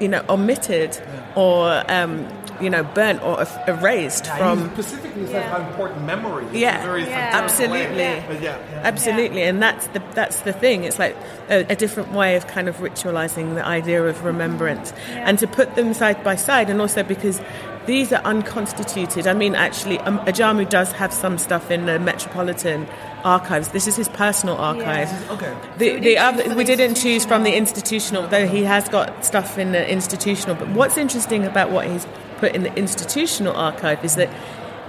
you 0.00 0.08
know, 0.08 0.24
omitted 0.28 0.98
or 1.36 1.84
um, 1.88 2.26
you 2.60 2.70
know 2.70 2.82
burnt 2.82 3.22
or 3.22 3.40
er- 3.40 3.64
erased 3.66 4.26
Yeah, 4.26 4.38
from 4.38 4.68
he 4.68 4.74
specifically 4.74 5.26
says 5.26 5.44
how 5.50 5.66
important 5.66 6.04
memory 6.04 6.46
is. 6.46 6.54
Yeah. 6.54 6.82
very 6.82 7.04
Yeah. 7.04 7.30
Absolutely. 7.32 8.24
But 8.26 8.42
yeah, 8.42 8.58
yeah. 8.70 8.80
Absolutely, 8.84 9.42
and 9.42 9.62
that's 9.62 9.86
the 9.88 10.02
that's 10.14 10.40
the 10.42 10.52
thing. 10.52 10.84
It's 10.84 10.98
like 10.98 11.16
a, 11.48 11.64
a 11.70 11.76
different 11.76 12.12
way 12.12 12.36
of 12.36 12.46
kind 12.46 12.68
of 12.68 12.76
ritualizing 12.78 13.54
the 13.54 13.64
idea 13.64 14.02
of 14.04 14.24
remembrance, 14.24 14.92
and 15.10 15.38
to 15.38 15.46
put 15.46 15.74
them 15.74 15.94
side 15.94 16.22
by 16.24 16.36
side, 16.36 16.70
and 16.70 16.80
also 16.80 17.02
because 17.02 17.40
these 17.88 18.12
are 18.12 18.22
unconstituted. 18.22 19.26
I 19.26 19.32
mean, 19.32 19.54
actually, 19.54 19.98
um, 20.00 20.18
Ajamu 20.26 20.68
does 20.68 20.92
have 20.92 21.10
some 21.10 21.38
stuff 21.38 21.70
in 21.70 21.86
the 21.86 21.98
Metropolitan 21.98 22.86
Archives. 23.24 23.68
This 23.68 23.86
is 23.86 23.96
his 23.96 24.10
personal 24.10 24.58
archive. 24.58 25.08
Okay. 25.30 25.56
The, 25.78 25.98
the 25.98 26.18
other, 26.18 26.54
we 26.54 26.64
didn't 26.64 26.96
choose 26.96 27.24
from 27.24 27.44
the 27.44 27.56
institutional, 27.56 28.28
though 28.28 28.46
he 28.46 28.64
has 28.64 28.90
got 28.90 29.24
stuff 29.24 29.56
in 29.56 29.72
the 29.72 29.90
institutional. 29.90 30.54
But 30.54 30.68
what's 30.68 30.98
interesting 30.98 31.46
about 31.46 31.70
what 31.70 31.86
he's 31.86 32.06
put 32.38 32.54
in 32.54 32.62
the 32.62 32.74
institutional 32.74 33.54
archive 33.54 34.04
is 34.04 34.14
that 34.16 34.30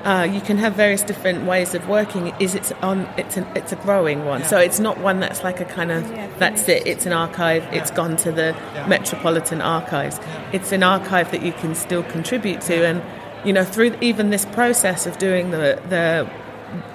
uh, 0.03 0.23
you 0.23 0.39
can 0.39 0.57
have 0.57 0.75
various 0.75 1.01
different 1.01 1.45
ways 1.45 1.75
of 1.75 1.89
working. 1.89 2.33
Is 2.39 2.55
it's 2.55 2.71
on? 2.81 3.01
It's 3.17 3.35
an 3.35 3.45
it's 3.55 3.73
a 3.73 3.75
growing 3.75 4.23
one, 4.23 4.45
so 4.45 4.57
it's 4.57 4.79
not 4.79 4.97
one 4.99 5.19
that's 5.19 5.43
like 5.43 5.59
a 5.59 5.65
kind 5.65 5.91
of 5.91 6.09
Yeah, 6.09 6.29
that's 6.37 6.69
it. 6.69 6.87
It's 6.87 7.05
an 7.05 7.11
archive. 7.11 7.63
It's 7.73 7.91
gone 7.91 8.15
to 8.17 8.31
the 8.31 8.53
Metropolitan 8.87 9.61
Archives. 9.61 10.17
It's 10.53 10.71
an 10.71 10.83
archive 10.83 11.31
that 11.31 11.41
you 11.43 11.51
can 11.51 11.75
still 11.75 12.03
contribute 12.03 12.61
to, 12.61 12.85
and 12.85 13.01
you 13.45 13.51
know 13.51 13.65
through 13.65 13.97
even 13.99 14.29
this 14.29 14.45
process 14.45 15.05
of 15.05 15.17
doing 15.17 15.51
the 15.51 15.81
the 15.89 16.29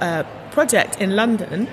uh, 0.01 0.23
project 0.51 0.99
in 0.99 1.15
London 1.15 1.69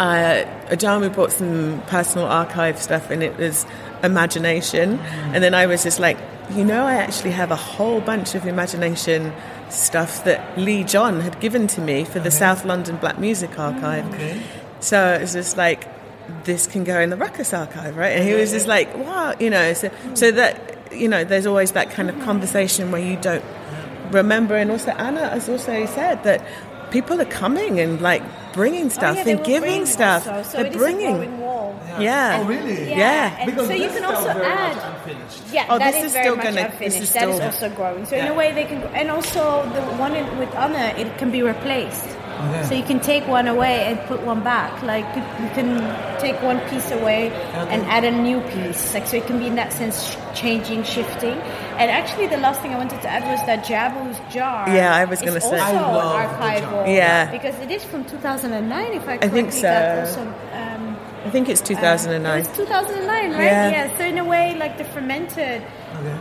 uh, 0.00 0.46
Ajamu 0.70 1.12
brought 1.12 1.30
some 1.30 1.82
personal 1.86 2.26
archive 2.26 2.80
stuff 2.80 3.10
and 3.10 3.22
it 3.22 3.36
was 3.36 3.66
imagination. 4.02 4.98
And 5.34 5.44
then 5.44 5.52
I 5.52 5.66
was 5.66 5.82
just 5.82 6.00
like, 6.00 6.16
you 6.52 6.64
know, 6.64 6.84
I 6.84 6.94
actually 6.94 7.30
have 7.32 7.50
a 7.50 7.56
whole 7.56 8.00
bunch 8.00 8.34
of 8.34 8.46
imagination 8.46 9.32
stuff 9.68 10.24
that 10.24 10.58
Lee 10.58 10.84
John 10.84 11.20
had 11.20 11.40
given 11.40 11.66
to 11.68 11.80
me 11.80 12.04
for 12.04 12.18
the 12.18 12.30
South 12.30 12.64
London 12.64 12.96
Black 12.96 13.18
Music 13.18 13.58
Archive. 13.58 14.04
So 14.80 15.14
it 15.14 15.20
was 15.20 15.32
just 15.32 15.56
like, 15.56 15.86
this 16.44 16.66
can 16.66 16.84
go 16.84 17.00
in 17.00 17.10
the 17.10 17.16
Rukus 17.16 17.52
archive, 17.52 17.96
right? 17.96 18.12
And 18.16 18.26
he 18.26 18.34
was 18.34 18.50
just 18.50 18.66
like, 18.66 18.94
wow, 18.96 19.34
you 19.38 19.50
know, 19.50 19.72
so, 19.72 19.90
so 20.14 20.30
that, 20.30 20.92
you 20.92 21.08
know, 21.08 21.24
there's 21.24 21.46
always 21.46 21.72
that 21.72 21.90
kind 21.90 22.08
of 22.08 22.18
conversation 22.20 22.90
where 22.90 23.00
you 23.00 23.16
don't 23.16 23.44
remember. 24.10 24.56
And 24.56 24.70
also, 24.70 24.90
Anna 24.92 25.28
has 25.28 25.48
also 25.48 25.86
said 25.86 26.22
that 26.24 26.44
people 26.90 27.20
are 27.20 27.26
coming 27.26 27.80
and 27.80 28.00
like 28.00 28.22
bringing 28.52 28.90
stuff 28.90 29.16
Oh, 29.16 29.22
yeah, 29.24 29.36
and 29.36 29.44
giving 29.44 29.86
stuff. 29.86 30.24
So 30.24 30.62
They're 30.62 30.72
bringing. 30.72 31.40
A. 32.00 32.04
Yeah. 32.04 32.38
Oh, 32.40 32.44
really? 32.44 32.90
Yeah, 32.90 32.98
Yeah. 32.98 33.44
Because 33.46 33.66
so 33.68 33.72
you 33.74 33.88
can 33.88 34.04
also 34.04 34.32
very 34.32 34.46
add. 34.46 34.76
unfinished. 34.76 35.42
Yeah, 35.52 35.66
Oh, 35.68 35.78
that 35.78 35.92
this 35.92 35.96
is 36.00 36.04
is 36.06 36.12
very 36.12 36.24
still 36.24 36.36
much 36.36 36.44
gonna- 36.46 36.60
unfinished. 36.66 36.80
this 36.98 37.08
is 37.08 37.12
that 37.14 37.28
is 37.28 37.34
still- 37.36 37.46
also 37.46 37.68
growing. 37.70 38.04
So 38.06 38.16
in 38.16 38.26
a 38.26 38.34
way, 38.34 38.52
they 38.52 38.64
can, 38.64 38.82
and 38.94 39.10
also 39.10 39.42
the 39.74 39.82
one 40.04 40.14
in, 40.16 40.26
with 40.38 40.54
Anna, 40.54 40.92
it 40.96 41.08
can 41.18 41.30
be 41.30 41.42
replaced. 41.42 42.06
So 42.68 42.72
you 42.74 42.82
can 42.84 43.00
take 43.00 43.28
one 43.28 43.46
away 43.48 43.84
and 43.84 44.00
put 44.08 44.22
one 44.22 44.40
back. 44.40 44.72
Like 44.82 45.04
you 45.14 45.20
you 45.44 45.50
can 45.58 45.68
take 46.24 46.36
one 46.50 46.58
piece 46.70 46.90
away 46.90 47.28
and 47.72 47.80
add 47.96 48.02
a 48.04 48.10
new 48.10 48.40
piece. 48.52 48.94
Like 48.94 49.06
so, 49.06 49.18
it 49.20 49.26
can 49.26 49.38
be 49.38 49.46
in 49.46 49.56
that 49.56 49.74
sense 49.74 50.16
changing, 50.32 50.84
shifting. 50.84 51.36
And 51.80 51.90
actually, 51.90 52.28
the 52.28 52.38
last 52.38 52.62
thing 52.62 52.72
I 52.72 52.78
wanted 52.78 53.02
to 53.02 53.08
add 53.16 53.24
was 53.30 53.40
that 53.44 53.66
Jabu's 53.68 54.16
jar. 54.32 54.64
Yeah, 54.74 54.94
I 55.02 55.04
was 55.04 55.20
gonna 55.20 55.38
say. 55.38 55.58
also 55.60 55.76
I 55.76 55.92
love 56.00 56.16
archival. 56.40 56.86
Yeah. 56.88 57.30
because 57.30 57.56
it 57.60 57.70
is 57.70 57.84
from 57.84 58.04
2009. 58.06 58.94
If 58.94 59.06
I, 59.06 59.12
I 59.20 59.28
think 59.28 59.50
correctly 59.52 59.60
got 59.60 60.08
so. 60.08 60.20
also, 60.20 60.22
um, 60.56 60.69
I 61.24 61.30
think 61.30 61.48
it's 61.48 61.60
uh, 61.60 61.64
2009. 61.66 62.40
it's 62.40 62.56
2009, 62.56 63.32
right? 63.32 63.44
Yeah. 63.44 63.96
So 63.98 64.04
in 64.04 64.18
a 64.18 64.24
way, 64.24 64.56
like 64.58 64.78
the 64.78 64.84
fermented, 64.84 65.62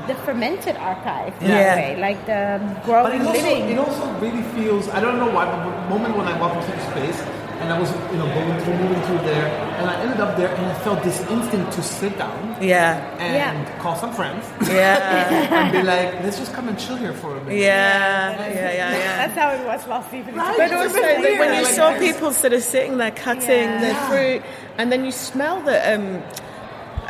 the 0.07 0.15
fermented 0.25 0.75
archive. 0.77 1.33
In 1.41 1.47
Yeah. 1.49 1.73
a 1.73 1.75
way, 1.81 2.01
like 2.01 2.25
the 2.25 2.59
But 2.61 2.83
growing 2.85 3.21
it 3.21 3.27
also, 3.27 3.41
living. 3.41 3.69
it 3.69 3.79
also 3.79 4.05
really 4.19 4.43
feels, 4.55 4.89
I 4.89 4.99
don't 4.99 5.17
know 5.19 5.29
why, 5.31 5.45
but 5.45 5.63
the 5.63 5.89
moment 5.89 6.17
when 6.17 6.27
I 6.27 6.37
walk 6.39 6.53
into 6.57 6.71
the 6.71 6.83
space 6.91 7.19
and 7.59 7.69
and 7.69 7.73
I 7.73 7.79
was 7.79 7.91
you 8.11 8.17
know 8.17 8.25
going 8.33 8.59
through, 8.63 8.73
moving 8.83 9.01
through 9.03 9.19
there, 9.31 9.47
and 9.79 9.89
I 9.89 9.95
ended 10.01 10.19
up 10.19 10.35
there, 10.37 10.49
and 10.55 10.65
I 10.65 10.73
felt 10.85 11.03
this 11.03 11.19
instinct 11.29 11.71
to 11.73 11.81
sit 11.83 12.17
down 12.17 12.55
Yeah. 12.61 12.97
and 13.19 13.35
Yeah. 13.65 13.77
call 13.79 13.95
some 13.95 14.13
friends 14.13 14.43
Yeah. 14.67 15.53
and 15.59 15.71
be 15.71 15.83
like, 15.83 16.23
let's 16.23 16.39
just 16.39 16.53
come 16.53 16.67
and 16.67 16.77
chill 16.79 16.95
here 16.95 17.13
for 17.13 17.35
a 17.37 17.41
minute. 17.43 17.59
Yeah. 17.59 18.31
Yeah. 18.39 18.47
Yeah. 18.49 18.97
Yeah. 18.97 19.27
That's 19.27 19.37
how 19.37 19.49
it 19.51 19.65
was 19.65 19.87
last 19.87 20.13
evening. 20.13 20.35
Right. 20.35 20.57
But 20.57 20.63
It's 20.71 20.73
a 20.73 20.77
also, 20.79 21.01
bit 21.01 21.39
when 21.39 21.53
you 21.53 21.63
like 21.63 21.73
saw 21.73 21.91
this. 21.91 21.99
people 22.13 22.31
sort 22.31 22.53
of 22.53 22.63
sitting 22.63 22.97
there 22.97 23.11
cutting 23.11 23.69
Yeah. 23.69 23.81
the 23.81 23.87
Yeah. 23.87 24.09
fruit, 24.09 24.41
and 24.77 24.91
then 24.91 25.05
you 25.05 25.11
smell 25.11 25.61
the, 25.61 25.77
um, 25.93 26.23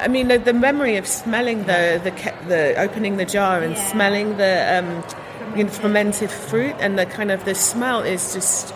I 0.02 0.08
mean, 0.08 0.28
the, 0.30 0.38
the 0.40 0.54
memory 0.54 0.96
of 0.98 1.06
smelling 1.08 1.64
the 1.66 2.00
the 2.06 2.12
the 2.48 2.62
opening 2.86 3.18
the 3.18 3.26
jar 3.26 3.62
and 3.62 3.76
Yeah. 3.76 3.92
smelling 3.92 4.38
the 4.38 4.54
um, 4.80 5.04
you 5.58 5.64
know, 5.64 5.70
fermented 5.70 6.30
fruit, 6.32 6.76
and 6.80 6.98
the 6.98 7.06
kind 7.06 7.32
of 7.32 7.44
the 7.46 7.56
smell 7.56 8.00
is 8.02 8.34
just, 8.34 8.74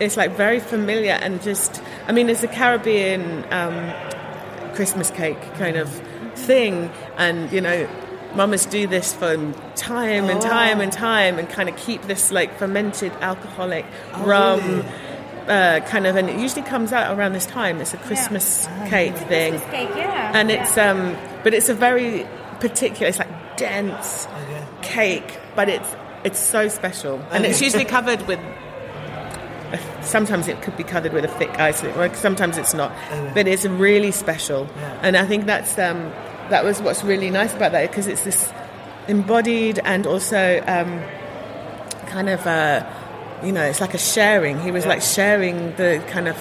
it's 0.00 0.16
like 0.16 0.32
very 0.32 0.60
familiar 0.60 1.12
and 1.12 1.42
just, 1.42 1.82
I 2.06 2.12
mean, 2.12 2.28
it's 2.28 2.42
a 2.42 2.48
Caribbean 2.48 3.44
um, 3.52 4.74
Christmas 4.74 5.10
cake 5.10 5.40
kind 5.54 5.76
of 5.76 5.88
thing, 6.34 6.90
and 7.16 7.50
you 7.52 7.60
know. 7.60 7.88
Mamas 8.34 8.66
do 8.66 8.88
this 8.88 9.14
for 9.14 9.36
time 9.76 10.24
and 10.24 10.40
time 10.40 10.80
and 10.80 10.92
time, 10.92 11.38
and 11.38 11.48
kind 11.48 11.68
of 11.68 11.76
keep 11.76 12.02
this 12.02 12.32
like 12.32 12.58
fermented 12.58 13.12
alcoholic 13.20 13.86
rum, 14.18 14.60
really? 14.60 14.88
uh, 15.46 15.80
kind 15.86 16.04
of, 16.04 16.16
and 16.16 16.28
it 16.28 16.40
usually 16.40 16.62
comes 16.62 16.92
out 16.92 17.16
around 17.16 17.32
this 17.32 17.46
time. 17.46 17.80
It's 17.80 17.94
a 17.94 17.96
Christmas 17.98 18.66
cake 18.88 19.14
thing, 19.14 19.52
Christmas 19.52 19.70
cake, 19.70 19.88
yeah. 19.94 20.32
and 20.34 20.50
yeah. 20.50 20.62
it's 20.62 20.76
um, 20.76 21.16
but 21.44 21.54
it's 21.54 21.68
a 21.68 21.74
very 21.74 22.26
particular. 22.58 23.06
It's 23.06 23.20
like 23.20 23.56
dense 23.56 24.26
cake, 24.82 25.38
but 25.54 25.68
it's 25.68 25.94
it's 26.24 26.40
so 26.40 26.66
special, 26.66 27.22
and 27.30 27.44
it's 27.44 27.60
usually 27.62 27.84
covered 27.84 28.26
with. 28.26 28.40
Sometimes 30.02 30.48
it 30.48 30.60
could 30.62 30.76
be 30.76 30.84
covered 30.84 31.12
with 31.12 31.24
a 31.24 31.28
thick 31.28 31.50
ice, 31.60 31.82
or 31.84 32.12
sometimes 32.14 32.56
it's 32.58 32.74
not, 32.74 32.92
but 33.34 33.46
it's 33.48 33.64
really 33.64 34.10
special, 34.10 34.68
and 35.02 35.16
I 35.16 35.24
think 35.26 35.46
that's 35.46 35.78
um, 35.78 36.10
that 36.50 36.64
was 36.64 36.80
what's 36.82 37.02
really 37.04 37.30
nice 37.30 37.54
about 37.54 37.72
that 37.72 37.90
because 37.90 38.06
it's 38.06 38.24
this 38.24 38.52
embodied 39.08 39.78
and 39.84 40.06
also 40.06 40.62
um, 40.66 41.00
kind 42.06 42.28
of 42.28 42.46
uh, 42.46 42.84
you 43.42 43.52
know 43.52 43.62
it's 43.62 43.80
like 43.80 43.94
a 43.94 43.98
sharing. 43.98 44.60
He 44.60 44.70
was 44.70 44.86
like 44.86 45.02
sharing 45.02 45.74
the 45.76 46.02
kind 46.08 46.28
of 46.28 46.36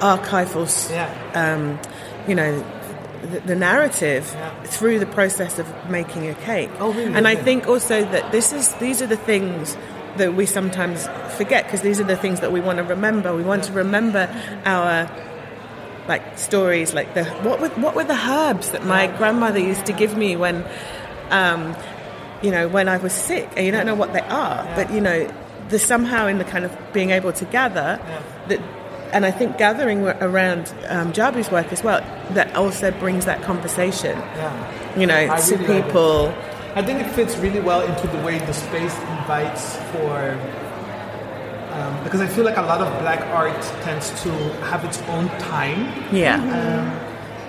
ar- 0.00 0.18
archival, 0.18 0.66
Yeah. 0.90 1.08
um, 1.34 1.78
you 2.28 2.34
know, 2.34 2.64
the, 3.32 3.40
the 3.40 3.54
narrative 3.56 4.24
through 4.64 4.98
the 4.98 5.06
process 5.06 5.58
of 5.58 5.66
making 5.90 6.28
a 6.28 6.34
cake. 6.34 6.70
Oh, 6.78 6.92
really? 6.92 7.14
And 7.14 7.26
I 7.26 7.32
Yeah. 7.32 7.42
think 7.44 7.66
also 7.66 8.04
that 8.04 8.32
this 8.32 8.52
is 8.52 8.72
these 8.74 9.00
are 9.02 9.06
the 9.06 9.16
things 9.16 9.76
that 10.16 10.34
we 10.34 10.46
sometimes 10.46 11.06
forget 11.36 11.64
because 11.64 11.82
these 11.82 12.00
are 12.00 12.04
the 12.04 12.16
things 12.16 12.40
that 12.40 12.52
we 12.52 12.60
want 12.60 12.78
to 12.78 12.84
remember. 12.84 13.34
We 13.34 13.42
want 13.42 13.64
to 13.64 13.72
remember 13.72 14.28
our 14.64 15.10
like 16.08 16.38
stories, 16.38 16.92
like 16.94 17.14
the 17.14 17.24
what 17.42 17.60
were 17.60 17.68
what 17.70 17.94
were 17.94 18.04
the 18.04 18.14
herbs 18.16 18.70
that 18.72 18.84
my 18.84 19.06
grandmother 19.16 19.58
used 19.58 19.86
to 19.86 19.92
give 19.92 20.16
me 20.16 20.36
when, 20.36 20.64
um, 21.30 21.74
you 22.42 22.50
know, 22.50 22.68
when 22.68 22.88
I 22.88 22.98
was 22.98 23.12
sick. 23.12 23.48
And 23.56 23.64
you 23.66 23.72
don't 23.72 23.86
know 23.86 23.94
what 23.94 24.12
they 24.12 24.20
are, 24.20 24.64
but 24.76 24.92
you 24.92 25.00
know, 25.00 25.30
the 25.70 25.78
somehow 25.78 26.26
in 26.26 26.38
the 26.38 26.44
kind 26.44 26.64
of 26.64 26.76
being 26.92 27.10
able 27.10 27.32
to 27.32 27.44
gather 27.46 27.98
that. 28.48 28.60
And 29.12 29.24
I 29.24 29.30
think 29.30 29.58
gathering 29.58 30.02
around 30.08 30.74
um, 30.88 31.12
Jabi's 31.12 31.48
work 31.48 31.72
as 31.72 31.84
well, 31.84 32.00
that 32.34 32.52
also 32.56 32.90
brings 32.90 33.26
that 33.26 33.42
conversation, 33.42 34.18
Yeah. 34.18 34.98
you 34.98 35.06
know, 35.06 35.36
to 35.36 35.58
people. 35.58 36.34
I 36.76 36.82
think 36.82 37.00
it 37.00 37.08
fits 37.12 37.36
really 37.36 37.60
well 37.60 37.82
into 37.82 38.06
the 38.08 38.18
way 38.24 38.38
the 38.38 38.52
space 38.52 38.96
invites 39.16 39.76
for. 39.92 40.38
Um, 41.72 42.04
because 42.04 42.20
I 42.20 42.26
feel 42.26 42.44
like 42.44 42.56
a 42.56 42.62
lot 42.62 42.80
of 42.80 42.88
black 43.00 43.20
art 43.34 43.60
tends 43.82 44.10
to 44.22 44.30
have 44.70 44.84
its 44.84 44.98
own 45.02 45.26
time, 45.40 45.92
Yeah. 46.12 46.40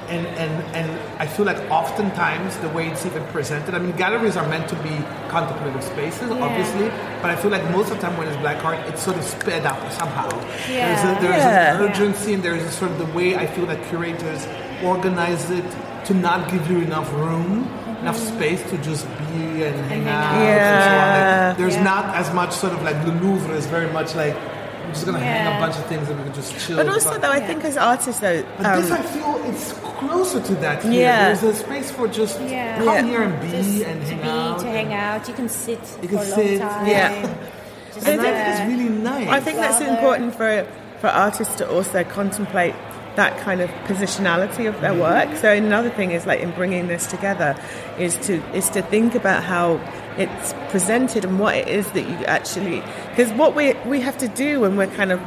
and, 0.10 0.26
and, 0.26 0.76
and 0.76 1.00
I 1.20 1.28
feel 1.28 1.46
like 1.46 1.60
oftentimes 1.70 2.58
the 2.58 2.70
way 2.70 2.88
it's 2.88 3.06
even 3.06 3.24
presented. 3.28 3.76
I 3.76 3.80
mean, 3.80 3.96
galleries 3.96 4.36
are 4.36 4.48
meant 4.48 4.68
to 4.70 4.76
be 4.78 4.90
contemplative 5.30 5.84
spaces, 5.84 6.32
obviously, 6.32 6.88
but 7.22 7.30
I 7.30 7.36
feel 7.36 7.52
like 7.52 7.64
most 7.70 7.92
of 7.92 7.98
the 7.98 8.02
time 8.08 8.18
when 8.18 8.28
it's 8.28 8.38
black 8.38 8.66
art, 8.66 8.80
it's 8.88 9.04
sort 9.04 9.18
of 9.18 9.24
sped 9.24 9.64
up 9.68 9.80
somehow. 9.92 10.28
Yeah. 10.72 11.04
There's, 11.04 11.18
a, 11.18 11.22
there's 11.22 11.44
Yeah. 11.44 11.76
an 11.76 11.82
urgency, 11.92 12.34
and 12.34 12.42
there's 12.42 12.64
a 12.64 12.72
sort 12.72 12.90
of 12.92 12.98
the 12.98 13.06
way 13.18 13.36
I 13.36 13.46
feel 13.46 13.68
that 13.68 13.84
curators 13.90 14.48
organize 14.84 15.52
it 15.52 15.66
to 16.06 16.16
not 16.16 16.50
give 16.52 16.68
you 16.70 16.80
enough 16.80 17.12
room, 17.14 17.68
enough 18.06 18.18
space 18.36 18.62
to 18.70 18.78
just 18.90 19.06
be 19.18 19.64
and 19.64 19.76
hang 19.92 20.08
out. 20.08 20.34
And 20.36 20.38
so. 20.38 20.44
Yeah. 20.46 21.48
Like, 21.50 21.58
there's 21.58 21.76
Yeah. 21.76 21.84
not 21.94 22.16
as 22.16 22.32
much 22.34 22.52
sort 22.52 22.74
of 22.74 22.84
like 22.84 22.98
the 23.04 23.12
Louvre 23.12 23.54
is 23.56 23.66
very 23.66 23.90
much 23.92 24.14
like 24.16 24.36
we're 24.36 24.94
just 24.94 25.06
gonna 25.08 25.20
hang 25.20 25.48
a 25.58 25.60
bunch 25.60 25.76
of 25.76 25.86
things 25.88 26.08
and 26.10 26.16
we 26.20 26.24
can 26.26 26.34
just 26.34 26.52
chill. 26.60 26.78
But 26.78 26.88
also, 26.90 27.18
though, 27.18 27.32
I 27.32 27.40
think 27.40 27.66
as 27.66 27.78
artists, 27.78 28.22
though, 28.22 28.44
But 28.58 28.76
this 28.82 28.92
um, 28.92 28.98
I 28.98 29.02
feel 29.02 29.42
it's 29.50 29.74
closer 30.00 30.40
to 30.50 30.56
that 30.66 30.84
here. 30.84 31.02
Yeah. 31.02 31.34
There's 31.34 31.44
a 31.44 31.56
space 31.66 31.90
for 31.92 32.08
just 32.08 32.40
Yeah. 32.42 32.78
come 32.78 32.88
Yeah. 32.88 33.02
here 33.12 33.22
and 33.24 33.42
be 33.42 33.50
Just 33.50 33.82
and 33.90 34.02
to 34.06 34.08
hang 34.14 34.22
be, 34.22 34.30
out. 34.30 34.60
to 34.60 34.68
hang 34.68 34.94
out. 34.94 35.28
You 35.28 35.34
can 35.34 35.50
sit 35.50 35.80
You 36.04 36.08
for 36.10 36.16
can 36.16 36.18
a 36.18 36.30
long 36.30 36.40
sit, 36.40 36.62
time. 36.62 36.86
yeah. 36.88 37.10
Just, 37.96 38.08
And 38.08 38.20
that 38.20 38.36
is 38.52 38.60
really 38.72 38.90
nice. 38.90 39.30
I 39.30 39.40
think 39.40 39.58
that's 39.58 39.80
important 39.82 40.36
for 40.36 40.66
for 41.02 41.08
artists 41.08 41.56
to 41.56 41.66
also 41.76 42.04
contemplate 42.04 42.76
that 43.16 43.40
kind 43.40 43.62
of 43.62 43.70
positionality 43.86 44.68
of 44.68 44.80
their 44.82 44.92
mm-hmm. 44.92 45.30
work. 45.30 45.38
So 45.38 45.52
another 45.52 45.90
thing 45.90 46.12
is 46.12 46.26
like 46.26 46.42
in 46.42 46.52
bringing 46.52 46.88
this 46.88 47.08
together 47.08 47.56
is 47.98 48.18
to 48.28 48.44
is 48.56 48.70
to 48.70 48.82
think 48.82 49.16
about 49.16 49.44
how 49.44 49.80
it's 50.18 50.54
presented 50.70 51.26
and 51.26 51.40
what 51.40 51.56
it 51.56 51.68
is 51.68 51.90
that 51.92 52.08
you 52.08 52.16
actually 52.26 52.82
because 53.10 53.32
what 53.34 53.56
we 53.56 53.74
we 53.86 54.02
have 54.02 54.18
to 54.18 54.28
do 54.28 54.62
when 54.62 54.78
we're 54.78 54.88
kind 54.88 55.12
of 55.12 55.22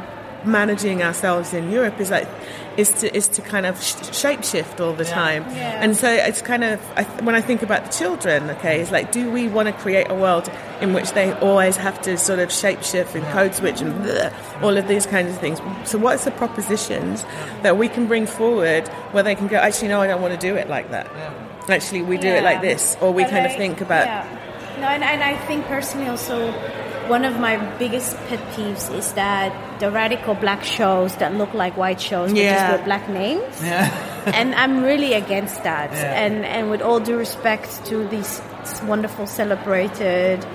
managing 0.45 1.03
ourselves 1.03 1.53
in 1.53 1.69
Europe 1.69 1.99
is 1.99 2.09
like 2.09 2.27
is 2.79 2.93
to 3.01 3.15
is 3.15 3.27
to 3.27 3.41
kind 3.41 3.65
of 3.65 3.81
sh- 3.81 3.93
shapeshift 4.23 4.79
all 4.79 4.93
the 4.93 5.05
time. 5.05 5.43
Yeah. 5.43 5.83
And 5.83 5.95
so 5.95 6.09
it's 6.09 6.41
kind 6.41 6.63
of 6.63 6.79
I, 6.95 7.03
when 7.23 7.35
I 7.35 7.41
think 7.41 7.61
about 7.61 7.85
the 7.85 7.91
children, 7.91 8.49
okay, 8.51 8.79
it's 8.81 8.91
like 8.91 9.11
do 9.11 9.29
we 9.29 9.47
want 9.47 9.67
to 9.67 9.73
create 9.73 10.09
a 10.09 10.15
world 10.15 10.49
in 10.81 10.93
which 10.93 11.11
they 11.11 11.33
always 11.33 11.75
have 11.75 12.01
to 12.03 12.17
sort 12.17 12.39
of 12.39 12.49
shapeshift 12.49 13.15
and 13.15 13.23
code 13.27 13.53
switch 13.53 13.81
and 13.81 13.93
bleh, 14.03 14.33
all 14.63 14.77
of 14.77 14.87
these 14.87 15.05
kinds 15.05 15.31
of 15.31 15.39
things? 15.39 15.59
So 15.89 15.97
what's 15.97 16.23
the 16.25 16.31
propositions 16.31 17.23
that 17.63 17.77
we 17.77 17.89
can 17.89 18.07
bring 18.07 18.25
forward 18.25 18.87
where 19.11 19.23
they 19.23 19.35
can 19.35 19.47
go? 19.47 19.57
Actually, 19.57 19.89
no, 19.89 20.01
I 20.01 20.07
don't 20.07 20.21
want 20.21 20.33
to 20.33 20.39
do 20.39 20.55
it 20.55 20.69
like 20.69 20.89
that. 20.91 21.07
Actually, 21.67 22.01
we 22.01 22.17
do 22.17 22.29
it 22.29 22.43
like 22.43 22.61
this, 22.61 22.97
or 22.99 23.13
we 23.13 23.23
But 23.23 23.31
kind 23.31 23.45
of 23.45 23.51
think 23.55 23.81
about. 23.81 24.07
Yeah. 24.07 24.25
No, 24.79 24.87
and, 24.87 25.03
and 25.03 25.21
I 25.21 25.35
think 25.45 25.65
personally 25.65 26.07
also 26.07 26.51
one 27.09 27.25
of 27.25 27.39
my 27.39 27.57
biggest 27.77 28.15
pet 28.27 28.39
peeves 28.53 28.93
is 28.95 29.13
that 29.13 29.51
the 29.79 29.89
radical 29.91 30.35
black 30.35 30.63
shows 30.63 31.15
that 31.17 31.33
look 31.33 31.53
like 31.53 31.75
white 31.75 31.99
shows, 31.99 32.31
but 32.31 32.37
Yeah. 32.39 32.53
just 32.53 32.71
with 32.77 32.85
black 32.85 33.09
names. 33.09 33.61
Yeah. 33.63 33.89
and 34.39 34.53
I'm 34.55 34.83
really 34.83 35.13
against 35.13 35.63
that. 35.63 35.91
Yeah. 35.91 36.23
And 36.23 36.45
and 36.45 36.69
with 36.69 36.81
all 36.81 36.99
due 36.99 37.17
respect 37.17 37.85
to 37.87 38.07
these 38.07 38.41
wonderful 38.83 39.25
celebrated 39.25 40.45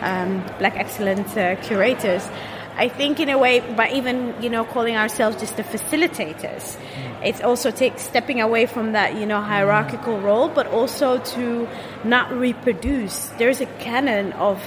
um, 0.00 0.44
black 0.58 0.76
excellent 0.76 1.28
uh, 1.36 1.56
curators. 1.62 2.28
I 2.74 2.88
think 2.88 3.20
in 3.20 3.28
a 3.28 3.36
way, 3.36 3.60
by 3.60 3.90
even 3.90 4.34
you 4.42 4.48
know 4.50 4.64
calling 4.64 4.96
ourselves 4.96 5.36
just 5.38 5.56
the 5.56 5.62
facilitators, 5.62 6.76
it's 7.22 7.40
also 7.40 7.70
take 7.70 7.98
stepping 7.98 8.40
away 8.40 8.66
from 8.66 8.92
that 8.92 9.14
you 9.16 9.26
know 9.26 9.40
hierarchical 9.40 10.18
role, 10.18 10.48
but 10.48 10.66
also 10.66 11.18
to 11.36 11.68
not 12.04 12.32
reproduce. 12.32 13.26
There's 13.38 13.60
a 13.60 13.66
canon 13.78 14.32
of 14.32 14.58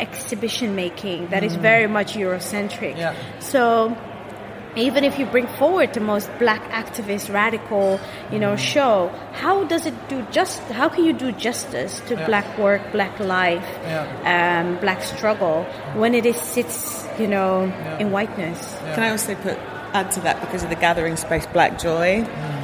exhibition 0.00 0.74
making 0.74 1.28
that 1.28 1.44
is 1.44 1.56
mm. 1.56 1.60
very 1.60 1.86
much 1.86 2.14
Eurocentric. 2.14 2.96
Yeah. 2.96 3.14
So 3.40 3.96
even 4.76 5.04
if 5.04 5.18
you 5.18 5.26
bring 5.26 5.46
forward 5.46 5.94
the 5.94 6.00
most 6.00 6.28
black 6.38 6.62
activist 6.70 7.32
radical 7.32 8.00
you 8.32 8.38
know 8.40 8.54
mm. 8.54 8.58
show 8.58 9.08
how 9.32 9.62
does 9.64 9.86
it 9.86 9.94
do 10.08 10.26
just 10.32 10.60
how 10.72 10.88
can 10.88 11.04
you 11.04 11.12
do 11.12 11.30
justice 11.32 12.00
to 12.08 12.16
black 12.26 12.58
work 12.58 12.82
black 12.90 13.16
life 13.20 13.68
um, 14.24 14.76
black 14.80 15.00
struggle 15.02 15.62
when 15.94 16.12
it 16.12 16.26
is 16.26 16.36
sits 16.36 17.06
you 17.18 17.28
know 17.28 17.62
in 18.00 18.10
whiteness? 18.10 18.76
Can 18.94 19.02
I 19.02 19.10
also 19.10 19.34
put 19.36 19.58
add 19.92 20.10
to 20.10 20.20
that 20.20 20.40
because 20.40 20.64
of 20.64 20.70
the 20.70 20.76
gathering 20.76 21.16
space, 21.16 21.46
Black 21.46 21.78
Joy, 21.78 22.26
yes 22.26 22.63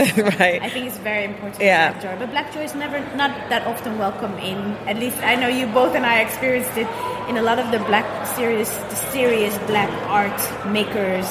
right? 0.40 0.60
I 0.62 0.68
think 0.70 0.86
it's 0.86 0.98
very 0.98 1.24
important 1.24 1.62
Yeah. 1.62 1.92
black 1.92 2.02
joy 2.02 2.16
but 2.18 2.30
black 2.30 2.52
joy 2.54 2.62
is 2.64 2.74
never 2.74 2.98
not 3.16 3.30
that 3.50 3.66
often 3.66 3.98
welcome 3.98 4.32
in 4.38 4.56
at 4.88 4.96
least 4.96 5.16
I 5.18 5.34
know 5.36 5.48
you 5.48 5.66
both 5.66 5.94
and 5.94 6.06
I 6.06 6.20
experienced 6.20 6.76
it 6.76 6.88
in 7.28 7.36
a 7.36 7.42
lot 7.42 7.58
of 7.58 7.70
the 7.70 7.78
black 7.90 8.06
serious 8.36 8.70
the 8.92 8.96
serious 9.12 9.56
black 9.66 9.90
art 10.08 10.40
makers 10.66 11.28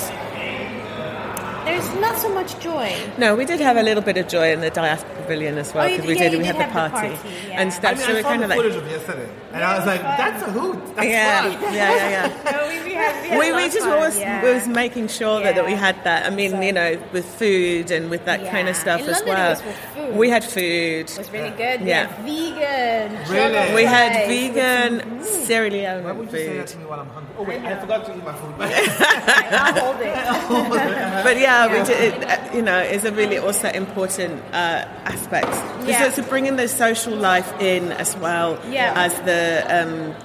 there's 1.80 2.02
not 2.02 2.18
so 2.18 2.30
much 2.34 2.60
joy 2.60 2.94
No, 3.18 3.36
we 3.36 3.46
did 3.46 3.60
have 3.60 3.78
a 3.78 3.84
little 3.84 4.04
bit 4.04 4.18
of 4.18 4.28
joy 4.28 4.52
in 4.52 4.62
the 4.62 4.70
diaspora 4.70 5.16
pavilion 5.16 5.58
as 5.58 5.74
well 5.74 5.86
Oh, 5.86 5.90
because 5.90 6.06
we 6.06 6.14
did- 6.14 6.20
yeah, 6.20 6.24
did. 6.30 6.32
you 6.34 6.38
We 6.40 6.44
did 6.46 6.56
had 6.56 6.60
the 6.70 6.74
have 6.74 6.92
the 6.92 6.98
party, 7.00 7.16
party, 7.16 7.30
yeah. 7.48 7.62
and 7.62 7.70
I 7.72 7.74
stuff. 7.74 7.92
mean, 7.98 8.02
so 8.06 8.10
I 8.10 8.14
we're 8.14 8.22
saw 8.22 8.30
kind 8.30 8.42
the 8.42 8.44
of 8.46 8.50
like, 8.50 8.60
footage 8.60 8.76
of 8.76 8.88
yesterday, 8.92 9.30
and 9.54 9.60
Yeah, 9.62 9.70
I 9.70 9.74
was 9.74 9.80
was 9.80 9.88
like, 9.88 10.02
fun. 10.02 10.18
"That's 10.18 10.44
a 10.44 10.52
hoot. 10.52 10.96
That's 10.96 11.08
yeah, 11.08 11.42
fun." 11.42 11.62
yeah, 11.62 11.74
yeah, 11.74 12.10
yeah. 12.10 12.52
No, 12.52 12.68
we, 12.68 12.84
we 12.84 12.94
had, 12.94 13.24
we 13.24 13.30
had 13.30 13.40
we, 13.40 13.50
a 13.50 13.56
we 13.56 13.64
just 13.64 13.80
fun, 13.80 13.90
always 13.94 14.20
yeah. 14.20 14.44
was 14.54 14.68
making 14.68 15.08
sure 15.08 15.42
that, 15.44 15.56
that 15.56 15.66
we 15.66 15.74
had 15.74 15.96
that. 16.04 16.26
I 16.26 16.30
mean, 16.36 16.52
So- 16.52 16.62
you 16.62 16.74
know, 16.74 17.00
with 17.14 17.26
food 17.26 17.92
and 17.92 18.10
with 18.10 18.26
that 18.26 18.46
kind 18.52 18.68
of 18.70 18.76
stuff 18.76 19.02
In 19.02 19.10
as 19.10 19.16
London 19.18 19.28
it 19.30 19.38
well. 19.40 19.50
was 19.52 19.64
with 19.64 19.76
food. 19.96 20.16
We 20.18 20.30
had 20.30 20.44
food. 20.44 21.10
It 21.10 21.18
was 21.18 21.32
really 21.32 21.52
good. 21.52 21.82
Yeah. 21.82 22.08
vegan. 22.24 23.08
Really? 23.30 23.74
We 23.76 23.84
had 23.84 24.28
vegan 24.28 25.24
some- 25.24 25.46
Sierra 25.46 25.70
Leone 25.70 26.04
Why 26.04 26.12
would 26.12 26.32
you 26.32 26.38
say 26.38 26.58
that 26.58 26.70
food. 26.70 26.74
to 26.74 26.78
me 26.80 26.86
while 26.86 27.00
I'm 27.00 27.10
hungry? 27.10 27.34
Oh 27.38 27.44
wait, 27.44 27.62
I, 27.64 27.80
forgot 27.80 28.06
to 28.06 28.16
eat 28.18 28.24
my 28.24 28.34
food. 28.34 28.54
I'll 28.60 29.80
hold 29.82 30.02
it. 30.02 31.24
but 31.24 31.38
yeah, 31.40 31.68
we 31.72 31.84
did, 31.86 32.14
it, 32.14 32.24
uh, 32.30 32.56
you 32.56 32.62
know, 32.62 32.80
is 32.80 33.06
a 33.06 33.12
really 33.12 33.38
also 33.38 33.70
important 33.70 34.42
uh, 34.54 34.86
aspect. 35.06 35.48
Yeah. 35.88 36.06
Is 36.06 36.16
to 36.16 36.24
bring 36.24 36.46
in 36.46 36.56
the 36.56 36.68
social 36.68 37.16
life 37.16 37.52
in 37.62 37.92
as 37.94 38.16
well 38.18 38.60
Yeah. 38.70 38.94
as 38.96 39.14
the, 39.22 39.64
um, 39.70 40.16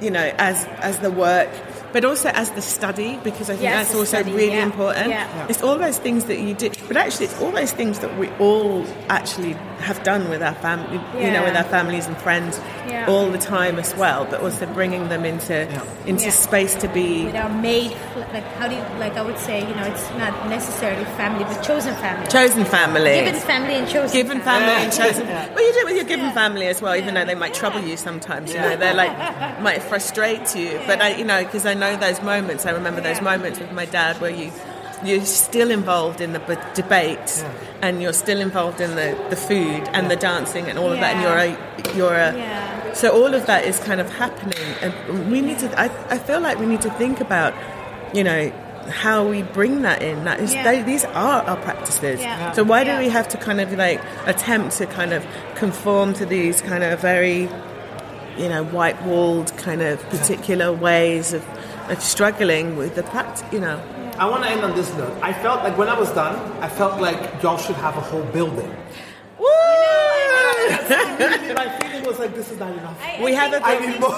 you 0.00 0.10
know, 0.10 0.32
as 0.38 0.64
as 0.80 0.98
the 0.98 1.10
work. 1.10 1.48
But 1.92 2.04
also 2.04 2.28
as 2.28 2.50
the 2.50 2.60
study, 2.60 3.18
because 3.24 3.48
I 3.48 3.54
think 3.54 3.62
Yes, 3.62 3.86
that's 3.86 3.94
also 3.94 4.18
study, 4.20 4.32
really 4.32 4.56
yeah. 4.58 4.64
important. 4.64 5.08
Yeah. 5.08 5.26
Yeah. 5.34 5.46
It's 5.48 5.62
all 5.62 5.78
those 5.78 5.96
things 5.96 6.24
that 6.26 6.38
you 6.38 6.52
do, 6.52 6.68
but 6.88 6.96
actually, 6.98 7.26
it's 7.26 7.40
all 7.40 7.52
those 7.52 7.72
things 7.72 8.00
that 8.00 8.18
we 8.18 8.28
all 8.38 8.84
actually 9.08 9.54
have 9.80 10.02
done 10.02 10.28
with 10.28 10.42
our 10.42 10.54
family, 10.56 11.00
you 11.18 11.30
know, 11.30 11.42
with 11.44 11.56
our 11.56 11.64
families 11.64 12.06
and 12.06 12.14
friends 12.18 12.60
Yeah. 12.86 13.06
all 13.08 13.30
the 13.30 13.38
time 13.38 13.78
as 13.78 13.94
well. 13.96 14.26
But 14.28 14.40
also 14.42 14.66
bringing 14.66 15.08
them 15.08 15.24
into 15.24 15.66
into 16.04 16.24
Yeah. 16.24 16.32
space 16.32 16.74
to 16.82 16.88
be 16.88 17.26
With 17.26 17.36
our 17.36 17.48
made, 17.48 17.96
like 18.32 18.44
how 18.58 18.68
do 18.68 18.74
you, 18.74 18.82
like 18.98 19.14
I 19.16 19.22
would 19.22 19.38
say, 19.38 19.60
you 19.60 19.74
know, 19.74 19.84
it's 19.84 20.08
not 20.12 20.48
necessarily 20.48 21.04
family, 21.16 21.44
but 21.44 21.60
chosen 21.62 21.94
family. 21.96 22.26
chosen 22.28 22.64
family. 22.64 23.14
Given 23.14 23.40
family 23.40 23.74
and 23.74 23.88
chosen 23.88 24.12
given 24.12 24.40
family 24.40 24.84
and 24.84 24.92
chosen. 24.92 25.26
Yeah. 25.26 25.54
Well, 25.54 25.64
you 25.66 25.72
do 25.72 25.78
it 25.80 25.86
with 25.86 25.96
your 25.96 26.04
given 26.04 26.32
family 26.32 26.66
as 26.66 26.82
well, 26.82 26.96
even 26.96 27.14
though 27.14 27.24
they 27.24 27.34
might 27.34 27.54
trouble 27.54 27.80
you 27.80 27.96
sometimes. 27.96 28.52
You 28.52 28.60
know, 28.60 28.76
they're 28.76 28.94
like 28.94 29.60
might 29.60 29.82
frustrate 29.82 30.54
you. 30.56 30.80
But 30.86 31.00
I, 31.00 31.16
you 31.16 31.24
know, 31.24 31.44
because 31.44 31.66
I 31.66 31.74
know 31.74 31.96
those 31.96 32.20
moments. 32.22 32.66
I 32.66 32.70
remember 32.72 33.00
those 33.00 33.20
moments 33.20 33.58
with 33.58 33.72
my 33.72 33.84
dad 33.86 34.20
where 34.20 34.30
you. 34.30 34.50
You're 35.04 35.26
still 35.26 35.70
involved 35.70 36.22
in 36.22 36.32
the 36.32 36.38
b- 36.38 36.56
debate, 36.74 37.44
and 37.82 38.00
you're 38.00 38.14
still 38.14 38.40
involved 38.40 38.80
in 38.80 38.96
the, 38.96 39.14
the 39.28 39.36
food 39.36 39.82
and 39.92 40.10
the 40.10 40.16
dancing 40.16 40.68
and 40.68 40.78
all 40.78 40.90
of 40.90 40.98
that. 41.00 41.16
And 41.16 41.22
you're 41.22 41.38
a 41.38 41.96
you're 41.96 42.14
a 42.14 42.34
Yeah. 42.34 42.92
so 42.94 43.10
all 43.12 43.34
of 43.34 43.44
that 43.44 43.66
is 43.66 43.78
kind 43.80 44.00
of 44.00 44.10
happening, 44.14 44.56
and 44.80 45.30
we 45.30 45.42
need 45.42 45.58
to. 45.58 45.78
I, 45.78 45.90
I 46.08 46.16
feel 46.16 46.40
like 46.40 46.58
we 46.58 46.64
need 46.64 46.80
to 46.80 46.90
think 46.92 47.20
about, 47.20 47.52
you 48.16 48.24
know, 48.24 48.50
how 48.90 49.26
we 49.28 49.42
bring 49.42 49.82
that 49.82 50.00
in. 50.02 50.24
That 50.24 50.40
is, 50.40 50.54
Yeah. 50.54 50.62
they, 50.64 50.82
these 50.82 51.04
are 51.04 51.42
our 51.42 51.56
practices. 51.56 52.20
Yeah. 52.20 52.52
So 52.52 52.62
why 52.64 52.84
do 52.84 52.96
we 52.98 53.08
have 53.08 53.28
to 53.28 53.36
kind 53.36 53.60
of 53.60 53.72
like 53.72 54.00
attempt 54.26 54.76
to 54.78 54.86
kind 54.86 55.12
of 55.12 55.26
conform 55.56 56.14
to 56.14 56.24
these 56.26 56.62
kind 56.62 56.82
of 56.84 57.00
very, 57.00 57.48
you 58.38 58.48
know, 58.48 58.62
white 58.64 59.00
walled 59.02 59.56
kind 59.56 59.82
of 59.82 60.00
particular 60.08 60.72
ways 60.72 61.32
of, 61.32 61.44
of 61.90 62.00
struggling 62.00 62.76
with 62.76 62.94
the 62.94 63.02
practice? 63.02 63.44
You 63.52 63.60
know, 63.60 63.82
I 64.18 64.26
want 64.30 64.44
to 64.44 64.50
end 64.50 64.62
on 64.62 64.74
this 64.76 64.92
note. 64.94 65.16
I 65.20 65.32
felt 65.32 65.62
like 65.64 65.76
when 65.76 65.88
I 65.88 65.98
was 65.98 66.10
done, 66.12 66.36
I 66.62 66.68
felt 66.68 67.00
like 67.00 67.42
y'all 67.42 67.58
should 67.58 67.76
have 67.76 67.96
a 67.96 68.00
whole 68.00 68.24
building. 68.36 68.72
My 71.56 71.68
feeling 71.80 72.04
was 72.04 72.18
like, 72.18 72.34
this 72.34 72.50
is 72.50 72.58
not 72.58 72.72
enough. 72.72 72.96
I- 73.02 73.16
I 73.20 73.24
We 73.24 73.32
have 73.34 73.50
think- 73.52 73.64
a 73.64 73.68
I 73.68 73.78
need 73.86 74.00
more. 74.00 74.14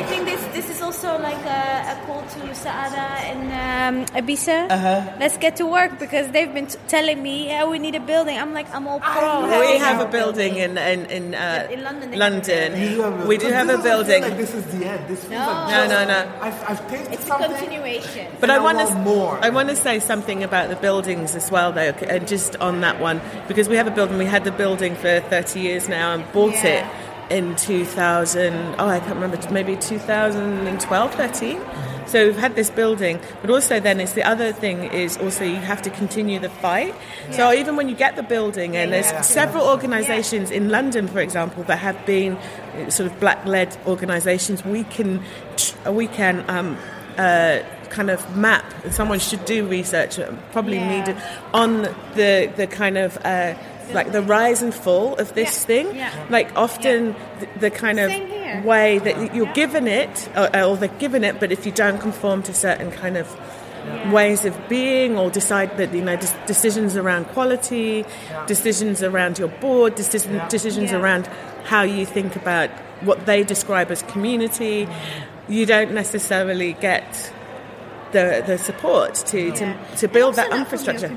I 0.00 0.02
think 0.10 0.24
this 0.26 0.42
this 0.56 0.68
is 0.70 0.80
also 0.82 1.18
like 1.18 1.42
a, 1.46 1.62
a 1.92 1.96
call 2.06 2.22
to 2.34 2.40
Saada 2.62 3.06
and 3.30 3.42
um, 3.64 3.96
Abisa. 4.20 4.70
Uh-huh. 4.70 5.16
Let's 5.18 5.36
get 5.38 5.56
to 5.56 5.66
work 5.66 5.98
because 5.98 6.26
they've 6.30 6.52
been 6.52 6.66
t- 6.66 6.78
telling 6.88 7.22
me, 7.22 7.48
yeah, 7.48 7.64
we 7.66 7.78
need 7.78 7.94
a 7.94 8.00
building. 8.00 8.36
I'm 8.38 8.52
like, 8.54 8.68
I'm 8.74 8.86
all 8.86 9.00
pro. 9.00 9.46
know. 9.46 9.60
we 9.60 9.78
having 9.78 9.80
have 9.80 10.00
a 10.00 10.10
building 10.10 10.56
in 10.56 10.76
in 10.78 11.00
in, 11.16 11.34
uh, 11.34 11.68
In 11.70 11.82
London, 11.82 12.10
they 12.10 12.18
have 12.18 12.32
a 12.32 12.34
London. 12.34 12.68
have 12.72 13.24
a- 13.24 13.26
We 13.26 13.36
do 13.38 13.48
have 13.48 13.68
a 13.68 13.78
building. 13.78 14.22
Like 14.22 14.36
this 14.36 14.54
is 14.54 14.64
the 14.74 14.84
end. 14.86 15.02
This 15.08 15.22
No. 15.30 15.38
like 15.38 15.70
No, 15.74 15.80
no, 15.94 16.00
no. 16.12 16.20
I've, 16.46 16.60
I've 16.70 16.82
tasted 16.90 17.12
It's 17.14 17.26
a 17.30 17.36
continuation. 17.48 18.26
But 18.40 18.50
I 18.50 18.56
I 18.56 18.58
want 18.58 18.78
want 18.78 18.90
to 18.90 18.96
more. 19.10 19.38
I 19.42 19.50
want 19.50 19.68
to 19.70 19.76
say 19.76 19.98
something 20.00 20.42
about 20.44 20.68
the 20.68 20.76
buildings 20.76 21.34
as 21.34 21.50
well, 21.50 21.72
though, 21.72 21.92
and 22.14 22.28
just 22.28 22.56
on 22.60 22.80
that 22.86 23.00
one 23.00 23.20
because 23.48 23.68
we 23.68 23.76
have 23.80 23.86
a 23.86 23.94
building. 23.98 24.18
We 24.18 24.26
had 24.36 24.44
the 24.44 24.52
building 24.64 24.94
for 25.02 25.20
30 25.54 25.60
years 25.60 25.88
now 25.88 26.12
and 26.14 26.24
bought 26.32 26.52
Yeah. 26.64 26.86
it 27.30 27.32
in 27.36 27.54
2000. 27.56 28.54
Oh, 28.78 28.88
I 28.88 28.98
can't 29.00 29.14
remember. 29.14 29.38
Maybe 29.50 29.76
2012, 29.76 31.14
13. 31.14 31.60
So 32.06 32.26
we've 32.26 32.36
had 32.36 32.54
this 32.54 32.70
building, 32.70 33.18
but 33.40 33.50
also 33.50 33.80
then 33.80 33.98
it's 33.98 34.12
the 34.12 34.22
other 34.24 34.52
thing 34.52 34.84
is 34.92 35.16
also 35.16 35.42
you 35.44 35.56
have 35.56 35.80
to 35.82 35.90
continue 35.90 36.38
the 36.38 36.50
fight. 36.50 36.94
So 37.30 37.52
even 37.52 37.76
when 37.76 37.88
you 37.88 37.94
get 37.94 38.14
the 38.16 38.22
building, 38.22 38.76
and 38.76 38.92
there's 38.92 39.10
Yeah. 39.10 39.22
several 39.22 39.64
organisations 39.66 40.50
in 40.50 40.68
London, 40.68 41.08
for 41.08 41.20
example, 41.20 41.62
that 41.64 41.78
have 41.78 41.96
been 42.04 42.36
uh, 42.36 42.90
sort 42.90 43.10
of 43.10 43.18
black-led 43.20 43.76
organisations, 43.86 44.64
we 44.64 44.84
can 44.84 45.20
we 45.90 46.06
can 46.08 46.44
um, 46.48 46.76
uh, 47.16 47.58
kind 47.88 48.10
of 48.10 48.20
map. 48.36 48.64
Someone 48.90 49.18
should 49.20 49.44
do 49.46 49.64
research, 49.66 50.18
uh, 50.18 50.24
probably 50.52 50.76
Yeah. 50.78 50.90
need 51.04 51.16
on 51.54 51.82
the 52.16 52.50
the 52.56 52.66
kind 52.66 52.98
of. 52.98 53.16
Uh, 53.24 53.54
like 53.92 54.12
the 54.12 54.22
rise 54.22 54.62
and 54.62 54.72
fall 54.74 55.14
of 55.16 55.34
this 55.34 55.60
Yeah. 55.60 55.66
thing, 55.66 55.96
Yeah. 55.96 56.10
like 56.30 56.48
often 56.56 57.14
the, 57.40 57.48
the 57.60 57.70
kind 57.70 57.98
of 58.00 58.10
way 58.64 58.98
that 58.98 59.34
you're 59.34 59.52
given 59.52 59.86
it, 59.88 60.28
or, 60.36 60.48
or 60.56 60.76
they're 60.76 60.88
given 61.00 61.24
it, 61.24 61.40
but 61.40 61.50
if 61.52 61.66
you 61.66 61.72
don't 61.72 61.98
conform 61.98 62.42
to 62.44 62.54
certain 62.54 62.90
kind 62.92 63.16
of 63.16 63.26
ways 64.12 64.44
of 64.46 64.56
being, 64.68 65.18
or 65.18 65.28
decide 65.30 65.76
that 65.76 65.92
you 65.92 66.00
know 66.02 66.16
decisions 66.46 66.96
around 66.96 67.24
quality, 67.26 68.04
decisions 68.46 69.02
around 69.02 69.38
your 69.38 69.48
board, 69.48 69.94
decision, 69.94 70.40
decisions 70.48 70.90
Yeah. 70.90 71.00
around 71.00 71.26
how 71.64 71.82
you 71.82 72.06
think 72.06 72.34
about 72.36 72.70
what 73.02 73.26
they 73.26 73.42
describe 73.44 73.90
as 73.90 74.02
community, 74.02 74.88
you 75.48 75.66
don't 75.66 75.92
necessarily 75.92 76.72
get 76.80 77.04
the 78.12 78.42
the 78.46 78.56
support 78.56 79.14
to 79.26 79.38
Yeah. 79.48 79.54
to, 79.54 79.96
to 79.96 80.08
build 80.08 80.36
that 80.36 80.50
infrastructure, 80.52 81.08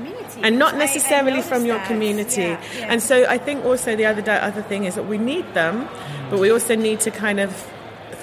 and 0.42 0.58
not 0.58 0.72
because 0.74 0.74
I- 0.74 0.74
I 0.74 0.78
necessarily 0.78 1.42
from 1.42 1.64
your 1.66 1.78
that. 1.78 1.86
community. 1.86 2.42
Yeah, 2.42 2.60
yeah. 2.78 2.86
And 2.90 3.02
so 3.02 3.24
I 3.28 3.38
think 3.38 3.64
also 3.64 3.96
the 3.96 4.06
other 4.06 4.22
other 4.30 4.62
thing 4.62 4.84
is 4.84 4.94
that 4.94 5.06
we 5.06 5.18
need 5.18 5.46
them, 5.54 5.88
but 6.30 6.38
we 6.38 6.50
also 6.50 6.74
need 6.74 7.00
to 7.00 7.10
kind 7.10 7.40
of 7.40 7.50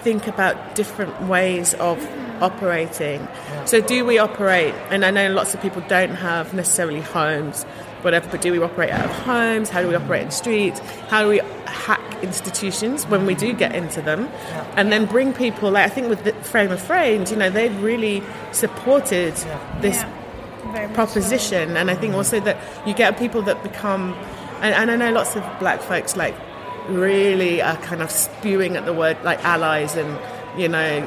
think 0.04 0.28
about 0.28 0.76
different 0.76 1.24
ways 1.24 1.74
of 1.76 1.98
operating. 2.42 3.28
So 3.66 3.82
do 3.82 4.06
we 4.06 4.20
operate? 4.20 4.74
And 4.92 5.04
I 5.06 5.12
know 5.12 5.32
lots 5.32 5.54
of 5.54 5.62
people 5.62 5.82
don't 5.88 6.16
have 6.16 6.54
necessarily 6.54 7.02
homes, 7.02 7.64
whatever. 8.04 8.28
But 8.30 8.42
do 8.42 8.52
we 8.52 8.60
operate 8.60 8.92
out 8.92 9.06
of 9.06 9.12
homes? 9.12 9.70
How 9.70 9.82
do 9.82 9.88
we 9.88 9.96
operate 9.96 10.24
in 10.24 10.32
streets? 10.32 10.80
How 11.10 11.24
do 11.24 11.30
we 11.30 11.40
hack 11.66 12.02
institutions 12.22 13.06
when 13.08 13.26
we 13.26 13.34
do 13.36 13.54
get 13.54 13.74
into 13.74 14.02
them? 14.02 14.30
And 14.76 14.92
then 14.92 15.06
bring 15.06 15.34
people. 15.34 15.72
Like 15.72 15.86
I 15.86 15.90
think 15.90 16.08
with 16.10 16.24
the 16.24 16.34
Framer 16.44 16.78
Framed, 16.78 17.32
you 17.32 17.38
know, 17.38 17.50
they've 17.50 17.82
really 17.82 18.22
supported 18.52 19.34
this 19.82 19.98
Yeah. 20.02 20.10
Very 20.72 20.88
much 20.88 20.96
proposition 20.96 21.78
and 21.78 21.90
i 21.92 21.96
think 21.96 22.14
also 22.14 22.40
that 22.40 22.58
you 22.88 22.94
get 22.94 23.18
people 23.18 23.42
that 23.44 23.62
become 23.64 24.14
and, 24.62 24.74
and 24.76 24.92
i 24.92 24.96
know 24.96 25.12
lots 25.12 25.36
of 25.36 25.44
black 25.60 25.82
folks 25.82 26.16
like 26.16 26.36
really 26.88 27.62
are 27.62 27.78
kind 27.78 28.02
of 28.02 28.12
spewing 28.12 28.76
at 28.76 28.86
the 28.86 28.94
word 28.94 29.18
like 29.24 29.44
allies 29.44 29.96
and 29.96 30.20
you 30.60 30.68
know 30.68 31.02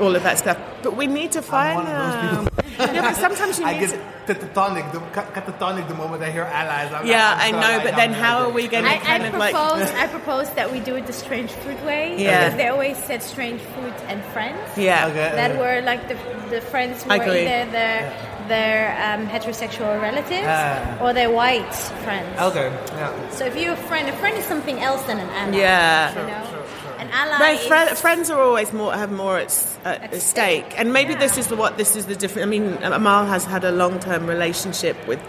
all 0.00 0.14
of 0.14 0.22
that 0.22 0.38
stuff 0.38 0.58
but 0.82 0.96
we 0.96 1.06
need 1.06 1.32
to 1.32 1.42
find 1.42 1.76
one 1.76 1.86
of 1.86 1.92
those 1.92 2.46
them 2.54 2.58
yeah, 2.78 3.02
but 3.02 3.16
sometimes 3.16 3.58
you 3.58 3.66
I 3.66 3.72
need 3.72 3.90
get 3.90 3.90
to 4.26 4.34
catatonic, 4.34 4.92
the, 4.92 4.98
catatonic 4.98 5.88
the 5.88 5.94
moment 5.94 6.22
I 6.22 6.30
hear 6.30 6.44
allies. 6.44 6.92
I'm 6.92 7.06
yeah 7.06 7.30
like, 7.30 7.38
i 7.40 7.46
I'm 7.48 7.54
know 7.54 7.60
sorry, 7.62 7.84
but 7.84 7.94
I 7.94 7.96
then 7.96 8.10
don't 8.12 8.20
how 8.20 8.38
are 8.44 8.50
we 8.50 8.68
going 8.68 8.84
to 8.84 8.90
I, 8.90 8.94
I 8.94 8.98
kind 8.98 9.26
of 9.26 9.34
like 9.34 9.54
propose 9.54 9.90
I 9.90 10.06
propose 10.06 10.50
that 10.50 10.70
we 10.70 10.80
do 10.80 10.94
it 10.96 11.06
the 11.06 11.12
strange 11.12 11.50
food 11.50 11.82
way. 11.84 12.22
Yeah. 12.22 12.44
Because 12.44 12.56
they 12.56 12.68
always 12.68 12.96
said 12.98 13.22
strange 13.22 13.60
food 13.60 13.94
and 14.06 14.22
friends. 14.26 14.78
yeah 14.78 15.08
Okay. 15.08 15.34
That 15.34 15.58
were 15.58 15.80
like 15.84 16.08
the, 16.08 16.14
the 16.50 16.60
friends 16.60 17.02
who 17.02 17.10
I 17.10 17.18
were 17.18 17.24
agree. 17.24 17.40
either 17.46 17.70
their 17.72 18.27
their 18.48 18.90
um, 19.06 19.26
heterosexual 19.28 20.00
relatives 20.00 20.46
Ah. 20.48 20.98
or 21.02 21.12
their 21.12 21.30
white 21.30 21.72
friends. 22.04 22.40
Okay, 22.40 22.68
yeah. 22.96 23.30
So 23.30 23.44
if 23.44 23.56
you're 23.56 23.74
a 23.74 23.76
friend, 23.88 24.08
a 24.08 24.12
friend 24.16 24.36
is 24.36 24.44
something 24.46 24.80
else 24.80 25.02
than 25.02 25.18
an 25.18 25.28
ally. 25.30 25.58
Yeah. 25.58 26.10
You 26.10 26.26
know? 26.26 26.64
An 26.98 27.08
ally 27.12 27.38
My 27.38 27.50
is 27.92 28.00
friends 28.00 28.28
are 28.30 28.40
always 28.40 28.72
more 28.72 28.92
have 28.92 29.12
more 29.12 29.38
at, 29.38 29.52
at, 29.84 30.02
At 30.02 30.14
at 30.14 30.20
stake, 30.22 30.64
stake. 30.64 30.80
and 30.80 30.92
maybe 30.92 31.12
Yeah. 31.12 31.20
this 31.20 31.38
is 31.38 31.46
the, 31.46 31.56
what 31.56 31.76
this 31.76 31.94
is 31.94 32.06
the 32.06 32.16
difference. 32.16 32.44
I 32.46 32.50
mean, 32.50 32.76
Amal 32.82 33.24
has 33.26 33.44
had 33.44 33.62
a 33.64 33.70
long 33.70 34.00
term 34.00 34.26
relationship 34.26 34.96
with 35.06 35.20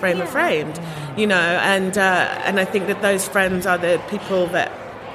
Framer 0.00 0.24
Yeah. 0.24 0.30
Framed, 0.36 0.80
you 1.16 1.26
know, 1.26 1.36
and 1.74 1.96
uh, 1.96 2.42
and 2.46 2.58
I 2.58 2.64
think 2.64 2.86
that 2.88 3.00
those 3.02 3.28
friends 3.28 3.66
are 3.66 3.78
the 3.78 4.00
people 4.10 4.46
that 4.48 4.70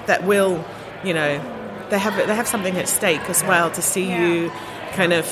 that 0.08 0.24
will, 0.24 0.64
you 1.04 1.14
know, 1.14 1.40
they 1.90 2.00
have 2.00 2.16
they 2.16 2.36
have 2.36 2.48
something 2.48 2.78
at 2.78 2.88
stake 2.88 3.30
as 3.30 3.44
well 3.44 3.70
to 3.72 3.82
see 3.82 4.08
Yeah. 4.08 4.20
you 4.22 4.52
kind 4.96 5.12
of 5.14 5.26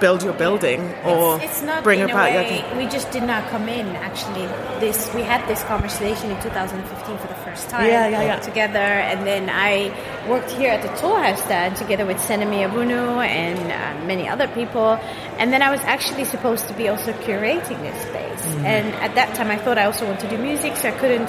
build 0.00 0.22
your 0.22 0.32
building 0.34 0.80
or 1.04 1.36
it's, 1.36 1.44
it's 1.44 1.62
not 1.62 1.82
bring 1.82 2.00
in 2.00 2.10
about 2.10 2.30
way, 2.32 2.64
your. 2.68 2.76
we 2.78 2.86
just 2.86 3.10
did 3.10 3.22
not 3.22 3.48
come 3.50 3.68
in 3.68 3.86
actually 3.96 4.46
this 4.80 5.12
we 5.14 5.22
had 5.22 5.46
this 5.48 5.62
conversation 5.64 6.30
in 6.30 6.40
2015 6.42 7.18
for 7.18 7.26
the 7.28 7.34
first 7.46 7.68
time 7.70 7.86
Yeah, 7.86 8.08
yeah, 8.08 8.22
yeah. 8.22 8.38
together 8.40 8.78
and 9.10 9.26
then 9.26 9.48
i 9.50 9.92
worked 10.28 10.50
here 10.52 10.70
at 10.70 10.82
the 10.82 10.88
Tolhuistuin 11.00 11.76
together 11.76 12.06
with 12.06 12.18
senemi 12.18 12.60
abunu 12.68 13.02
and 13.24 13.58
uh, 13.72 14.06
many 14.06 14.28
other 14.28 14.48
people 14.48 14.98
and 15.38 15.52
then 15.52 15.62
i 15.62 15.70
was 15.70 15.80
actually 15.94 16.24
supposed 16.24 16.66
to 16.68 16.74
be 16.74 16.88
also 16.88 17.12
curating 17.26 17.80
this 17.82 17.98
space 18.02 18.26
Mm-hmm. 18.38 18.64
and 18.66 18.94
at 19.06 19.14
that 19.16 19.34
time 19.34 19.50
i 19.50 19.56
thought 19.56 19.78
i 19.78 19.84
also 19.84 20.06
wanted 20.06 20.20
to 20.20 20.30
do 20.36 20.38
music 20.38 20.76
so 20.76 20.88
i 20.88 20.92
couldn't 20.92 21.26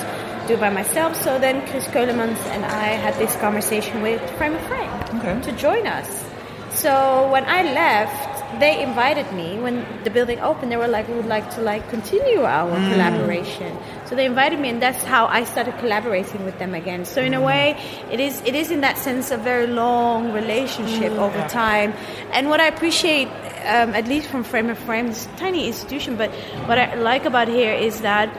do 0.48 0.54
it 0.54 0.60
by 0.60 0.70
myself 0.70 1.16
so 1.16 1.40
then 1.40 1.66
chris 1.68 1.86
Keulemans 1.88 2.38
and 2.54 2.64
i 2.66 2.88
had 3.06 3.16
this 3.16 3.36
conversation 3.38 4.04
with 4.04 4.22
Framer 4.38 4.60
Framed 4.70 5.04
Okay. 5.20 5.36
to 5.42 5.52
join 5.58 5.88
us 5.88 6.08
so 6.72 7.28
when 7.32 7.46
I 7.46 7.64
left, 7.64 8.29
they 8.58 8.82
invited 8.82 9.32
me 9.32 9.60
when 9.60 9.86
the 10.04 10.10
building 10.10 10.40
opened. 10.40 10.72
They 10.72 10.78
were 10.78 10.88
like, 10.88 11.08
"We 11.08 11.14
would 11.16 11.28
like 11.28 11.50
to 11.56 11.62
like 11.62 11.88
continue 11.90 12.44
our 12.44 12.80
Mm. 12.80 12.90
collaboration." 12.90 13.78
So 14.06 14.16
they 14.16 14.26
invited 14.26 14.60
me, 14.60 14.70
and 14.70 14.82
that's 14.82 15.04
how 15.04 15.28
I 15.28 15.44
started 15.44 15.78
collaborating 15.78 16.44
with 16.46 16.58
them 16.58 16.74
again. 16.74 17.06
So 17.06 17.22
Mm. 17.22 17.28
in 17.28 17.34
a 17.36 17.42
way, 17.42 17.76
it 18.12 18.20
is 18.20 18.42
it 18.46 18.56
is 18.56 18.72
in 18.72 18.82
that 18.82 18.98
sense 18.98 19.30
a 19.30 19.38
very 19.38 19.68
long 19.68 20.32
relationship 20.34 21.12
Mm. 21.14 21.20
over 21.26 21.42
time. 21.48 21.94
And 22.34 22.50
what 22.50 22.60
I 22.60 22.68
appreciate, 22.68 23.28
um, 23.68 23.94
at 23.94 24.08
least 24.08 24.28
from 24.30 24.44
Framer 24.44 24.76
Framed, 24.76 25.10
this 25.10 25.28
tiny 25.38 25.68
institution, 25.68 26.16
but 26.16 26.32
what 26.66 26.78
I 26.80 26.96
like 26.96 27.26
about 27.26 27.48
here 27.48 27.74
is 27.74 28.02
that 28.02 28.30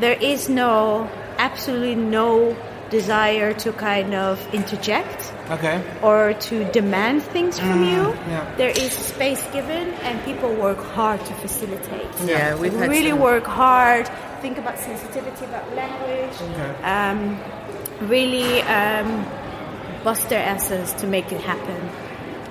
there 0.00 0.18
is 0.20 0.48
no 0.48 1.06
absolutely 1.38 1.94
no 1.94 2.56
desire 2.90 3.52
to 3.54 3.72
kind 3.72 4.14
of 4.14 4.38
interject 4.52 5.23
Okay. 5.50 5.82
or 6.02 6.32
to 6.48 6.64
demand 6.72 7.22
things 7.22 7.58
from 7.58 7.84
you. 7.84 8.14
yeah. 8.28 8.54
There 8.56 8.70
is 8.70 8.92
space 8.92 9.42
given, 9.52 9.88
and 10.02 10.22
people 10.24 10.52
work 10.54 10.78
hard 10.78 11.20
to 11.26 11.34
facilitate. 11.34 12.08
Yeah, 12.24 12.54
we've 12.56 12.72
had 12.72 12.88
really 12.90 13.10
some- 13.10 13.20
work 13.20 13.44
hard. 13.46 14.08
Think 14.40 14.58
about 14.58 14.78
sensitivity 14.78 15.44
about 15.44 15.64
language. 15.74 16.36
Um, 16.82 17.38
really 18.08 18.62
um, 18.62 19.24
bust 20.02 20.28
their 20.28 20.42
asses 20.42 20.92
to 20.94 21.06
make 21.06 21.30
it 21.32 21.40
happen. 21.40 21.80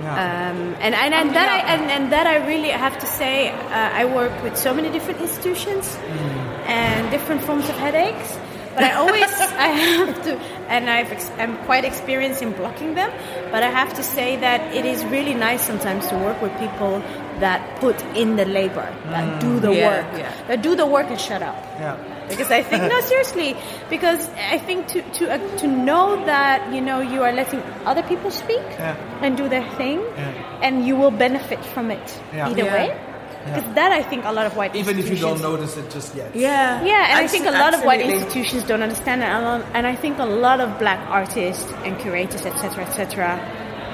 Um, 0.02 0.76
and 0.82 0.94
and, 0.96 1.14
and 1.14 1.36
that 1.36 1.48
I 1.50 1.60
and, 1.74 1.90
and 1.92 2.12
that 2.12 2.28
I 2.28 2.46
really 2.48 2.70
have 2.70 2.98
to 3.00 3.06
say 3.06 3.50
uh, 3.52 4.02
I 4.02 4.06
work 4.06 4.34
with 4.44 4.58
so 4.58 4.74
many 4.74 4.90
different 4.90 5.22
institutions 5.22 5.98
and 6.66 7.10
different 7.12 7.42
forms 7.44 7.70
of 7.70 7.76
headaches. 7.78 8.38
But 8.76 8.84
I 8.84 8.92
always 8.94 9.24
I 9.66 9.68
have 9.68 10.24
to, 10.24 10.38
and 10.70 10.90
I've 10.90 11.12
ex- 11.12 11.32
I'm 11.38 11.58
quite 11.66 11.86
experienced 11.86 12.42
in 12.42 12.52
blocking 12.54 12.96
them. 12.96 13.12
But 13.52 13.64
I 13.64 13.70
have 13.70 13.94
to 13.96 14.04
say 14.04 14.36
that 14.38 14.74
it 14.76 14.86
is 14.86 15.04
really 15.06 15.34
nice 15.36 15.62
sometimes 15.62 16.08
to 16.08 16.16
work 16.18 16.42
with 16.42 16.52
people 16.60 17.02
that 17.40 17.80
put 17.80 18.00
in 18.16 18.36
the 18.36 18.46
labor, 18.46 18.88
that 19.10 19.40
do 19.42 19.60
the 19.60 19.72
Yeah, 19.74 19.88
work, 19.90 20.20
yeah. 20.20 20.32
that 20.48 20.62
do 20.62 20.76
the 20.76 20.86
work 20.86 21.08
and 21.10 21.20
shut 21.20 21.42
up 21.42 21.56
Yeah. 21.80 21.98
because 22.30 22.50
I 22.52 22.62
think 22.64 22.84
no 22.84 23.00
seriously 23.12 23.56
because 23.90 24.30
I 24.50 24.58
think 24.58 24.88
to 24.94 25.02
to 25.20 25.24
uh, 25.34 25.58
to 25.62 25.68
know 25.68 26.24
that 26.26 26.74
you 26.74 26.80
know 26.82 27.02
you 27.02 27.22
are 27.24 27.34
letting 27.34 27.62
other 27.86 28.04
people 28.04 28.32
speak 28.32 28.62
Yeah. 28.80 28.96
and 29.22 29.36
do 29.36 29.50
their 29.50 29.66
thing 29.78 30.00
and 30.62 30.86
you 30.88 30.96
will 30.96 31.12
benefit 31.12 31.64
from 31.74 31.92
it 31.92 32.08
either 32.34 32.66
way 32.66 32.96
because 33.46 33.76
that 33.76 33.92
I 33.92 34.02
think 34.04 34.26
a 34.26 34.32
lot 34.32 34.46
of 34.46 34.56
white 34.56 34.76
Even 34.76 34.98
if 35.00 35.10
you 35.10 35.18
don't 35.18 35.42
notice 35.42 35.78
it 35.78 35.90
just 35.92 36.16
yet. 36.16 36.36
Yeah. 36.36 36.84
yeah, 36.84 37.10
and 37.12 37.20
I 37.20 37.28
think 37.28 37.46
a 37.46 37.50
Abso- 37.50 37.60
lot 37.60 37.74
of 37.74 37.84
white 37.84 38.02
institutions 38.02 38.64
don't 38.64 38.82
understand 38.84 39.22
it, 39.22 39.28
and 39.28 39.64
and 39.74 39.88
I 39.88 39.96
think 39.96 40.20
a 40.20 40.26
lot 40.26 40.60
of 40.62 40.78
black 40.80 41.00
artists 41.10 41.72
and 41.86 41.98
curators, 42.00 42.46
etc., 42.46 42.86
etc., 42.86 43.40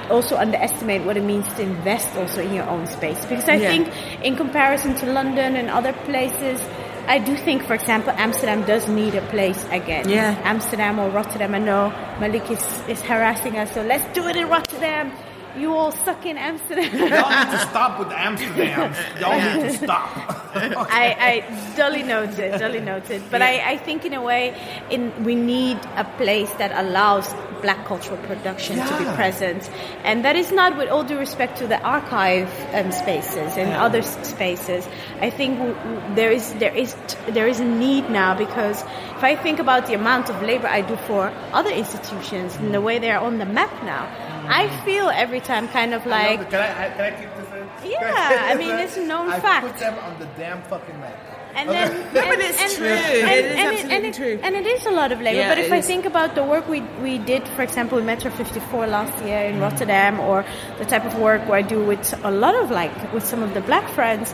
also 0.10 0.36
underestimate 0.38 1.04
what 1.06 1.18
it 1.18 1.24
means 1.24 1.46
to 1.54 1.62
invest 1.62 2.16
also 2.18 2.42
in 2.42 2.54
your 2.54 2.68
own 2.68 2.88
space. 2.88 3.20
Because 3.26 3.48
I 3.48 3.56
Yeah. 3.56 3.70
think, 3.72 3.86
in 4.24 4.36
comparison 4.36 4.96
to 5.02 5.06
London 5.06 5.56
and 5.56 5.70
other 5.70 5.94
places, 6.10 6.60
I 7.08 7.18
do 7.20 7.36
think, 7.36 7.64
for 7.66 7.74
example, 7.76 8.14
Amsterdam 8.18 8.64
does 8.66 8.88
need 8.88 9.14
a 9.16 9.22
place 9.30 9.62
again. 9.72 10.10
Yeah. 10.10 10.36
Amsterdam 10.44 11.00
or 11.00 11.10
Rotterdam. 11.10 11.54
I 11.56 11.60
know 11.60 11.92
Malik 12.20 12.50
is, 12.52 12.64
is 12.88 13.02
harassing 13.02 13.58
us, 13.58 13.72
so 13.74 13.82
let's 13.84 14.06
do 14.14 14.28
it 14.28 14.36
in 14.36 14.48
Rotterdam. 14.50 15.12
You 15.60 15.76
all 15.76 15.92
suck 15.92 16.26
in 16.26 16.38
Amsterdam. 16.38 16.92
Y'all 16.98 17.30
need 17.46 17.52
to 17.52 17.60
stop 17.70 18.00
with 18.00 18.10
Amsterdam. 18.12 18.94
Y'all 19.20 19.40
need 19.40 19.70
to 19.72 19.78
stop. 19.86 20.10
I, 20.56 21.44
I 21.50 21.76
duly 21.76 22.04
noted, 22.04 22.58
duly 22.60 22.80
noted. 22.80 23.22
But 23.30 23.42
I, 23.42 23.72
I 23.74 23.78
think 23.78 24.06
in 24.06 24.14
a 24.14 24.22
way, 24.22 24.56
in 24.90 25.24
we 25.24 25.36
need 25.36 25.78
a 25.96 26.06
place 26.18 26.52
that 26.54 26.72
allows 26.84 27.34
black 27.62 27.86
cultural 27.86 28.18
production 28.26 28.78
to 28.78 28.98
be 28.98 29.04
present, 29.16 29.70
and 30.06 30.24
that 30.24 30.38
is 30.38 30.50
not, 30.52 30.78
with 30.78 30.88
all 30.90 31.04
due 31.04 31.18
respect 31.18 31.58
to 31.58 31.68
the 31.68 31.80
archive 31.82 32.50
um, 32.74 32.92
spaces 32.94 33.58
and 33.58 33.70
Yeah. 33.70 33.84
other 33.84 34.02
spaces. 34.02 34.88
I 35.20 35.30
think 35.30 35.58
w- 35.58 35.76
w- 35.76 36.16
there 36.16 36.32
is 36.32 36.54
there 36.54 36.74
is 36.74 36.96
there 37.28 37.48
is 37.50 37.60
a 37.60 37.66
need 37.66 38.10
now 38.10 38.34
because 38.34 38.82
if 39.18 39.24
I 39.24 39.36
think 39.36 39.60
about 39.60 39.88
the 39.88 39.94
amount 39.94 40.30
of 40.30 40.42
labor 40.42 40.68
I 40.68 40.82
do 40.82 40.96
for 40.96 41.34
other 41.52 41.70
institutions 41.72 42.56
and 42.56 42.74
the 42.74 42.80
way 42.82 42.98
they 42.98 43.12
are 43.12 43.20
on 43.20 43.38
the 43.40 43.46
map 43.46 43.72
now, 43.84 44.08
I 44.50 44.68
feel 44.86 45.10
every 45.10 45.40
time 45.40 45.68
kind 45.70 45.94
of 45.94 46.06
like. 46.06 46.50
can 46.50 46.60
I, 46.62 46.90
can 46.90 47.02
I 47.02 47.12
keep 47.20 47.30
this 47.36 47.48
in? 47.84 47.92
Yeah, 47.92 48.48
I 48.52 48.56
mean, 48.56 48.76
it's 48.76 48.98
a 48.98 49.06
known 49.06 49.30
I 49.30 49.40
fact. 49.40 49.68
put 49.68 49.78
them 49.80 49.98
on 50.00 50.20
the 50.20 50.26
damn 50.38 50.62
fucking 50.64 51.00
map. 51.00 51.18
And 51.56 51.70
then, 51.70 51.92
No, 52.14 52.22
and, 52.22 52.30
but 52.30 52.40
it's 52.40 52.62
and, 52.62 52.72
true. 52.74 52.88
And, 52.88 53.32
It 53.32 53.46
is 53.46 53.52
and 53.52 53.68
absolutely 53.68 53.96
and 53.96 54.06
it, 54.06 54.14
true. 54.14 54.40
And 54.44 54.56
it 54.56 54.66
is 54.66 54.86
a 54.86 54.92
lot 54.92 55.12
of 55.12 55.20
labor. 55.22 55.40
Yeah, 55.40 55.50
but 55.50 55.58
if 55.58 55.72
I 55.72 55.78
is. 55.78 55.86
think 55.88 56.06
about 56.06 56.36
the 56.36 56.44
work 56.44 56.68
we 56.70 56.82
we 57.02 57.18
did, 57.18 57.48
for 57.50 57.62
example, 57.64 57.96
with 57.98 58.06
Metro 58.06 58.30
54 58.32 58.88
last 58.88 59.16
year 59.26 59.40
Mm. 59.40 59.54
in 59.54 59.60
Rotterdam, 59.62 60.20
or 60.20 60.46
the 60.78 60.86
type 60.86 61.06
of 61.06 61.18
work 61.20 61.42
where 61.50 61.58
I 61.60 61.62
do 61.64 61.84
with 61.84 62.04
a 62.24 62.32
lot 62.32 62.56
of 62.56 62.70
like 62.72 62.94
with 63.14 63.26
some 63.26 63.42
of 63.44 63.54
the 63.54 63.62
black 63.62 63.88
friends, 63.90 64.34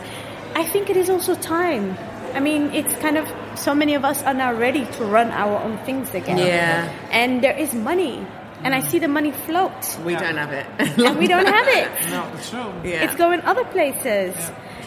I 0.54 0.64
think 0.64 0.90
it 0.90 0.96
is 0.96 1.08
also 1.10 1.34
time. 1.34 1.96
I 2.34 2.40
mean, 2.40 2.70
it's 2.74 2.94
kind 2.96 3.16
of 3.16 3.26
so 3.54 3.74
many 3.74 3.94
of 3.94 4.04
us 4.04 4.22
are 4.22 4.34
now 4.34 4.52
ready 4.52 4.84
to 4.98 5.04
run 5.04 5.30
our 5.30 5.56
own 5.62 5.78
things 5.86 6.12
again. 6.14 6.36
Yeah. 6.38 6.88
And 7.10 7.42
there 7.42 7.56
is 7.56 7.72
money, 7.72 8.26
and 8.64 8.74
I 8.74 8.80
see 8.80 8.98
the 8.98 9.08
money 9.08 9.32
float, 9.32 9.72
We 10.04 10.14
don't 10.16 10.36
have 10.36 10.52
it. 10.52 10.66
and 10.98 11.18
we 11.18 11.26
don't 11.26 11.46
have 11.46 11.68
it. 11.68 11.88
No, 12.10 12.26
it's 12.34 12.50
true. 12.50 12.72
yeah. 12.84 13.04
It's 13.04 13.14
going 13.16 13.40
other 13.42 13.64
places. 13.64 14.34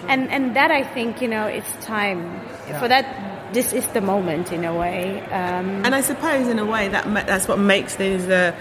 and 0.07 0.29
and 0.31 0.55
that 0.55 0.71
I 0.71 0.83
think, 0.95 1.21
you 1.21 1.27
know, 1.27 1.45
it's 1.47 1.71
time 1.85 2.19
for 2.79 2.87
that 2.87 3.05
this 3.53 3.73
is 3.73 3.85
the 3.93 4.01
moment 4.01 4.51
in 4.51 4.63
a 4.63 4.73
way. 4.73 5.21
Um, 5.31 5.83
And 5.85 5.93
I 5.95 6.01
suppose, 6.01 6.47
in 6.47 6.59
a 6.59 6.65
way, 6.65 6.87
that 6.89 7.03
that's 7.27 7.47
what 7.47 7.57
makes 7.59 7.95
these 7.95 8.27
uh, 8.29 8.51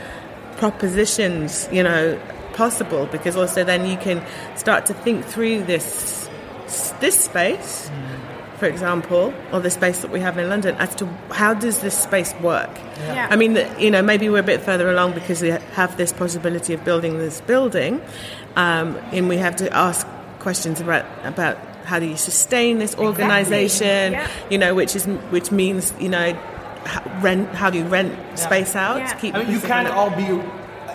propositions, 0.56 1.68
you 1.72 1.82
know, 1.82 2.18
possible. 2.54 3.06
Because 3.06 3.36
also, 3.36 3.64
then 3.64 3.86
you 3.86 3.96
can 3.96 4.22
start 4.56 4.86
to 4.86 4.94
think 4.94 5.24
through 5.24 5.64
this 5.64 6.28
this 7.00 7.18
space, 7.24 7.90
for 8.58 8.66
example, 8.66 9.32
or 9.52 9.60
the 9.60 9.70
space 9.70 10.00
that 10.02 10.10
we 10.10 10.20
have 10.20 10.36
in 10.38 10.48
London, 10.48 10.74
as 10.76 10.94
to 10.96 11.06
how 11.30 11.54
does 11.54 11.78
this 11.80 11.96
space 11.96 12.34
work. 12.42 12.70
Yeah. 12.98 13.28
I 13.30 13.36
mean, 13.36 13.56
you 13.78 13.90
know, 13.90 14.02
maybe 14.02 14.28
we're 14.28 14.40
a 14.40 14.42
bit 14.42 14.60
further 14.60 14.90
along 14.90 15.12
because 15.14 15.40
we 15.40 15.48
have 15.48 15.96
this 15.96 16.12
possibility 16.12 16.74
of 16.74 16.84
building 16.84 17.18
this 17.18 17.40
building, 17.42 18.00
um, 18.56 18.96
and 19.12 19.28
we 19.28 19.36
have 19.38 19.56
to 19.56 19.72
ask 19.74 20.06
questions 20.40 20.80
about 20.80 21.04
about 21.24 21.56
how 21.84 21.98
do 21.98 22.06
you 22.06 22.16
sustain 22.16 22.78
this 22.78 22.94
organisation, 22.96 24.12
Yeah. 24.12 24.26
you 24.50 24.58
know, 24.58 24.74
which 24.74 24.94
is 24.96 25.04
which 25.30 25.50
means 25.50 25.92
you 25.98 26.08
know, 26.08 26.26
h- 26.86 27.02
rent. 27.22 27.54
How 27.54 27.70
do 27.70 27.78
you 27.78 27.84
rent 27.84 28.14
space 28.38 28.74
out 28.76 28.98
Yeah. 28.98 29.06
to 29.06 29.16
keep? 29.16 29.34
I 29.34 29.42
mean, 29.42 29.52
you 29.52 29.60
can't 29.60 29.88
all 29.88 30.10
be 30.10 30.28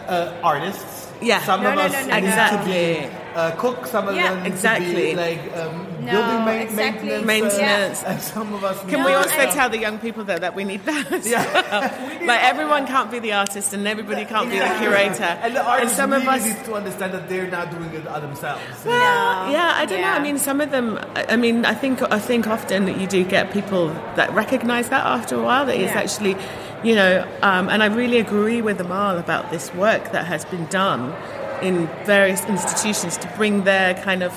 uh, 0.08 0.34
artists. 0.44 1.08
Yeah. 1.22 1.40
Some 1.46 1.64
No, 1.64 1.70
of 1.70 1.76
no, 1.76 1.82
us 1.84 1.94
no, 1.94 2.00
no, 2.00 2.06
need 2.16 2.24
Exactly. 2.28 2.74
to 2.74 3.00
be 3.10 3.10
uh, 3.36 3.52
cook. 3.52 3.88
Some 3.88 4.08
of 4.10 4.16
Yeah, 4.16 4.34
them 4.34 4.44
need 4.44 4.52
exactly. 4.52 4.90
to 4.90 4.96
be 4.96 5.16
like 5.16 5.40
um, 5.58 5.88
No, 6.06 6.12
building 6.12 6.46
ma- 6.46 6.52
exactly. 6.52 7.10
maintenance. 7.10 7.26
Maintenance. 7.60 8.04
uh, 8.04 8.08
and 8.08 8.22
some 8.22 8.54
of 8.54 8.64
us. 8.64 8.80
Can 8.82 8.90
need 8.90 9.06
we 9.06 9.14
also 9.14 9.38
I- 9.38 9.46
tell 9.48 9.70
the 9.70 9.78
young 9.80 9.98
people 10.00 10.24
though 10.24 10.40
that 10.40 10.56
we 10.56 10.64
need 10.64 10.84
that? 10.86 11.26
Yeah. 11.26 11.44
well? 11.54 12.26
like 12.32 12.44
everyone 12.44 12.86
can't 12.88 13.10
be 13.12 13.20
the 13.20 13.34
artist 13.34 13.74
and 13.74 13.88
everybody 13.88 14.26
can't 14.26 14.50
be 14.50 14.60
the 14.60 14.76
curator. 14.80 15.24
And 15.24 15.56
the 15.56 15.64
artists 15.66 15.96
some 15.98 16.12
really 16.12 16.24
of 16.24 16.30
us 16.30 16.46
need 16.46 16.66
to 16.66 16.74
understand 16.74 17.14
that 17.14 17.28
they're 17.30 17.50
not 17.50 17.72
doing 17.72 17.94
it 17.94 18.04
themselves. 18.04 18.62
Well, 18.86 19.52
yeah, 19.52 19.74
I 19.76 19.86
don't 19.86 20.02
know. 20.02 20.08
I 20.08 20.20
mean, 20.20 20.38
some 20.38 20.62
of 20.62 20.72
them. 20.72 20.98
I 21.16 21.26
I 21.34 21.36
mean, 21.36 21.66
I 21.66 21.74
think 21.74 22.02
I 22.02 22.20
think 22.20 22.48
often 22.48 22.86
that 22.86 23.00
you 23.00 23.08
do 23.08 23.24
get 23.24 23.52
people 23.52 23.88
that 24.16 24.32
recognise 24.34 24.90
that 24.90 25.06
after 25.06 25.36
a 25.36 25.42
while. 25.44 25.66
That 25.66 25.78
it's 25.78 25.94
actually, 25.94 26.36
you 26.84 26.96
know, 26.96 27.28
um, 27.42 27.70
and 27.70 27.82
I 27.82 27.88
really 27.88 28.20
agree 28.20 28.62
with 28.62 28.80
Amal 28.80 29.18
about 29.18 29.50
this 29.52 29.74
work 29.74 30.12
that 30.12 30.26
has 30.28 30.46
been 30.46 30.66
done 30.68 31.14
in 31.62 31.88
various 32.06 32.44
institutions 32.46 33.18
to 33.18 33.28
bring 33.38 33.64
their 33.64 33.94
kind 34.04 34.22
of, 34.22 34.34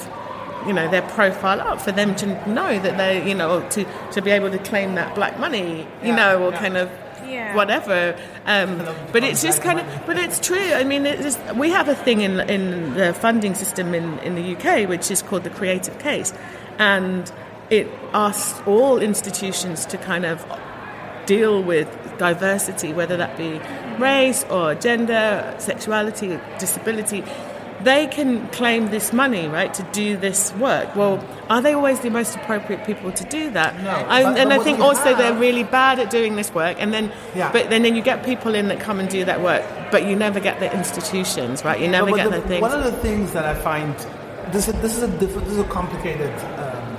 you 0.66 0.72
know, 0.72 0.90
their 0.90 1.02
profile 1.02 1.60
up 1.60 1.80
for 1.80 1.92
them 1.92 2.14
to 2.16 2.26
know 2.48 2.78
that 2.80 2.96
they, 2.98 3.26
you 3.28 3.34
know, 3.34 3.66
to 3.70 3.84
to 4.12 4.20
be 4.22 4.30
able 4.30 4.50
to 4.50 4.58
claim 4.58 4.94
that 4.96 5.14
black 5.14 5.38
money, 5.38 5.80
you 6.02 6.08
Yeah, 6.08 6.16
know, 6.16 6.42
or 6.46 6.50
yeah. 6.52 6.58
kind 6.58 6.76
of 6.76 6.90
Yeah. 7.26 7.54
whatever. 7.56 8.14
Um, 8.46 8.86
but 9.12 9.24
it's 9.24 9.42
just 9.42 9.62
kind 9.62 9.80
of, 9.80 9.86
but 10.06 10.16
it's 10.16 10.38
true. 10.38 10.72
I 10.74 10.84
mean, 10.84 11.02
we 11.56 11.70
have 11.70 11.88
a 11.88 11.94
thing 11.94 12.20
in 12.20 12.40
in 12.48 12.94
the 12.94 13.12
funding 13.14 13.54
system 13.54 13.94
in, 13.94 14.18
in 14.20 14.34
the 14.34 14.54
UK 14.56 14.88
which 14.88 15.10
is 15.10 15.22
called 15.22 15.44
the 15.44 15.50
Creative 15.50 15.98
Case, 15.98 16.32
and 16.78 17.30
it 17.70 17.86
asks 18.14 18.60
all 18.66 18.98
institutions 18.98 19.86
to 19.86 19.96
kind 19.98 20.24
of 20.24 20.44
deal 21.26 21.60
with 21.62 21.88
diversity, 22.18 22.92
whether 22.92 23.16
that 23.16 23.36
be 23.36 23.60
race 23.98 24.44
or 24.48 24.74
gender, 24.76 25.54
sexuality, 25.58 26.38
disability. 26.60 27.24
They 27.86 28.06
can 28.08 28.48
claim 28.48 28.90
this 28.90 29.12
money, 29.12 29.46
right, 29.58 29.72
to 29.74 29.82
do 29.92 30.16
this 30.16 30.52
work. 30.54 30.88
Well, 30.96 31.14
are 31.48 31.60
they 31.62 31.72
always 31.72 32.00
the 32.00 32.10
most 32.10 32.34
appropriate 32.34 32.84
people 32.84 33.12
to 33.12 33.24
do 33.38 33.42
that? 33.58 33.70
No. 33.82 33.90
I, 33.90 34.22
But- 34.24 34.38
and 34.40 34.48
but 34.50 34.60
I 34.60 34.64
think 34.64 34.80
also 34.80 35.14
they're 35.14 35.38
really 35.46 35.62
bad 35.62 36.00
at 36.00 36.10
doing 36.10 36.34
this 36.40 36.52
work, 36.52 36.76
and 36.82 36.92
then, 36.92 37.12
Yeah. 37.34 37.52
but 37.52 37.70
then, 37.70 37.82
then 37.84 37.94
you 37.94 38.02
get 38.02 38.24
people 38.24 38.52
in 38.60 38.66
that 38.70 38.80
come 38.80 38.98
and 39.02 39.08
do 39.08 39.24
that 39.30 39.40
work, 39.40 39.62
but 39.92 40.00
you 40.08 40.16
never 40.16 40.40
get 40.40 40.58
the 40.58 40.68
institutions, 40.80 41.64
right? 41.64 41.78
You 41.80 41.88
never 41.88 42.10
But- 42.10 42.16
get 42.16 42.30
the, 42.32 42.40
the- 42.40 42.48
things. 42.48 42.62
One 42.62 42.72
of 42.72 42.84
the 42.84 42.98
things 43.06 43.30
that 43.36 43.44
I 43.44 43.54
find 43.54 43.94
this 44.52 44.66
is, 44.68 44.74
this 44.84 44.96
is 44.96 45.02
a 45.04 45.08
diff- 45.22 45.44
this 45.44 45.52
is 45.52 45.58
a 45.68 45.70
complicated 45.78 46.32
um, 46.64 46.96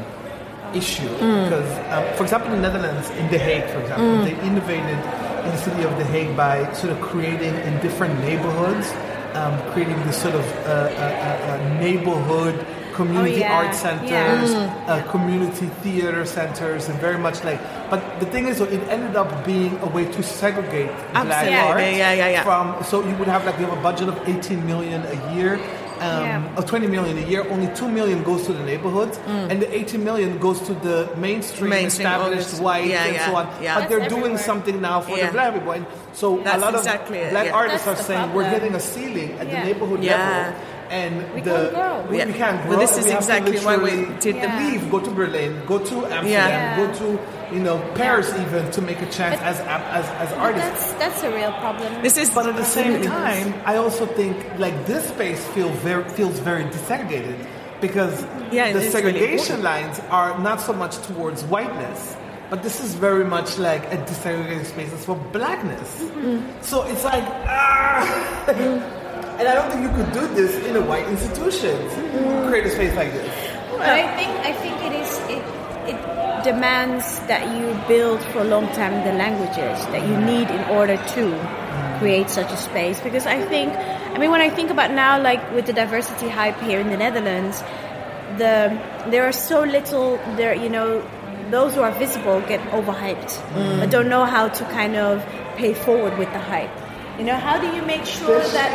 issue 0.73 1.09
Mm. 1.19 1.43
because, 1.49 1.69
um, 1.95 2.03
for 2.15 2.23
example, 2.23 2.53
in 2.53 2.61
the 2.61 2.67
Netherlands, 2.69 3.09
in 3.19 3.27
The 3.29 3.39
Hague, 3.39 3.67
for 3.73 3.79
example, 3.83 4.07
Mm. 4.07 4.25
they 4.27 4.35
innovated 4.47 4.99
in 5.45 5.51
the 5.51 5.61
city 5.67 5.83
of 5.83 5.91
The 5.97 6.05
Hague 6.15 6.33
by 6.37 6.55
sort 6.81 6.91
of 6.95 6.99
creating 7.01 7.55
in 7.67 7.73
different 7.87 8.13
neighborhoods, 8.27 8.87
um, 9.35 9.59
creating 9.71 9.97
this 10.05 10.21
sort 10.21 10.35
of 10.35 10.45
uh, 10.45 10.69
uh, 10.69 10.69
uh, 10.69 11.51
uh, 11.53 11.79
neighborhood 11.79 12.65
community 12.93 13.35
Oh, 13.35 13.37
yeah. 13.37 13.53
art 13.53 13.75
centers, 13.75 14.51
uh, 14.53 15.03
community 15.11 15.67
theater 15.83 16.25
centers, 16.25 16.89
and 16.89 16.99
very 16.99 17.17
much 17.19 17.43
like. 17.43 17.59
But 17.91 18.19
the 18.19 18.25
thing 18.25 18.47
is, 18.47 18.59
it 18.59 18.81
ended 18.89 19.15
up 19.15 19.45
being 19.45 19.77
a 19.79 19.85
way 19.87 20.05
to 20.11 20.23
segregate 20.23 20.89
black 21.13 21.25
Absolutely. 21.27 21.55
art 21.57 21.79
Yeah, 21.81 22.13
yeah, 22.13 22.29
yeah. 22.29 22.43
from. 22.43 22.83
So 22.83 23.07
you 23.07 23.15
would 23.17 23.27
have 23.27 23.45
like 23.45 23.59
you 23.59 23.65
have 23.67 23.77
a 23.77 23.81
budget 23.81 24.09
of 24.09 24.17
18 24.27 24.65
million 24.65 25.03
a 25.05 25.35
year. 25.35 25.59
Um, 25.99 26.21
Yeah. 26.23 26.41
or 26.57 26.63
20 26.63 26.87
million 26.87 27.17
a 27.17 27.21
year, 27.21 27.45
only 27.49 27.67
2 27.75 27.87
million 27.87 28.23
goes 28.23 28.45
to 28.45 28.53
the 28.53 28.63
neighborhoods, 28.63 29.19
and 29.27 29.61
the 29.61 29.69
18 29.75 30.03
million 30.03 30.37
goes 30.37 30.59
to 30.61 30.73
the 30.73 31.09
mainstream, 31.17 31.67
Mm. 31.67 31.69
Mainstream 31.69 32.07
established 32.07 32.31
artists. 32.31 32.59
white 32.59 32.85
Yeah, 32.85 33.03
and 33.05 33.15
yeah, 33.15 33.25
so 33.29 33.35
on. 33.35 33.47
yeah. 33.61 33.79
But 33.79 33.89
they're 33.89 33.99
That's 33.99 34.09
doing 34.13 34.23
everywhere. 34.37 34.43
something 34.51 34.81
now 34.81 35.01
for 35.01 35.17
Yeah. 35.17 35.27
the 35.27 35.31
black 35.33 35.53
people. 35.53 35.71
And 35.71 35.85
so 36.13 36.27
a 36.39 36.57
lot 36.57 36.75
exactly 36.75 37.19
of 37.21 37.27
it, 37.27 37.31
black 37.31 37.45
yeah. 37.47 37.53
artists 37.61 37.85
That's 37.85 37.99
are 37.99 38.03
the 38.03 38.07
saying 38.07 38.33
we're 38.33 38.43
problem. 38.43 38.61
hitting 38.61 38.75
a 38.75 38.79
ceiling 38.79 39.31
at 39.39 39.49
the 39.49 39.57
neighborhood 39.59 40.03
Yeah. 40.03 40.17
level. 40.17 40.53
And 40.89 41.13
We 41.35 41.41
the, 41.41 41.51
can't 41.51 41.73
grow. 41.75 42.03
We, 42.09 42.17
Yeah. 42.17 42.25
we 42.27 42.33
can't 42.33 42.59
Well, 42.65 42.77
grow. 42.77 42.79
this 42.79 42.97
is 42.97 43.05
we 43.05 43.11
have 43.11 43.19
to 43.19 43.35
exactly 43.35 43.59
why 43.59 43.75
we 43.75 43.91
literally 43.91 44.07
did 44.21 44.35
the- 44.41 44.47
leave, 44.63 44.89
go 44.89 44.99
to 44.99 45.11
Berlin, 45.11 45.61
go 45.67 45.79
to 45.79 45.95
Amsterdam, 46.05 46.25
Yeah. 46.25 46.77
go 46.77 46.87
to 46.99 47.19
you 47.51 47.59
know 47.59 47.79
Paris 47.95 48.33
even 48.35 48.69
to 48.71 48.81
make 48.81 49.01
a 49.01 49.09
chance 49.09 49.39
as 49.41 49.59
as 49.61 50.05
as 50.23 50.33
artists. 50.33 50.69
that's 50.69 50.93
that's 50.93 51.23
a 51.23 51.31
real 51.33 51.51
problem. 51.53 52.01
This 52.03 52.17
is 52.17 52.29
But 52.33 52.47
at 52.47 52.55
the 52.55 52.65
same 52.65 53.01
time, 53.01 53.53
I 53.65 53.77
also 53.77 54.05
think 54.05 54.35
like 54.57 54.85
this 54.85 55.07
space 55.07 55.45
feels 55.47 55.75
very 55.79 56.03
feels 56.09 56.39
very 56.39 56.65
desegregated 56.65 57.37
because 57.81 58.23
Yeah, 58.51 58.71
the 58.73 58.79
is 58.79 58.93
really 58.93 59.13
segregation 59.13 59.63
lines 59.63 59.99
are 60.09 60.37
not 60.39 60.61
so 60.61 60.73
much 60.73 60.97
towards 61.07 61.43
whiteness, 61.45 62.15
but 62.49 62.63
this 62.63 62.83
is 62.83 62.95
very 62.95 63.25
much 63.25 63.57
like 63.57 63.83
a 63.93 63.97
desegregated 63.97 64.65
spaces 64.65 65.05
for 65.05 65.15
blackness. 65.31 65.89
So 66.61 66.83
it's 66.83 67.03
like 67.03 67.23
ah. 67.47 68.93
And 69.37 69.47
I 69.47 69.53
don't 69.53 69.69
think 69.69 69.83
you 69.83 69.93
could 69.93 70.11
do 70.13 70.27
this 70.33 70.55
in 70.65 70.75
a 70.75 70.81
white 70.81 71.07
institution. 71.09 71.77
Create 72.49 72.65
a 72.65 72.71
space 72.71 72.95
like 72.95 73.13
this. 73.13 73.29
But 73.69 73.87
I 73.87 74.09
think 74.17 74.31
I 74.41 74.51
think 74.53 74.73
it 74.73 74.73
is 74.73 74.73
it 74.73 74.73
it 74.73 74.76
demands 76.51 77.05
that 77.31 77.43
you 77.55 77.65
build 77.87 78.21
for 78.31 78.39
a 78.39 78.49
long 78.55 78.67
time 78.79 78.93
the 79.03 79.15
languages 79.25 79.77
that 79.93 80.03
you 80.09 80.15
need 80.31 80.47
in 80.49 80.63
order 80.77 80.97
to 81.15 81.23
create 81.99 82.29
such 82.29 82.51
a 82.51 82.57
space. 82.57 82.99
Because 83.01 83.25
I 83.25 83.43
think 83.45 83.73
I 84.15 84.17
mean 84.17 84.31
when 84.31 84.41
I 84.41 84.49
think 84.49 84.69
about 84.69 84.91
now 84.91 85.21
like 85.21 85.41
with 85.53 85.65
the 85.65 85.73
diversity 85.73 86.29
hype 86.29 86.59
here 86.61 86.79
in 86.79 86.89
the 86.89 86.97
Netherlands 86.97 87.61
the 88.41 88.53
there 89.11 89.23
are 89.25 89.37
so 89.49 89.63
little 89.63 90.17
there 90.39 90.53
you 90.53 90.69
know 90.69 90.89
those 91.49 91.75
who 91.75 91.81
are 91.81 91.91
visible 91.91 92.39
get 92.41 92.61
overhyped. 92.77 93.31
Mm. 93.53 93.79
But 93.79 93.89
don't 93.89 94.09
know 94.09 94.25
how 94.25 94.47
to 94.47 94.63
kind 94.79 94.95
of 94.95 95.25
pay 95.55 95.73
forward 95.73 96.17
with 96.17 96.31
the 96.31 96.39
hype. 96.39 96.75
You 97.19 97.25
know 97.25 97.39
how 97.47 97.59
do 97.59 97.67
you 97.75 97.81
make 97.81 98.05
sure 98.05 98.41
that 98.57 98.71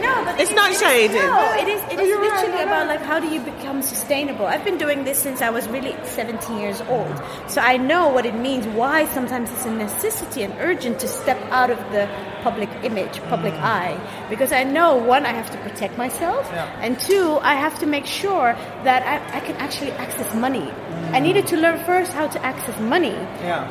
no 0.00 0.24
but 0.24 0.40
It's 0.40 0.50
it- 0.50 0.54
not 0.54 0.70
it 0.70 0.74
is- 0.74 0.80
shade. 0.80 1.10
no 1.12 1.52
it 1.62 1.68
is 1.68 1.80
it 1.92 1.98
Oh, 1.98 2.02
is 2.02 2.08
you're 2.08 2.20
right, 2.20 2.30
literally 2.42 2.62
about 2.62 2.86
like 2.88 3.02
how 3.02 3.18
do 3.20 3.28
you 3.34 3.40
become 3.40 3.82
sustainable 3.82 4.46
i've 4.46 4.64
been 4.64 4.78
doing 4.78 5.04
this 5.04 5.18
since 5.18 5.42
i 5.42 5.50
was 5.50 5.68
really 5.68 5.94
17 6.04 6.58
years 6.58 6.80
old 6.88 7.14
so 7.46 7.60
i 7.60 7.76
know 7.76 8.08
what 8.08 8.24
it 8.26 8.34
means 8.34 8.66
why 8.80 9.06
sometimes 9.06 9.50
it's 9.52 9.64
a 9.66 9.70
necessity 9.70 10.42
and 10.42 10.52
urgent 10.60 10.98
to 11.00 11.08
step 11.08 11.38
out 11.50 11.70
of 11.70 11.78
the 11.92 12.08
public 12.42 12.68
image 12.82 13.20
public 13.28 13.54
eye 13.54 13.96
because 14.30 14.52
i 14.52 14.62
know 14.64 14.96
one 14.96 15.26
i 15.26 15.32
have 15.40 15.50
to 15.50 15.58
protect 15.58 15.96
myself 15.98 16.46
Mm. 16.48 16.54
Yeah. 16.54 16.84
and 16.84 17.00
two 17.00 17.38
i 17.42 17.54
have 17.54 17.78
to 17.80 17.86
make 17.86 18.06
sure 18.06 18.54
that 18.84 19.00
i, 19.12 19.14
I 19.38 19.40
can 19.40 19.56
actually 19.56 19.92
access 19.92 20.34
money 20.34 20.66
i 21.12 21.20
needed 21.20 21.46
to 21.48 21.56
learn 21.56 21.78
first 21.84 22.12
how 22.12 22.26
to 22.28 22.38
access 22.44 22.78
money 22.80 23.16
Yeah. 23.42 23.66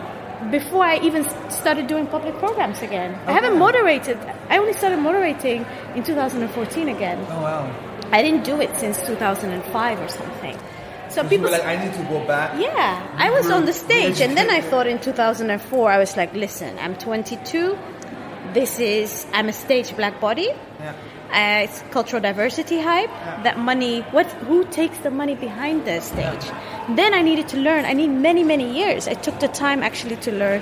Before 0.52 0.84
I 0.84 0.98
even 1.00 1.28
started 1.50 1.88
doing 1.88 2.08
public 2.08 2.38
programs 2.38 2.82
again. 2.82 3.16
I 3.26 3.32
haven't 3.32 3.58
moderated. 3.58 4.18
I 4.50 4.58
only 4.58 4.74
started 4.74 4.98
moderating 4.98 5.66
in 5.96 6.04
2014 6.04 6.90
again. 6.90 7.26
Oh 7.30 7.42
wow. 7.42 8.10
I 8.12 8.22
didn't 8.22 8.44
do 8.44 8.62
it 8.62 8.76
since 8.78 9.02
2005 9.02 10.00
or 10.00 10.08
something. 10.08 10.58
So 11.10 11.24
people, 11.24 11.46
were 11.46 11.52
like, 11.52 11.66
I 11.66 11.84
need 11.84 11.94
to 11.94 12.04
go 12.04 12.26
back. 12.26 12.60
yeah, 12.60 13.16
I 13.18 13.32
was 13.32 13.50
on 13.50 13.66
the 13.66 13.72
mm-hmm. 13.72 13.86
stage, 13.86 14.22
and 14.22 14.38
then 14.38 14.50
I 14.50 14.62
thought 14.62 14.88
in 14.88 15.00
2004, 15.00 15.92
I 15.92 15.98
was 15.98 16.18
like, 16.18 16.34
listen, 16.34 16.78
I'm 16.80 16.96
22. 16.96 17.78
This 18.54 18.80
is 18.80 19.26
I'm 19.34 19.50
a 19.50 19.54
stage 19.54 19.96
black 19.96 20.20
body. 20.20 20.50
Yeah. 20.80 20.94
Uh, 21.30 21.64
it's 21.64 21.84
cultural 21.92 22.22
diversity 22.22 22.80
hype. 22.80 23.10
That 23.44 23.60
money, 23.60 24.02
what? 24.12 24.26
Who 24.48 24.64
takes 24.66 24.98
the 25.00 25.12
money 25.12 25.36
behind 25.36 25.86
the 25.86 26.00
stage? 26.02 26.46
Then 26.96 27.14
I 27.14 27.22
needed 27.22 27.50
to 27.50 27.58
learn. 27.58 27.86
I 27.86 27.94
need 27.94 28.08
many, 28.10 28.44
many 28.44 28.78
years. 28.78 29.08
I 29.08 29.14
took 29.14 29.40
the 29.40 29.48
time 29.50 29.84
actually 29.84 30.16
to 30.18 30.32
learn 30.32 30.62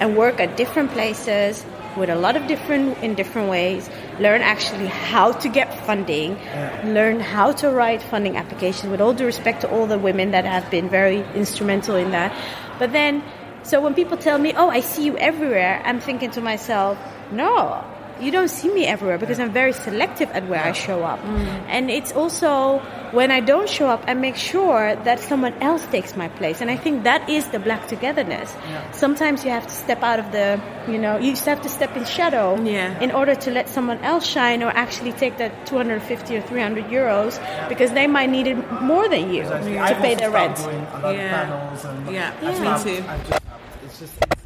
and 0.00 0.16
work 0.16 0.40
at 0.40 0.56
different 0.56 0.90
places 0.92 1.64
with 1.96 2.10
a 2.10 2.14
lot 2.14 2.36
of 2.36 2.46
different 2.46 2.98
in 3.02 3.14
different 3.14 3.48
ways. 3.48 3.88
Learn 4.20 4.42
actually 4.42 4.86
how 4.86 5.32
to 5.32 5.48
get 5.48 5.72
funding. 5.86 6.38
Learn 6.84 7.20
how 7.20 7.52
to 7.52 7.70
write 7.70 8.02
funding 8.02 8.36
applications. 8.36 8.90
With 8.90 9.00
all 9.00 9.14
due 9.14 9.26
respect 9.26 9.62
to 9.62 9.70
all 9.70 9.86
the 9.86 9.98
women 9.98 10.30
that 10.32 10.44
have 10.44 10.70
been 10.70 10.88
very 10.88 11.24
instrumental 11.34 11.96
in 11.96 12.10
that, 12.12 12.32
but 12.78 12.92
then. 12.92 13.22
So 13.62 13.80
when 13.80 13.94
people 13.94 14.16
tell 14.16 14.38
me, 14.38 14.54
"Oh, 14.54 14.68
I 14.70 14.78
see 14.78 15.02
you 15.02 15.18
everywhere," 15.18 15.82
I'm 15.84 15.98
thinking 15.98 16.30
to 16.32 16.40
myself, 16.40 16.96
"No, 17.32 17.82
you 18.20 18.30
don't 18.30 18.48
see 18.48 18.72
me 18.72 18.86
everywhere 18.86 19.18
because 19.18 19.38
I'm 19.38 19.52
very 19.52 19.72
selective 19.72 20.30
at 20.30 20.46
where 20.48 20.62
I 20.62 20.72
show 20.72 21.02
up. 21.04 21.20
Mm. 21.20 21.46
And 21.68 21.90
it's 21.90 22.12
also 22.12 22.78
when 23.12 23.30
I 23.30 23.40
don't 23.40 23.68
show 23.68 23.88
up, 23.88 24.02
I 24.06 24.14
make 24.14 24.36
sure 24.36 24.96
that 25.04 25.20
someone 25.20 25.54
else 25.62 25.84
takes 25.86 26.16
my 26.16 26.28
place. 26.28 26.60
And 26.60 26.70
I 26.70 26.76
think 26.76 27.04
that 27.04 27.28
is 27.30 27.46
the 27.48 27.58
black 27.58 27.86
togetherness. 27.88 28.54
Sometimes 28.92 29.44
you 29.44 29.50
have 29.50 29.66
to 29.66 29.72
step 29.72 30.02
out 30.02 30.18
of 30.18 30.32
the, 30.32 30.60
you 30.88 30.98
know, 30.98 31.16
you 31.18 31.30
just 31.32 31.44
have 31.46 31.62
to 31.62 31.68
step 31.68 31.96
in 31.96 32.04
shadow 32.04 32.60
Yeah. 32.62 32.98
in 33.00 33.10
order 33.12 33.34
to 33.34 33.50
let 33.50 33.68
someone 33.68 33.98
else 33.98 34.26
shine 34.26 34.62
or 34.62 34.68
actually 34.70 35.12
take 35.12 35.38
that 35.38 35.66
250 35.66 36.36
or 36.36 36.40
300 36.42 36.84
euros 36.86 37.38
because 37.68 37.92
they 37.92 38.06
might 38.06 38.30
need 38.30 38.46
it 38.46 38.56
more 38.82 39.08
than 39.08 39.32
you 39.32 39.42
Exactly. 39.42 39.72
to 39.74 39.78
I've 39.78 39.98
pay 40.02 40.14
their 40.14 40.30
rent. 40.30 40.56
doing 40.56 40.86
a 40.94 40.98
lot 41.00 41.14
Yeah. 41.14 41.24
of 41.24 41.48
panels 41.48 41.84
and 41.84 42.10
Yeah, 42.14 42.32
I 42.42 42.44
me 42.44 42.96
too. 42.98 43.04
I've 43.08 43.28
just. 43.28 43.42
It's 43.84 43.98
just 44.00 44.14
it's, 44.20 44.42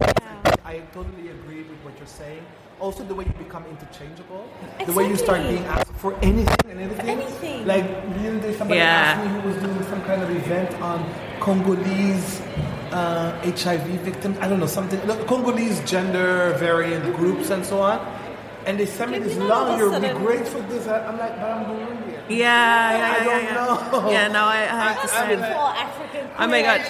I 0.64 0.78
totally 0.92 1.28
agree 1.30 1.62
with 1.62 1.78
what 1.82 1.94
you're 1.98 2.06
saying. 2.06 2.44
Also, 2.80 3.04
the 3.04 3.14
way 3.14 3.24
you 3.24 3.32
become 3.44 3.64
interchangeable, 3.66 4.48
the 4.86 4.92
way 4.92 5.06
you 5.06 5.14
start 5.14 5.42
being 5.42 5.64
asked 5.66 5.92
for 6.00 6.14
anything 6.22 6.70
and 6.70 6.80
everything. 6.80 7.08
anything. 7.20 7.66
Like 7.66 7.84
the 8.14 8.28
other 8.28 8.40
day, 8.40 8.56
somebody 8.56 8.80
Yeah. 8.80 9.04
asked 9.04 9.20
me 9.26 9.28
who 9.34 9.48
was 9.48 9.56
doing 9.62 9.82
some 9.92 10.00
kind 10.02 10.22
of 10.22 10.30
event 10.30 10.72
on 10.80 11.04
Congolese 11.40 12.40
uh, 12.92 13.36
HIV 13.44 13.84
victims. 14.00 14.38
I 14.40 14.48
don't 14.48 14.60
know 14.60 14.66
something. 14.66 14.98
Congolese 15.26 15.80
gender 15.84 16.54
variant 16.58 17.14
groups 17.16 17.50
and 17.50 17.64
so 17.66 17.80
on. 17.82 18.00
And 18.66 18.78
they 18.78 18.86
sent 18.86 19.10
me 19.12 19.18
this 19.18 19.34
you 19.34 19.44
long. 19.44 19.68
not 19.68 19.78
You're 19.78 19.88
also 19.88 20.00
be 20.00 20.06
then- 20.08 20.16
great 20.24 20.46
for 20.46 20.60
this. 20.60 20.86
I- 20.86 21.04
I'm 21.06 21.16
like, 21.18 21.34
but 21.40 21.50
I'm 21.50 21.64
Burundian. 21.64 22.20
Yeah, 22.28 22.36
yeah, 22.36 22.98
yeah, 22.98 23.16
I 23.20 23.24
don't 23.24 23.44
yeah. 23.44 23.54
know. 23.54 24.10
Yeah, 24.10 24.28
no, 24.28 24.44
I, 24.44 24.58
I 24.64 24.66
I- 24.68 24.92
understand. 24.94 25.44
I- 25.44 25.52
For 25.52 25.68
African 25.86 26.30
Oh 26.38 26.46
my 26.46 26.62
God. 26.62 26.80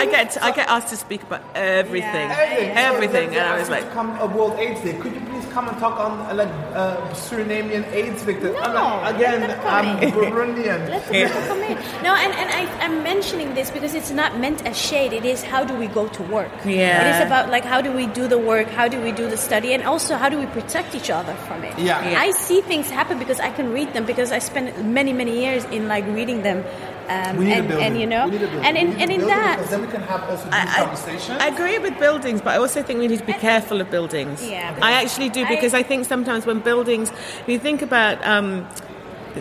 I 0.00 0.06
get 0.10 0.36
I 0.42 0.50
get 0.50 0.68
asked 0.68 0.88
to 0.88 0.96
speak 0.96 1.22
about 1.22 1.42
everything, 1.54 2.30
everything, 2.30 3.28
and 3.34 3.44
I 3.46 3.58
was 3.58 3.68
like, 3.70 3.90
come 3.92 4.16
a 4.20 4.26
World 4.26 4.58
AIDS 4.58 4.80
Day. 4.82 4.94
Could 4.94 5.14
you 5.14 5.20
please 5.20 5.35
come 5.56 5.68
and 5.70 5.78
talk 5.78 5.98
on 5.98 6.36
like 6.36 6.52
uh, 6.76 7.00
Surinamian 7.24 7.84
AIDS 7.90 8.22
victims? 8.22 8.56
No, 8.60 8.84
like, 9.00 9.14
again, 9.14 9.42
I'm. 9.64 9.96
Burundian. 10.12 10.80
Let 10.90 11.06
the 11.06 11.12
people 11.12 11.42
come 11.48 11.62
in. 11.62 11.76
No, 12.04 12.12
and, 12.24 12.32
and 12.40 12.48
I, 12.60 12.62
I'm 12.84 13.02
mentioning 13.02 13.54
this 13.54 13.70
because 13.70 13.94
it's 13.94 14.10
not 14.10 14.38
meant 14.38 14.66
as 14.66 14.76
shade. 14.76 15.14
It 15.14 15.24
is 15.24 15.42
how 15.42 15.64
do 15.64 15.74
we 15.74 15.86
go 15.86 16.08
to 16.08 16.22
work? 16.24 16.52
Yeah. 16.64 17.00
It 17.00 17.06
is 17.12 17.26
about 17.26 17.48
like 17.48 17.64
how 17.64 17.80
do 17.80 17.90
we 18.00 18.06
do 18.06 18.28
the 18.28 18.38
work? 18.38 18.68
How 18.68 18.86
do 18.86 19.00
we 19.00 19.12
do 19.12 19.30
the 19.30 19.38
study? 19.38 19.72
And 19.72 19.82
also 19.82 20.16
how 20.16 20.28
do 20.28 20.38
we 20.38 20.46
protect 20.58 20.94
each 20.94 21.08
other 21.08 21.34
from 21.48 21.64
it? 21.64 21.78
Yeah. 21.78 22.06
Yeah. 22.10 22.20
I 22.20 22.32
see 22.32 22.60
things 22.60 22.90
happen 22.90 23.18
because 23.18 23.40
I 23.40 23.50
can 23.50 23.72
read 23.72 23.94
them 23.94 24.04
because 24.04 24.32
I 24.32 24.40
spent 24.40 24.84
many 24.84 25.14
many 25.14 25.40
years 25.40 25.64
in 25.76 25.88
like 25.88 26.04
reading 26.18 26.42
them. 26.42 26.64
Um, 27.08 27.36
We 27.36 27.44
need 27.44 27.52
and, 27.52 27.64
a 27.66 27.68
building. 27.68 27.86
and 27.86 28.00
you 28.00 28.06
know, 28.06 28.24
we 28.26 28.30
need 28.32 28.42
a 28.42 28.46
building. 28.48 28.64
and 28.66 28.76
in 28.76 28.86
We 28.88 28.94
need 28.94 29.02
and 29.02 29.10
a 29.10 29.14
in 29.14 29.26
that, 29.28 29.70
then 29.70 29.80
we 29.82 29.86
can 29.88 30.02
have 30.02 30.22
also 30.28 30.48
I, 30.52 30.64
conversations. 30.84 31.38
I, 31.40 31.44
I 31.44 31.48
agree 31.48 31.78
with 31.78 31.98
buildings, 31.98 32.40
but 32.40 32.50
I 32.54 32.58
also 32.58 32.82
think 32.82 32.98
we 33.00 33.08
need 33.08 33.20
to 33.20 33.24
be 33.26 33.32
careful 33.34 33.80
of 33.80 33.90
buildings. 33.90 34.44
Yeah. 34.46 34.76
I 34.82 34.92
actually 34.92 35.28
do 35.28 35.44
I- 35.44 35.48
because 35.48 35.74
I 35.74 35.82
think 35.82 36.04
sometimes 36.04 36.46
when 36.46 36.60
buildings, 36.60 37.10
if 37.42 37.48
you 37.48 37.58
think 37.58 37.80
about 37.82 38.24
um, 38.26 38.66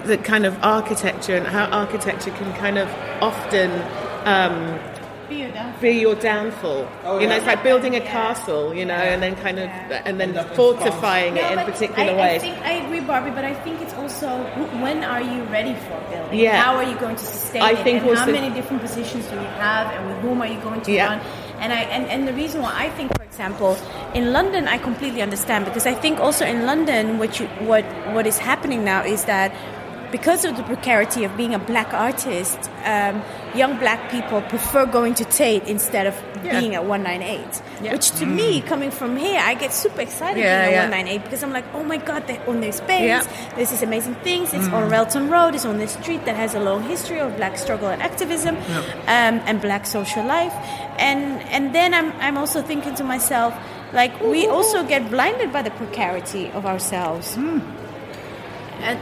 the 0.06 0.18
kind 0.18 0.46
of 0.46 0.54
architecture 0.62 1.36
and 1.36 1.48
how 1.48 1.66
architecture 1.66 2.32
can 2.32 2.54
kind 2.54 2.78
of 2.78 2.88
often 3.22 3.72
um, 4.26 4.80
be 5.28 5.92
your 5.92 6.16
downfall. 6.16 6.88
Oh, 7.04 7.20
you 7.20 7.28
know, 7.28 7.36
it's 7.36 7.46
like 7.46 7.64
building 7.64 7.96
a 7.96 8.02
castle, 8.02 8.74
you 8.74 8.86
know, 8.86 8.94
and 8.96 9.22
then 9.22 9.36
kind 9.38 9.60
of 9.60 9.70
and 9.70 10.20
then 10.20 10.38
End 10.38 10.50
fortifying 10.56 11.38
it 11.38 11.42
No, 11.42 11.60
in 11.62 11.72
particular 11.72 12.12
I, 12.14 12.16
ways. 12.16 12.42
I 12.42 12.46
think 12.46 12.58
I 12.60 12.72
agree, 12.86 13.00
Barby, 13.02 13.32
but 13.32 13.46
I 13.46 13.54
think 13.54 13.82
it's 13.82 13.94
also 13.94 14.28
when 14.82 15.04
are 15.04 15.22
you 15.22 15.44
ready 15.46 15.74
for 15.74 16.00
building? 16.10 16.40
Yeah. 16.40 16.62
How 16.62 16.76
are 16.76 16.84
you 16.84 16.98
going 16.98 17.16
to 17.16 17.26
sustain 17.26 17.62
I 17.62 17.72
it? 17.72 17.84
think 17.84 18.04
and 18.04 18.18
how 18.18 18.26
many 18.26 18.54
different 18.54 18.82
positions 18.82 19.26
do 19.28 19.36
you 19.36 19.52
have, 19.62 19.92
and 19.94 20.08
with 20.08 20.18
whom 20.20 20.42
are 20.42 20.48
you 20.48 20.60
going 20.62 20.82
to 20.82 20.92
Yeah. 20.92 21.08
run? 21.10 21.20
And 21.60 21.72
I 21.72 21.82
and, 21.96 22.06
and 22.08 22.28
the 22.28 22.34
reason 22.34 22.62
why 22.62 22.74
I 22.76 22.90
think, 22.90 23.16
for 23.18 23.24
example, 23.24 23.78
in 24.14 24.34
London, 24.34 24.68
I 24.68 24.78
completely 24.78 25.22
understand 25.22 25.66
because 25.66 25.86
I 25.86 25.94
think 25.94 26.20
also 26.20 26.46
in 26.46 26.66
London, 26.66 27.18
what 27.20 27.40
you 27.40 27.48
what 27.72 27.86
what 28.14 28.28
is 28.28 28.38
happening 28.38 28.84
now 28.84 29.04
is 29.04 29.26
that 29.26 29.52
because 30.18 30.42
of 30.48 30.54
the 30.60 30.64
precarity 30.72 31.22
of 31.28 31.32
being 31.42 31.54
a 31.54 31.60
black 31.72 31.90
artist, 32.08 32.60
um, 32.94 33.16
young 33.62 33.74
black 33.84 34.02
people 34.16 34.40
prefer 34.54 34.84
going 34.98 35.14
to 35.22 35.26
Tate 35.40 35.64
instead 35.76 36.06
of 36.12 36.16
Yeah. 36.44 36.60
being 36.60 36.74
at 36.80 36.84
198. 36.86 37.54
Yeah. 37.82 37.94
Which 37.94 38.08
to 38.20 38.26
me, 38.40 38.50
coming 38.72 38.92
from 39.00 39.12
here, 39.26 39.40
I 39.52 39.54
get 39.64 39.72
super 39.84 40.02
excited 40.08 40.40
Yeah, 40.42 40.66
being 40.66 40.76
at 40.76 40.90
198 40.90 41.24
because 41.26 41.42
I'm 41.46 41.54
like, 41.60 41.68
oh 41.78 41.84
my 41.94 41.98
god, 42.10 42.22
they 42.30 42.38
own 42.50 42.58
their 42.66 42.72
space. 42.84 43.26
There's 43.56 43.70
these 43.74 43.84
amazing 43.92 44.16
things. 44.28 44.46
It's 44.58 44.70
on 44.78 44.84
Railton 44.96 45.26
Road. 45.36 45.52
It's 45.58 45.66
on 45.74 45.78
this 45.84 45.94
street 46.02 46.22
that 46.28 46.36
has 46.44 46.52
a 46.56 46.62
long 46.70 46.82
history 46.94 47.20
of 47.26 47.30
black 47.42 47.58
struggle 47.58 47.90
and 47.96 48.02
activism 48.10 48.56
um, 49.16 49.36
and 49.48 49.56
black 49.68 49.84
social 49.98 50.24
life. 50.38 50.54
And 51.10 51.22
and 51.56 51.64
then 51.78 51.90
I'm 52.00 52.10
I'm 52.26 52.38
also 52.42 52.60
thinking 52.72 52.94
to 53.02 53.04
myself, 53.16 53.52
like 54.00 54.14
we 54.34 54.42
also 54.58 54.78
get 54.94 55.02
blinded 55.16 55.50
by 55.58 55.62
the 55.68 55.72
precarity 55.82 56.44
of 56.58 56.64
ourselves 56.74 57.26
and 57.38 57.62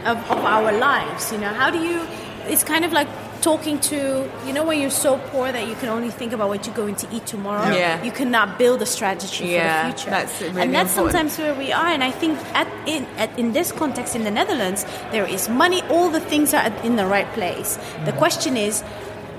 of, 0.06 0.18
of 0.30 0.44
our 0.44 0.72
lives. 0.72 1.32
You 1.32 1.38
know, 1.38 1.52
how 1.52 1.70
do 1.70 1.78
you? 1.78 2.06
It's 2.46 2.64
kind 2.64 2.84
of 2.84 2.92
like 2.92 3.08
talking 3.44 3.78
to 3.78 4.30
you 4.46 4.52
know 4.54 4.64
when 4.64 4.80
you're 4.80 4.98
so 5.06 5.18
poor 5.30 5.52
that 5.52 5.68
you 5.68 5.74
can 5.74 5.90
only 5.90 6.10
think 6.10 6.32
about 6.32 6.48
what 6.48 6.66
you're 6.66 6.74
going 6.74 6.96
to 6.96 7.06
eat 7.14 7.26
tomorrow. 7.26 7.68
Yeah. 7.74 8.02
You 8.02 8.10
cannot 8.10 8.58
build 8.58 8.80
a 8.80 8.86
strategy 8.86 9.44
Yeah, 9.44 9.60
for 9.60 9.92
the 9.92 9.94
future. 9.94 10.10
that's 10.10 10.40
really 10.40 10.62
and 10.62 10.74
that's 10.74 10.96
important. 10.96 11.12
sometimes 11.12 11.38
where 11.38 11.54
we 11.54 11.70
are. 11.70 11.86
And 11.86 12.02
I 12.02 12.10
think 12.10 12.38
at 12.54 12.68
in 12.88 13.04
at, 13.22 13.38
in 13.38 13.52
this 13.52 13.70
context 13.72 14.16
in 14.16 14.24
the 14.24 14.30
Netherlands, 14.30 14.84
there 15.12 15.26
is 15.26 15.48
money. 15.48 15.82
All 15.90 16.08
the 16.08 16.20
things 16.20 16.54
are 16.54 16.72
in 16.82 16.96
the 16.96 17.06
right 17.06 17.30
place. 17.34 17.76
The 18.04 18.12
mm. 18.12 18.18
question 18.18 18.56
is. 18.56 18.82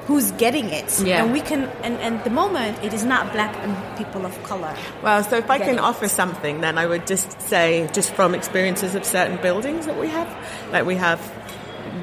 Who's 0.05 0.31
getting 0.33 0.69
it? 0.69 1.01
Yeah. 1.01 1.23
And 1.23 1.33
we 1.33 1.41
can, 1.41 1.63
and, 1.83 1.97
and 1.97 2.17
at 2.17 2.23
the 2.23 2.29
moment, 2.29 2.83
it 2.83 2.93
is 2.93 3.03
not 3.03 3.33
black 3.33 3.55
and 3.57 3.97
people 3.97 4.25
of 4.25 4.43
color. 4.43 4.75
Well, 5.01 5.23
so 5.23 5.37
if 5.37 5.49
I 5.49 5.57
can 5.57 5.75
it. 5.75 5.79
offer 5.79 6.07
something, 6.07 6.61
then 6.61 6.77
I 6.77 6.85
would 6.85 7.07
just 7.07 7.41
say, 7.41 7.89
just 7.91 8.13
from 8.13 8.35
experiences 8.35 8.93
of 8.93 9.03
certain 9.03 9.37
buildings 9.41 9.87
that 9.87 9.99
we 9.99 10.07
have, 10.07 10.29
like 10.71 10.85
we 10.85 10.95
have 10.95 11.19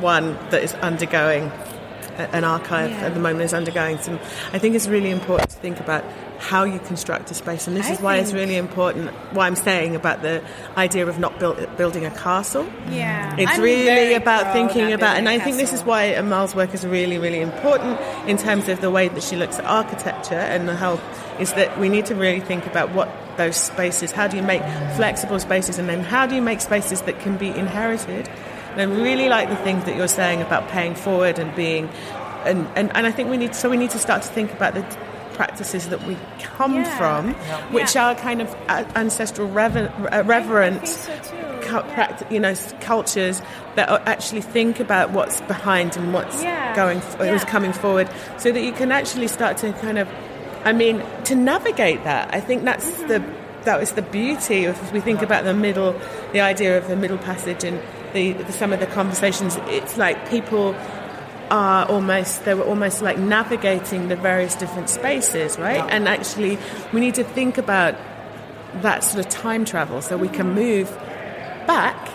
one 0.00 0.34
that 0.50 0.64
is 0.64 0.74
undergoing 0.74 1.52
an 2.18 2.44
archive 2.44 2.90
Yeah. 2.90 3.06
at 3.06 3.14
the 3.14 3.20
moment 3.20 3.42
is 3.42 3.54
undergoing 3.54 3.98
some. 3.98 4.18
I 4.52 4.58
think 4.58 4.74
it's 4.74 4.88
really 4.88 5.10
important 5.10 5.50
to 5.50 5.56
think 5.56 5.80
about 5.80 6.04
how 6.38 6.64
you 6.64 6.80
construct 6.80 7.30
a 7.30 7.34
space, 7.34 7.68
and 7.68 7.76
this 7.76 7.86
I 7.86 7.92
is 7.92 8.00
why 8.00 8.16
it's 8.16 8.32
really 8.32 8.56
important. 8.56 9.10
Why 9.32 9.46
I'm 9.46 9.54
saying 9.54 9.94
about 9.94 10.22
the 10.22 10.42
idea 10.76 11.06
of 11.06 11.18
not 11.18 11.38
build, 11.38 11.56
building 11.76 12.04
a 12.04 12.10
castle. 12.10 12.66
Yeah. 12.90 13.36
It's 13.38 13.52
I'm 13.52 13.60
really 13.60 14.14
about 14.14 14.52
thinking 14.52 14.92
about, 14.92 15.18
and 15.18 15.28
I 15.28 15.38
think 15.38 15.56
this 15.56 15.72
is 15.72 15.84
why 15.84 16.04
Amal's 16.04 16.54
work 16.54 16.74
is 16.74 16.84
really, 16.84 17.18
really 17.18 17.40
important 17.40 18.00
in 18.26 18.36
terms 18.36 18.68
of 18.68 18.80
the 18.80 18.90
way 18.90 19.08
that 19.08 19.22
she 19.22 19.36
looks 19.36 19.58
at 19.58 19.64
architecture 19.64 20.34
and 20.34 20.68
the 20.68 20.76
whole. 20.76 21.00
Is 21.38 21.52
that 21.54 21.78
we 21.78 21.88
need 21.88 22.06
to 22.06 22.14
really 22.14 22.40
think 22.40 22.66
about 22.66 22.90
what 22.90 23.08
those 23.36 23.56
spaces, 23.56 24.12
how 24.12 24.28
do 24.28 24.36
you 24.36 24.42
make 24.42 24.62
flexible 24.96 25.38
spaces, 25.40 25.78
and 25.78 25.88
then 25.88 26.00
how 26.02 26.26
do 26.26 26.34
you 26.34 26.42
make 26.42 26.60
spaces 26.60 27.02
that 27.02 27.18
can 27.20 27.36
be 27.36 27.48
inherited. 27.48 28.28
And 28.72 28.80
I 28.80 28.84
really 29.02 29.28
like 29.28 29.48
the 29.48 29.56
things 29.56 29.84
that 29.84 29.96
you're 29.96 30.08
saying 30.08 30.42
about 30.42 30.68
paying 30.68 30.94
forward 30.94 31.38
and 31.38 31.54
being, 31.54 31.88
and, 32.44 32.66
and, 32.76 32.94
and 32.96 33.06
I 33.06 33.10
think 33.12 33.30
we 33.30 33.36
need, 33.36 33.54
so 33.54 33.68
we 33.68 33.76
need 33.76 33.90
to 33.90 33.98
start 33.98 34.22
to 34.22 34.28
think 34.28 34.52
about 34.52 34.74
the 34.74 34.82
practices 35.34 35.88
that 35.88 36.06
we 36.06 36.16
come 36.42 36.74
Yeah. 36.76 36.98
from, 36.98 37.34
which 37.72 37.94
Yeah. 37.94 38.08
are 38.08 38.14
kind 38.14 38.42
of 38.42 38.54
uh, 38.68 38.84
ancestral 38.94 39.48
rever- 39.48 39.90
uh, 40.12 40.22
reverent 40.24 40.86
so 40.86 41.10
yeah. 41.70 42.18
you 42.30 42.38
know 42.38 42.54
cultures 42.80 43.40
that 43.76 43.88
actually 44.06 44.42
think 44.42 44.78
about 44.78 45.10
what's 45.10 45.40
behind 45.42 45.96
and 45.96 46.12
what's 46.12 46.42
Yeah. 46.42 46.76
going 46.76 46.98
Yeah. 47.18 47.26
who's 47.28 47.44
coming 47.44 47.72
forward 47.72 48.08
so 48.36 48.52
that 48.52 48.60
you 48.60 48.72
can 48.72 48.92
actually 48.92 49.26
start 49.28 49.56
to 49.58 49.72
kind 49.72 49.98
of 49.98 50.06
I 50.66 50.72
mean 50.72 51.02
to 51.24 51.34
navigate 51.34 52.04
that 52.04 52.28
I 52.34 52.40
think 52.40 52.64
that's 52.64 52.86
Mm-hmm. 52.90 53.08
the 53.08 53.22
that 53.64 53.80
was 53.80 53.92
the 53.92 54.02
beauty 54.02 54.66
of 54.66 54.78
if 54.82 54.92
we 54.92 55.00
think 55.00 55.22
about 55.22 55.44
the 55.44 55.54
middle 55.54 55.94
the 56.32 56.40
idea 56.42 56.76
of 56.76 56.88
the 56.88 56.96
middle 56.96 57.18
passage 57.18 57.64
and 57.64 57.80
the, 58.12 58.32
the 58.32 58.52
some 58.52 58.72
of 58.72 58.80
the 58.80 58.86
conversations 58.86 59.56
it's 59.66 59.96
like 59.96 60.28
people 60.28 60.74
are 61.50 61.86
almost 61.86 62.44
they 62.44 62.54
were 62.54 62.64
almost 62.64 63.02
like 63.02 63.18
navigating 63.18 64.08
the 64.08 64.16
various 64.16 64.54
different 64.54 64.88
spaces 64.88 65.58
right? 65.58 65.84
And 65.90 66.08
actually 66.08 66.58
we 66.92 67.00
need 67.00 67.14
to 67.16 67.24
think 67.24 67.58
about 67.58 67.94
that 68.80 69.04
sort 69.04 69.24
of 69.24 69.30
time 69.30 69.64
travel 69.64 70.00
so 70.00 70.16
we 70.16 70.28
can 70.28 70.54
move 70.54 70.88
back 71.66 72.10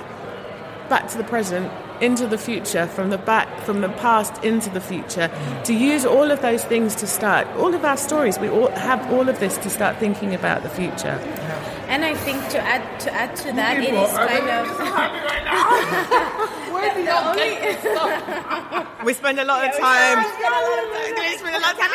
back 0.90 1.08
to 1.10 1.18
the 1.18 1.24
present 1.24 1.72
into 2.02 2.28
the 2.28 2.38
future 2.38 2.88
from 2.88 3.10
the 3.10 3.18
back 3.18 3.48
from 3.62 3.82
the 3.82 3.90
past 3.90 4.44
into 4.44 4.70
the 4.70 4.82
future 4.82 5.30
to 5.64 5.74
use 5.74 6.06
all 6.06 6.30
of 6.32 6.42
those 6.42 6.64
things 6.64 6.96
to 6.96 7.08
start 7.08 7.48
all 7.58 7.74
of 7.74 7.84
our 7.84 7.98
stories 7.98 8.38
we 8.40 8.50
all 8.50 8.70
have 8.72 9.12
all 9.12 9.28
of 9.30 9.40
this 9.40 9.58
to 9.58 9.70
start 9.70 9.98
thinking 9.98 10.34
about 10.34 10.64
the 10.64 10.70
future. 10.70 11.20
And 11.88 12.04
I 12.04 12.16
think 12.16 12.50
to 12.50 12.60
add 12.60 13.00
to 13.02 13.14
add 13.14 13.36
to 13.38 13.52
that, 13.54 13.78
it 13.78 13.94
is 13.94 14.12
kind 14.12 14.50
of 14.50 14.68
Where 16.78 16.94
do 16.94 17.02
y'all 17.04 17.36
get 17.36 17.82
this 17.84 17.84
we 19.06 19.14
spend 19.14 19.40
a 19.40 19.46
lot 19.46 19.64
of 19.68 19.72
time. 19.78 20.18
we 20.18 21.38
spend 21.38 21.56
a 21.56 21.60
lot 21.60 21.74
of 21.74 21.80
time. 21.80 21.92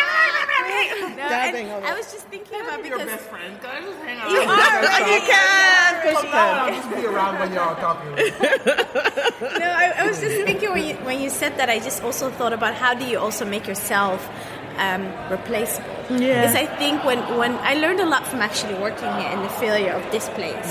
No, 1.17 1.29
Dabbing 1.29 1.67
and 1.69 1.85
on 1.85 1.91
I 1.91 1.95
was 1.97 2.11
just 2.13 2.27
thinking 2.29 2.61
about 2.61 2.85
Your 2.85 2.99
because 2.99 3.07
best 3.15 3.25
friend. 3.31 3.61
Can 3.61 3.71
I 3.71 3.81
just 3.87 3.99
hang 4.01 4.19
out? 4.19 4.31
you 4.31 4.39
are. 4.43 5.11
you 5.15 5.21
can. 5.31 5.95
Of 5.95 6.03
course 6.03 6.25
you 6.25 6.31
can. 6.31 6.59
I'll 6.59 6.75
just 6.75 6.91
be 6.97 7.07
around 7.07 7.39
when 7.41 7.53
y'all 7.53 7.77
talking. 7.77 8.13
No, 9.63 9.67
I, 9.69 9.93
I 9.99 10.07
was 10.07 10.21
just 10.21 10.37
thinking 10.47 10.71
when 10.73 10.85
you 10.87 10.95
when 11.05 11.21
you 11.21 11.29
said 11.31 11.57
that, 11.57 11.69
I 11.69 11.79
just 11.81 12.03
also 12.03 12.31
thought 12.31 12.53
about 12.53 12.75
how 12.75 12.95
do 12.95 13.05
you 13.05 13.19
also 13.19 13.45
make 13.45 13.67
yourself 13.67 14.29
um, 14.78 15.03
replaceable? 15.31 15.89
Yeah. 16.11 16.40
Because 16.43 16.55
I 16.57 16.66
think 16.78 17.05
when 17.05 17.19
when 17.39 17.53
I 17.59 17.74
learned 17.74 18.01
a 18.01 18.07
lot 18.07 18.27
from 18.27 18.40
actually 18.40 18.74
working 18.74 19.11
here 19.19 19.31
in 19.31 19.40
the 19.43 19.49
failure 19.49 19.93
of 19.93 20.05
this 20.12 20.28
place, 20.31 20.70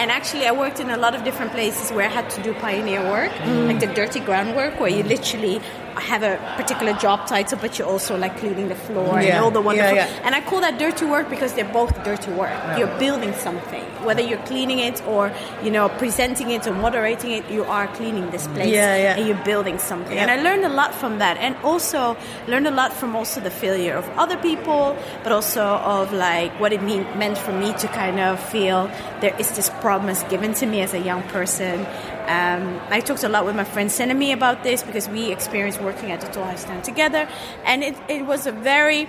and 0.00 0.10
actually 0.10 0.46
I 0.46 0.52
worked 0.52 0.80
in 0.80 0.90
a 0.90 0.96
lot 0.96 1.14
of 1.14 1.24
different 1.24 1.52
places 1.52 1.90
where 1.92 2.06
I 2.06 2.12
had 2.12 2.28
to 2.30 2.42
do 2.42 2.52
pioneer 2.54 3.02
work, 3.02 3.32
like 3.68 3.80
the 3.80 3.86
dirty 3.86 4.20
groundwork, 4.20 4.78
where 4.80 4.90
you 4.90 5.02
literally 5.02 5.60
have 5.96 6.22
a 6.22 6.36
particular 6.56 6.94
job 6.94 7.26
title, 7.28 7.58
but 7.60 7.78
you're 7.78 7.86
also 7.88 8.16
like 8.16 8.36
cleaning 8.38 8.68
the 8.68 8.74
floor 8.74 9.18
and 9.18 9.38
all 9.44 9.50
the 9.50 9.60
wonderful. 9.60 9.94
Yeah, 9.94 10.08
yeah. 10.08 10.24
And 10.26 10.34
I 10.34 10.40
call 10.40 10.60
that 10.60 10.78
dirty 10.78 11.04
work 11.04 11.28
because 11.30 11.52
they're 11.54 11.72
both 11.72 11.92
dirty 12.04 12.30
work. 12.32 12.52
You're 12.78 12.94
building 12.98 13.32
something, 13.34 13.84
whether 14.04 14.22
you're 14.22 14.42
cleaning 14.46 14.78
it 14.80 15.00
or 15.06 15.30
you 15.62 15.70
know 15.70 15.88
presenting 16.00 16.50
it 16.50 16.66
or 16.66 16.74
moderating 16.74 17.30
it. 17.32 17.48
You 17.50 17.64
are 17.64 17.86
cleaning 17.98 18.30
this 18.30 18.46
place, 18.48 18.72
Yeah, 18.72 18.96
yeah. 18.96 19.16
and 19.16 19.26
you're 19.28 19.44
building 19.44 19.78
something. 19.78 20.16
Yeah. 20.16 20.22
And 20.22 20.30
I 20.30 20.42
learned 20.42 20.64
a 20.64 20.70
lot 20.74 20.94
from 20.94 21.18
that, 21.18 21.36
and 21.38 21.54
also 21.62 22.16
learned 22.48 22.66
a 22.66 22.70
lot 22.74 22.92
from 22.92 23.14
also 23.14 23.40
the 23.42 23.50
failure 23.50 23.94
of 23.94 24.08
other 24.10 24.36
people, 24.36 24.96
but 25.22 25.32
also 25.32 25.62
of 25.62 26.12
like 26.12 26.58
what 26.60 26.72
it 26.72 26.82
mean, 26.82 27.02
meant 27.18 27.38
for 27.38 27.52
me 27.52 27.72
to 27.74 27.88
kind 27.88 28.20
of 28.20 28.40
feel 28.40 28.86
there 29.20 29.34
is 29.38 29.50
this 29.56 29.70
promise 29.80 30.22
given 30.24 30.54
to 30.54 30.66
me 30.66 30.80
as 30.80 30.94
a 30.94 31.00
young 31.00 31.22
person. 31.24 31.80
Um, 32.26 32.80
I 32.88 33.00
talked 33.00 33.24
a 33.24 33.28
lot 33.28 33.44
with 33.44 33.56
my 33.56 33.64
friend 33.64 33.90
Senemi 33.90 34.32
about 34.32 34.62
this 34.62 34.82
because 34.82 35.08
we 35.08 35.32
experienced 35.32 35.80
working 35.80 36.12
at 36.12 36.20
the 36.20 36.28
Tolhuistuin 36.28 36.82
together, 36.82 37.28
and 37.64 37.82
it, 37.82 37.96
it 38.08 38.26
was 38.26 38.46
a 38.46 38.52
very 38.52 39.08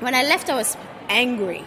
when 0.00 0.14
I 0.14 0.22
left, 0.22 0.48
I 0.48 0.54
was 0.54 0.76
angry. 1.08 1.64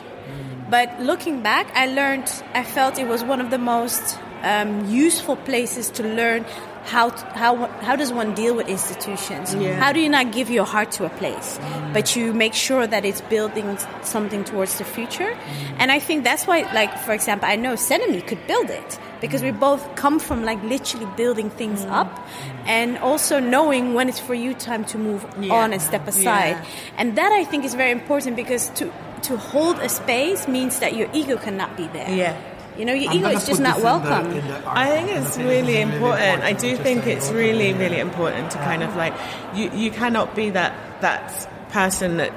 But 0.69 1.01
looking 1.01 1.41
back, 1.41 1.69
I 1.75 1.87
learned, 1.87 2.31
I 2.53 2.63
felt 2.63 2.97
it 2.97 3.07
was 3.07 3.23
one 3.25 3.41
of 3.41 3.49
the 3.49 3.57
most 3.57 4.17
um, 4.41 4.89
useful 4.89 5.35
places 5.35 5.89
to 5.91 6.03
learn 6.03 6.45
how, 6.83 7.09
how, 7.35 7.67
how 7.81 7.95
does 7.95 8.11
one 8.11 8.33
deal 8.33 8.55
with 8.55 8.67
institutions? 8.67 9.53
Yeah. 9.55 9.79
How 9.79 9.91
do 9.91 9.99
you 9.99 10.09
not 10.09 10.31
give 10.31 10.49
your 10.49 10.65
heart 10.65 10.91
to 10.93 11.05
a 11.05 11.09
place, 11.09 11.59
but 11.93 12.15
you 12.15 12.33
make 12.33 12.53
sure 12.53 12.87
that 12.87 13.05
it's 13.05 13.21
building 13.21 13.77
something 14.03 14.43
towards 14.43 14.77
the 14.77 14.83
future? 14.83 15.31
Mm. 15.31 15.75
And 15.79 15.91
I 15.91 15.99
think 15.99 16.23
that's 16.23 16.47
why, 16.47 16.61
like, 16.73 16.97
for 16.99 17.13
example, 17.13 17.47
I 17.47 17.55
know 17.55 17.73
Senemi 17.73 18.25
could 18.25 18.45
build 18.47 18.69
it 18.69 18.99
because 19.21 19.41
we 19.41 19.51
mm. 19.51 19.59
both 19.59 19.95
come 19.95 20.19
from 20.19 20.43
like 20.43 20.61
literally 20.63 21.07
building 21.15 21.49
things 21.49 21.85
mm. 21.85 21.91
up 21.91 22.27
and 22.65 22.97
also 22.97 23.39
knowing 23.39 23.93
when 23.93 24.09
it's 24.09 24.19
for 24.19 24.33
you 24.33 24.53
time 24.53 24.83
to 24.85 24.97
move 24.97 25.25
Yeah. 25.39 25.53
on 25.53 25.73
and 25.73 25.81
step 25.81 26.07
aside. 26.07 26.57
Yeah. 26.57 26.65
And 26.97 27.17
that 27.17 27.31
I 27.31 27.43
think 27.45 27.63
is 27.63 27.75
very 27.75 27.91
important 27.91 28.35
because 28.35 28.69
to 28.75 28.91
to 29.23 29.37
hold 29.37 29.77
a 29.79 29.89
space 29.89 30.47
means 30.47 30.79
that 30.79 30.95
your 30.95 31.07
ego 31.13 31.37
cannot 31.37 31.77
be 31.77 31.85
there. 31.87 32.09
Yeah. 32.09 32.35
You 32.81 32.87
know, 32.87 32.93
your 32.93 33.13
ego 33.13 33.25
gonna 33.27 33.37
is 33.37 33.45
just 33.45 33.61
not 33.61 33.75
this 33.75 33.85
in 33.85 33.91
the- 34.01 34.09
welcome. 34.09 34.31
in 34.31 34.47
the 34.47 34.53
I 34.65 34.85
think 34.89 35.01
article. 35.11 35.23
it's 35.23 35.35
think 35.37 35.47
really 35.49 35.73
this 35.73 35.93
important. 35.93 36.43
I 36.43 36.53
do 36.53 36.75
think 36.77 37.05
it's 37.05 37.29
really, 37.29 37.69
of 37.71 37.79
really 37.79 37.99
important 37.99 38.49
to 38.51 38.57
kind 38.57 38.81
of 38.81 38.95
like 38.95 39.13
you. 39.53 39.69
You 39.73 39.91
cannot 39.91 40.33
be 40.35 40.49
that 40.49 40.73
that 41.01 41.31
person 41.69 42.17
that 42.17 42.31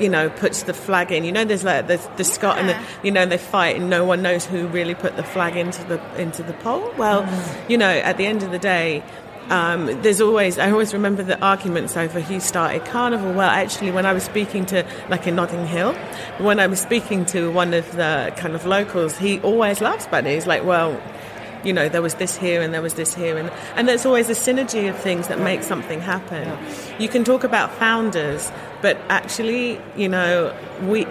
you 0.00 0.08
know 0.08 0.28
puts 0.30 0.64
the 0.64 0.74
flag 0.74 1.12
in. 1.12 1.22
You 1.24 1.30
know, 1.30 1.44
there's 1.44 1.62
like 1.62 1.86
there's 1.86 2.06
the 2.16 2.24
Scott 2.24 2.58
and 2.58 2.68
the, 2.70 2.76
you 3.04 3.12
know 3.12 3.24
they 3.24 3.38
fight 3.38 3.76
and 3.76 3.88
no 3.88 4.04
one 4.04 4.20
knows 4.20 4.44
who 4.44 4.66
really 4.66 4.96
put 4.96 5.14
the 5.16 5.22
flag 5.22 5.56
into 5.56 5.84
the 5.84 6.00
into 6.20 6.42
the 6.42 6.54
pole. 6.54 6.92
Well, 6.98 7.22
Mm. 7.22 7.70
you 7.70 7.78
know, 7.78 7.88
at 8.10 8.16
the 8.16 8.26
end 8.26 8.42
of 8.42 8.50
the 8.50 8.58
day. 8.58 9.04
Um, 9.50 9.86
there's 10.02 10.20
always, 10.20 10.58
I 10.58 10.70
always 10.70 10.94
remember 10.94 11.22
the 11.22 11.38
arguments 11.44 11.96
over 11.96 12.20
who 12.20 12.40
started 12.40 12.84
Carnival. 12.86 13.32
Well, 13.32 13.50
actually, 13.50 13.90
when 13.90 14.06
I 14.06 14.12
was 14.12 14.22
speaking 14.22 14.64
to, 14.66 14.86
like 15.10 15.26
in 15.26 15.36
Notting 15.36 15.66
Hill, 15.66 15.92
when 16.38 16.58
I 16.58 16.66
was 16.66 16.80
speaking 16.80 17.26
to 17.26 17.50
one 17.52 17.74
of 17.74 17.90
the 17.92 18.32
kind 18.36 18.54
of 18.54 18.64
locals, 18.64 19.18
he 19.18 19.40
always 19.40 19.80
it. 20.26 20.34
He's 20.34 20.46
like, 20.46 20.64
well, 20.64 21.00
you 21.64 21.72
know, 21.72 21.88
there 21.88 22.02
was 22.02 22.14
this 22.14 22.36
here 22.36 22.60
and 22.60 22.72
there 22.72 22.82
was 22.82 22.94
this 22.94 23.14
here, 23.14 23.36
and 23.36 23.50
and 23.76 23.88
there's 23.88 24.06
always 24.06 24.28
a 24.28 24.34
synergy 24.34 24.88
of 24.88 24.96
things 24.98 25.28
that 25.28 25.40
make 25.40 25.62
something 25.62 26.00
happen. 26.00 26.56
You 26.98 27.08
can 27.08 27.24
talk 27.24 27.44
about 27.44 27.72
founders, 27.74 28.50
but 28.82 28.98
actually, 29.08 29.80
you 29.96 30.08
know, 30.08 30.54
we, 30.82 31.06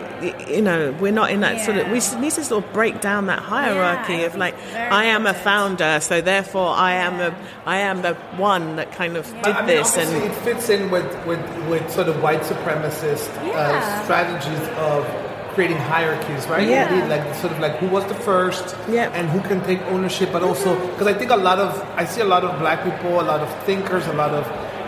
you 0.48 0.62
know, 0.62 0.96
we're 1.00 1.12
not 1.12 1.32
in 1.32 1.40
that 1.40 1.66
sort 1.66 1.78
of. 1.78 1.88
We 1.88 2.00
need 2.22 2.32
to 2.34 2.44
sort 2.44 2.64
of 2.64 2.72
break 2.74 3.02
down 3.02 3.26
that 3.28 3.40
hierarchy 3.40 4.14
Yeah, 4.14 4.28
of 4.28 4.36
like, 4.36 4.56
I 4.76 5.06
am 5.06 5.26
a 5.26 5.34
founder, 5.34 6.00
so 6.00 6.22
therefore 6.22 6.70
I 6.70 6.94
am 6.94 7.18
the, 7.18 7.34
I 7.66 7.78
am 7.78 8.04
the 8.04 8.14
one 8.38 8.76
that 8.76 8.92
kind 8.92 9.18
of 9.18 9.26
did 9.42 9.56
I 9.56 9.66
mean, 9.66 9.68
this, 9.68 9.98
and 9.98 10.24
it 10.24 10.36
fits 10.44 10.70
in 10.70 10.92
with, 10.92 11.10
with, 11.26 11.42
with 11.68 11.90
sort 11.92 12.10
of 12.10 12.22
white 12.22 12.42
supremacist 12.42 13.28
uh, 13.56 14.04
strategies 14.04 14.68
of 14.78 15.33
creating 15.56 15.78
hierarchies, 15.78 16.48
right? 16.48 16.68
Yeah. 16.68 16.92
Indeed, 16.94 17.10
Like 17.10 17.36
sort 17.36 17.52
of 17.54 17.60
like 17.60 17.76
who 17.78 17.88
was 17.88 18.06
the 18.06 18.16
first, 18.16 18.76
Yeah. 18.90 19.10
and 19.18 19.30
who 19.30 19.40
can 19.50 19.62
take 19.64 19.82
ownership, 19.94 20.30
but 20.32 20.44
also 20.44 20.76
because 20.92 21.08
I 21.08 21.14
think 21.14 21.32
a 21.32 21.36
lot 21.50 21.60
of 21.60 21.72
I 21.96 22.06
see 22.06 22.22
a 22.22 22.26
lot 22.34 22.44
of 22.44 22.58
black 22.60 22.84
people, 22.84 23.22
a 23.22 23.28
lot 23.32 23.40
of 23.42 23.50
thinkers, 23.66 24.06
a 24.08 24.14
lot 24.14 24.32
of 24.32 24.44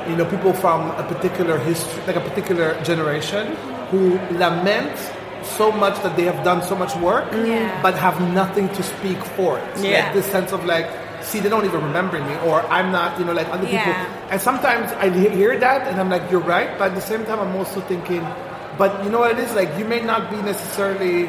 you 0.10 0.16
know 0.16 0.26
people 0.26 0.54
from 0.54 0.92
a 0.92 1.04
particular 1.04 1.58
history, 1.60 2.02
like 2.08 2.16
a 2.16 2.22
particular 2.30 2.68
generation, 2.84 3.56
who 3.92 4.20
lament 4.44 4.96
so 5.44 5.72
much 5.72 5.96
that 6.04 6.16
they 6.18 6.24
have 6.24 6.44
done 6.44 6.62
so 6.64 6.76
much 6.76 6.96
work, 6.98 7.26
Yeah. 7.46 7.70
but 7.86 7.94
have 7.96 8.18
nothing 8.34 8.68
to 8.78 8.82
speak 8.84 9.18
for 9.38 9.60
it. 9.60 9.66
Yeah. 9.78 10.06
Like 10.06 10.14
this 10.14 10.26
sense 10.28 10.52
of 10.52 10.66
like. 10.66 10.88
See, 11.26 11.40
they 11.40 11.50
don't 11.50 11.66
even 11.66 11.82
remember 11.82 12.20
me, 12.22 12.36
or 12.46 12.62
I'm 12.70 12.92
not, 12.92 13.18
you 13.18 13.26
know, 13.26 13.34
like 13.34 13.48
other 13.50 13.66
people. 13.66 13.94
Yeah. 13.98 14.30
And 14.32 14.40
sometimes 14.40 14.92
I 15.02 15.10
hear 15.10 15.58
that 15.58 15.88
and 15.88 16.00
I'm 16.00 16.08
like, 16.08 16.30
you're 16.30 16.46
right. 16.56 16.78
But 16.78 16.92
at 16.92 16.96
the 16.96 17.02
same 17.02 17.26
time, 17.26 17.40
I'm 17.40 17.56
also 17.56 17.82
thinking, 17.82 18.22
but 18.77 19.03
you 19.03 19.10
know 19.10 19.19
what 19.19 19.31
it 19.31 19.39
is? 19.39 19.53
Like, 19.56 19.77
you 19.77 19.85
may 19.85 20.02
not 20.02 20.30
be 20.30 20.38
necessarily, 20.38 21.27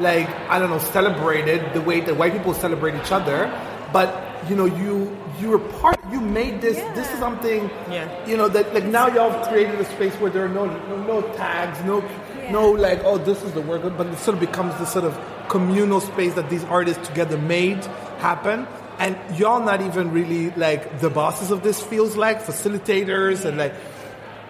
like, 0.00 0.28
I 0.50 0.58
don't 0.58 0.70
know, 0.70 0.78
celebrated 0.78 1.72
the 1.74 1.80
way 1.80 2.00
that 2.00 2.16
white 2.16 2.32
people 2.32 2.54
celebrate 2.54 2.94
each 2.94 3.12
other. 3.12 3.50
But, 3.92 4.10
you 4.48 4.56
know, 4.56 4.64
you 4.66 5.16
you 5.40 5.50
were 5.50 5.58
part, 5.58 5.98
you 6.10 6.20
made 6.20 6.62
this, 6.62 6.76
this 6.94 7.12
is 7.12 7.18
something, 7.18 7.68
Yeah. 7.90 8.08
you 8.26 8.36
know, 8.38 8.48
that 8.48 8.72
like 8.72 8.84
now 8.84 9.06
y'all 9.08 9.30
have 9.30 9.46
created 9.48 9.78
a 9.78 9.84
space 9.84 10.14
where 10.14 10.30
there 10.30 10.46
are 10.46 10.48
no, 10.48 10.64
no, 10.64 10.96
no 11.02 11.22
tags, 11.34 11.82
no, 11.84 12.02
no 12.50 12.70
like, 12.70 13.04
oh, 13.04 13.18
this 13.18 13.42
is 13.42 13.52
the 13.52 13.60
work, 13.60 13.82
but 13.98 14.06
it 14.06 14.18
sort 14.18 14.34
of 14.34 14.40
becomes 14.40 14.74
this 14.78 14.92
sort 14.92 15.04
of 15.04 15.18
communal 15.48 16.00
space 16.00 16.32
that 16.34 16.48
these 16.48 16.64
artists 16.64 17.06
together 17.06 17.36
made 17.36 17.84
happen. 18.18 18.66
And 18.98 19.18
y'all 19.38 19.60
not 19.62 19.82
even 19.82 20.10
really 20.10 20.50
like 20.52 21.00
the 21.00 21.10
bosses 21.10 21.50
of 21.50 21.62
this 21.62 21.82
feels 21.82 22.16
like 22.16 22.42
facilitators 22.42 23.44
and 23.44 23.58
like 23.58 23.74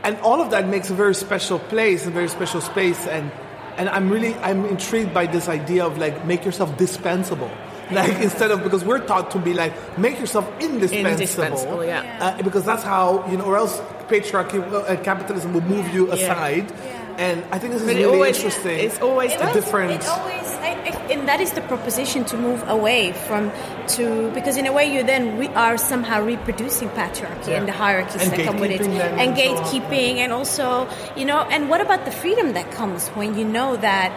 and 0.07 0.17
all 0.21 0.41
of 0.41 0.51
that 0.51 0.69
makes 0.69 0.89
a 0.89 0.95
very 0.95 1.15
special 1.15 1.59
place, 1.59 2.07
a 2.07 2.11
very 2.11 2.29
special 2.29 2.61
space, 2.61 3.07
and 3.09 3.31
and 3.77 3.89
I'm 3.89 4.09
really 4.09 4.35
I'm 4.37 4.65
intrigued 4.65 5.13
by 5.13 5.27
this 5.27 5.49
idea 5.49 5.85
of 5.85 5.99
like 5.99 6.25
make 6.25 6.45
yourself 6.45 6.77
dispensable, 6.79 7.51
like 7.91 8.23
instead 8.23 8.53
of 8.53 8.63
because 8.63 8.85
we're 8.85 9.05
taught 9.05 9.33
to 9.33 9.41
be 9.41 9.53
like 9.53 9.75
make 9.99 10.21
yourself 10.21 10.47
indispensable, 10.61 11.11
Indispensable, 11.11 11.85
yeah. 11.85 12.37
uh, 12.39 12.43
because 12.43 12.65
that's 12.65 12.85
how 12.85 13.29
you 13.29 13.37
know, 13.37 13.45
or 13.45 13.57
else 13.57 13.81
patriarchy 14.07 14.63
uh, 14.73 14.85
and 14.85 15.03
capitalism 15.03 15.53
will 15.53 15.63
move 15.63 15.93
you 15.93 16.13
aside, 16.13 16.73
and 17.19 17.45
I 17.53 17.59
think 17.59 17.73
this 17.73 17.83
is 17.83 17.89
But 17.89 17.97
it 17.97 18.01
really 18.01 18.15
always- 18.15 18.37
interesting. 18.37 18.79
it's 18.79 19.01
always 19.01 19.33
does. 19.35 19.55
different. 19.55 19.93
It 19.93 20.09
always, 20.09 20.47
I, 20.69 20.71
I, 20.89 20.91
and 21.13 21.29
that 21.29 21.41
is 21.41 21.53
the 21.53 21.61
proposition 21.63 22.25
to 22.27 22.37
move 22.37 22.63
away 22.69 23.13
from 23.27 23.51
to 23.97 24.31
because 24.33 24.57
in 24.57 24.67
a 24.67 24.73
way 24.73 24.93
you 24.93 25.03
then 25.03 25.39
we 25.39 25.49
are 25.49 25.77
somehow 25.79 26.23
reproducing 26.23 26.89
patriarchy 26.91 27.57
and 27.57 27.67
the 27.69 27.73
hierarchies 27.73 28.23
And 28.23 28.33
that 28.33 28.45
come 28.45 28.59
with 28.61 28.71
it, 28.73 28.81
and 28.83 29.37
gatekeeping, 29.37 30.17
and 30.19 30.33
also 30.33 30.89
you 31.17 31.25
know, 31.25 31.41
and 31.55 31.69
what 31.71 31.81
about 31.81 32.05
the 32.05 32.11
freedom 32.13 32.53
that 32.55 32.71
comes 32.73 33.09
when 33.11 33.39
you 33.39 33.45
know 33.45 33.77
that 33.77 34.11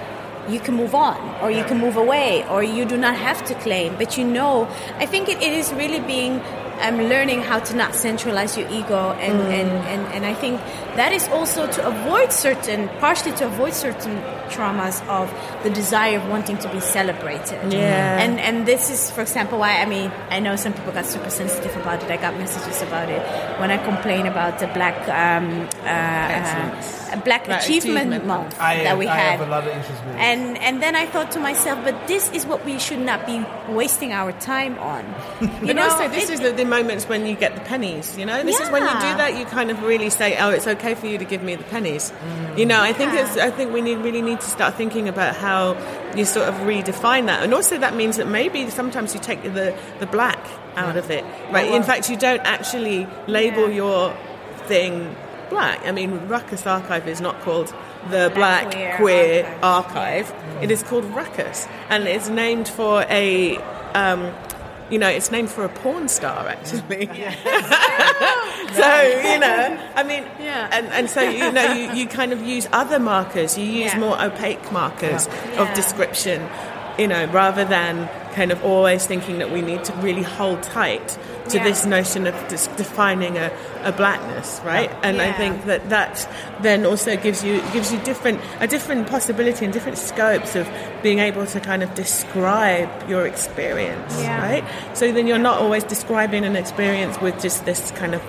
you 0.50 0.60
can 0.60 0.74
move 0.74 0.96
on 0.96 1.18
or 1.44 1.52
you 1.52 1.64
can 1.66 1.78
move 1.78 1.96
away 1.96 2.44
or 2.50 2.64
you 2.64 2.84
do 2.84 2.98
not 2.98 3.14
have 3.16 3.44
to 3.46 3.54
claim 3.56 3.96
but 3.98 4.18
you 4.18 4.24
know 4.26 4.68
i 4.98 5.06
think 5.06 5.30
it, 5.30 5.38
it 5.44 5.54
is 5.54 5.72
really 5.74 6.00
being 6.00 6.42
um, 6.80 6.98
learning 6.98 7.42
how 7.42 7.60
to 7.60 7.76
not 7.76 7.96
centralize 7.96 8.58
your 8.58 8.70
ego 8.70 9.12
and, 9.14 9.42
and, 9.42 9.70
and, 9.88 10.14
and 10.14 10.26
i 10.26 10.34
think 10.34 10.60
that 10.96 11.12
is 11.12 11.28
also 11.30 11.70
to 11.72 11.86
avoid 11.88 12.32
certain 12.32 12.88
partially 13.00 13.32
to 13.34 13.46
avoid 13.46 13.74
certain 13.74 14.18
traumas 14.50 15.06
of 15.08 15.32
the 15.64 15.70
desire 15.70 16.18
of 16.18 16.28
wanting 16.28 16.58
to 16.58 16.68
be 16.70 16.80
celebrated. 16.80 17.72
Yeah. 17.72 18.20
and 18.20 18.40
and 18.40 18.66
this 18.66 18.90
is 18.90 19.12
for 19.12 19.22
example 19.22 19.60
why 19.60 19.82
i 19.82 19.86
mean 19.86 20.12
i 20.30 20.40
know 20.40 20.56
some 20.56 20.74
people 20.74 20.92
got 20.92 21.06
super 21.06 21.30
sensitive 21.30 21.76
about 21.78 22.04
it. 22.04 22.10
I 22.12 22.18
got 22.18 22.38
messages 22.38 22.82
about 22.82 23.10
it. 23.10 23.22
When 23.60 23.72
i 23.72 23.78
complain 23.78 24.26
about 24.26 24.60
the 24.60 24.68
black 24.68 24.98
um, 25.10 25.68
uh, 25.90 27.14
uh, 27.14 27.16
black 27.24 27.46
Black 27.46 27.62
achievement, 27.64 27.98
Achievement 28.14 28.26
month 28.26 28.56
I, 28.60 28.84
that 28.84 28.98
we 28.98 29.08
I 29.08 29.16
had 29.16 29.40
have 29.40 29.48
a 29.48 29.52
lot 29.52 29.64
of 29.68 29.74
interest 29.74 30.04
with 30.06 30.16
and 30.18 30.58
and 30.60 30.82
then 30.82 30.96
I 30.96 31.06
thought 31.08 31.32
to 31.32 31.40
myself, 31.40 31.80
but 31.84 31.96
this 32.08 32.30
is 32.32 32.46
what 32.46 32.64
we 32.66 32.78
should 32.80 33.00
not 33.00 33.26
be 33.26 33.44
wasting 33.74 34.12
our 34.14 34.32
time 34.34 34.78
on. 34.80 35.04
You 35.42 35.68
But 35.68 35.76
know, 35.76 35.90
also, 35.90 36.08
this 36.10 36.30
it- 36.30 36.34
is 36.36 36.40
the, 36.42 36.52
the 36.52 36.66
moments 36.66 37.08
when 37.10 37.26
you 37.26 37.36
get 37.36 37.56
the 37.56 37.62
pennies. 37.62 38.18
You 38.18 38.26
know, 38.26 38.44
this 38.44 38.60
is 38.60 38.70
when 38.70 38.84
you 38.84 38.94
do 38.94 39.12
that. 39.22 39.38
You 39.38 39.46
kind 39.46 39.72
of 39.72 39.82
really 39.84 40.10
say, 40.10 40.38
"Oh, 40.40 40.50
it's 40.52 40.68
okay 40.68 40.94
for 40.96 41.08
you 41.08 41.18
to 41.18 41.26
give 41.26 41.42
me 41.44 41.56
the 41.56 41.64
pennies." 41.66 42.14
You 42.56 42.66
know, 42.66 42.82
I 42.82 42.94
think 42.94 43.14
Yeah. 43.14 43.26
it's. 43.26 43.38
I 43.38 43.50
think 43.50 43.74
we 43.74 43.82
need 43.82 43.98
really 44.00 44.22
need 44.22 44.40
to 44.42 44.48
start 44.50 44.76
thinking 44.76 45.08
about 45.10 45.36
how 45.36 45.76
you 46.16 46.26
sort 46.26 46.48
of 46.48 46.56
redefine 46.68 47.26
that, 47.28 47.44
and 47.44 47.54
also 47.54 47.78
that 47.78 47.96
means 47.96 48.18
that 48.18 48.28
maybe 48.28 48.70
sometimes 48.70 49.14
you 49.14 49.20
take 49.20 49.42
the 49.44 49.74
the 50.00 50.06
black 50.08 50.40
out 50.76 50.96
of 50.98 51.10
it, 51.12 51.24
right? 51.52 51.70
In 51.72 51.84
fact, 51.84 52.10
you 52.10 52.16
don't 52.18 52.42
actually 52.46 53.08
label 53.28 53.68
Yeah. 53.70 53.76
your 53.82 54.14
thing 54.68 55.16
black. 55.50 55.86
I 55.86 55.92
mean, 55.92 56.12
Rukus 56.28 56.66
Archive 56.66 57.08
is 57.08 57.22
not 57.22 57.40
called 57.42 57.74
the 58.10 58.32
Black, 58.34 58.72
Queer 58.72 58.96
Queer, 58.98 59.60
Archive. 59.62 60.32
Archive. 60.32 60.64
It 60.64 60.72
is 60.72 60.84
called 60.84 61.06
Rukus, 61.06 61.68
and 61.90 62.08
it's 62.08 62.30
named 62.30 62.68
for 62.68 63.04
a. 63.10 63.58
Um, 63.94 64.32
you 64.90 64.98
know, 64.98 65.08
it's 65.08 65.30
named 65.30 65.50
for 65.52 65.64
a 65.64 65.70
porn 65.70 66.08
star, 66.08 66.48
actually. 66.48 67.06
so 68.74 69.02
you 69.02 69.40
know, 69.40 69.78
I 69.96 70.04
mean, 70.04 70.24
Yeah. 70.40 70.70
and 70.72 70.88
and 70.88 71.10
so 71.10 71.22
you 71.22 71.52
know, 71.52 71.74
you, 71.74 71.92
you 71.94 72.08
kind 72.08 72.34
of 72.34 72.42
use 72.42 72.68
other 72.72 73.00
markers. 73.00 73.58
You 73.58 73.66
use 73.66 73.94
Yeah. 73.94 74.00
more 74.00 74.22
opaque 74.22 74.72
markers 74.72 75.28
Yeah. 75.28 75.62
of 75.64 75.74
description, 75.76 76.48
you 76.98 77.08
know, 77.08 77.26
rather 77.28 77.66
than 77.66 78.10
kind 78.34 78.52
of 78.52 78.64
always 78.64 79.06
thinking 79.06 79.40
that 79.40 79.52
we 79.52 79.62
need 79.62 79.84
to 79.86 79.94
really 79.98 80.24
hold 80.24 80.64
tight 80.64 81.18
to 81.50 81.58
Yeah. 81.58 81.64
this 81.64 81.86
notion 81.86 82.28
of 82.28 82.36
defining 82.48 83.38
a, 83.38 83.52
a 83.84 83.92
blackness, 83.92 84.62
right? 84.66 84.90
And 85.04 85.22
I 85.22 85.32
think 85.34 85.66
that 85.66 85.90
that 85.90 86.28
then 86.62 86.86
also 86.86 87.16
gives 87.16 87.44
you 87.44 87.62
gives 87.74 87.92
you 87.92 88.00
different 88.00 88.40
a 88.60 88.68
different 88.68 89.08
possibility 89.08 89.66
and 89.66 89.74
different 89.74 89.98
scopes 89.98 90.56
of 90.56 90.68
being 91.04 91.20
able 91.20 91.46
to 91.48 91.60
kind 91.60 91.84
of 91.84 91.94
describe 91.96 92.90
your 93.10 93.26
experience, 93.28 94.14
Yeah. 94.22 94.42
right? 94.42 94.64
So 94.94 95.12
then 95.12 95.28
you're 95.28 95.38
not 95.50 95.60
always 95.62 95.84
describing 95.84 96.44
an 96.46 96.56
experience 96.56 97.20
with 97.22 97.42
just 97.42 97.66
this 97.66 97.92
kind 97.92 98.14
of 98.16 98.22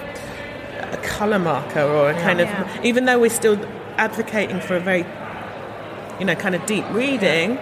a 0.92 0.96
color 1.02 1.38
marker 1.38 1.82
or 1.82 2.10
a 2.10 2.14
kind 2.14 2.40
Yeah. 2.40 2.62
of 2.78 2.84
even 2.84 3.04
though 3.04 3.18
we're 3.18 3.30
still 3.30 3.58
advocating 3.96 4.60
for 4.60 4.76
a 4.76 4.80
very 4.80 5.04
you 6.18 6.24
know 6.26 6.34
kind 6.34 6.54
of 6.54 6.64
deep 6.66 6.84
reading 6.92 7.58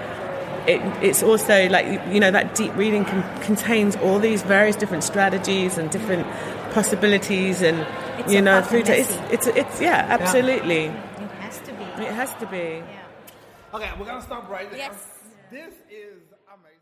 it, 0.68 0.80
it's 1.02 1.22
also 1.22 1.68
like 1.68 1.86
you 2.12 2.20
know 2.20 2.30
that 2.30 2.54
deep 2.54 2.74
reading 2.76 3.04
contains 3.42 3.96
all 3.96 4.18
these 4.18 4.42
various 4.42 4.76
different 4.76 5.02
strategies 5.02 5.78
and 5.78 5.90
different 5.90 6.26
possibilities 6.72 7.62
and 7.62 7.86
it's 8.18 8.32
you 8.32 8.42
know 8.42 8.62
food 8.62 8.88
it's, 8.88 9.10
it's 9.32 9.46
it's 9.46 9.80
yeah 9.80 10.06
absolutely. 10.08 10.84
Yeah. 10.84 11.24
it 11.24 11.30
has 11.40 11.58
to 11.60 11.72
be. 11.72 11.84
It 12.04 12.12
has 12.12 12.34
to 12.34 12.46
be. 12.46 12.56
Yeah. 12.56 13.74
okay 13.74 13.90
we're 13.98 14.06
gonna 14.06 14.22
stop 14.22 14.48
right 14.48 14.70
there. 14.70 14.78
Yes. 14.78 15.18
This 15.50 15.72
is 15.90 16.20
amazing. 16.52 16.78